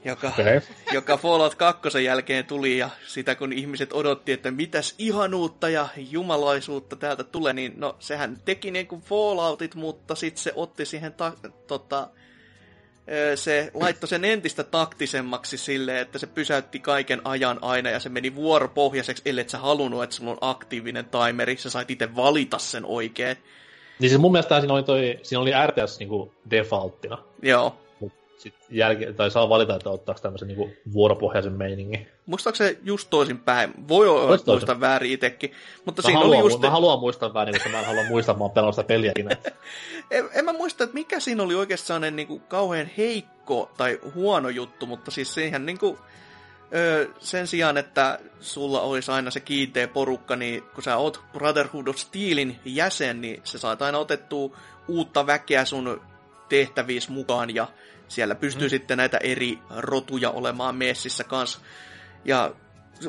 [0.04, 0.60] Joka, Okei.
[0.92, 6.96] joka Fallout 2 jälkeen tuli ja sitä kun ihmiset odotti, että mitäs ihanuutta ja jumalaisuutta
[6.96, 11.32] täältä tulee, niin no sehän teki niin kuin Falloutit, mutta sitten se otti siihen ta-
[11.66, 12.08] tota,
[13.34, 18.34] se laittoi sen entistä taktisemmaksi silleen, että se pysäytti kaiken ajan aina ja se meni
[18.34, 23.36] vuoropohjaiseksi, ellei sä halunnut, että sulla on aktiivinen timeri, sä sait itse valita sen oikein.
[23.98, 27.18] Niin siis mun mielestä siinä oli, toi, siinä oli RTS niinku defaulttina.
[27.42, 27.83] Joo.
[28.38, 32.08] Sit jälke, tai saa valita, että ottaako tämmöisen niinku vuoropohjaisen meiningin.
[32.26, 33.88] Muistaakseni just toisinpäin.
[33.88, 34.52] Voi olla, että toisin.
[34.52, 35.52] muistan väärin itsekin.
[35.84, 36.60] Mutta Mä siinä haluan, oli just...
[36.60, 39.28] mä haluan muistaa väärin, koska mä en halua muistaa, mä oon sitä peliäkin.
[40.10, 44.00] En, en mä muista, että mikä siinä oli oikeastaan sellainen niin kuin, kauhean heikko tai
[44.14, 45.98] huono juttu, mutta siis siihen niin kuin,
[46.74, 51.86] ö, sen sijaan, että sulla olisi aina se kiinteä porukka, niin kun sä oot Brotherhood
[51.86, 54.56] of Steelin jäsen, niin sä saat aina otettua
[54.88, 56.00] uutta väkeä sun
[56.48, 57.68] tehtäviis mukaan ja
[58.14, 58.70] siellä pystyy mm.
[58.70, 61.60] sitten näitä eri rotuja olemaan messissä kanssa.
[62.24, 62.54] Ja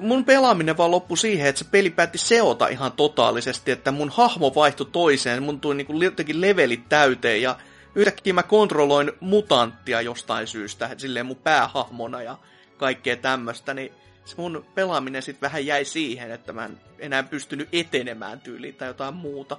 [0.01, 4.55] mun pelaaminen vaan loppui siihen, että se peli päätti seota ihan totaalisesti, että mun hahmo
[4.55, 7.57] vaihtui toiseen, mun tuli niinku jotenkin levelit täyteen ja
[7.95, 12.37] yhtäkkiä mä kontrolloin mutanttia jostain syystä, silleen mun päähahmona ja
[12.77, 13.91] kaikkea tämmöistä, niin
[14.25, 18.87] se mun pelaaminen sitten vähän jäi siihen, että mä en enää pystynyt etenemään tyyliin tai
[18.87, 19.57] jotain muuta.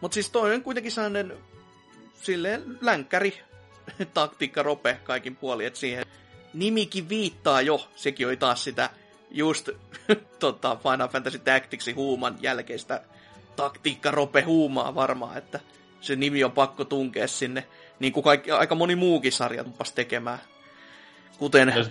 [0.00, 1.32] Mutta siis toi on kuitenkin sellainen
[2.14, 3.42] silleen länkkäri
[4.14, 6.06] taktiikka rope kaikin puolin, että siihen
[6.54, 8.90] nimikin viittaa jo, sekin oli taas sitä
[9.30, 9.68] just
[10.38, 13.02] tota, Final Fantasy Tacticsin huuman jälkeistä
[13.56, 15.60] taktiikka rope huumaa varmaan, että
[16.00, 17.66] se nimi on pakko tunkea sinne,
[17.98, 20.38] niin kuin kaikki, aika moni muukin sarja tupas tekemään.
[21.38, 21.88] Kuten, Jos-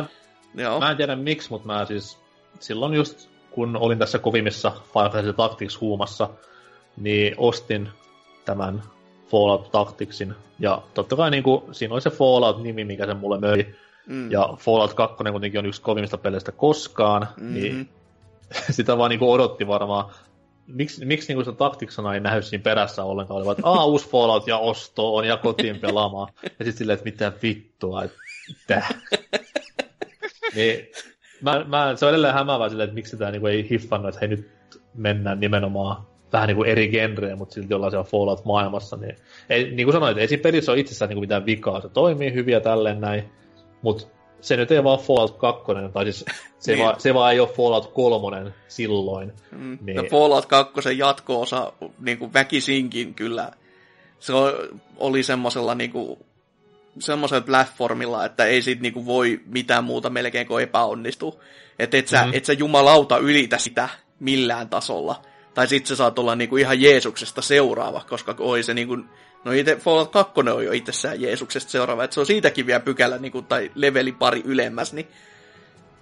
[0.55, 2.17] joo, Mä en tiedä miksi, mutta mä siis
[2.59, 6.29] silloin just kun olin tässä kovimmissa Final Fantasy Tactics huumassa,
[6.97, 7.89] niin ostin
[8.45, 8.83] tämän
[9.31, 10.33] Fallout Tacticsin.
[10.59, 13.75] Ja totta kai niin kuin, siinä oli se Fallout-nimi, mikä se mulle möi.
[14.07, 17.53] mm, Ja Fallout 2 kuitenkin on yksi kovimmista peleistä koskaan, Mhm.
[17.53, 17.89] niin
[18.69, 20.05] sitä vaan niinku odotti varmaan.
[20.67, 23.37] Miksi, miksi niinku sitä taktiksana ei näy siinä perässä ollenkaan?
[23.37, 26.27] Oli vaan, että aah, uusi Fallout ja ostoon ja kotiin pelaamaan.
[26.43, 28.17] Ja sitten silleen, että mitä vittua, että
[30.55, 30.87] niin,
[31.41, 34.29] mä, mä, se on edelleen hämäävää silleen, että miksi tämä niinku ei hiffannut, että hei
[34.29, 34.51] nyt
[34.93, 38.97] mennään nimenomaan vähän niin kuin eri genrejä, mutta silti ollaan siellä Fallout-maailmassa.
[38.97, 39.15] Niin,
[39.49, 41.81] ei, niin kuin sanoit, ei siinä pelissä ole itsessään niin kuin mitään vikaa.
[41.81, 43.23] Se toimii hyviä tälleen näin,
[43.81, 44.07] mutta
[44.41, 45.63] se nyt ei vaan Fallout 2,
[45.93, 46.25] tai siis
[46.59, 46.85] se, niin.
[46.85, 49.33] vaan, se vaan ei ole Fallout 3 silloin.
[49.51, 49.77] Mm.
[49.81, 49.95] Niin...
[49.95, 53.51] No Fallout 2 jatko-osa niin kuin väkisinkin kyllä,
[54.19, 54.33] se
[54.97, 56.19] oli semmoisella niin kuin,
[56.99, 61.43] semmoisella platformilla, että ei siitä niinku voi mitään muuta melkein kuin epäonnistu.
[61.79, 62.31] Että et sä, mm.
[62.33, 63.89] et sä jumalauta ylitä sitä
[64.19, 65.21] millään tasolla.
[65.53, 68.97] Tai sit se saat olla niinku ihan Jeesuksesta seuraava, koska oi se niinku,
[69.43, 73.17] no itse Fallout 2 on jo itsessään Jeesuksesta seuraava, että se on siitäkin vielä pykälä
[73.17, 75.07] niinku, tai leveli pari ylemmäs, niin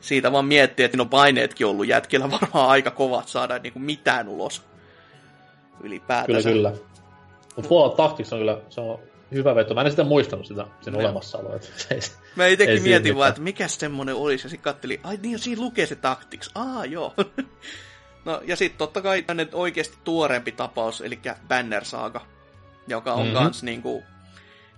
[0.01, 4.61] siitä vaan miettii, että no paineetkin ollut jätkillä varmaan aika kovat saada niinku mitään ulos
[5.83, 6.49] ylipäätänsä.
[6.49, 6.89] Kyllä, kyllä.
[7.55, 8.99] Mutta Fallout Tactics on kyllä, se on
[9.31, 9.73] hyvä veto.
[9.73, 10.99] Mä en sitä muistanut sitä, sen no.
[10.99, 11.59] olemassaoloa.
[12.35, 15.85] Mä itsekin mietin vaan, että mikä semmonen olisi, ja sitten kattelin, ai niin, siinä lukee
[15.85, 16.51] se Tactics.
[16.55, 17.13] Aa, joo.
[18.25, 22.25] no, ja sitten totta kai tänne oikeasti tuorempi tapaus, eli Banner Saga,
[22.87, 23.33] joka on mm-hmm.
[23.33, 24.03] kans niinku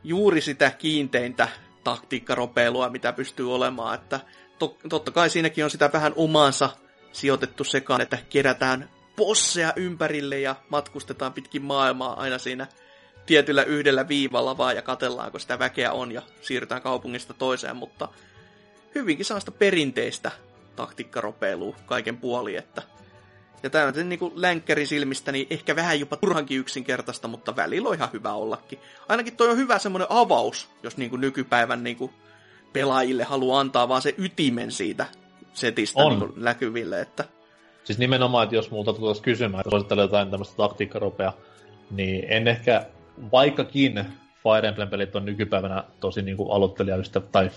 [0.03, 1.47] juuri sitä kiinteintä
[1.83, 4.19] taktiikkaropeilua, mitä pystyy olemaan, että
[4.59, 6.69] to, totta kai siinäkin on sitä vähän omaansa
[7.11, 12.67] sijoitettu sekaan, että kerätään posseja ympärille ja matkustetaan pitkin maailmaa aina siinä
[13.25, 18.07] tietyllä yhdellä viivalla vaan ja katellaan, kun sitä väkeä on ja siirrytään kaupungista toiseen, mutta
[18.95, 20.31] hyvinkin sellaista perinteistä
[20.75, 22.81] taktiikkaropeilua kaiken puoli, että
[23.63, 27.95] ja tämä on niin länkkärin silmistä niin ehkä vähän jopa turhankin yksinkertaista, mutta välillä on
[27.95, 28.79] ihan hyvä ollakin.
[29.09, 32.11] Ainakin toi on hyvä semmoinen avaus, jos niin kuin nykypäivän niin kuin
[32.73, 35.05] pelaajille haluaa antaa vaan se ytimen siitä
[35.53, 36.19] setistä on.
[36.19, 37.01] Niin näkyville.
[37.01, 37.23] Että...
[37.83, 41.33] Siis nimenomaan, että jos multa tulisi kysymään, että suosittelee jotain tämmöistä taktiikkaropea,
[41.91, 42.85] niin en ehkä
[43.31, 44.05] vaikkakin
[44.43, 47.49] Fire Emblem-pelit on nykypäivänä tosi niin kuin aloittelijaystävä, tai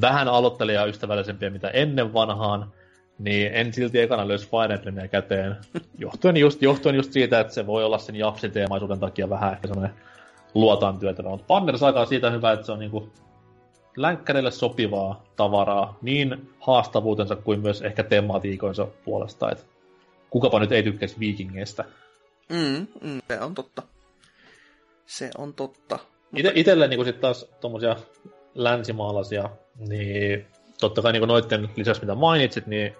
[0.00, 2.72] vähän aloittelijaystävällisempiä mitä ennen vanhaan,
[3.18, 5.56] niin en silti ekana löysi Fire Emblemia käteen.
[5.98, 9.96] Johtuen just, johtuen just siitä, että se voi olla sen japsiteemaisuuden takia vähän ehkä semmoinen
[10.54, 11.22] luotaan työtä.
[11.22, 13.12] Mutta Banner Saga on siitä hyvä, että se on niinku
[13.96, 19.50] länkkärille sopivaa tavaraa, niin haastavuutensa kuin myös ehkä tematiikoinsa puolesta.
[19.50, 19.66] Et
[20.30, 21.84] kukapa nyt ei tykkäisi viikingeistä.
[22.48, 23.82] Mm, mm, se on totta.
[25.06, 25.98] Se on totta.
[26.36, 27.96] Ite, itelle niin sitten taas tuommoisia
[28.54, 29.50] länsimaalaisia,
[29.88, 30.46] niin
[30.80, 32.96] totta kai niin noiden lisäksi mitä mainitsit, niin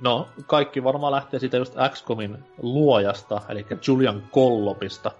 [0.00, 5.10] no kaikki varmaan lähtee siitä just XCOMin luojasta, eli Julian Kollopista,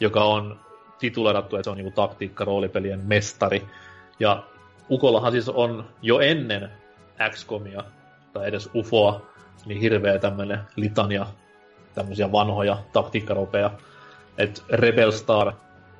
[0.00, 0.60] joka on
[0.98, 3.66] titulerattu, että se on niin taktiikka-roolipelien mestari.
[4.20, 4.42] Ja
[4.90, 6.70] Ukollahan siis on jo ennen
[7.30, 7.84] XCOMia,
[8.32, 9.26] tai edes UFOa,
[9.66, 11.26] niin hirveä tämmöinen litania
[11.94, 13.70] tämmöisiä vanhoja taktiikkaropeja
[14.38, 15.52] että Rebel Star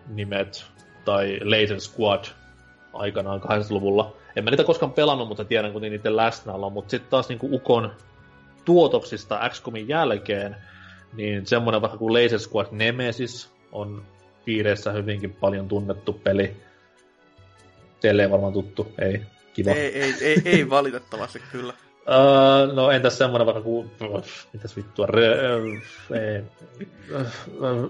[0.08, 0.64] nimet
[1.04, 2.24] tai Laser Squad
[2.92, 4.16] aikanaan 80-luvulla.
[4.36, 6.70] En mä niitä koskaan pelannut, mutta tiedän kuitenkin niiden läsnäolo.
[6.70, 7.92] Mutta sitten taas niinku Ukon
[8.64, 10.56] tuotoksista XCOMin jälkeen,
[11.16, 14.02] niin semmoinen vaikka kuin Laser Squad Nemesis on
[14.44, 16.56] piireissä hyvinkin paljon tunnettu peli.
[18.00, 19.22] Teille ei varmaan tuttu, ei.
[19.54, 19.70] Kiva.
[19.70, 21.72] Ei, ei, ei, ei valitettavasti kyllä.
[22.02, 23.90] Uh, no entäs semmonen vaikka kuin,
[24.52, 25.26] mitäs vittua, re,
[26.10, 26.42] ei,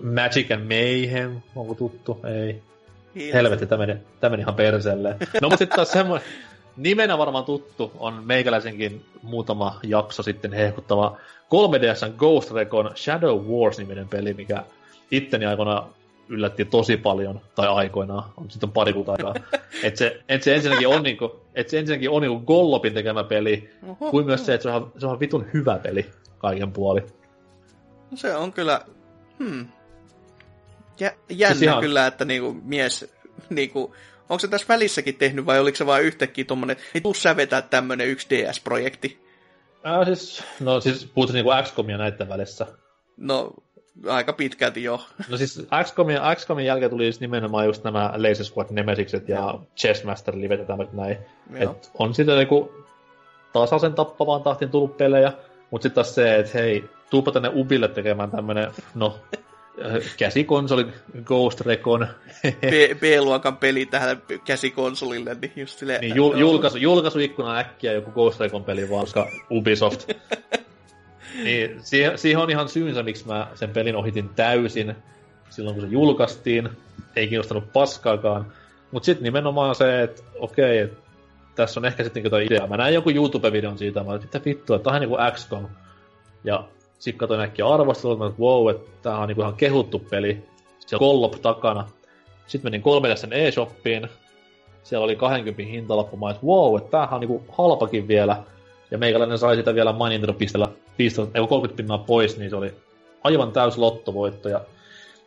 [0.03, 2.21] Magic and Mayhem, onko tuttu?
[2.25, 2.63] Ei.
[3.15, 3.37] Hienosti.
[3.37, 5.17] Helvetti, tämä meni, tämä meni ihan perseelle.
[5.43, 6.29] No mutta sitten taas semmoinen,
[6.77, 11.17] nimenä varmaan tuttu, on meikäläisenkin muutama jakso sitten hehkuttava
[11.55, 14.65] 3DSn Ghost Recon Shadow Wars-niminen peli, mikä
[15.11, 15.87] itteni aikoina
[16.29, 19.35] yllätti tosi paljon, tai aikoinaan, on sitten pari kuuta aikaa.
[19.85, 23.71] että se, et se ensinnäkin on, niinku, et se ensinnäkin on niinku Gollopin tekemä peli,
[23.89, 24.11] Oho.
[24.11, 26.07] kuin myös se, että se on, se on vitun hyvä peli
[26.39, 27.01] kaiken puoli.
[28.11, 28.81] No se on kyllä,
[29.39, 29.67] hmm.
[31.01, 31.81] Jä, jännä siis ihan...
[31.81, 33.15] kyllä, että niinku mies,
[33.51, 33.95] niinku,
[34.29, 37.63] onko se tässä välissäkin tehnyt vai oliko se vain yhtäkkiä tommonen, ei tuu sä vetää
[37.63, 39.23] tämmönen yksi DS-projekti?
[39.87, 42.67] Äh, siis, no siis puhutaan niinku XCOMia näiden välissä.
[43.17, 43.53] No,
[44.09, 45.01] aika pitkälti jo.
[45.31, 50.35] No siis XCOMin, XCOMin jälkeen tuli just nimenomaan just nämä Laser Squad Nemesikset ja Chessmaster
[50.37, 51.17] Livet ja tämmöiset näin.
[51.55, 52.73] Et on sitten niinku
[53.53, 55.33] tasaisen tappavaan tahtiin tullut pelejä,
[55.71, 59.19] mutta sitten taas se, että hei, tuupa tänne Ubille tekemään tämmönen, no,
[60.17, 60.87] käsikonsoli
[61.25, 62.07] Ghost Recon.
[62.43, 66.01] B- B-luokan peli tähän käsikonsolille, niin just silleen...
[66.01, 70.09] Niin, jul- julkaisu, julkaisuikkuna äkkiä joku Ghost Recon peli vaan, koska Ubisoft
[71.45, 74.97] niin, siihen, siihen on ihan syynsä, miksi mä sen pelin ohitin täysin
[75.51, 76.69] silloin, kun se julkaistiin.
[77.17, 78.53] Ei kiinnostanut paskaakaan.
[78.91, 80.99] Mutta sitten nimenomaan se, että okei, et
[81.55, 82.67] tässä on ehkä sitten jotain idea.
[82.67, 85.69] Mä näin joku YouTube-videon siitä, mä että mitä vittua, että tämä on niin kuin XCOM.
[86.45, 86.69] Ja
[87.03, 90.45] sitten katsoin äkkiä arvostelua, että wow, että tää on niinku ihan kehuttu peli.
[90.79, 91.89] Siellä on Gollop takana.
[92.47, 94.09] Sitten menin 3 sen e-shoppiin.
[94.83, 96.17] Siellä oli 20 hintalappu.
[96.17, 98.43] Mä että wow, että tämähän on niinku halpakin vielä.
[98.91, 100.69] Ja meikäläinen sai sitä vielä My Nintendo-pistellä
[101.49, 102.75] 30 pinnaa pois, niin se oli
[103.25, 104.49] aivan täys lottovoitto.
[104.49, 104.61] Ja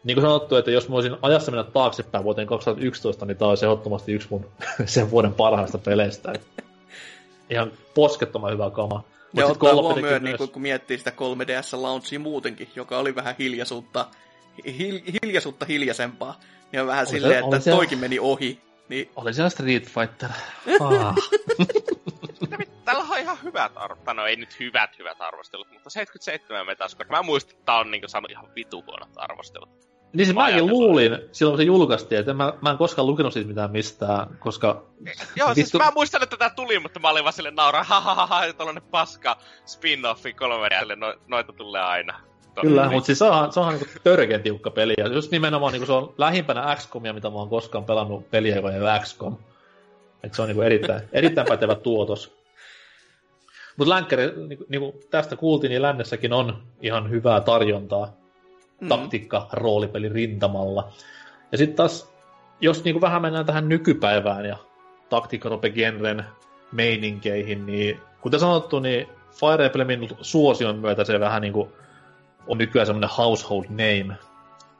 [0.03, 3.65] niin kuin sanottu, että jos mä voisin ajassa mennä taaksepäin vuoteen 2011, niin tää olisi
[3.65, 4.45] ehdottomasti yksi mun
[4.85, 6.33] sen vuoden parhaista peleistä.
[7.49, 9.03] ihan poskettoman hyvä kama.
[9.35, 10.21] Mut ja ottaa huomioon, myös...
[10.21, 14.07] niin kun, kun miettii sitä 3DS launchia muutenkin, joka oli vähän hiljaisuutta,
[14.65, 16.39] hil, hiljaisuutta hiljaisempaa,
[16.71, 17.77] niin on vähän oli silleen, se, että siellä...
[17.77, 18.61] toikin meni ohi.
[18.89, 19.11] Niin...
[19.15, 20.29] Oli siellä Street Fighter.
[20.79, 21.15] Ah.
[22.85, 24.15] Tällä on ihan hyvät arvostelut.
[24.15, 27.07] No ei nyt hyvät hyvät arvostelut, mutta 77 metaskor.
[27.09, 29.94] Mä muistan, että tää on niinku saanut ihan vitu huonot arvostelut.
[30.15, 33.47] Niin siis mäkin luulin, silloin kun se julkaistiin, että mä, mä en koskaan lukenut siitä
[33.47, 34.85] mitään mistään, koska...
[35.35, 38.15] Joo, siis mä muistan, että tätä tuli, mutta mä olin vaan sille nauraa, ha ha
[38.15, 42.19] ha, ha tollanen paska spin-offi kolme no, noita tulee aina.
[42.61, 42.91] Kyllä, niin.
[42.91, 44.93] mutta siis se on, se on niinku törkeän tiukka peli.
[44.97, 48.71] Ja just nimenomaan niinku se on lähimpänä XCOMia, mitä mä oon koskaan pelannut peliä, joka
[48.71, 49.37] ei XCOM.
[50.23, 52.37] Et se on niinku erittäin, erittäin pätevä tuotos.
[53.77, 58.24] Mutta länkkäri, niinku, niinku tästä kuultiin, niin lännessäkin on ihan hyvää tarjontaa
[58.81, 58.87] mm.
[58.87, 60.91] taktiikka roolipeli rintamalla.
[61.51, 62.13] Ja sitten taas,
[62.61, 64.57] jos niinku vähän mennään tähän nykypäivään ja
[65.09, 66.23] taktiikkarope-genren
[66.71, 69.07] meininkeihin, niin kuten sanottu, niin
[69.39, 71.71] Fire Emblemin suosion myötä se vähän niinku
[72.47, 74.17] on nykyään semmoinen household name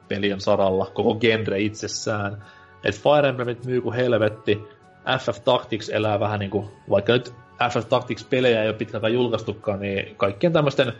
[0.08, 2.44] pelien saralla, koko genre itsessään.
[2.84, 4.62] että Fire Emblemit myy kuin helvetti,
[5.18, 7.34] FF Tactics elää vähän niinku, vaikka nyt
[7.72, 10.92] FF Tactics-pelejä ei ole pitkältä julkaistukaan, niin kaikkien tämmöisten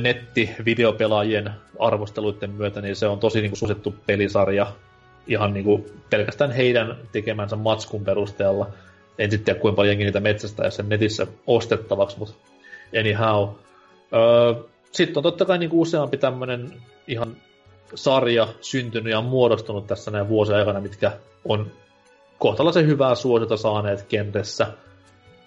[0.00, 4.72] nettivideopelaajien arvosteluiden myötä, niin se on tosi niin kuin, suosittu pelisarja
[5.26, 8.70] ihan niin kuin, pelkästään heidän tekemänsä matskun perusteella.
[9.18, 12.34] En sitten tiedä, kuinka paljon niitä metsästä sen netissä ostettavaksi, mutta
[13.00, 13.48] anyhow.
[14.14, 14.54] Öö,
[14.92, 16.72] sitten on totta kai niin kuin useampi tämmöinen
[17.06, 17.36] ihan
[17.94, 21.12] sarja syntynyt ja muodostunut tässä näin vuosien aikana, mitkä
[21.44, 21.70] on
[22.38, 24.66] kohtalaisen hyvää suosiota saaneet kentässä.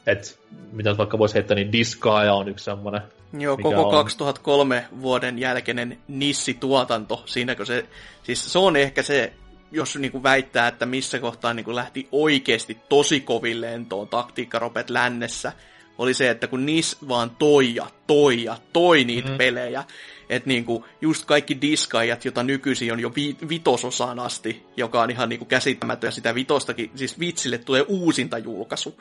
[0.07, 0.39] Et
[0.71, 3.01] mitä vaikka voisi heittää, niin Disgaea on yksi semmoinen
[3.39, 3.91] Joo, koko on...
[3.91, 7.85] 2003 vuoden jälkeinen Nissi-tuotanto, siinäkö se,
[8.23, 9.33] siis se on ehkä se,
[9.71, 15.51] jos niinku väittää, että missä kohtaa niinku lähti oikeasti tosi kovin lentoon taktiikkaropet lännessä,
[15.97, 19.37] oli se, että kun Nis vaan toi ja toi ja toi niitä mm.
[19.37, 19.83] pelejä,
[20.29, 25.29] että niinku just kaikki diskaajat, jota nykyisin on jo vi- vitososaan asti, joka on ihan
[25.29, 28.97] niinku käsittämätön, ja sitä vitostakin, siis vitsille tulee uusinta julkaisu.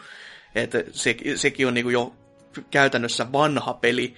[0.54, 2.12] Että se, sekin on niinku jo
[2.70, 4.14] käytännössä vanha peli,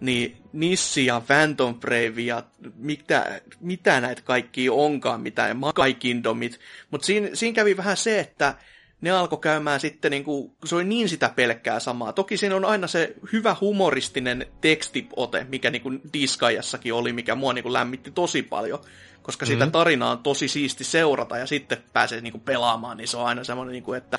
[0.00, 2.42] niin Nissi ja Phantom Brave ja
[2.76, 6.60] mitä, mitä näitä kaikki onkaan, mitä Makai Kingdomit.
[6.90, 8.54] Mutta siinä, siinä kävi vähän se, että
[9.00, 12.12] ne alkoi käymään sitten, niin kuin, se oli niin sitä pelkkää samaa.
[12.12, 17.52] Toki siinä on aina se hyvä humoristinen tekstiote, mikä niin kuin Diskajassakin oli, mikä mua
[17.52, 18.80] niin kuin lämmitti tosi paljon.
[19.22, 19.52] Koska mm-hmm.
[19.52, 23.26] sitä tarinaa on tosi siisti seurata ja sitten pääsee niin kuin pelaamaan, niin se on
[23.26, 24.18] aina semmoinen, niin kuin, että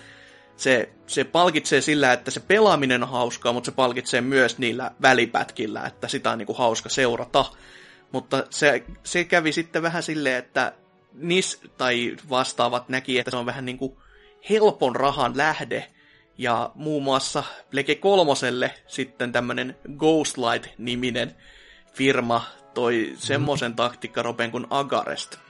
[0.57, 5.85] se, se palkitsee sillä, että se pelaaminen on hauskaa, mutta se palkitsee myös niillä välipätkillä,
[5.85, 7.45] että sitä on niin kuin hauska seurata.
[8.11, 10.73] Mutta se, se kävi sitten vähän silleen, että
[11.13, 13.97] NIS tai vastaavat näki, että se on vähän niin kuin
[14.49, 15.87] helpon rahan lähde,
[16.37, 21.35] ja muun muassa Plege kolmoselle sitten tämmönen Ghostlight-niminen
[21.93, 25.46] firma toi semmoisen taktiikkaropen kuin Agarest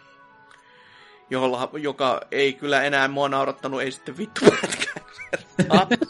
[1.30, 4.46] jolla, joka ei kyllä enää mua naurattanut, ei sitten vittu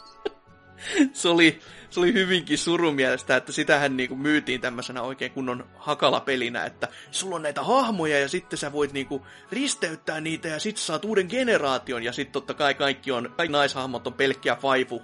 [1.13, 6.87] se, oli, se oli hyvinkin surumielestä, että sitähän niinku myytiin tämmöisenä oikein kunnon hakala-pelinä, että
[7.11, 11.27] sulla on näitä hahmoja ja sitten sä voit niinku risteyttää niitä ja sitten saat uuden
[11.29, 12.03] generaation.
[12.03, 15.01] Ja sitten totta kai kaikki, on, kaikki naishahmot on pelkkiä faifu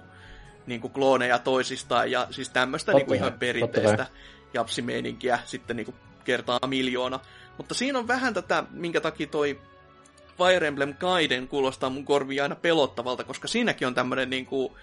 [0.66, 4.06] niinku klooneja toisistaan ja siis tämmöistä niinku ihan perinteistä
[4.54, 5.94] japsimeininkiä sitten niinku
[6.24, 7.20] kertaa miljoona.
[7.56, 9.60] Mutta siinä on vähän tätä, minkä takia toi
[10.38, 14.76] Fire Emblem Gaiden kuulostaa mun korviin aina pelottavalta, koska siinäkin on tämmönen niinku,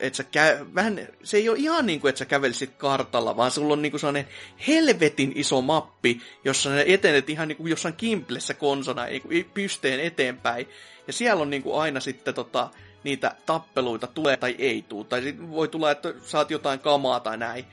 [0.00, 3.50] että sä kä- vähän, se ei ole ihan niin kuin, että sä kävelisit kartalla, vaan
[3.50, 4.28] sulla on niinku sellainen
[4.68, 10.68] helvetin iso mappi, jossa sä etenet ihan niinku jossain kimplessä konsona, niinku pysteen eteenpäin.
[11.06, 12.70] Ja siellä on niinku aina sitten tota,
[13.04, 15.04] niitä tappeluita tulee tai ei tule.
[15.04, 17.64] Tai voi tulla, että saat jotain kamaa tai näin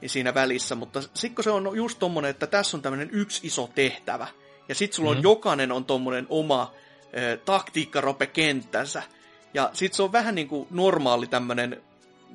[0.00, 3.70] niin siinä välissä, mutta sitten se on just tommonen, että tässä on tämmöinen yksi iso
[3.74, 4.26] tehtävä,
[4.70, 5.22] ja sit sulla on mm-hmm.
[5.22, 6.74] jokainen on tommonen oma
[7.16, 9.02] ö, taktiikkarope kenttänsä.
[9.54, 11.82] Ja sit se on vähän niinku normaali tämmönen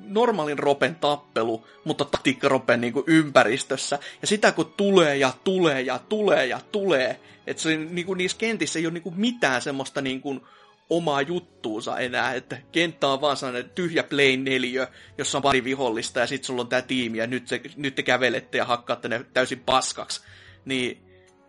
[0.04, 3.98] normaalin ropen tappelu, mutta taktiikkaropen niinku ympäristössä.
[4.20, 8.78] Ja sitä kun tulee ja tulee ja tulee ja tulee, että se niinku niissä kentissä
[8.78, 10.46] ei ole niinku mitään semmoista niinku
[10.90, 14.86] omaa juttuunsa enää, että kenttä on vaan sellainen tyhjä plain neliö,
[15.18, 18.02] jossa on pari vihollista ja sitten sulla on tämä tiimi ja nyt, se, nyt te
[18.02, 20.20] kävelette ja hakkaatte ne täysin paskaksi.
[20.64, 21.05] Niin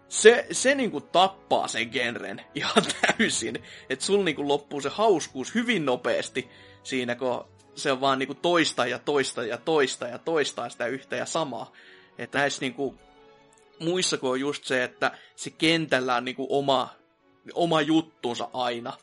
[0.10, 3.64] se, se niinku tappaa sen genren ihan täysin.
[3.90, 6.50] Että sulla niinku loppuu se hauskuus hyvin nopeasti
[6.84, 7.46] siinä, kun
[7.76, 11.72] se on vaan niinku toista ja toista ja toista ja toistaa sitä yhtä ja samaa.
[12.18, 12.96] Että näissä niinku,
[13.80, 16.90] muissa on just se, että se kentällä on niinku oma,
[17.54, 18.94] oma juttunsa aina.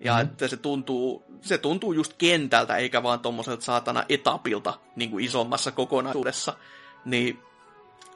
[0.00, 0.30] Ja mm-hmm.
[0.30, 5.70] että se tuntuu, se tuntuu just kentältä, eikä vaan tommoselta saatana etapilta niin kuin isommassa
[5.70, 6.56] kokonaisuudessa.
[7.04, 7.38] Niin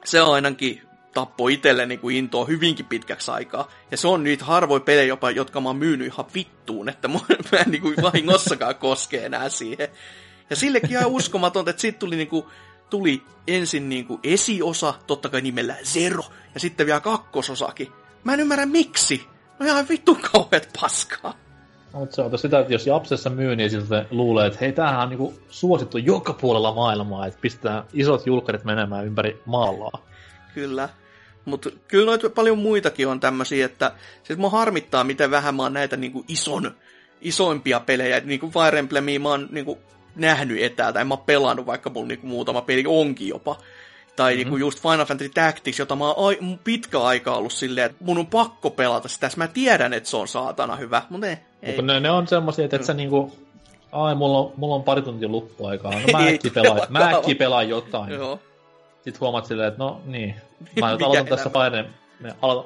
[0.05, 0.86] se on ainakin
[1.17, 3.67] tappo itselle niin kuin intoa hyvinkin pitkäksi aikaa.
[3.91, 7.19] Ja se on niitä harvoin pelejä jopa, jotka mä oon myynyt ihan vittuun, että mä
[7.65, 9.87] en niin kuin vahingossakaan koske enää siihen.
[10.49, 12.45] Ja sillekin ihan uskomatonta, että siitä tuli, niin kuin,
[12.89, 16.23] tuli ensin niin kuin esiosa, totta kai nimellä Zero,
[16.53, 17.87] ja sitten vielä kakkososakin.
[18.23, 19.27] Mä en ymmärrä miksi.
[19.59, 21.33] No ihan vittu kauheat paskaa.
[21.93, 24.99] No, mutta se on sitä, että jos Japsessa myy, niin sitten luulee, että hei, tämähän
[24.99, 30.07] on niinku suosittu joka puolella maailmaa, että pistää isot julkkarit menemään ympäri maallaa.
[30.53, 30.89] Kyllä.
[31.47, 33.91] Mutta kyllä noita paljon muitakin on tämmöisiä, että
[34.23, 36.75] siis mua harmittaa, miten vähän mä oon näitä niinku ison,
[37.21, 38.19] isoimpia pelejä.
[38.19, 39.77] Niin kuin Fire Emblemia mä oon niinku
[40.15, 43.55] nähnyt etäältä, en mä oon pelannut, vaikka mulla niinku muutama peli onkin jopa.
[44.15, 44.37] Tai mm-hmm.
[44.37, 48.17] niinku just Final Fantasy Tactics, jota mä oon ai- pitkä aika ollut silleen, että mun
[48.17, 49.29] on pakko pelata sitä.
[49.37, 51.37] Mä tiedän, että se on saatana hyvä, mutta ei.
[51.65, 52.97] Mutta ne, ne on semmosia, että et sä mm.
[52.97, 53.37] niinku...
[53.91, 55.91] Ai, mulla on, mulla on pari tuntia luppuaikaa.
[55.91, 58.13] No mä äkki pelaan, mä äkki pelaan jotain.
[58.13, 58.39] Joo.
[59.07, 60.35] Sitten huomaat silleen, että no niin.
[60.81, 61.85] Mä aloitan tässä Fire,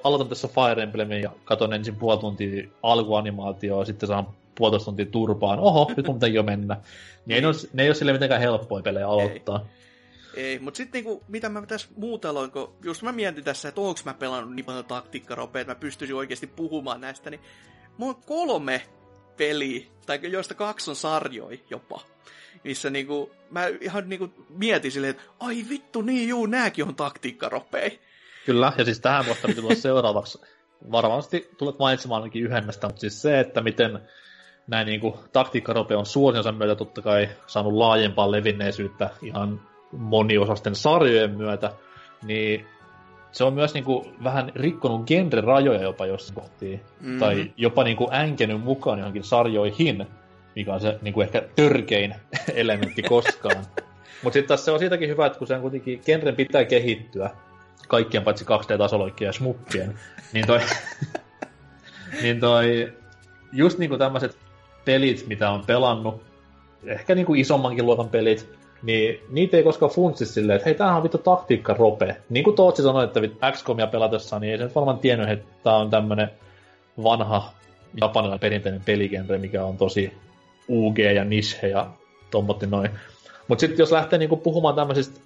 [0.03, 5.59] aloitan tässä Fire Emblemin ja katon ensin puoli tuntia alkuanimaatioa, sitten saan puolitoista tuntia turpaan.
[5.59, 6.77] Oho, nyt mun pitää jo mennä.
[7.25, 9.59] Niin ei ne, ole, ne ei ole sille mitenkään helppoja pelejä aloittaa.
[10.35, 10.43] Ei.
[10.43, 13.81] Ei, mutta sitten niinku, mitä mä tässä muuta aloin, kun just mä mietin tässä, että
[13.81, 17.41] onko mä pelannut niin paljon taktiikkaropeja, että mä pystyisin oikeasti puhumaan näistä, niin
[17.97, 18.81] mulla on kolme
[19.37, 22.01] peliä, tai joista kaksi on sarjoi jopa,
[22.63, 27.91] missä niinku, mä ihan niinku mietin silleen, että ai vittu, niin juu, nääkin on taktiikkaropeja.
[28.45, 30.41] Kyllä, ja siis tähän kohtaan tulla seuraavaksi.
[30.91, 33.99] Varmasti tulet mainitsemaan ainakin yhden näistä, mutta siis se, että miten
[34.67, 41.71] näin niin taktiikkarope on suosionsa myötä totta kai saanut laajempaa levinneisyyttä ihan moniosasten sarjojen myötä,
[42.23, 42.65] niin
[43.31, 46.81] se on myös niinku vähän rikkonut genre-rajoja jopa jossain kohtiin.
[46.99, 47.19] Mm-hmm.
[47.19, 50.07] Tai jopa niinku änkenyt mukaan johonkin sarjoihin,
[50.55, 52.15] mikä on se niinku ehkä törkein
[52.53, 53.65] elementti koskaan.
[54.23, 57.29] Mutta sitten taas se on siitäkin hyvä, että kun sen kuitenkin genren pitää kehittyä,
[57.87, 59.99] kaikkien paitsi 2D-tasoloikkien ja smuppien,
[60.33, 60.59] niin toi,
[62.21, 62.93] niin toi
[63.53, 64.37] just niinku tämmöiset
[64.85, 66.23] pelit, mitä on pelannut,
[66.85, 68.49] ehkä niinku isommankin luokan pelit,
[68.83, 72.17] niin niitä ei koskaan funtsi silleen, että hei, tämähän on vittu taktiikka rope.
[72.29, 75.89] Niin kuin Tootsi sanoi, että XCOMia pelatessa, niin ei se varmaan tiennyt, että tämä on
[75.89, 76.31] tämmönen
[77.03, 77.53] vanha
[78.01, 80.13] japanilainen perinteinen peligenre, mikä on tosi
[80.71, 81.87] UG ja niche ja
[82.31, 82.91] tommotti noin.
[83.47, 85.19] Mutta sitten jos lähtee niinku puhumaan tämmöisistä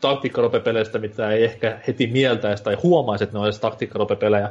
[0.00, 4.50] taktiikkarope-peleistä, mitä ei ehkä heti mieltäisi tai huomaisi, että ne olisi taktiikkarope-pelejä,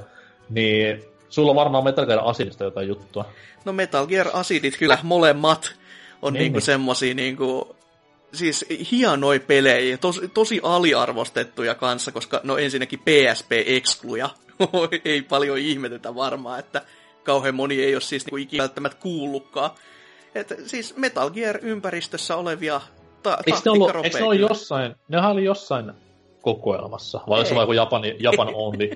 [0.49, 3.25] niin sulla on varmaan Metal Gear Acidista jotain juttua.
[3.66, 5.75] No Metal Gear Acidit kyllä molemmat
[6.22, 6.66] on niin, niinku niin.
[6.66, 7.75] semmosia niinku,
[8.33, 14.30] siis hienoja pelejä, tos, tosi aliarvostettuja kanssa, koska no ensinnäkin PSP-ekskluja,
[15.06, 16.82] ei paljon ihmetetä varmaan, että
[17.30, 19.72] kauhean moni ei ole siis niinku ikinä välttämättä kuullutkaan.
[20.35, 22.82] Että siis Metal Gear-ympäristössä olevia
[23.24, 25.91] ta- eikö ne, ollut, eikö ne ole jossain, nehän oli jossain
[26.41, 28.90] kokoelmassa, vai olisi vain Japan, Japan only?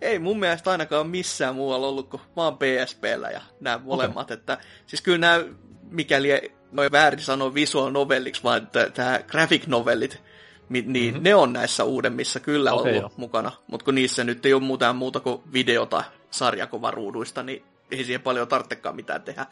[0.00, 4.36] ei mun mielestä ainakaan missään muualla ollut kuin vaan PSPllä ja nämä molemmat, okay.
[4.36, 5.44] että siis kyllä nämä
[5.90, 10.22] mikäli noin väärin sanoa visual novelliksi, vaan tämä graphic novellit,
[10.70, 11.24] niin mm-hmm.
[11.24, 13.12] ne on näissä uudemmissa kyllä okay, ollut jo.
[13.16, 13.52] mukana.
[13.66, 18.48] Mutta kun niissä nyt ei ole muuta muuta kuin videota sarjakuvaruuduista, niin ei siihen paljon
[18.48, 19.46] tarvitsekaan mitään tehdä.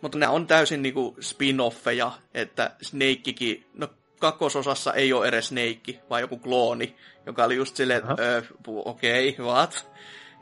[0.00, 6.20] Mutta nämä on täysin niinku spin-offeja, että Snakekin, no kakkososassa ei ole edes Snake, vaan
[6.20, 9.90] joku klooni, joka oli just silleen, että okei, okay, what?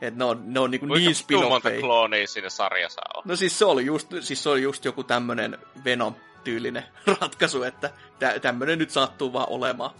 [0.01, 3.23] Että ne on, ne on niinku niin spin monta kloonia siinä sarjassa on?
[3.25, 5.57] No siis se oli just, siis se oli just joku tämmönen
[6.45, 6.83] Venom-tyylinen
[7.19, 9.91] ratkaisu, että tä, tämmönen nyt sattuu vaan olemaan.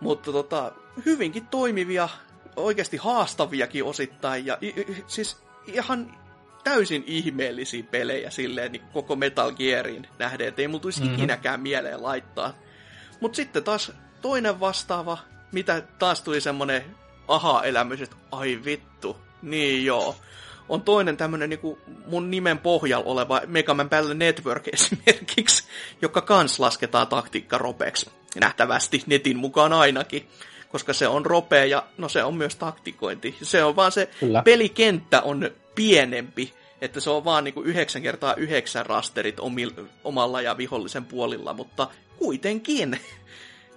[0.00, 0.72] Mutta tota,
[1.06, 2.08] hyvinkin toimivia,
[2.56, 4.58] oikeasti haastaviakin osittain, ja
[5.06, 6.18] siis ihan
[6.64, 11.14] täysin ihmeellisiä pelejä silleen niin koko Metal Gearin nähden, että ei mulla tulisi mm-hmm.
[11.14, 12.54] ikinäkään mieleen laittaa.
[13.20, 13.92] Mutta sitten taas
[14.22, 15.18] toinen vastaava,
[15.52, 16.84] mitä taas tuli semmonen
[17.28, 20.16] aha-elämys, että ai vittu, niin joo.
[20.70, 25.64] On toinen tämmönen niinku mun nimen pohjalla oleva Mega Man Battle Network esimerkiksi,
[26.02, 28.10] joka kans lasketaan taktiikkaropeksi.
[28.40, 30.28] Nähtävästi netin mukaan ainakin
[30.68, 33.36] koska se on ropea ja no se on myös taktikointi.
[33.42, 34.42] Se on vaan se Kyllä.
[34.42, 39.70] pelikenttä on pienempi, että se on vaan niinku 9 kertaa 9 rasterit omil,
[40.04, 43.00] omalla ja vihollisen puolilla, mutta kuitenkin.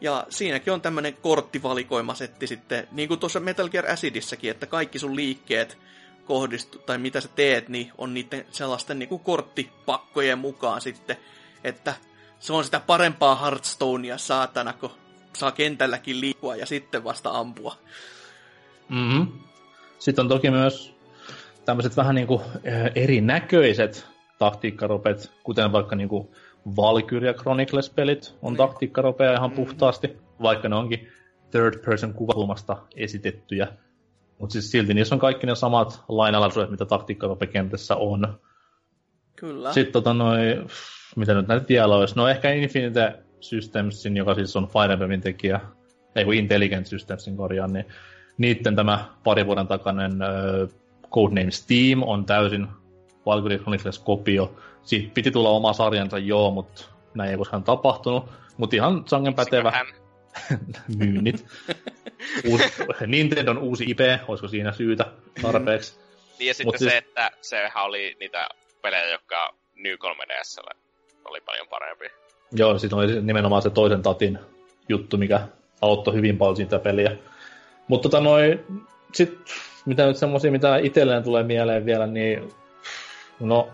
[0.01, 5.15] Ja siinäkin on tämmöinen korttivalikoimasetti sitten, niin kuin tuossa Metal Gear Acidissäkin, että kaikki sun
[5.15, 5.77] liikkeet
[6.25, 11.17] kohdistu, tai mitä sä teet, niin on niiden sellaisten niin kuin korttipakkojen mukaan sitten,
[11.63, 11.93] että
[12.39, 14.91] se on sitä parempaa Hearthstonea saatana, kun
[15.33, 17.75] saa kentälläkin liikkua ja sitten vasta ampua.
[18.89, 19.27] Mm-hmm.
[19.99, 20.93] Sitten on toki myös
[21.65, 22.41] tämmöiset vähän niin kuin
[22.95, 24.07] erinäköiset
[24.39, 26.27] taktiikkaropet, kuten vaikka niin kuin
[26.75, 28.57] Valkyria Chronicles-pelit on niin.
[28.57, 31.07] taktiikkaropeja ihan puhtaasti, vaikka ne onkin
[31.51, 33.67] third person kuvakulmasta esitettyjä.
[34.39, 38.39] Mutta siis silti niissä on kaikki ne samat lainalaisuudet, mitä taktiikkaropekentässä on.
[39.35, 39.73] Kyllä.
[39.73, 40.39] Sitten tota noi,
[41.15, 45.59] mitä nyt näitä vielä olisi, no ehkä Infinite Systemsin, joka siis on Fire Emblemin tekijä,
[46.15, 47.85] ei kun Intelligent Systemsin korjaan, niin
[48.37, 50.69] niiden tämä pari vuoden takainen uh,
[51.11, 52.67] Codename Steam on täysin
[53.25, 54.55] Valkyrie Chronicles kopio.
[54.83, 58.29] Siitä piti tulla oma sarjansa, joo, mutta näin ei koskaan tapahtunut.
[58.57, 59.85] Mutta ihan sangen pätevä
[60.97, 61.45] myynnit.
[62.45, 62.61] Uus,
[63.07, 65.05] Nintendon uusi IP, olisiko siinä syytä
[65.41, 66.03] tarpeeksi?
[66.39, 66.93] niin ja sitten Mut se, siis...
[66.93, 68.49] että sehän oli niitä
[68.81, 70.73] pelejä, jotka New 3DS
[71.25, 72.05] oli paljon parempi.
[72.51, 74.39] Joo, sitten oli nimenomaan se toisen tatin
[74.89, 75.47] juttu, mikä
[75.81, 77.17] auttoi hyvin paljon siitä peliä.
[77.87, 78.65] Mutta tota noin,
[79.13, 79.39] sit,
[79.85, 82.53] mitä nyt semmosia, mitä itselleen tulee mieleen vielä, niin
[83.39, 83.69] no,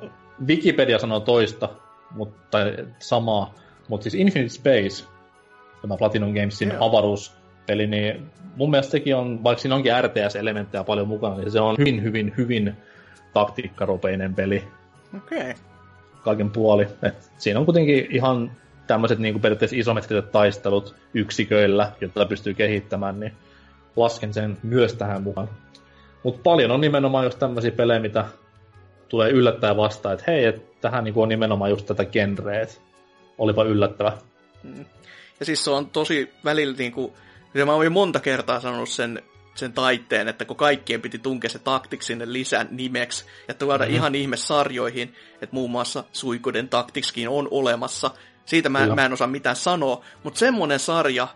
[0.48, 1.70] Wikipedia sanoo toista,
[2.12, 2.58] mutta
[3.00, 3.54] samaa,
[3.88, 5.06] mutta siis Infinite Space,
[5.82, 6.82] tämä Platinum Gamesin yeah.
[7.70, 11.76] Avaruuspeli, niin mun mielestä sekin on, vaikka siinä onkin RTS-elementtejä paljon mukana, niin se on
[11.78, 12.74] hyvin, hyvin, hyvin
[13.34, 14.64] taktiikkaropeinen peli.
[15.18, 15.40] Okei.
[15.40, 15.54] Okay.
[16.24, 16.88] Kaiken puoli.
[17.04, 18.52] Et siinä on kuitenkin ihan
[18.88, 23.34] tämmöiset niin periaatteessa isometriset taistelut yksiköillä, joita pystyy kehittämään, niin
[23.96, 25.50] lasken sen myös tähän mukaan.
[26.24, 28.26] Mutta paljon on nimenomaan just tämmöisiä pelejä, mitä
[29.10, 32.68] tulee yllättäen vastaan, että hei, et tähän niinku on nimenomaan just tätä genreä,
[33.38, 34.18] olipa yllättävä.
[34.64, 34.86] Mm.
[35.40, 37.14] Ja siis se on tosi välillä niinku,
[37.66, 39.24] mä olin monta kertaa sanonut sen,
[39.56, 43.96] sen taitteen, että kun kaikkien piti tunkea se taktik sinne lisän nimeksi, ja tuoda mm-hmm.
[43.96, 48.12] ihan ihme sarjoihin, että muun muassa Suikuden taktikskin on olemassa.
[48.46, 51.28] Siitä mä, mä en osaa mitään sanoa, mutta semmonen sarja,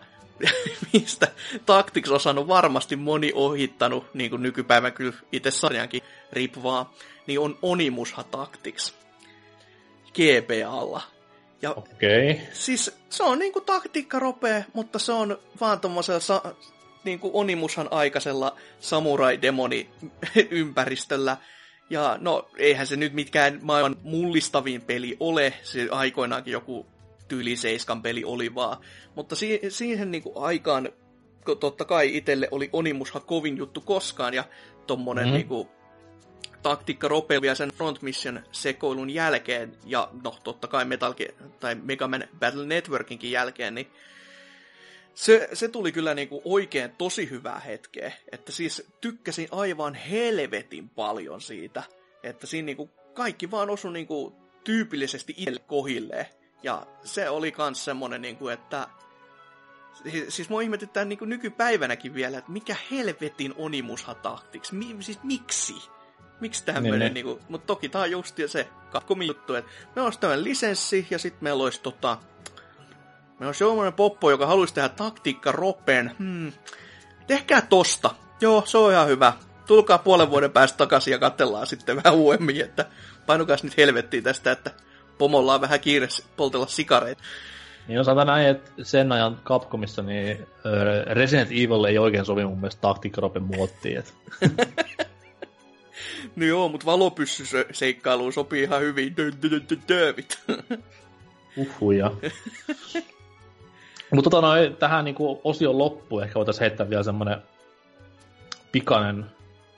[0.93, 1.27] mistä
[1.65, 6.01] Tactics on saanut varmasti moni ohittanut, niin kuin nykypäivän kyllä itse sarjankin
[6.31, 6.93] riippuvaa,
[7.27, 8.93] niin on Onimusha Tactics
[10.13, 11.12] GPAlla.
[11.63, 12.35] Ja okay.
[12.53, 16.55] Siis se on niinku taktiikkarope, mutta se on vaan tommosella sa-
[17.03, 19.89] niinku Onimushan aikaisella samurai-demoni
[20.51, 21.37] ympäristöllä.
[21.89, 25.53] Ja no, eihän se nyt mitkään maailman mullistavin peli ole.
[25.63, 26.85] Se aikoinaankin joku
[27.27, 28.77] tyyli Seiskan peli oli vaan.
[29.15, 30.89] Mutta si- siihen niinku aikaan
[31.59, 34.43] totta kai itselle oli Onimusha kovin juttu koskaan, ja
[34.87, 35.37] tommonen mm-hmm.
[35.37, 35.69] niinku
[36.63, 41.13] taktiikka ropeilua sen Front Mission sekoilun jälkeen, ja no totta kai Metal
[41.59, 43.87] tai Mega Man Battle Networkinkin jälkeen, niin
[45.13, 48.11] se, se tuli kyllä niinku oikein tosi hyvää hetkeä.
[48.31, 51.83] Että siis tykkäsin aivan helvetin paljon siitä.
[52.23, 56.25] Että siinä niinku kaikki vaan osui niinku tyypillisesti itselle kohilleen.
[56.63, 58.87] Ja se oli kans semmonen, niinku, että
[60.29, 65.75] siis mua ihmetyttää niin nykypäivänäkin vielä, että mikä helvetin Onimusha Tactics, Mi- siis miksi?
[66.43, 67.13] Miksi tämmöinen, niin, niin.
[67.13, 71.19] Niinku, mutta toki tää on just se Capcomin juttu, että me olisi tämmöinen lisenssi ja
[71.19, 72.17] sitten meillä olisi tota,
[73.39, 76.11] meillä olisi semmoinen poppo, joka haluaisi tehdä taktiikka ropen.
[76.19, 76.51] Hmm.
[77.27, 78.09] Tehkää tosta.
[78.41, 79.33] Joo, se on ihan hyvä.
[79.67, 82.85] Tulkaa puolen vuoden päästä takaisin ja katsellaan sitten vähän uudemmin, että
[83.25, 84.71] painukas nyt helvettiin tästä, että
[85.17, 86.07] pomolla on vähän kiire
[86.37, 87.23] poltella sikareita.
[87.87, 90.47] Niin on sanotaan näin, että sen ajan Capcomissa niin
[91.11, 94.03] Resident Evil ei oikein sovi mun mielestä taktiikkaropen muottiin.
[96.35, 99.15] No joo, mutta valopyssyseikkailuun sopii ihan hyvin.
[99.87, 100.39] Dövit.
[101.57, 102.11] Uhuja.
[104.11, 107.41] mutta tota noin, tähän niinku osion loppuun ehkä voitaisiin heittää vielä semmonen
[108.71, 109.25] pikainen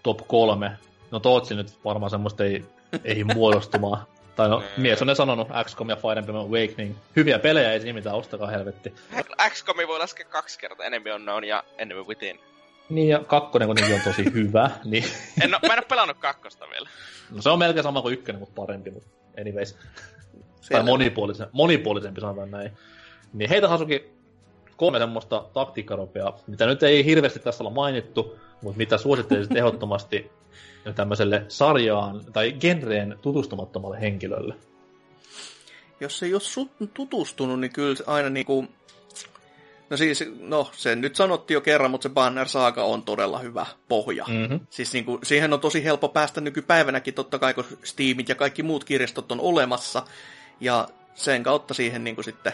[0.03, 0.71] top kolme.
[1.11, 2.65] No Tootsi nyt varmaan semmoista ei,
[3.03, 4.07] ei muodostumaan.
[4.35, 6.95] Tai no, mies on ne sanonut, XCOM ja Fire Emblem Awakening.
[7.15, 8.93] Hyviä pelejä, ei siinä mitään, ostakaa helvetti.
[9.49, 12.39] XCOM voi laskea kaksi kertaa, enemmän on ja enemmän within.
[12.89, 14.69] Niin, ja kakkonen kuitenkin on tosi hyvä.
[14.83, 15.03] Niin...
[15.41, 16.89] En oo, mä en oo pelannut kakkosta vielä.
[17.31, 19.09] No se on melkein sama kuin ykkönen, mutta parempi, mutta
[19.41, 19.77] anyways.
[20.61, 20.83] Siellä.
[20.83, 22.71] Tai monipuolisen, monipuolisempi sanotaan näin.
[23.33, 24.13] Niin heitä Hasuki
[24.77, 30.31] kolme semmoista taktiikkaropea, mitä nyt ei hirveästi tässä olla mainittu, mutta mitä suosittelisit ehdottomasti
[30.95, 34.55] tämmöiselle sarjaan tai genreen tutustumattomalle henkilölle?
[35.99, 38.67] Jos ei ole tutustunut, niin kyllä aina niinku
[39.89, 43.65] No siis, no se nyt sanottiin jo kerran, mutta se Banner Saga on todella hyvä
[43.87, 44.25] pohja.
[44.27, 44.59] Mm-hmm.
[44.69, 48.63] Siis niin kuin, siihen on tosi helppo päästä nykypäivänäkin, totta kai, kun Steamit ja kaikki
[48.63, 50.03] muut kirjastot on olemassa.
[50.59, 52.53] Ja sen kautta siihen niin kuin sitten,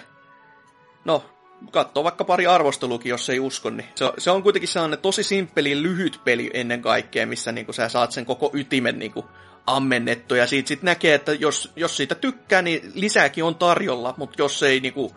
[1.05, 1.25] no,
[1.71, 5.23] katsoo vaikka pari arvostelukin, jos ei usko, niin se on, se on kuitenkin sellainen tosi
[5.23, 9.25] simppeli, lyhyt peli ennen kaikkea, missä niin kuin, sä saat sen koko ytimen niin kuin,
[9.67, 14.41] ammennettu, ja siitä sitten näkee, että jos, jos siitä tykkää, niin lisääkin on tarjolla, mutta
[14.41, 15.11] jos ei niin kuin,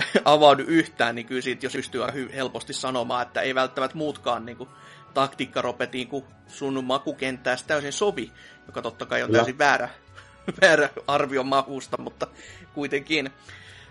[0.24, 2.02] avaudu yhtään, niin kyllä siitä jos pystyy
[2.34, 4.68] helposti sanomaan, että ei välttämättä muutkaan niin kuin,
[5.14, 8.32] taktiikkaropetiin, kun sun makukenttää täysin sovi,
[8.66, 9.38] joka totta kai on Kyllä.
[9.38, 9.88] täysin väärä,
[10.62, 12.26] väärä arvio makusta, mutta
[12.74, 13.30] kuitenkin.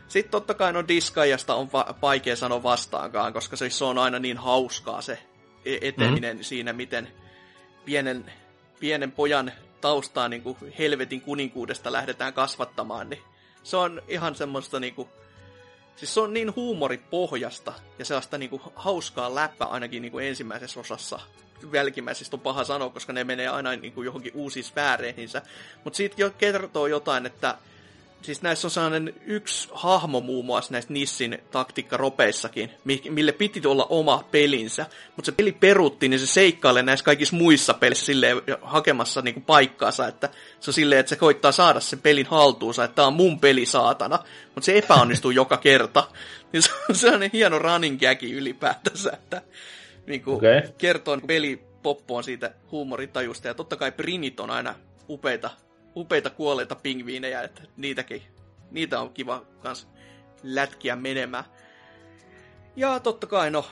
[0.07, 4.19] Sitten totta kai no Disgaijasta on va- vaikea sanoa vastaankaan, koska se, se on aina
[4.19, 5.19] niin hauskaa se
[5.65, 6.43] e- eteneminen mm-hmm.
[6.43, 7.07] siinä, miten
[7.85, 8.31] pienen,
[8.79, 13.21] pienen pojan taustaa niin kuin helvetin kuninkuudesta lähdetään kasvattamaan, niin
[13.63, 15.09] se on ihan semmoista niin kuin,
[16.01, 20.79] siis se on niin huumoripohjasta ja sellaista niin kuin hauskaa läppä ainakin niin kuin ensimmäisessä
[20.79, 21.19] osassa.
[21.73, 25.41] Jälkimmäisistä on paha sanoa, koska ne menee aina niin kuin johonkin uusiin sfääreihinsä.
[25.83, 27.57] Mutta siitä jo kertoo jotain, että
[28.21, 33.85] siis näissä on sellainen yksi hahmo muun muassa näistä Nissin taktiikkaropeissakin, mi- mille piti olla
[33.89, 34.85] oma pelinsä,
[35.15, 40.07] mutta se peli perutti, niin se seikkailee näissä kaikissa muissa pelissä silleen hakemassa niinku paikkaansa,
[40.07, 43.39] että se on silleen, että se koittaa saada sen pelin haltuunsa, että tämä on mun
[43.39, 46.07] peli saatana, mutta se epäonnistuu joka kerta.
[46.53, 49.41] Niin se on sellainen hieno running gagi ylipäätänsä, että
[50.07, 50.61] niinku Okei.
[50.77, 54.75] kertoo niinku peli poppoon siitä huumoritajusta, ja totta kai Prinit on aina
[55.09, 55.49] upeita
[55.95, 58.21] upeita kuolleita pingviinejä, että niitäkin,
[58.71, 59.87] niitä on kiva kans
[60.43, 61.43] lätkiä menemään.
[62.75, 63.65] Ja totta kai, no,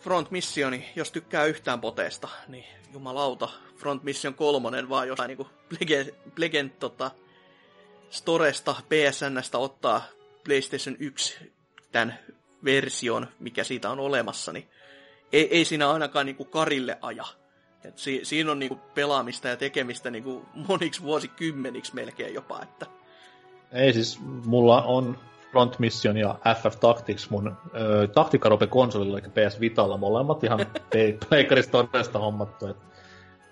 [0.00, 5.48] Front Missioni, jos tykkää yhtään poteesta, niin jumalauta, Front Mission kolmonen vaan jostain niinku
[5.80, 7.10] Legend, Legend tota,
[8.10, 10.04] Storesta, PSNstä ottaa
[10.44, 11.52] PlayStation 1
[11.92, 12.18] tämän
[12.64, 14.68] version, mikä siitä on olemassa, niin
[15.32, 17.24] ei, ei siinä ainakaan niinku karille aja.
[17.86, 22.62] Et si, siinä on niinku pelaamista ja tekemistä niinku moniksi vuosikymmeniksi melkein jopa.
[22.62, 22.86] Että.
[23.72, 25.18] Ei siis, mulla on
[25.52, 30.66] Front Mission ja FF Tactics mun ö, taktiikkarope konsolilla, eli PS Vitalla molemmat ihan
[31.28, 32.66] pleikkarista todesta hommattu.
[32.66, 32.76] Et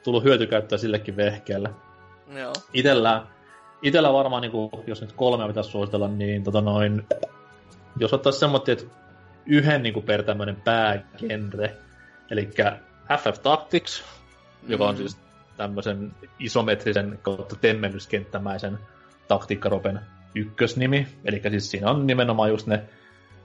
[0.04, 1.70] tullut hyötykäyttöä sillekin vehkeelle.
[2.38, 2.52] Joo.
[2.72, 3.26] Itellä,
[3.82, 7.06] itellä varmaan, niin kuin, jos nyt kolmea pitäisi suositella, niin tota noin,
[7.98, 8.84] jos ottaisi semmoinen, että
[9.46, 11.76] yhden niin kuin per tämmöinen päägenre,
[12.30, 12.50] eli
[13.18, 14.04] FF Tactics,
[14.68, 14.98] joka on Mm.
[14.98, 15.18] siis
[15.56, 18.78] tämmöisen isometrisen kautta temmellyskenttämäisen
[19.28, 20.00] taktiikkaropen
[20.34, 21.06] ykkösnimi.
[21.24, 22.82] Eli siis siinä on nimenomaan just ne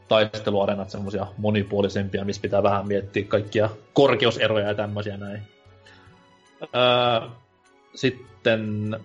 [0.08, 5.42] taisteluarenat semmoisia monipuolisempia, missä pitää vähän miettiä kaikkia korkeuseroja ja tämmöisiä näin.
[6.62, 7.30] Öö,
[7.96, 8.96] sitten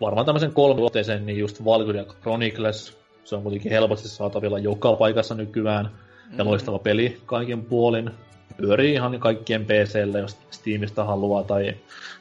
[0.00, 5.90] varmaan tämmöisen kolmiluotteisen, niin just Valkyria Chronicles, se on kuitenkin helposti saatavilla joka paikassa nykyään,
[6.38, 8.10] ja loistava peli kaikin puolin.
[8.56, 11.74] Pyörii ihan kaikkien PClle, jos Steamista haluaa, tai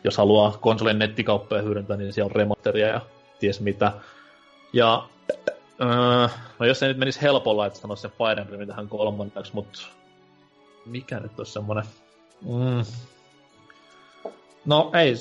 [0.03, 3.01] jos haluaa konsolin nettikauppoja hyödyntää, niin siellä on remasteria ja
[3.39, 3.91] ties mitä.
[4.73, 5.07] Ja
[5.81, 6.27] öö,
[6.59, 9.79] no jos se nyt menisi helpolla, että sanoisi sen Fire Emblemin tähän kolmanneksi, mutta
[10.85, 11.83] mikä nyt olisi semmonen...
[12.41, 12.85] Mm.
[14.65, 15.13] No ei,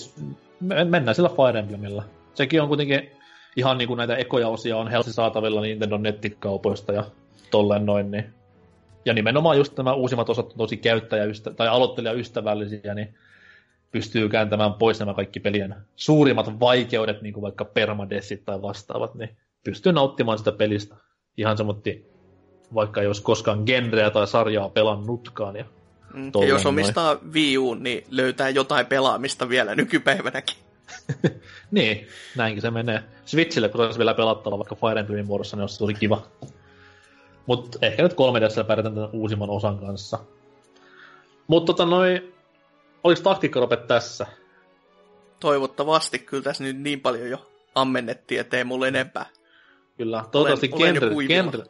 [0.61, 2.03] mennään sillä Fire Emblemillä.
[2.35, 3.11] Sekin on kuitenkin
[3.57, 7.05] ihan niin kuin näitä ekoja osia on helposti saatavilla Nintendo nettikaupoista ja
[7.51, 8.35] tolleen noin, niin
[9.05, 13.15] ja nimenomaan just nämä uusimmat osat on tosi käyttäjäystä- tai aloittelijaystävällisiä, niin
[13.91, 19.37] pystyy kääntämään pois nämä kaikki pelien suurimmat vaikeudet, niin kuin vaikka permadeathit tai vastaavat, niin
[19.65, 20.95] pystyy nauttimaan sitä pelistä.
[21.37, 22.11] Ihan semmoitti,
[22.75, 25.57] vaikka ei olisi koskaan genreä tai sarjaa pelannutkaan.
[25.57, 25.65] Ja
[26.15, 26.31] Mm.
[26.41, 30.57] Ja jos omistaa Wii U, niin löytää jotain pelaamista vielä nykypäivänäkin.
[31.71, 32.07] niin,
[32.37, 33.03] näinkin se menee.
[33.25, 36.27] Switchille, kun olisi vielä pelattava vaikka Fire Emblemin muodossa, niin olisi tosi kiva.
[37.47, 40.19] Mutta ehkä nyt 3 ds pärjätään tämän uusimman osan kanssa.
[41.47, 42.35] Mutta tota noin,
[43.05, 44.27] oliko taktiikkaropet tässä?
[45.41, 49.27] Toivottavasti kyllä tässä nyt niin paljon jo ammennettiin, ettei mulle enempää.
[49.97, 51.65] Kyllä, toivottavasti genre, genre,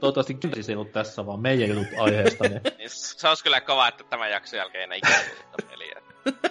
[0.00, 2.44] toivottavasti genre ei ollut tässä, vaan meidän jutut aiheesta.
[2.48, 2.60] Niin.
[2.78, 5.18] Niin se olisi kyllä kova, että tämän jakson jälkeen ei ikinä
[5.70, 6.02] peliä.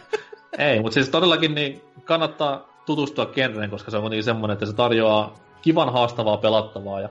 [0.69, 4.73] ei, mutta siis todellakin niin kannattaa tutustua genreen, koska se on kuitenkin semmoinen, että se
[4.73, 7.09] tarjoaa kivan haastavaa pelattavaa ja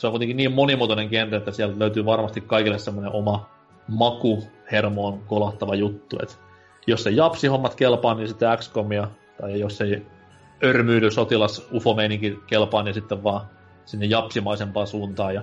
[0.00, 3.50] se on kuitenkin niin monimuotoinen genre, että sieltä löytyy varmasti kaikille semmoinen oma
[3.88, 6.18] maku hermoon kolahtava juttu.
[6.22, 6.38] Et
[6.86, 9.08] jos se japsi-hommat kelpaa, niin sitten XCOMia,
[9.40, 10.06] tai jos ei
[10.64, 13.40] örmyydy sotilas ufomeininki kelpaa, niin sitten vaan
[13.84, 15.34] sinne japsimaisempaan suuntaan.
[15.34, 15.42] Ja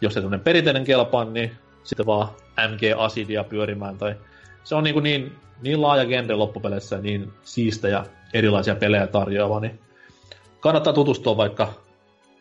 [0.00, 1.52] jos ei tämmöinen perinteinen kelpaa, niin
[1.84, 2.28] sitten vaan
[2.68, 3.98] MG-asidia pyörimään.
[3.98, 4.14] Tai
[4.64, 8.04] se on niin, niin, niin laaja genre loppupeleissä ja niin siistejä
[8.34, 9.80] erilaisia pelejä tarjoava, niin
[10.60, 11.81] kannattaa tutustua vaikka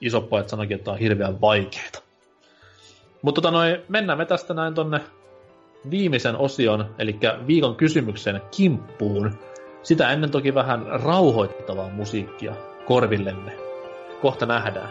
[0.02, 2.02] isopojat sanoikin, että on hirveän vaikeeta.
[3.22, 5.02] Mutta tota noin, mennään me tästä näin tonne
[5.92, 9.40] viimeisen osion, eli viikon kysymyksen kimppuun.
[9.84, 12.54] Sitä ennen toki vähän rauhoittavaa musiikkia
[12.86, 13.52] korvillemme.
[14.22, 14.90] Kohta nähdään.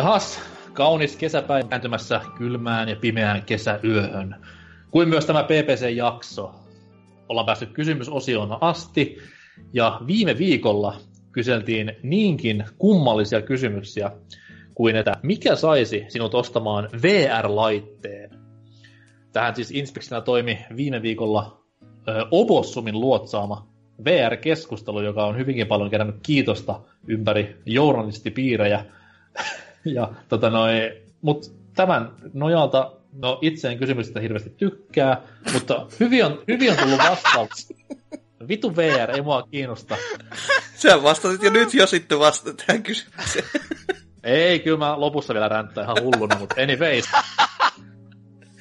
[0.00, 0.40] Jahas,
[0.72, 4.36] kaunis kesäpäivä kääntymässä kylmään ja pimeään kesäyöhön.
[4.90, 6.54] Kuin myös tämä PPC-jakso.
[7.28, 9.18] Ollaan päästy kysymysosioon asti,
[9.72, 10.96] ja viime viikolla
[11.32, 14.10] kyseltiin niinkin kummallisia kysymyksiä
[14.74, 18.30] kuin että mikä saisi sinut ostamaan VR-laitteen?
[19.32, 21.62] Tähän siis Inspeksinä toimi viime viikolla
[22.30, 23.68] Obossumin luotsaama
[24.04, 28.84] VR-keskustelu, joka on hyvinkin paljon kerännyt kiitosta ympäri journalistipiirejä.
[29.96, 30.82] ja tota noin,
[31.22, 36.98] mut tämän nojalta, no itse en kysymyksestä hirveästi tykkää, mutta hyvin on, hyvin on tullut
[36.98, 37.76] vastauksia.
[38.48, 39.96] Vitu VR, ei mua kiinnosta.
[40.74, 43.44] Sä vastasit jo nyt jo sitten vasta tähän kysymykseen.
[44.24, 47.04] Ei, kyllä mä lopussa vielä ränttää ihan hulluna, mutta anyways.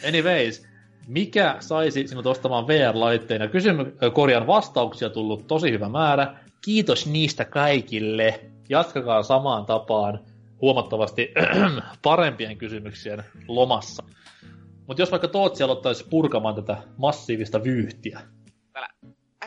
[0.08, 0.66] Anyways,
[1.08, 3.42] mikä saisi sinut ostamaan VR-laitteen?
[3.42, 6.34] Ja kysymy- korjan vastauksia tullut tosi hyvä määrä.
[6.62, 8.40] Kiitos niistä kaikille.
[8.70, 10.20] Jatkakaa samaan tapaan
[10.62, 11.34] huomattavasti
[12.02, 14.04] parempien kysymyksien lomassa.
[14.88, 18.22] Mutta jos vaikka Tootsi aloittaisi purkamaan tätä massiivista vyyhtiä.
[18.74, 18.90] Täällä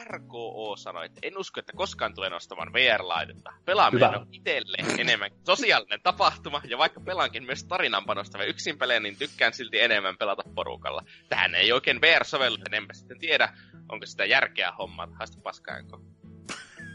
[0.04, 3.52] RKO sanoi, että en usko, että koskaan tulee nostamaan VR-laitetta.
[3.64, 4.18] Pelaaminen Hyvä.
[4.18, 9.52] on itselle enemmän sosiaalinen tapahtuma, ja vaikka pelaankin myös tarinan panostavia yksin pelejä, niin tykkään
[9.52, 11.02] silti enemmän pelata porukalla.
[11.28, 13.54] Tähän ei oikein VR sovellu, en enpä sitten tiedä,
[13.88, 16.00] onko sitä järkeä hommaa, haista paskaanko.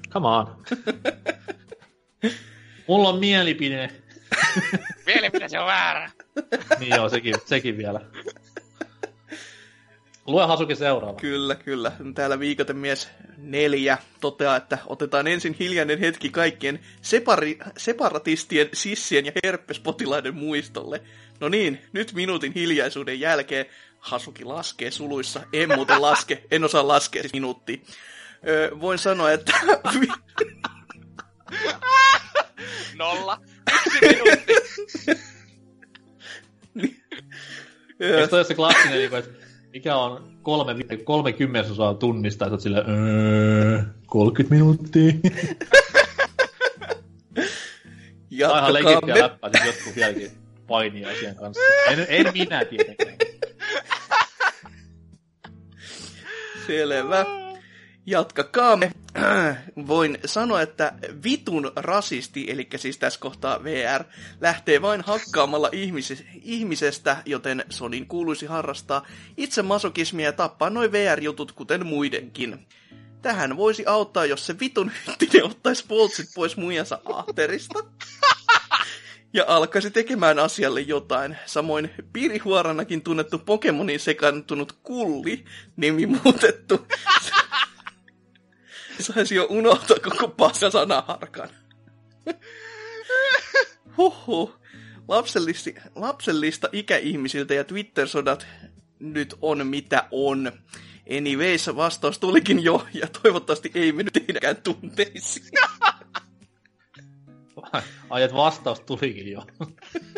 [0.09, 0.63] Come on.
[2.87, 4.06] Mulla on mielipide.
[5.05, 6.11] Mielipide se on väärä.
[6.79, 8.01] Niin joo, sekin, sekin vielä.
[10.27, 11.19] Lue Hasuki seuraava.
[11.19, 11.91] Kyllä, kyllä.
[12.15, 20.35] Täällä viikotemies neljä toteaa, että otetaan ensin hiljainen hetki kaikkien separi, separatistien, sissien ja herpespotilaiden
[20.35, 21.01] muistolle.
[21.39, 23.65] No niin, nyt minuutin hiljaisuuden jälkeen
[23.99, 25.41] Hasuki laskee suluissa.
[25.53, 27.83] En muuten laske, en osaa laskea siis minuutti.
[28.47, 29.53] Öö, voin sanoa, että
[32.95, 33.41] Nolla.
[34.01, 34.53] Minuutti.
[37.99, 42.53] Eikö toi ole se klassinen, niin kuin, että mikä on kolme, kolme kymmenesosaa tunnista, että
[42.53, 45.13] oot silleen, öö, 30 minuuttia.
[48.39, 50.31] Tää on ihan legittiä läppää, siis jotkut vieläkin
[50.67, 51.63] painii asian kanssa.
[51.89, 53.17] En, en minä tietenkään.
[56.67, 57.46] Selvä.
[58.07, 58.91] Jatkakaamme.
[59.87, 64.03] Voin sanoa, että vitun rasisti, eli siis tässä kohtaa VR,
[64.41, 69.05] lähtee vain hakkaamalla ihmis- ihmisestä, joten Sonin kuuluisi harrastaa
[69.37, 72.67] itse masokismia ja tappaa noin VR-jutut kuten muidenkin.
[73.21, 77.83] Tähän voisi auttaa, jos se vitun hyttinen ottaisi poltsit pois muijansa ahterista
[79.33, 81.37] ja alkaisi tekemään asialle jotain.
[81.45, 85.45] Samoin piirihuoranakin tunnettu Pokemonin sekaantunut kulli,
[85.75, 86.87] nimi muutettu,
[89.03, 91.49] saisi jo unohtaa koko paskan sanaharkan.
[93.97, 94.59] Huhhuh.
[95.07, 98.47] Lapsellista, lapsellista ikäihmisiltä ja Twitter-sodat
[98.99, 100.51] nyt on mitä on.
[101.17, 105.45] Anyways, vastaus tulikin jo, ja toivottavasti ei mennyt teidänkään tunteisiin.
[108.09, 109.45] Ai, vastaus tulikin jo.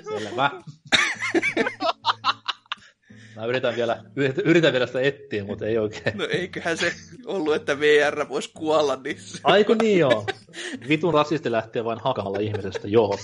[0.03, 0.51] Selvä.
[3.35, 4.03] Mä yritän vielä,
[4.45, 6.17] yritän, vielä sitä etsiä, mutta ei oikein.
[6.17, 6.93] No eiköhän se
[7.25, 10.25] ollut, että VR voisi kuolla, niin se- Aiku niin joo.
[10.89, 13.17] Vitun rasisti lähtee vain hakalla ihmisestä, joo.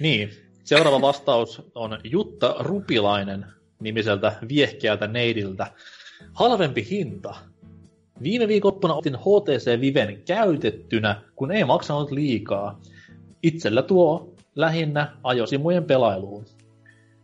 [0.00, 0.30] Niin,
[0.64, 3.46] seuraava vastaus on Jutta Rupilainen
[3.80, 5.66] nimiseltä viehkeältä neidiltä.
[6.32, 7.34] Halvempi hinta.
[8.22, 12.80] Viime viikonloppuna otin HTC Viven käytettynä, kun ei maksanut liikaa.
[13.42, 16.44] Itsellä tuo lähinnä ajosimujen pelailuun.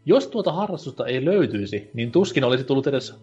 [0.07, 3.15] Jos tuota harrastusta ei löytyisi, niin tuskin olisi tullut edes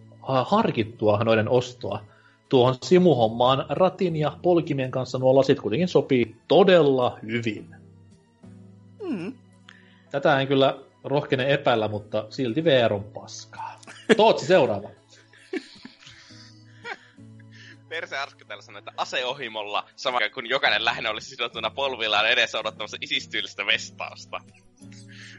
[0.46, 2.04] harkittua noiden ostoa.
[2.50, 7.76] Tuohon simuhommaan ratin ja polkimien kanssa nuo lasit kuitenkin sopii todella hyvin.
[9.04, 9.34] Mm.
[10.12, 13.80] Tätä en kyllä rohkene epäillä, mutta silti VR on paskaa.
[14.18, 14.90] Tootsi seuraava.
[17.98, 22.98] Perse Arsky täällä sanoi, että aseohimolla, sama kuin jokainen lähinnä olisi sidottuna polvillaan edessä odottamassa
[23.02, 24.40] isistyylistä vestausta.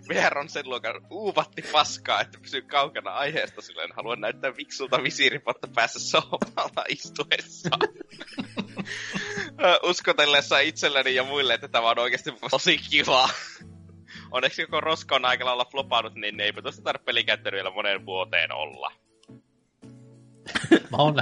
[0.08, 5.02] VR on sen luokan uuvatti paskaa, että pysyy kaukana aiheesta, sillä en halua näyttää viksulta
[5.02, 7.70] visiiripotta päässä sohvalla istuessa.
[9.82, 13.28] Uskotellessa itselleni ja muille, että tämä on oikeasti tosi kiva.
[14.30, 18.52] Onneksi joko Roska on aika lailla flopannut, niin eipä tuosta tarvitse pelikäyttö vielä moneen vuoteen
[18.52, 18.92] olla.
[20.70, 21.14] Mä oon,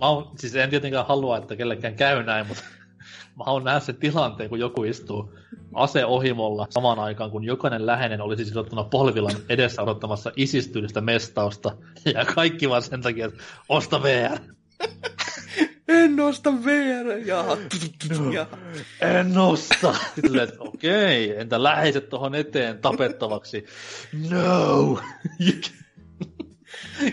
[0.00, 2.62] mä oon, siis en tietenkään halua, että kellekään käy näin, mutta
[3.38, 5.34] mä oon nähnyt sen tilanteen, kun joku istuu
[5.74, 11.76] aseohimolla samaan aikaan, kun jokainen läheinen olisi sidottuna polvilan edessä odottamassa isistyylistä mestausta.
[12.14, 14.38] Ja kaikki vaan sen takia, että osta VR.
[15.88, 17.18] En osta VR.
[17.26, 17.56] Jaha.
[18.34, 18.58] Jaha.
[19.00, 19.94] En osta.
[20.14, 23.66] Sitten että okei, entä läheiset tuohon eteen tapettavaksi?
[24.30, 24.98] No.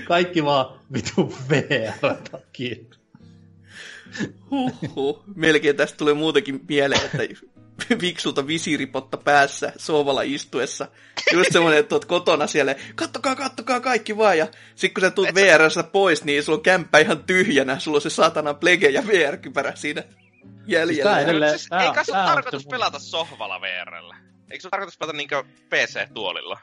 [0.07, 2.75] Kaikki vaan vitu VR takia.
[4.51, 5.23] Huhhuh.
[5.35, 7.17] Melkein tästä tulee muutenkin mieleen, että
[8.01, 10.87] viksulta visiiripotta päässä sohvalla istuessa.
[11.33, 14.37] Just semmoinen, että oot kotona siellä, kattokaa, kattokaa kaikki vaan.
[14.37, 17.79] Ja sit kun sä tuut VRstä pois, niin sulla on kämppä ihan tyhjänä.
[17.79, 20.03] Sulla on se saatana plege ja VR-kypärä siinä
[20.67, 21.11] jäljellä.
[21.11, 24.15] Tää edelleen- Siis, eikä sun tarkoitus pelata sohvalla VRllä?
[24.51, 26.59] Eikö sun tarkoitus pelata niinkö PC-tuolilla?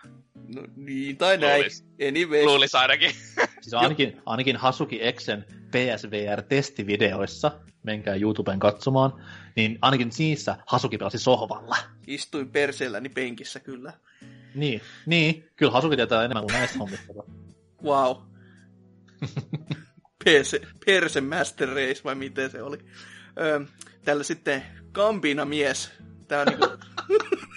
[0.55, 1.61] No, niin tai näin.
[1.61, 1.85] Luulis.
[2.09, 2.45] Anyway.
[2.45, 3.11] Luulis ainakin.
[3.61, 7.51] Siis ainakin, ainakin Hasuki Xen PSVR-testivideoissa,
[7.83, 9.13] menkää YouTuben katsomaan,
[9.57, 11.77] niin ainakin niissä Hasuki pelasi sohvalla.
[12.07, 13.93] Istuin perseelläni penkissä kyllä.
[14.55, 17.13] Niin, niin, kyllä Hasuki tietää enemmän kuin näistä hommista.
[17.85, 18.17] Wow.
[20.25, 22.79] Perse, perse Master Race vai miten se oli.
[23.41, 23.61] Öö,
[24.05, 25.93] täällä sitten Kampina mies.
[26.29, 26.67] Tää on niinku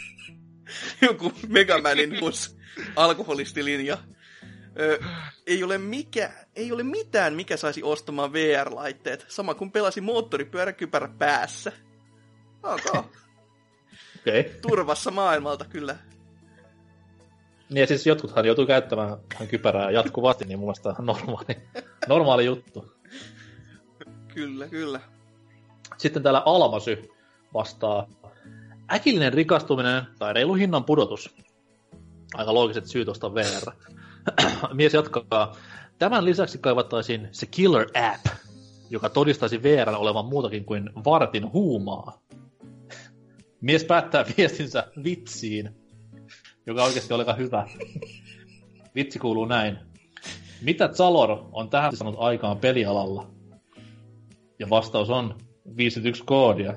[1.07, 2.60] joku Megamanin uusi
[2.95, 3.97] alkoholistilinja.
[4.79, 4.99] Öö,
[5.47, 9.25] ei, ole mikä, ei ole mitään, mikä saisi ostamaan VR-laitteet.
[9.27, 11.71] Sama kuin pelasi moottoripyöräkypärä päässä.
[12.63, 12.95] Ok,
[14.19, 14.39] Okei.
[14.39, 14.43] Okay.
[14.61, 15.95] turvassa maailmalta kyllä.
[17.69, 19.17] Niin siis jotkuthan joutuu käyttämään
[19.49, 21.57] kypärää jatkuvasti, niin mun mielestä on normaali,
[22.07, 22.93] normaali juttu.
[24.33, 24.99] Kyllä, kyllä.
[25.97, 27.09] Sitten täällä Almasy
[27.53, 28.07] vastaa.
[28.93, 31.35] Äkillinen rikastuminen tai reilu hinnan pudotus.
[32.33, 33.71] Aika loogiset syyt ostaa VR.
[34.73, 35.55] Mies jatkaa.
[35.99, 38.25] Tämän lisäksi kaivattaisiin se Killer App,
[38.89, 42.21] joka todistaisi VR olevan muutakin kuin vartin huumaa.
[43.61, 45.69] Mies päättää viestinsä vitsiin,
[46.65, 47.67] joka oikeasti oli aika hyvä.
[48.95, 49.77] Vitsi kuuluu näin.
[50.61, 53.31] Mitä Zalor on tähän sanonut aikaan pelialalla?
[54.59, 55.37] Ja vastaus on
[55.77, 56.75] 51 koodia.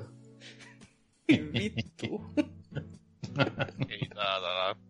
[1.29, 2.21] Vittu.
[3.89, 4.84] Ei saatana.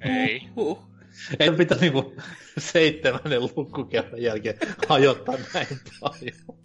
[0.00, 0.48] Ei.
[0.56, 0.92] Huh.
[1.38, 2.16] Ei pitäisi niinku
[2.58, 4.58] seitsemännen lukkukerran jälkeen
[4.88, 6.58] hajottaa näin paljon.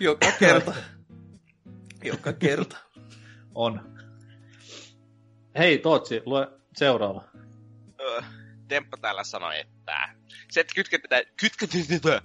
[0.00, 0.74] Joka kerta.
[2.04, 2.76] Joka kerta.
[3.54, 3.94] On.
[5.58, 7.24] Hei Tootsi, lue seuraava.
[8.00, 8.22] Öö,
[8.68, 10.14] Temppa täällä sanoi, että
[10.50, 12.22] se, että kytketetään, kytketetään,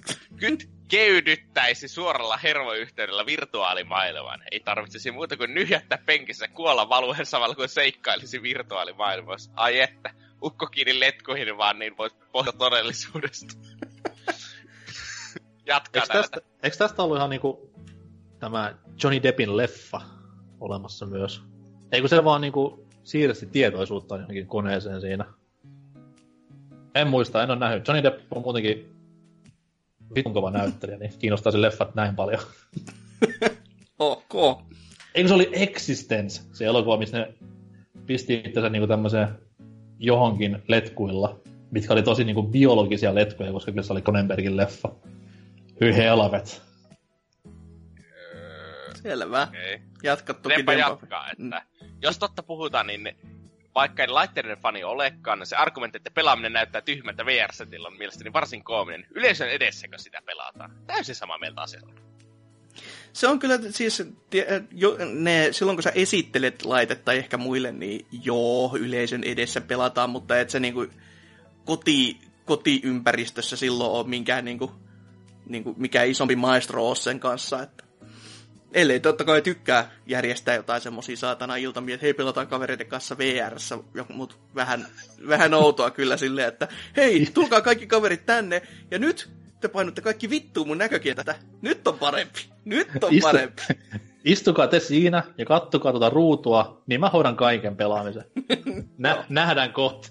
[0.90, 4.40] kytkeydyttäisi suoralla hermoyhteydellä virtuaalimaailmaan.
[4.51, 9.51] Ei tarvitsisi muuta kuin nyhjättää penkissä kuolla valuen samalla kuin seikkailisi virtuaalimaailmassa.
[9.56, 13.53] Ai että, ukko kiinni letkuihin vaan niin voit pohjata todellisuudesta.
[15.66, 16.14] Jatkaa Eikö tästä.
[16.14, 17.72] tästä, eikö tästä ollut ihan niinku
[18.40, 20.01] tämä Johnny Deppin leffa
[20.59, 21.42] olemassa myös?
[21.92, 25.26] Eikö se vaan niinku siirsi tietoisuutta johonkin koneeseen siinä?
[26.95, 27.88] En muista, en ole nähnyt.
[27.88, 28.99] Johnny Depp on muutenkin
[30.15, 32.41] vitun kova näyttelijä, niin kiinnostaa se leffat näin paljon.
[33.99, 34.61] Ok.
[35.15, 37.33] Eikö se oli Existence, se elokuva, missä ne
[38.05, 39.27] pisti itsensä niinku tämmöiseen
[39.99, 41.39] johonkin letkuilla,
[41.71, 44.95] mitkä oli tosi niinku biologisia letkuja, koska kyllä se oli Cronenbergin leffa.
[45.81, 46.61] Hyi helvet.
[49.03, 49.43] Selvä.
[49.43, 49.81] Okei.
[50.03, 50.73] Jatka toki Dempa.
[50.73, 51.65] jatkaa, että
[52.01, 53.07] jos totta puhutaan, niin
[53.75, 58.64] vaikka en laitteiden fani olekaan, se argumentti, että pelaaminen näyttää tyhmältä VR-setillä on mielestäni varsin
[58.64, 59.06] koominen.
[59.15, 60.72] Yleisön edessäkö sitä pelataan?
[60.88, 62.01] Täysin samaa mieltä asiasta.
[63.14, 64.03] Se on kyllä siis,
[64.72, 70.39] jo, ne, silloin kun sä esittelet laitetta ehkä muille, niin joo, yleisön edessä pelataan, mutta
[70.39, 70.88] et se niinku
[71.65, 74.72] koti, kotiympäristössä silloin on minkään niinku,
[75.45, 77.64] niinku, mikään isompi maestro sen kanssa.
[77.64, 77.83] Että
[78.73, 83.77] Ellei totta kai tykkää järjestää jotain semmosia saatana iltamia, että hei pelataan kavereiden kanssa VRssä,
[84.09, 84.88] mutta vähän,
[85.27, 89.30] vähän outoa kyllä silleen, että hei, tulkaa kaikki kaverit tänne, ja nyt
[89.61, 91.35] te painutte kaikki vittuun mun näkökieltä.
[91.61, 92.39] Nyt on parempi.
[92.65, 93.61] Nyt on Istu- parempi.
[94.23, 98.23] Istukaa te siinä ja kattokaa tuota ruutua, niin mä hoidan kaiken pelaamisen.
[98.98, 100.09] Nä- nähdään kohta.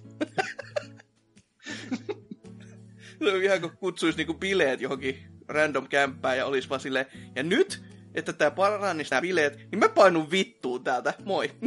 [3.18, 7.06] Se on ihan kuin kutsuisi niinku bileet johonkin random kämppään ja olisi vaan silleen,
[7.36, 7.82] ja nyt,
[8.14, 11.14] että tää paranisi nämä bileet, niin mä painun vittuun täältä.
[11.24, 11.50] Moi.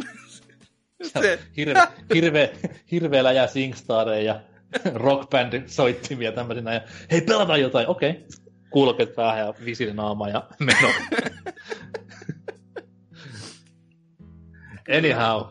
[1.22, 2.54] Se, Hirve, hirve,
[2.92, 4.42] hirveellä jää Singstareja ja
[5.06, 6.74] rockband soittimia tämmöisenä.
[6.74, 7.88] Ja, hei, pelataan jotain.
[7.88, 8.10] Okei.
[8.10, 8.22] Okay.
[8.70, 10.90] Kuulokkeet päähän ja visirinaama ja meno.
[14.98, 15.42] Anyhow,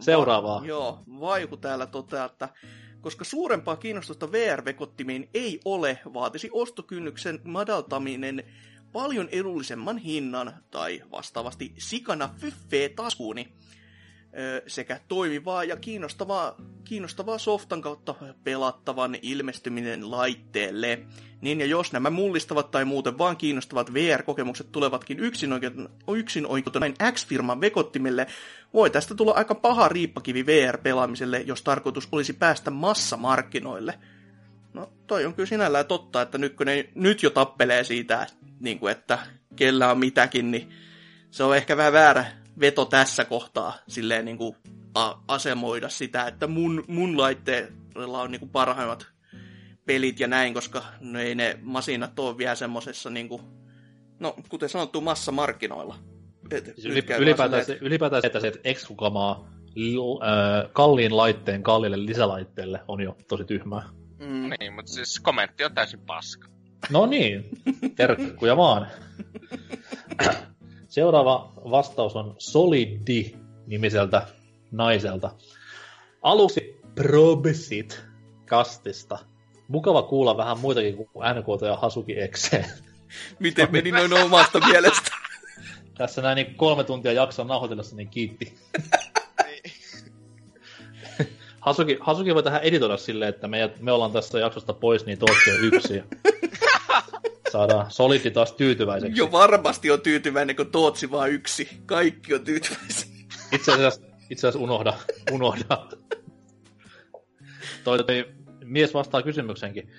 [0.00, 0.62] seuraavaa.
[0.66, 2.48] Joo, Vaiku täällä toteaa, että
[3.00, 8.42] koska suurempaa kiinnostusta VR-vekottimiin ei ole, vaatisi ostokynnyksen madaltaminen
[8.92, 13.52] paljon edullisemman hinnan tai vastaavasti sikana fyffee taskuuni
[14.66, 20.98] sekä toimivaa ja kiinnostavaa, kiinnostavaa softan kautta pelattavan ilmestyminen laitteelle.
[21.40, 25.20] Niin ja jos nämä mullistavat tai muuten vaan kiinnostavat VR-kokemukset tulevatkin
[26.08, 28.26] yksin oikeutenain X-firman vekottimelle,
[28.74, 33.98] voi tästä tulla aika paha riippakivi VR-pelaamiselle, jos tarkoitus olisi päästä massamarkkinoille.
[34.74, 38.26] No toi on kyllä sinällään totta, että nyt ne nyt jo tappelee siitä,
[38.60, 39.18] niin kuin, että
[39.56, 40.68] kellä on mitäkin, niin
[41.30, 42.24] se on ehkä vähän väärä
[42.60, 44.56] veto tässä kohtaa silleen niin kuin
[44.94, 49.06] a- asemoida sitä, että mun, mun laitteella on niin kuin parhaimmat
[49.86, 53.42] pelit ja näin, koska no ei ne masinat ole vielä semmosessa niin kuin,
[54.20, 55.94] no kuten sanottu massamarkkinoilla.
[56.50, 63.00] Et Siis ylipäätään, se, ylipäätään se, että se eksklukamaa äh, kalliin laitteen kalliille lisälaitteelle on
[63.00, 63.82] jo tosi tyhmää.
[64.12, 66.48] että, mm, Niin, mutta siis kommentti on täysin paska.
[66.90, 67.48] No niin,
[67.96, 68.86] terkkuja vaan.
[70.88, 74.26] Seuraava vastaus on Solidi nimiseltä
[74.70, 75.30] naiselta.
[76.22, 78.04] Aluksi Probsit
[78.46, 79.18] kastista.
[79.68, 82.64] Mukava kuulla vähän muitakin kuin NKT ja Hasuki Exe.
[83.38, 85.10] miten meni noin omasta mielestä.
[85.98, 88.54] Tässä näin niin kolme tuntia jaksoa nauhoitellessa, niin kiitti.
[91.60, 95.64] Hasuki, Hasuki voi tähän editoida silleen, että me, me ollaan tästä jaksosta pois, niin on
[95.72, 96.02] yksi.
[97.52, 99.18] Saadaan Solidi taas tyytyväiseksi.
[99.18, 101.68] Jo varmasti on tyytyväinen, kun Tootsi vaan yksi.
[101.86, 103.14] Kaikki on tyytyväisiä.
[103.52, 104.94] Itse asiassa, itse asiassa unohda,
[105.32, 105.86] unohda.
[107.84, 108.24] Toi, toi
[108.64, 109.90] mies vastaa kysymyksenkin.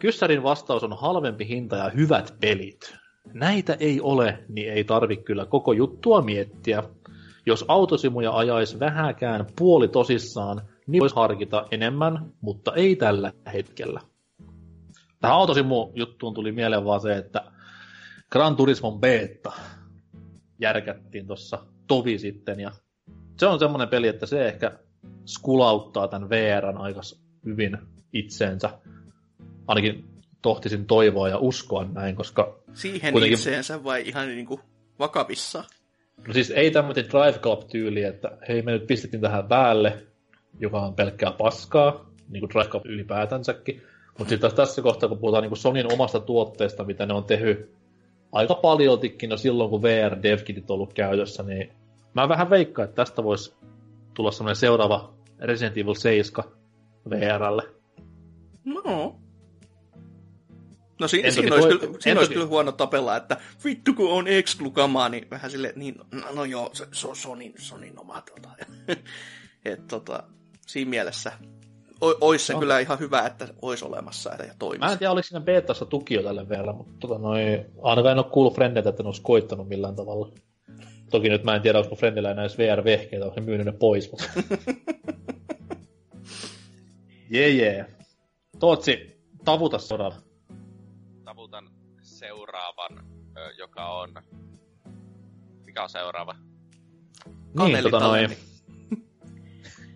[0.00, 2.94] Kyssärin vastaus on halvempi hinta ja hyvät pelit.
[3.32, 6.82] Näitä ei ole, niin ei tarvi kyllä koko juttua miettiä.
[7.46, 14.00] Jos autosimuja ajaisi vähäkään puoli tosissaan, niin voisi harkita enemmän, mutta ei tällä hetkellä.
[15.22, 17.44] Tähän autosimu-juttuun tuli mieleen vaan se, että
[18.30, 19.52] Gran Turismon beta
[20.60, 22.72] järkättiin tuossa tovi sitten, ja
[23.38, 24.78] se on semmoinen peli, että se ehkä
[25.26, 27.00] skulauttaa tämän VRn aika
[27.44, 27.78] hyvin
[28.12, 28.70] itseensä.
[29.66, 30.04] Ainakin
[30.42, 34.60] tohtisin toivoa ja uskoa näin, koska Siihen Kuitenkin- itseensä vai ihan niinku
[34.98, 35.64] vakavissa?
[36.26, 40.06] No siis ei tämmöinen Drive Club-tyyli, että hei me nyt pistettiin tähän päälle,
[40.60, 43.82] joka on pelkkää paskaa, niin kuin Drive Club ylipäätänsäkin.
[44.18, 47.74] Mutta sitten taas tässä kohtaa, kun puhutaan niin Sonin omasta tuotteesta, mitä ne on tehnyt
[48.32, 51.72] aika paljoltikin no silloin, kun VR DevKitit on ollut käytössä, niin
[52.14, 53.54] mä vähän veikkaan, että tästä voisi
[54.14, 56.44] tulla semmoinen seuraava Resident Evil 7
[57.10, 57.62] VRlle.
[58.64, 59.16] No.
[61.00, 64.12] No si- siinä, toki olisi, toi- kyllä, siinä olisi kyllä huono tapella, että vittu kun
[64.12, 68.20] on exclukamaa, niin vähän silleen, niin no, no joo, se, se on Sonin, Sonin oma
[68.20, 68.48] tota.
[69.64, 70.22] Et tota,
[70.66, 71.32] siinä mielessä
[72.20, 72.58] ois se No.
[72.60, 74.96] kyllä ihan hyvä, että olisi olemassa ja Mä en toimisi.
[74.98, 78.54] tiedä, oliko siinä betassa tuki jo tälle vielä, mutta tota noi, ainakaan en ole kuullut
[78.54, 80.32] frendeiltä, että ne olisi koittanut millään tavalla.
[81.10, 83.72] Toki nyt mä en tiedä, onko mun frendillä enää edes VR-vehkeitä, onko ne myynyt ne
[83.72, 84.24] pois, mutta...
[87.30, 87.86] Jee, jee.
[88.58, 90.16] Tootsi, tavuta sodalla.
[91.24, 91.68] Tavutan
[92.02, 93.04] seuraavan,
[93.58, 94.14] joka on...
[95.64, 96.34] Mikä on seuraava?
[96.34, 98.30] Niin, Kaneli tota noin.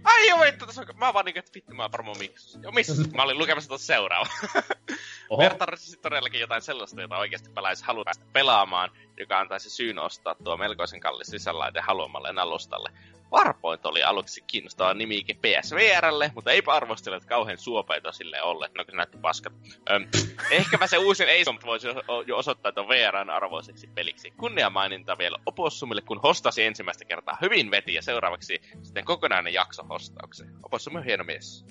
[0.07, 0.86] Ai joo, vittu, tässä on...
[0.99, 2.59] Mä vaan niinku, että vittu, mä varmaan miksi.
[2.62, 2.94] Joo, missä?
[3.15, 4.28] Mä olin lukemassa tuossa seuraava.
[5.31, 8.91] Oho, Vertaisesti todellakin jotain sellaista, jota oikeasti pelaisi haluaa päästä pelaamaan,
[9.21, 12.91] joka antaisi syyn ostaa tuo melkoisen kallis lisälaite haluamalleen alustalle.
[13.33, 18.93] Warpoint oli aluksi kiinnostava nimiike PSVRlle, mutta eipä arvostellut kauhean suopeita sille olleet, no kun
[18.93, 19.53] se näytti paskat.
[19.91, 20.09] Öm,
[20.51, 24.31] ehkäpä se uusin Ace voisi jo- jo osoittautua VRn arvoiseksi peliksi.
[24.31, 29.83] Kunnia maininta vielä Opossumille, kun hostasi ensimmäistä kertaa hyvin veti ja seuraavaksi sitten kokonainen jakso
[29.83, 30.49] hostauksen.
[30.63, 31.67] Opossum on hieno mies.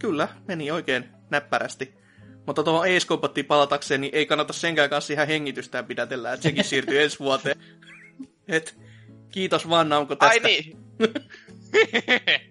[0.00, 2.05] Kyllä, meni oikein näppärästi.
[2.46, 6.64] Mutta tuohon Ace Combatiin palatakseen, niin ei kannata senkään kanssa ihan hengitystään pidätellä, että sekin
[6.64, 7.56] siirtyy ensi vuoteen.
[8.48, 8.78] Et,
[9.30, 10.32] kiitos vaan Namco tästä.
[10.32, 10.76] Ai niin.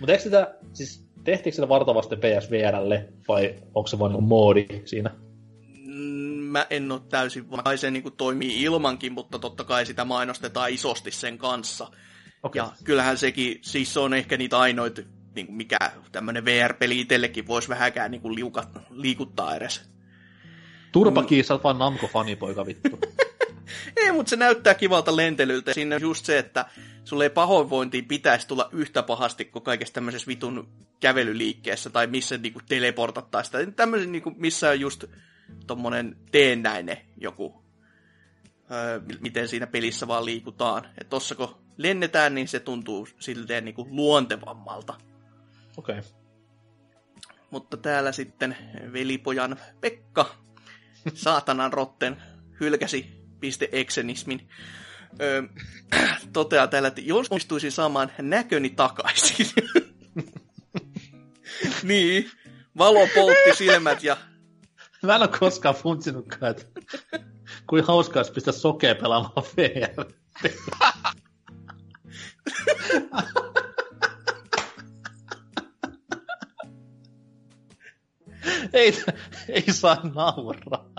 [0.00, 5.10] Mutta eikö sitä, siis tehtiinkö sitä vartavasti PSVRlle, vai onko se vain niinku moodi siinä?
[5.86, 7.62] Mm, Mä en ole täysin varma.
[7.62, 11.90] Kai se niin toimii ilmankin, mutta totta kai sitä mainostetaan isosti sen kanssa.
[12.42, 12.60] Okei.
[12.60, 15.02] Ja kyllähän sekin, siis se on ehkä niitä ainoita,
[15.38, 15.78] niin kuin mikä
[16.12, 19.90] tämmöinen VR-peli itsellekin voisi vähäkään niin kuin liukat, liikuttaa edes.
[20.92, 22.98] Turpakiin, sä oot vaan Namco-fanipoika vittu.
[23.96, 25.74] Ei, mutta se näyttää kivalta lentelyltä.
[25.74, 26.66] Siinä on just se, että
[27.04, 30.68] sulle ei pahoinvointiin pitäisi tulla yhtä pahasti kuin kaikessa tämmöisessä vitun
[31.00, 33.58] kävelyliikkeessä tai missä niinku teleportattaa sitä.
[33.76, 35.04] Tämmöisen, niinku, missä on just
[35.66, 37.62] tommonen teennäinen joku,
[38.70, 40.86] öö, miten siinä pelissä vaan liikutaan.
[41.00, 44.94] Et tossa kun lennetään, niin se tuntuu silleen niinku luontevammalta.
[45.78, 45.98] Okei.
[45.98, 46.10] Okay.
[47.50, 48.56] Mutta täällä sitten
[48.92, 50.34] velipojan Pekka,
[51.14, 52.22] saatanan rotten,
[52.60, 54.48] hylkäsi pisteeksenismin.
[55.20, 55.42] Öö,
[56.32, 59.46] toteaa täällä, että jos onnistuisin saamaan näköni takaisin.
[61.82, 62.30] niin,
[62.78, 64.16] valo poltti silmät ja
[65.02, 66.64] Mä en ole koskaan funtsinutkaan, että
[67.66, 70.04] kuin hauskaa olisi pistää sokea pelaamaan VR.
[78.72, 78.94] ei,
[79.48, 80.90] ei saa nauraa.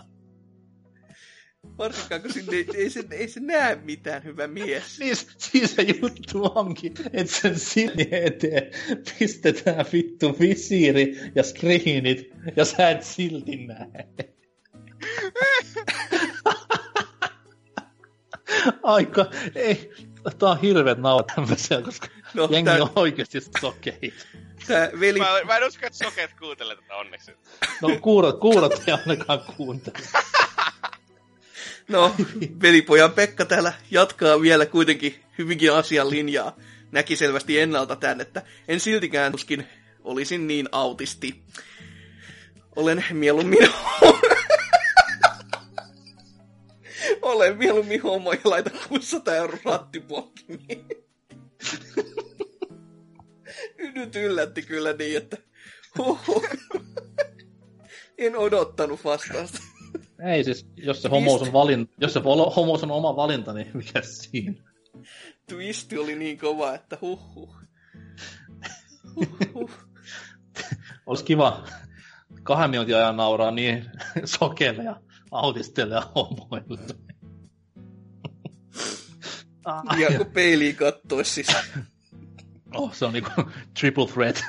[1.77, 4.95] varsinkaan kun sinne, ei, se, ei se näe mitään, hyvä mies.
[4.95, 8.72] Siis, siis se juttu onkin, että sen sinne eteen
[9.19, 14.09] pistetään vittu visiiri ja screenit, ja sä et silti näe.
[18.83, 19.25] Aika,
[19.56, 19.91] ei,
[20.39, 24.27] tää on hirveet naurat tämmöisiä, koska No, jengi tää- on oikeesti sokeit.
[24.69, 27.31] Tää veli, Mä, mä en usko, että sokeet kuuntelee tätä onneksi.
[27.81, 29.98] No kuurot, kuurot ei ainakaan kuuntele.
[31.88, 32.15] no,
[32.61, 36.56] velipojan Pekka täällä jatkaa vielä kuitenkin hyvinkin asian linjaa.
[36.91, 39.67] Näki selvästi ennalta tämän, että en siltikään tuskin
[40.03, 41.43] olisin niin autisti.
[42.75, 43.59] Olen mieluummin
[47.22, 50.85] Olen mieluummin homo ja laita 600 euroa rattipokkimiin.
[53.95, 55.37] Nyt yllätti kyllä niin, että
[55.97, 56.43] huhu.
[58.17, 59.59] En odottanut vastausta.
[60.33, 62.19] Ei siis, jos se homous on, valin, jos se
[62.55, 64.63] homous on oma valinta, niin mikä siinä?
[65.49, 67.55] Twisti oli niin kova, että huhhuh.
[69.15, 69.71] Huhhuh.
[71.05, 71.67] Olisi kiva
[72.43, 73.85] kahden minuutin ajan nauraa niin
[74.25, 75.01] sokeille ja
[75.31, 76.95] autistille ja homoille.
[79.65, 81.47] Ah, Ja kun peiliin kattois siis.
[82.75, 83.31] Oh, se on niinku
[83.80, 84.43] triple threat.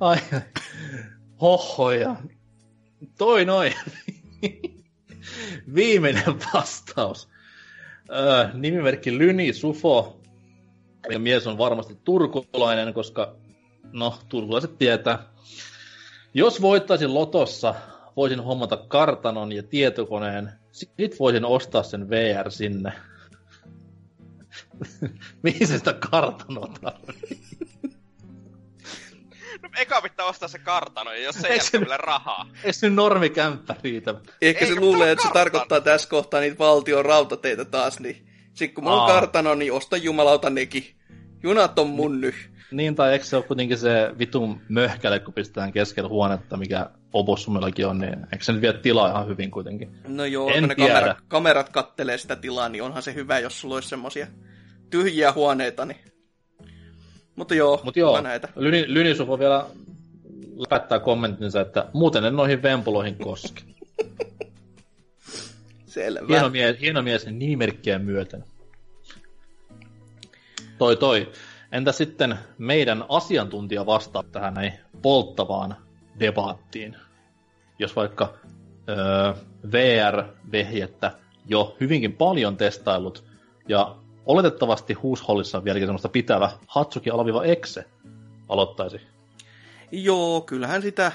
[0.00, 0.40] ai, ai.
[1.40, 2.16] Hohoja.
[3.18, 3.72] Toi noin.
[5.74, 7.28] Viimeinen vastaus.
[8.10, 10.20] Öö, nimimerkki Lyni Sufo.
[11.10, 13.36] Ja mies on varmasti turkulainen, koska
[13.92, 15.28] no, turkulaiset tietää.
[16.34, 17.74] Jos voittaisin lotossa,
[18.16, 20.52] voisin hommata kartanon ja tietokoneen.
[20.72, 22.92] Sit voisin ostaa sen VR sinne.
[25.42, 27.38] Mihin se sitä kartanoa tarvitsee?
[29.62, 32.48] No, eka pitää ostaa se kartano, ja jos se ei se nyt- vielä rahaa.
[32.64, 34.14] Ei se nyt normikämppä riitä.
[34.42, 38.74] Ehkä Ei, se luulee, että se tarkoittaa tässä kohtaa niitä valtion rautateitä taas, niin sit
[38.74, 40.84] kun mulla on kartano, niin osta jumalauta nekin.
[41.42, 42.34] Junat on mun nyt.
[42.70, 47.86] Niin, tai eikö se ole kuitenkin se vitun möhkäle, kun pistetään keskellä huonetta, mikä Opossumillakin
[47.86, 49.90] on, niin eikö se nyt vie tilaa ihan hyvin kuitenkin?
[50.08, 50.92] No joo, En kun ne tiedä.
[50.94, 54.26] kamerat, kamerat kattelee sitä tilaa, niin onhan se hyvä, jos sulla olisi semmosia
[54.90, 56.00] tyhjiä huoneita, niin...
[57.36, 58.48] Mutta joo, Mutta joo, näitä.
[58.56, 59.66] Lyni, Lynisuf on vielä
[60.56, 63.62] läpättää kommenttinsa, että muuten en noihin vempuloihin koske.
[65.86, 66.26] Selvä.
[66.28, 68.44] Hieno mies, hieno mies nimimerkkien myöten.
[70.78, 71.32] Toi toi.
[71.72, 75.76] Entä sitten meidän asiantuntija vastaa tähän näin polttavaan
[76.20, 76.96] debaattiin?
[77.78, 78.34] Jos vaikka
[78.88, 79.32] öö,
[79.72, 81.12] VR-vehjettä
[81.46, 83.24] jo hyvinkin paljon testaillut
[83.68, 83.96] ja
[84.26, 87.84] oletettavasti huushollissa on vieläkin semmoista pitävä Hatsuki alaviva Exe
[88.48, 89.00] aloittaisi.
[89.92, 91.12] Joo, kyllähän sitä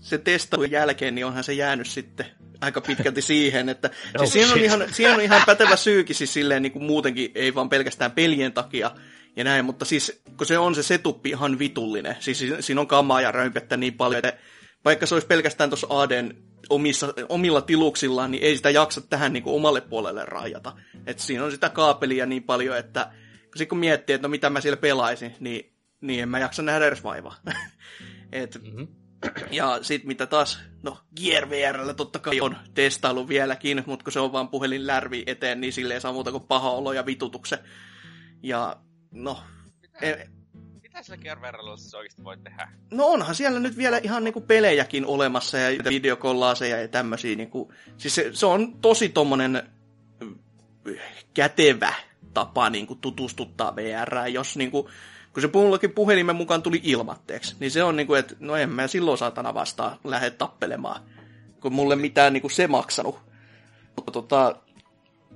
[0.00, 2.26] se testailun jälkeen, niin onhan se jäänyt sitten
[2.60, 6.62] aika pitkälti siihen, että siis siinä, on ihan, siinä on ihan pätevä syykin siis silleen
[6.62, 8.90] niin kuin muutenkin, ei vaan pelkästään pelien takia
[9.36, 12.86] ja näin, mutta siis kun se on se setuppi ihan vitullinen, siis si- siinä on
[12.86, 14.40] kamaa ja röympettä niin paljon, että
[14.84, 16.34] vaikka se olisi pelkästään tuossa ADn
[16.70, 20.72] omissa, omilla tiluksillaan, niin ei sitä jaksa tähän niin kuin omalle puolelle rajata.
[21.06, 24.50] Et siinä on sitä kaapelia niin paljon, että kun, sit kun miettii, että no mitä
[24.50, 27.36] mä siellä pelaisin, niin, niin en mä jaksa nähdä edes vaivaa.
[28.32, 28.86] Et Mm-hmm.
[29.50, 34.20] Ja sit mitä taas, no Gear VRllä totta kai on testailu vieläkin, mutta kun se
[34.20, 37.58] on vaan puhelin lärvi eteen, niin silleen saa muuta kuin paha olo ja vitutuksen.
[38.42, 38.76] Ja
[39.10, 39.42] no,
[40.00, 40.28] e-
[40.92, 41.38] Mitä sillä Gear
[41.76, 42.68] siis oikeasti voi tehdä?
[42.90, 47.36] no onhan siellä nyt vielä ihan niinku pelejäkin olemassa ja videokollaaseja ja tämmösiä.
[47.36, 49.62] Niinku, siis se, se on tosi tommonen
[50.20, 50.36] mm,
[51.34, 51.94] kätevä
[52.34, 54.90] tapa niinku tutustuttaa VR, jos niinku,
[55.32, 58.86] kun se mullakin puhelimen mukaan tuli ilmatteeksi, niin se on niinku, että no en mä
[58.86, 61.02] silloin saatana vastaan lähde tappelemaan,
[61.60, 63.18] kun mulle mitään niinku se maksanut.
[63.96, 64.56] Mutta tota,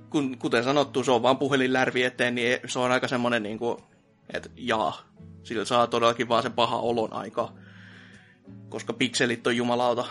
[0.09, 3.83] kun, kuten sanottu, se on vaan puhelin lärvi eteen, niin se on aika semmonen niinku,
[4.33, 5.07] että jaa,
[5.47, 7.53] sillä saa todellakin vaan sen paha olon aika.
[8.69, 10.05] Koska pikselit on jumalauta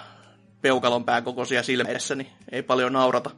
[0.62, 3.30] peukalon pään kokoisia silmässä, niin ei paljon naurata.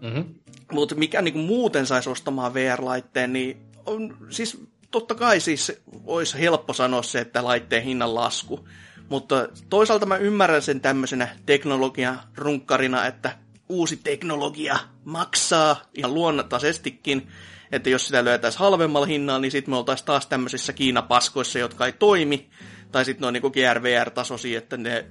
[0.00, 0.34] Mm-hmm.
[0.72, 5.72] Mutta mikä niinku muuten saisi ostamaan VR-laitteen, niin on, siis totta kai siis
[6.04, 8.68] olisi helppo sanoa se, että laitteen hinnan lasku.
[9.08, 13.38] Mutta toisaalta mä ymmärrän sen tämmöisenä teknologian runkkarina, että
[13.68, 17.28] uusi teknologia maksaa ihan luonnontaisestikin.
[17.72, 21.92] Että jos sitä löytäisi halvemmalla hinnalla, niin sitten me oltaisiin taas tämmöisissä Kiinapaskoissa, jotka ei
[21.92, 22.50] toimi.
[22.92, 25.06] Tai sitten ne on niinku GRVR-tasoisia, että ne,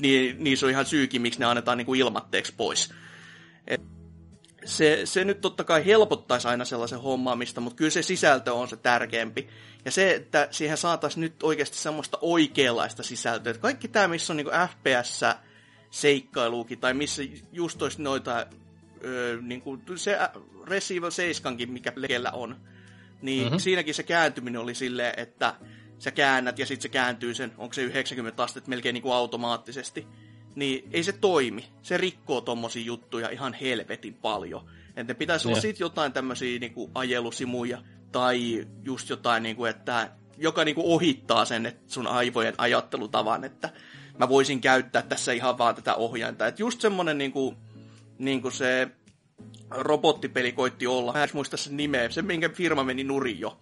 [0.00, 2.94] niin, niissä on ihan syykin, miksi ne annetaan niinku ilmatteeksi pois.
[3.66, 3.80] Et
[4.64, 8.76] se, se nyt totta kai helpottaisi aina sellaisen hommaamista, mutta kyllä se sisältö on se
[8.76, 9.48] tärkeämpi.
[9.84, 13.50] Ja se, että siihen saataisiin nyt oikeasti semmoista oikeanlaista sisältöä.
[13.50, 15.20] Että kaikki tämä, missä on niin FPS
[15.90, 18.46] seikkailuukin, tai missä just olisi noita,
[19.42, 20.18] niin kuin se
[20.66, 22.56] Resident 7, mikä lekellä on,
[23.22, 23.58] niin mm-hmm.
[23.58, 25.54] siinäkin se kääntyminen oli silleen, että
[25.98, 30.06] sä käännät ja sitten se kääntyy sen, onko se 90 astetta melkein niin kuin automaattisesti
[30.54, 31.64] niin ei se toimi.
[31.82, 34.70] Se rikkoo tommosia juttuja ihan helvetin paljon.
[34.88, 37.78] Että ne pitäisi olla sit jotain tämmöisiä niinku ajelusimuja
[38.12, 43.70] tai just jotain, niinku, että joka niinku ohittaa sen että sun aivojen ajattelutavan, että
[44.18, 46.46] mä voisin käyttää tässä ihan vaan tätä ohjainta.
[46.46, 47.54] Että just semmonen niinku,
[48.18, 48.88] niinku se
[49.70, 53.60] robottipeli koitti olla, mä en muista sen nimeä, se minkä firma meni nurin jo,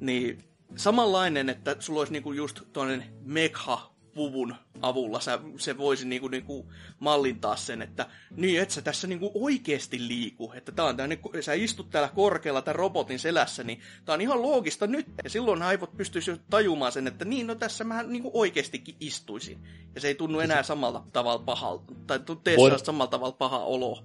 [0.00, 0.44] niin
[0.76, 6.72] samanlainen, että sulla olisi niinku just toinen mekha puvun avulla sä, se voisi niinku, niinku
[6.98, 10.52] mallintaa sen, että niin, et sä tässä niinku oikeasti liiku.
[10.54, 14.42] Että tää on tänne, sä istut täällä korkealla tämän robotin selässä, niin tää on ihan
[14.42, 15.06] loogista nyt.
[15.24, 19.58] Ja silloin aivot pystyisi tajumaan sen, että niin, no tässä mä niinku oikeastikin istuisin.
[19.94, 22.78] Ja se ei tunnu enää samalla tavalla pahalta, tai tee Void...
[22.78, 24.04] samalla tavalla paha olo.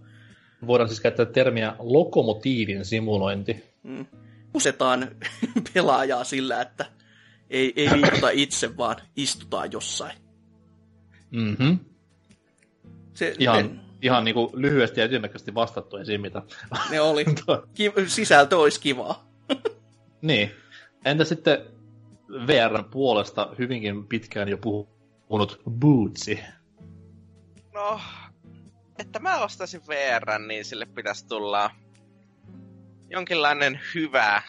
[0.68, 3.64] Voidaan siis käyttää termiä lokomotiivin simulointi.
[3.84, 4.06] Mm.
[4.54, 5.16] Usetaan
[5.74, 6.86] pelaajaa sillä, että
[7.50, 10.18] ei, ei liikuta itse, vaan istutaan jossain.
[11.32, 11.80] Mm-hmm.
[13.14, 16.42] Se, ihan, ne, ihan niin kuin lyhyesti ja ytimekkäästi vastattu esiin, mitä...
[16.92, 17.26] Ne oli.
[17.74, 19.28] Ki- sisältö olisi kivaa.
[20.22, 20.52] niin.
[21.06, 21.58] Entä sitten
[22.48, 26.40] VRn puolesta hyvinkin pitkään jo puhunut Bootsi?
[27.74, 28.00] No,
[29.00, 31.72] että mä ostaisin VR, niin sille pitäisi tulla
[33.10, 34.42] jonkinlainen hyvä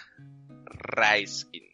[0.81, 1.67] räiskin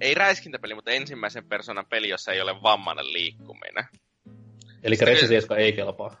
[0.00, 3.84] ei räiskintäpeli, mutta ensimmäisen persoonan peli, jossa ei ole vammainen liikkuminen.
[4.82, 6.16] Eli Resident ei kelpaa.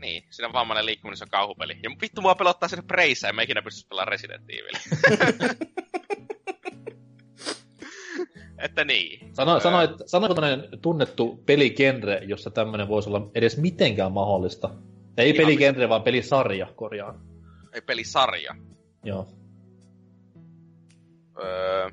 [0.00, 1.76] Niin, siinä vammainen liikkuminen, se on kauhupeli.
[1.82, 4.74] Ja vittu mua pelottaa sinne Preissa, en mä ikinä pysty pelaamaan Resident Evil.
[8.64, 9.34] että niin.
[9.34, 10.28] Sano, sano, että, sano
[10.82, 14.70] tunnettu peligenre, jossa tämmöinen voisi olla edes mitenkään mahdollista.
[15.18, 17.20] Ei Ihan peligenre, vaan pelisarja, korjaan.
[17.72, 18.54] Ei pelisarja.
[19.04, 19.28] Joo.
[21.42, 21.90] Öö,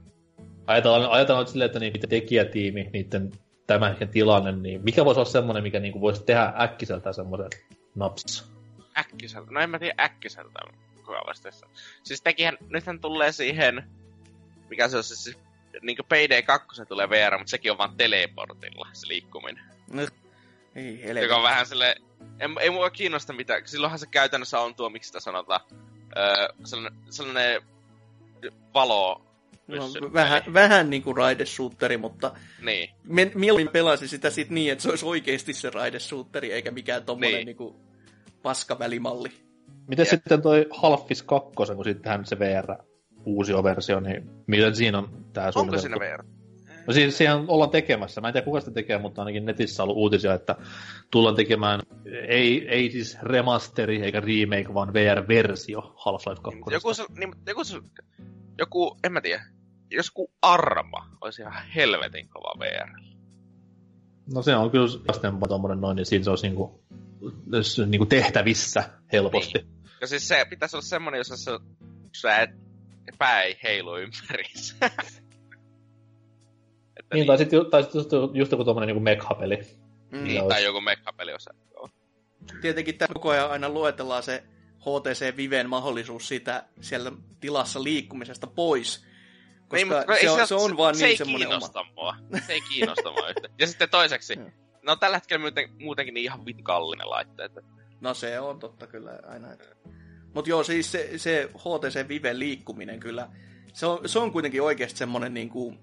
[0.67, 3.31] ajatellaan, ajatellaan nyt silleen, että niin, tekijätiimi, niiden
[3.67, 7.49] tämän hetken tilanne, niin mikä voisi olla semmoinen, mikä niin voisi tehdä äkkiseltä semmoisen
[7.95, 8.51] naps?
[8.97, 9.51] Äkkiseltä?
[9.51, 10.59] No en mä tiedä äkkiseltä
[11.05, 11.67] kuvallistessa.
[12.03, 13.83] Siis tekihän, nythän tulee siihen,
[14.69, 15.37] mikä se on siis,
[15.81, 19.63] niin kuin Payday 2 tulee VR, mutta sekin on vaan teleportilla se liikkuminen.
[19.93, 20.07] No,
[20.75, 21.21] ei.
[21.21, 21.95] Joka on vähän sille,
[22.39, 25.61] ei, ei mua kiinnosta mitään, silloinhan se käytännössä on tuo, miksi sitä sanotaan,
[26.17, 27.61] öö, sellainen, sellainen
[28.73, 29.25] valo
[29.67, 32.31] No, vähän, vähän niin kuin raidesuutteri, mutta
[32.61, 32.89] niin.
[33.35, 37.57] mieluummin pelasin sitä sit niin, että se olisi oikeasti se raidesuutteri, eikä mikään tommonen niin.
[37.57, 37.75] niin
[38.41, 39.29] paskavälimalli.
[39.87, 40.09] Miten ja.
[40.09, 42.75] sitten toi Halfis 2, kun sittenhän se VR
[43.25, 46.23] uusi versio, niin miten siinä on tää Onko siinä VR?
[46.87, 48.21] No siis siihen ollaan tekemässä.
[48.21, 50.55] Mä en tiedä kuka sitä tekee, mutta ainakin netissä on ollut uutisia, että
[51.11, 51.79] tullaan tekemään
[52.27, 56.59] ei, ei siis remasteri eikä remake, vaan VR-versio Half-Life 2.
[56.71, 57.61] Joku, niin, joku,
[58.57, 59.43] joku, en mä tiedä,
[59.91, 62.89] josku arma olisi ihan helvetin kova VR.
[64.33, 66.83] No se on kyllä vastempaa tuommoinen noin, niin siinä se olisi niinku,
[67.85, 69.59] niinku tehtävissä helposti.
[69.59, 69.75] Niin.
[70.01, 71.51] Ja siis se pitäisi olla semmoinen, jossa se,
[72.17, 72.49] sä et,
[73.17, 74.75] pää ei heilu ympärissä.
[77.13, 79.59] niin, niin, tai sitten tai sit just, just joku tuommoinen niinku mekha-peli.
[80.11, 80.23] Mm.
[80.23, 81.53] Niin, tai joku mekkapeliosa.
[81.73, 81.89] Joo.
[82.61, 84.43] Tietenkin tässä koko ajan aina luetellaan se
[84.79, 89.05] HTC Viven mahdollisuus siitä siellä tilassa liikkumisesta pois.
[89.67, 91.59] Koska Niin, mutta se, ei on, se on vaan se niin ei semmoinen oma.
[91.59, 92.15] kiinnosta mua.
[92.47, 93.49] Se ei kiinnosta mua yhtä.
[93.59, 94.39] Ja sitten toiseksi,
[94.85, 97.51] no tällä hetkellä muuten, muutenkin niin ihan vittu kallinen laitteet.
[98.01, 99.47] No se on totta kyllä aina.
[100.33, 103.29] Mutta joo, siis se, se HTC Vive liikkuminen kyllä,
[103.73, 105.73] se on, se on kuitenkin oikeasti semmoinen, niinku,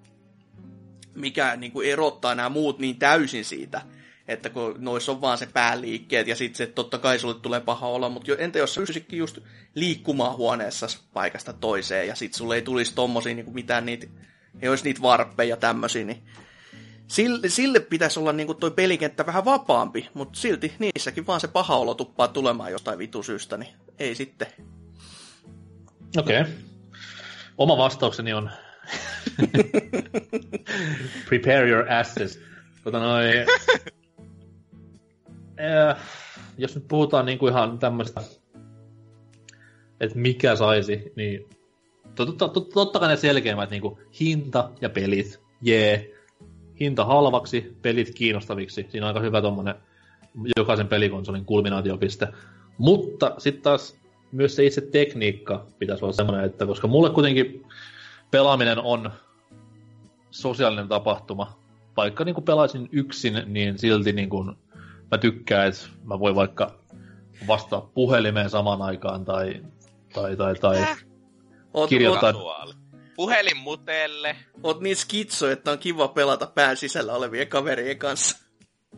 [1.14, 3.82] mikä niinku erottaa nämä muut niin täysin siitä,
[4.28, 7.86] että kun noissa on vaan se pääliikkeet ja sitten se totta kai sulle tulee paha
[7.86, 9.38] olla, mutta entä jos sä pystyisikin just
[9.74, 14.06] liikkumaan huoneessa paikasta toiseen ja sitten sulle ei tulisi tommosia niinku mitään niitä,
[14.62, 16.22] ei olisi niitä varppeja ja tämmöisiä, niin
[17.06, 21.76] sille, sille pitäisi olla niinku toi pelikenttä vähän vapaampi, mutta silti niissäkin vaan se paha
[21.76, 24.48] olo tuppaa tulemaan jostain vitu syystä, niin ei sitten.
[26.16, 26.40] Okei.
[26.40, 26.52] Okay.
[27.58, 28.50] Oma vastaukseni on
[31.28, 32.40] Prepare your asses.
[32.84, 33.26] Tota noi,
[35.58, 35.96] eh,
[36.58, 38.20] jos nyt puhutaan niinku ihan tämmöistä,
[40.00, 41.48] että mikä saisi, niin
[42.14, 45.40] totta, totta, totta kai ne selkeimmät niinku hinta ja pelit.
[45.62, 46.08] Jee.
[46.80, 48.86] Hinta halvaksi, pelit kiinnostaviksi.
[48.88, 49.74] Siinä on aika hyvä tommonen
[50.56, 52.28] jokaisen pelikonsolin kulminaatiopiste.
[52.78, 53.96] Mutta sitten taas
[54.32, 57.66] myös se itse tekniikka pitäisi olla semmoinen, että koska mulle kuitenkin
[58.32, 59.12] pelaaminen on
[60.30, 61.58] sosiaalinen tapahtuma,
[61.96, 64.56] vaikka niin kuin pelaisin yksin, niin silti niin kuin
[65.10, 66.74] mä tykkään, että mä voin vaikka
[67.46, 69.62] vastaa puhelimeen samaan aikaan tai,
[70.14, 71.04] tai, tai, tai Äh.
[71.74, 72.72] Oot, Kirjoita- oot, Kasuaali.
[73.16, 74.36] Puhelin mutelle.
[74.62, 78.41] oot niin skitso, että on kiva pelata pään sisällä olevien kaverien kanssa.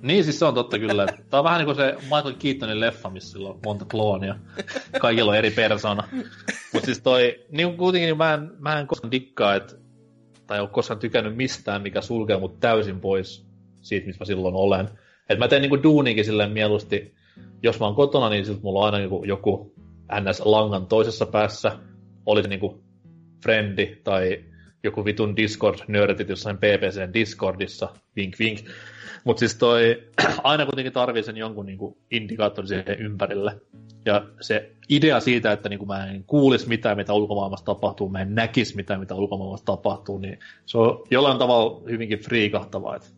[0.03, 1.07] Niin, siis se on totta kyllä.
[1.07, 4.35] Tämä on vähän niin kuin se Michael Keatonin leffa, missä sillä on monta kloonia.
[5.01, 6.09] Kaikilla on eri persona.
[6.73, 9.77] Mutta siis toi, niin kuitenkin niin mä, en, mä en koskaan dikkaa, et,
[10.47, 13.47] tai ole koskaan tykännyt mistään, mikä sulkee mut täysin pois
[13.81, 14.89] siitä, missä mä silloin olen.
[15.29, 17.15] Et mä teen niinku duuniinkin silleen mieluusti,
[17.63, 19.75] jos mä oon kotona, niin siltä mulla on aina joku, joku
[20.13, 21.79] NS-langan toisessa päässä.
[22.27, 22.85] Oli se niinku
[23.43, 24.45] frendi tai
[24.85, 28.61] joku vitun Discord-nörtit jossain PPCn Discordissa, vink vink.
[29.25, 30.03] Mutta siis toi,
[30.43, 33.61] aina kuitenkin tarvii sen jonkun niinku indikaattorin siihen ympärille.
[34.05, 38.35] Ja se idea siitä, että niinku mä en kuulisi mitään, mitä ulkomaailmassa tapahtuu, mä en
[38.35, 43.09] näkisi mitään, mitä ulkomaailmassa tapahtuu, niin se on jollain tavalla hyvinkin friikahtavaa, että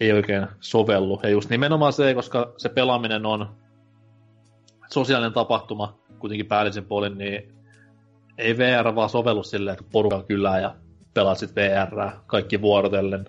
[0.00, 1.20] ei oikein sovellu.
[1.22, 3.56] Ja just nimenomaan se, koska se pelaaminen on
[4.90, 7.61] sosiaalinen tapahtuma kuitenkin päällisin puolin, niin
[8.38, 10.74] ei VR vaan sovellu silleen, että porukka kylää ja
[11.14, 13.24] pelaat sit VR kaikki vuorotellen.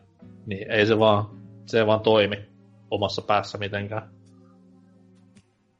[0.45, 1.25] Niin ei se vaan,
[1.65, 2.45] se ei vaan toimi
[2.91, 4.09] omassa päässä mitenkään.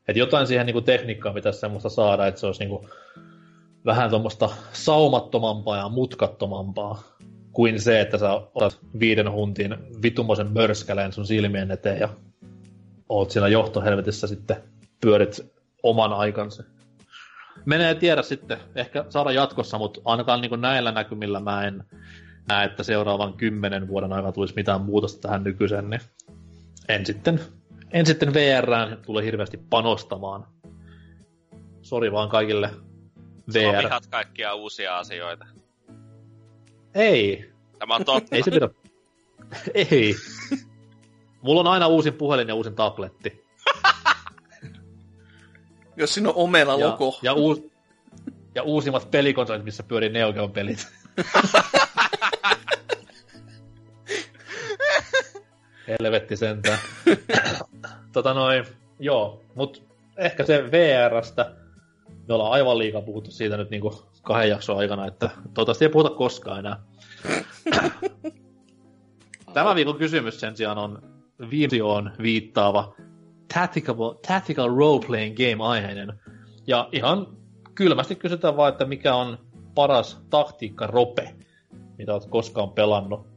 [0.08, 2.90] Et jotain siihen niinku tekniikkaan pitäisi semmoista saada, että se olisi niinku
[3.86, 7.04] vähän tuommoista saumattomampaa ja mutkattomampaa
[7.52, 12.10] kuin se, että sä otat viiden huntin vitumosen mörskäleen sun silmien eteen ja
[13.10, 14.58] oot siellä johtohelvetissä sitten
[15.02, 15.54] pyörit
[15.84, 16.64] oman aikansa.
[17.66, 21.84] Menee tiedä sitten, ehkä saada jatkossa, mutta ainakaan niin näillä näkymillä mä en
[22.48, 26.02] näe, että seuraavan kymmenen vuoden aikana tulisi mitään muutosta tähän nykyiseen, niin
[26.90, 27.40] en sitten,
[27.92, 30.48] en sitten VRään tule hirveästi panostamaan.
[31.82, 32.70] Sori vaan kaikille
[33.54, 33.84] VR.
[33.84, 35.46] vihat kaikkia uusia asioita.
[36.96, 38.36] Ei, Tämä on totta.
[38.36, 38.70] ei se pidä.
[39.92, 40.16] Ei.
[41.42, 43.43] Mulla on aina uusin puhelin ja uusin tabletti.
[45.98, 47.20] Jos siinä on omena Ja, logo.
[47.22, 47.62] ja, uus,
[48.56, 50.88] ja uusimmat pelikonsolit, missä pyörii Neo Geo pelit.
[55.88, 56.80] Helvetti sentään.
[58.12, 58.66] tota noin,
[59.00, 59.84] joo, mut
[60.18, 61.52] ehkä se VRstä,
[62.28, 66.10] me ollaan aivan liikaa puhuttu siitä nyt niinku kahden jakson aikana, että toivottavasti ei puhuta
[66.10, 66.80] koskaan enää.
[69.54, 71.02] Tämä viikon kysymys sen sijaan on
[71.50, 72.96] visioon viittaava
[73.54, 76.14] tactical, tactical role-playing game-aiheinen.
[76.68, 77.28] Ja ihan
[77.76, 79.38] kylmästi kysytään vaan, että mikä on
[79.76, 81.36] paras taktiikka-rope,
[81.98, 83.28] mitä olet koskaan pelannut.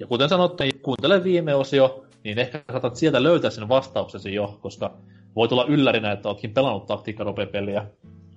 [0.00, 4.58] Ja kuten sanottu, niin kuuntele viime osio, niin ehkä saatat sieltä löytää sen vastauksesi jo,
[4.60, 4.96] koska
[5.36, 7.86] voi tulla yllärinä, että oletkin pelannut taktiikka-rope-peliä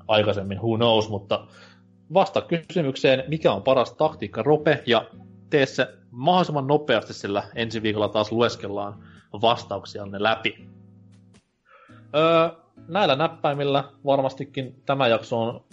[0.07, 1.47] aikaisemmin, who knows, mutta
[2.13, 5.05] vasta kysymykseen, mikä on paras taktiikka-rope, ja
[5.49, 9.03] tee se mahdollisimman nopeasti, sillä ensi viikolla taas lueskellaan
[9.33, 10.67] vastauksia ne läpi.
[12.15, 12.49] Öö,
[12.87, 15.63] näillä näppäimillä varmastikin tämä jakso on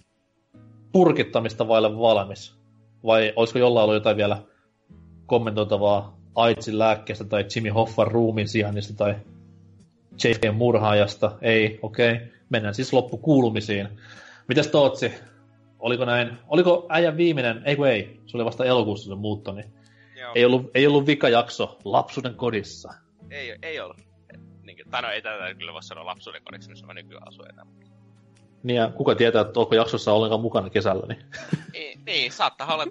[0.93, 2.59] purkittamista vaille valmis.
[3.05, 4.43] Vai olisiko jollain ollut jotain vielä
[5.27, 9.15] kommentoitavaa Aitsin lääkkeestä tai Jimmy Hoffan ruumin sijainnista tai
[10.25, 11.33] JFK murhaajasta?
[11.43, 12.12] Ei, okei.
[12.12, 12.27] Okay.
[12.51, 13.89] Mennään siis loppukuulumisiin.
[14.49, 15.12] Mitäs Tootsi?
[15.78, 16.39] Oliko näin?
[16.49, 17.62] Oliko äijän viimeinen?
[17.65, 18.20] Ei kun ei.
[18.27, 19.73] Se oli vasta elokuussa se muutto, niin
[20.20, 20.33] Joo.
[20.35, 22.95] ei ollut, ei ollut vika jakso lapsuuden kodissa.
[23.31, 23.97] Ei, ei ollut.
[24.63, 27.67] Niin, tai no ei tätä kyllä voi sanoa lapsuuden kodiksi, missä mä nykyään asun enää.
[28.63, 31.25] Niin ja kuka tietää, että onko jaksossa ollenkaan mukana kesällä, niin...
[31.73, 32.87] niin, niin saattaa olla,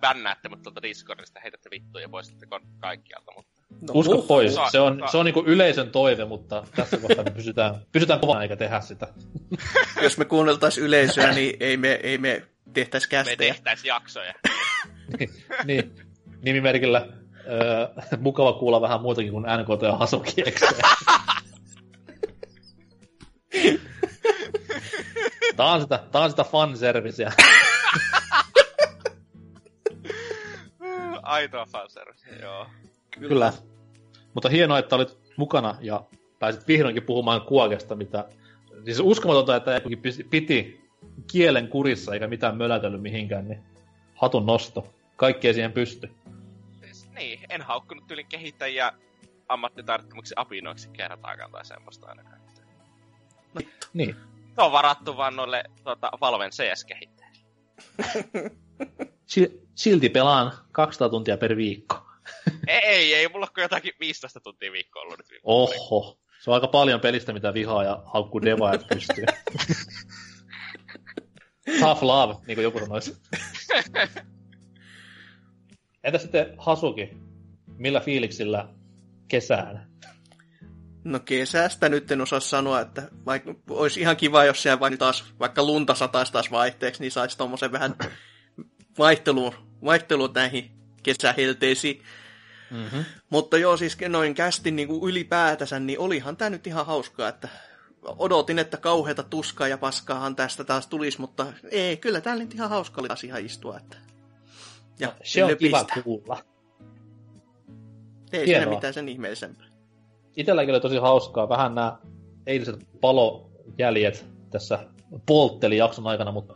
[0.00, 2.46] bännäätte mut tuolta Discordista, heitätte vittuja ja poistatte
[2.80, 3.62] kaikkialta, mutta...
[3.80, 7.24] No, Usko uh, pois, uh, se on, se on niinku yleisön toive, mutta tässä kohtaa
[7.24, 9.08] me pysytään, pysytään kovana eikä tehdä sitä.
[10.02, 13.36] Jos me kuunneltais yleisöä, niin ei me, ei me tehtäis kästejä.
[13.36, 14.34] Me tehtäis jaksoja.
[15.18, 15.30] niin,
[15.64, 15.94] niin,
[16.42, 17.06] nimimerkillä
[17.48, 17.88] öö,
[18.20, 20.72] mukava kuulla vähän muutakin kuin NKT ja Hasukieksejä.
[25.56, 27.32] Tää on sitä, tää on sitä fanserviceä.
[31.22, 32.66] Aitoa fanserviceä, joo.
[33.10, 33.28] Kyllä.
[33.28, 33.52] Kyllä.
[34.34, 36.04] Mutta hienoa, että olit mukana ja
[36.38, 38.28] pääsit vihdoinkin puhumaan kuokesta, mitä...
[38.84, 39.80] Siis uskomatonta, että
[40.30, 40.80] piti
[41.32, 43.62] kielen kurissa eikä mitään mölätellyt mihinkään, niin
[44.14, 44.86] hatun nosto.
[45.16, 46.10] Kaikkea siihen pysty.
[47.18, 48.92] Niin, en haukkunut tyylin kehittäjiä
[49.48, 52.40] ammattitarttumuksen apinoiksi kertaakaan tai semmoista ainakaan.
[53.54, 53.60] No,
[53.92, 54.16] niin.
[54.54, 57.38] Se on varattu vaan noille tota, Valven CS-kehittäjille.
[59.74, 62.02] Silti pelaan 200 tuntia per viikko.
[62.66, 65.40] ei, ei, ei mulla ole jotakin 15 tuntia viikkoa ollut nyt.
[65.42, 69.24] Oho, se on aika paljon pelistä, mitä vihaa ja haukkuu devaajat pystyy.
[71.80, 73.16] Tough love, niin kuin joku sanoisi.
[76.04, 77.10] Entä sitten Hasuki?
[77.66, 78.68] Millä fiiliksillä
[79.28, 79.88] kesään?
[81.04, 85.24] No kesästä nyt en osaa sanoa, että vaikka olisi ihan kiva, jos siellä vain taas
[85.40, 87.94] vaikka lunta sataisi taas vaihteeksi, niin saisi tuommoisen vähän
[88.98, 89.54] vaihteluun,
[89.84, 90.70] vaihteluun näihin
[91.02, 92.02] kesähelteisiin.
[92.70, 93.04] Mm-hmm.
[93.30, 97.48] Mutta joo, siis noin kästin niin kuin ylipäätänsä, niin olihan tämä nyt ihan hauskaa, että
[98.02, 102.70] odotin, että kauheata tuskaa ja paskaahan tästä taas tulisi, mutta ei, kyllä täällä nyt ihan
[102.70, 103.76] hauska oli ihan istua.
[103.76, 103.96] Että...
[105.00, 106.38] Ja no, se on kiva kuulla.
[108.32, 108.62] Ei Hienoa.
[108.62, 109.66] siinä mitään sen ihmeellisempää.
[110.36, 111.48] Itelläkin oli tosi hauskaa.
[111.48, 111.98] Vähän nämä
[112.46, 114.78] eiliset palojäljet tässä
[115.26, 116.54] poltteli jakson aikana, mutta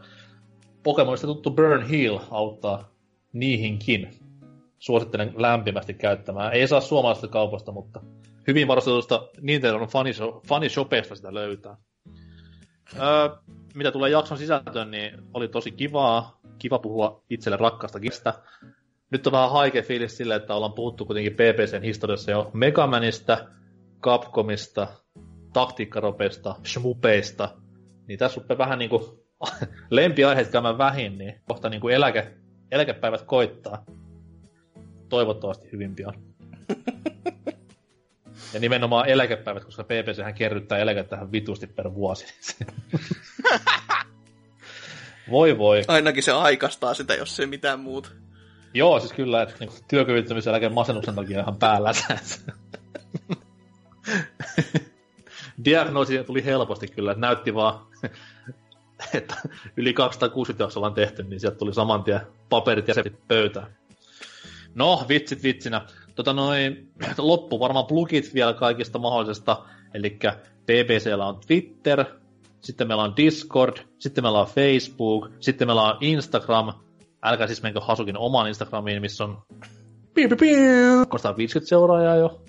[0.82, 2.90] Pokemonista tuttu Burn Heal auttaa
[3.32, 4.10] niihinkin.
[4.78, 6.52] Suosittelen lämpimästi käyttämään.
[6.52, 8.00] Ei saa suomalaisesta kaupasta, mutta
[8.46, 9.86] hyvin varustetusta Nintendo
[10.46, 11.76] fanishopeista sitä löytää.
[12.96, 13.28] Öö,
[13.74, 16.40] mitä tulee jakson sisältöön, niin oli tosi kivaa.
[16.62, 18.34] Kiva puhua itselle rakkaasta kistä.
[19.10, 23.48] Nyt on vähän haikea fiilis sille, että ollaan puhuttu kuitenkin PPCn historiassa jo Megamanista,
[24.02, 24.88] Capcomista,
[25.52, 27.54] taktiikkaropeista, shmupeista.
[28.08, 29.26] Niin tässä rupeaa vähän niinku
[29.90, 32.32] lempiaiheet käymään vähin, niin kohta niinku eläke,
[32.70, 33.84] eläkepäivät koittaa.
[35.08, 36.14] Toivottavasti hyvin pian.
[38.54, 42.26] Ja nimenomaan eläkepäivät, koska PPC hän kerryttää eläkettä vitusti per vuosi.
[45.30, 45.82] voi voi.
[45.88, 48.08] Ainakin se aikastaa sitä, jos ei mitään muuta.
[48.74, 51.92] Joo, siis kyllä, että niin työkyvyttömyyseläkeen masennuksen takia ihan päällä.
[55.64, 57.86] Diagnoosi tuli helposti kyllä, että näytti vaan,
[59.14, 59.34] että
[59.76, 62.94] yli 260 jaksoa ollaan tehty, niin sieltä tuli saman tien paperit ja
[63.28, 63.66] pöytään.
[64.74, 65.86] No, vitsit vitsinä.
[66.14, 69.64] Tota noin, loppu varmaan plugit vielä kaikista mahdollisesta.
[69.94, 70.18] Eli
[70.66, 72.04] BBCllä on Twitter,
[72.62, 76.72] sitten meillä on Discord, sitten meillä on Facebook, sitten meillä on Instagram.
[77.22, 79.42] Älkää siis menkö Hasukin omaan Instagramiin, missä on
[80.14, 82.42] piu, piu, piu, 50 seuraajaa jo.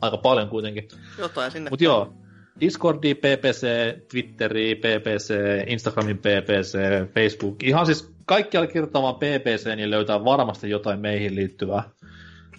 [0.00, 0.88] Aika paljon kuitenkin.
[1.18, 1.70] Jotain sinne.
[1.70, 2.12] Mut joo,
[2.60, 3.66] Discordi, PPC,
[4.10, 5.34] Twitteri, PPC,
[5.66, 6.78] Instagramin PPC,
[7.14, 7.62] Facebook.
[7.62, 11.82] Ihan siis kaikkialla kirjoittamaan PPC, niin löytää varmasti jotain meihin liittyvää.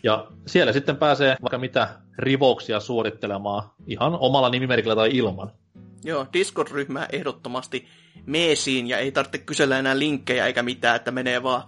[0.03, 5.51] Ja siellä sitten pääsee vaikka mitä rivouksia suorittelemaan ihan omalla nimimerkillä tai ilman.
[6.03, 7.87] Joo, Discord-ryhmää ehdottomasti
[8.25, 11.63] meesiin ja ei tarvitse kysellä enää linkkejä eikä mitään, että menee vaan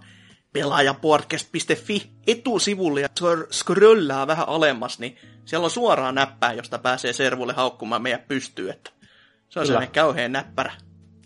[0.52, 3.08] pelaajapodcast.fi etusivulle ja
[3.50, 8.90] scrollaa vähän alemmas, niin siellä on suoraan näppää, josta pääsee servulle haukkumaan meidän pystyy, että
[9.48, 10.72] se on sellainen kauhean näppärä.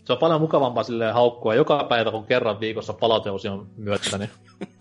[0.04, 4.30] Se on paljon mukavampaa silleen haukkua joka päivä, kun kerran viikossa palauteosion myötä, niin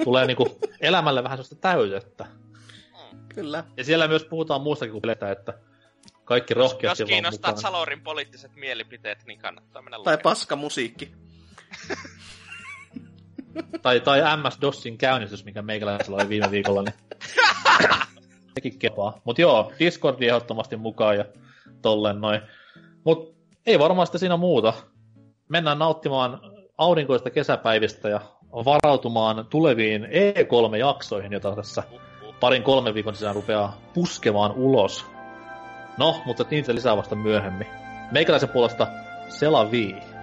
[0.04, 2.26] tulee niinku elämälle vähän sellaista täytettä.
[3.36, 3.64] Kyllä.
[3.78, 5.54] Ja siellä myös puhutaan muustakin kuin peletä, että
[6.26, 11.12] kaikki rohkeasti Jos kiinnostaa Salorin poliittiset mielipiteet, niin kannattaa mennä Tai paska musiikki.
[13.82, 16.96] tai, tai MS-DOSin käynnistys, mikä meikäläisellä oli viime viikolla, niin
[18.56, 19.22] sekin kepaa.
[19.24, 21.26] Mut joo, Discordi ehdottomasti mukaan ja
[21.82, 22.42] tolleen noin.
[23.04, 24.74] Mut ei varmaan siinä muuta.
[25.50, 26.42] Mennään nauttimaan
[26.78, 28.22] aurinkoista kesäpäivistä ja
[28.52, 31.84] varautumaan tuleviin E3-jaksoihin, joita tässä
[32.40, 35.15] parin kolmen viikon sisään rupeaa puskemaan ulos.
[35.98, 37.68] No, mutta niitä lisää vasta myöhemmin.
[38.12, 38.88] Meikäläisen puolesta
[39.30, 40.15] Sela Vii.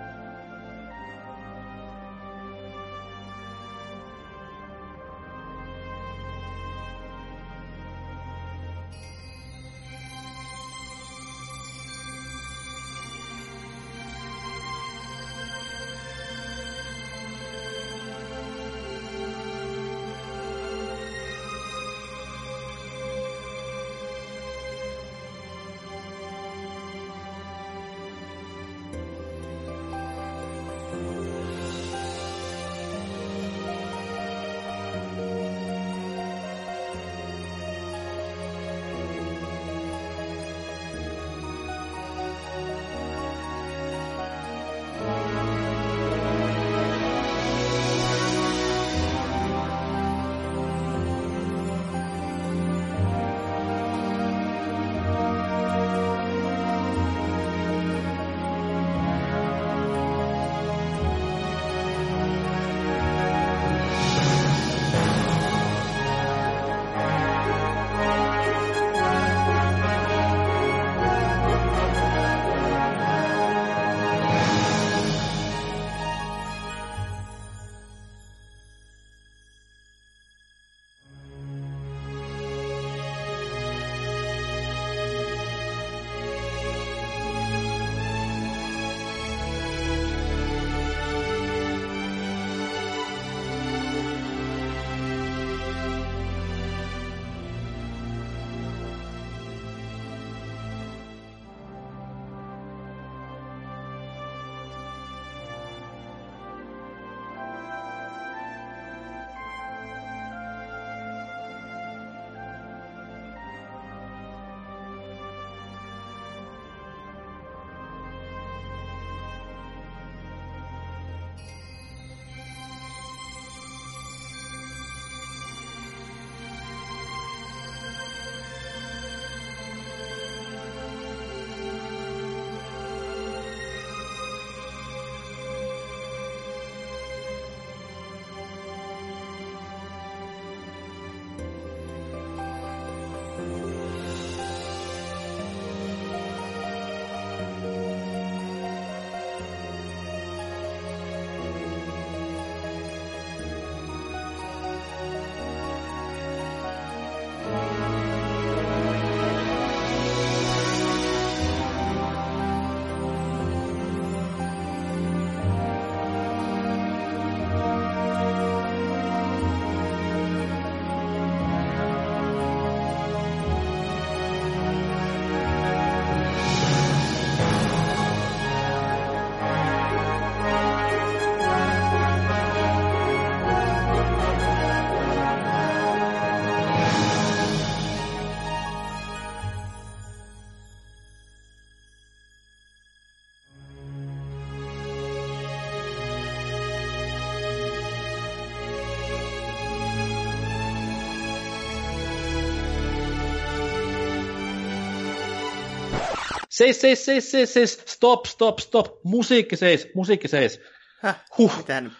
[206.53, 210.61] Seis, seis, seis, seis, seis, stop, stop, stop, musiikki seis, musiikki seis.
[211.03, 211.17] Häh?
[211.39, 211.93] Huh, Mitä nyt?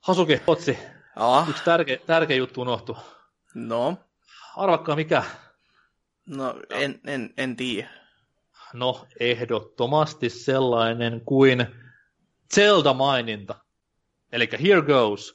[0.00, 0.78] Hasuki, Otsi,
[1.16, 2.96] Ah, yksi tärkeä, tärkeä juttu unohtui.
[3.54, 3.96] no,
[4.56, 5.22] Arvakkaa mikä?
[6.26, 7.88] no en, en, en tiedä.
[8.72, 11.66] No, ehdottomasti sellainen kuin
[12.54, 13.54] Zelda-maininta.
[14.32, 15.32] Eli Here Goes.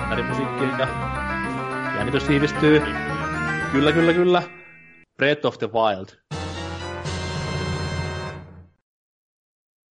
[0.00, 0.88] Jännäri musiikki ja
[1.96, 2.82] jännitys tiivistyy.
[3.72, 4.42] Kyllä, kyllä, kyllä.
[5.16, 6.18] Breath of the Wild.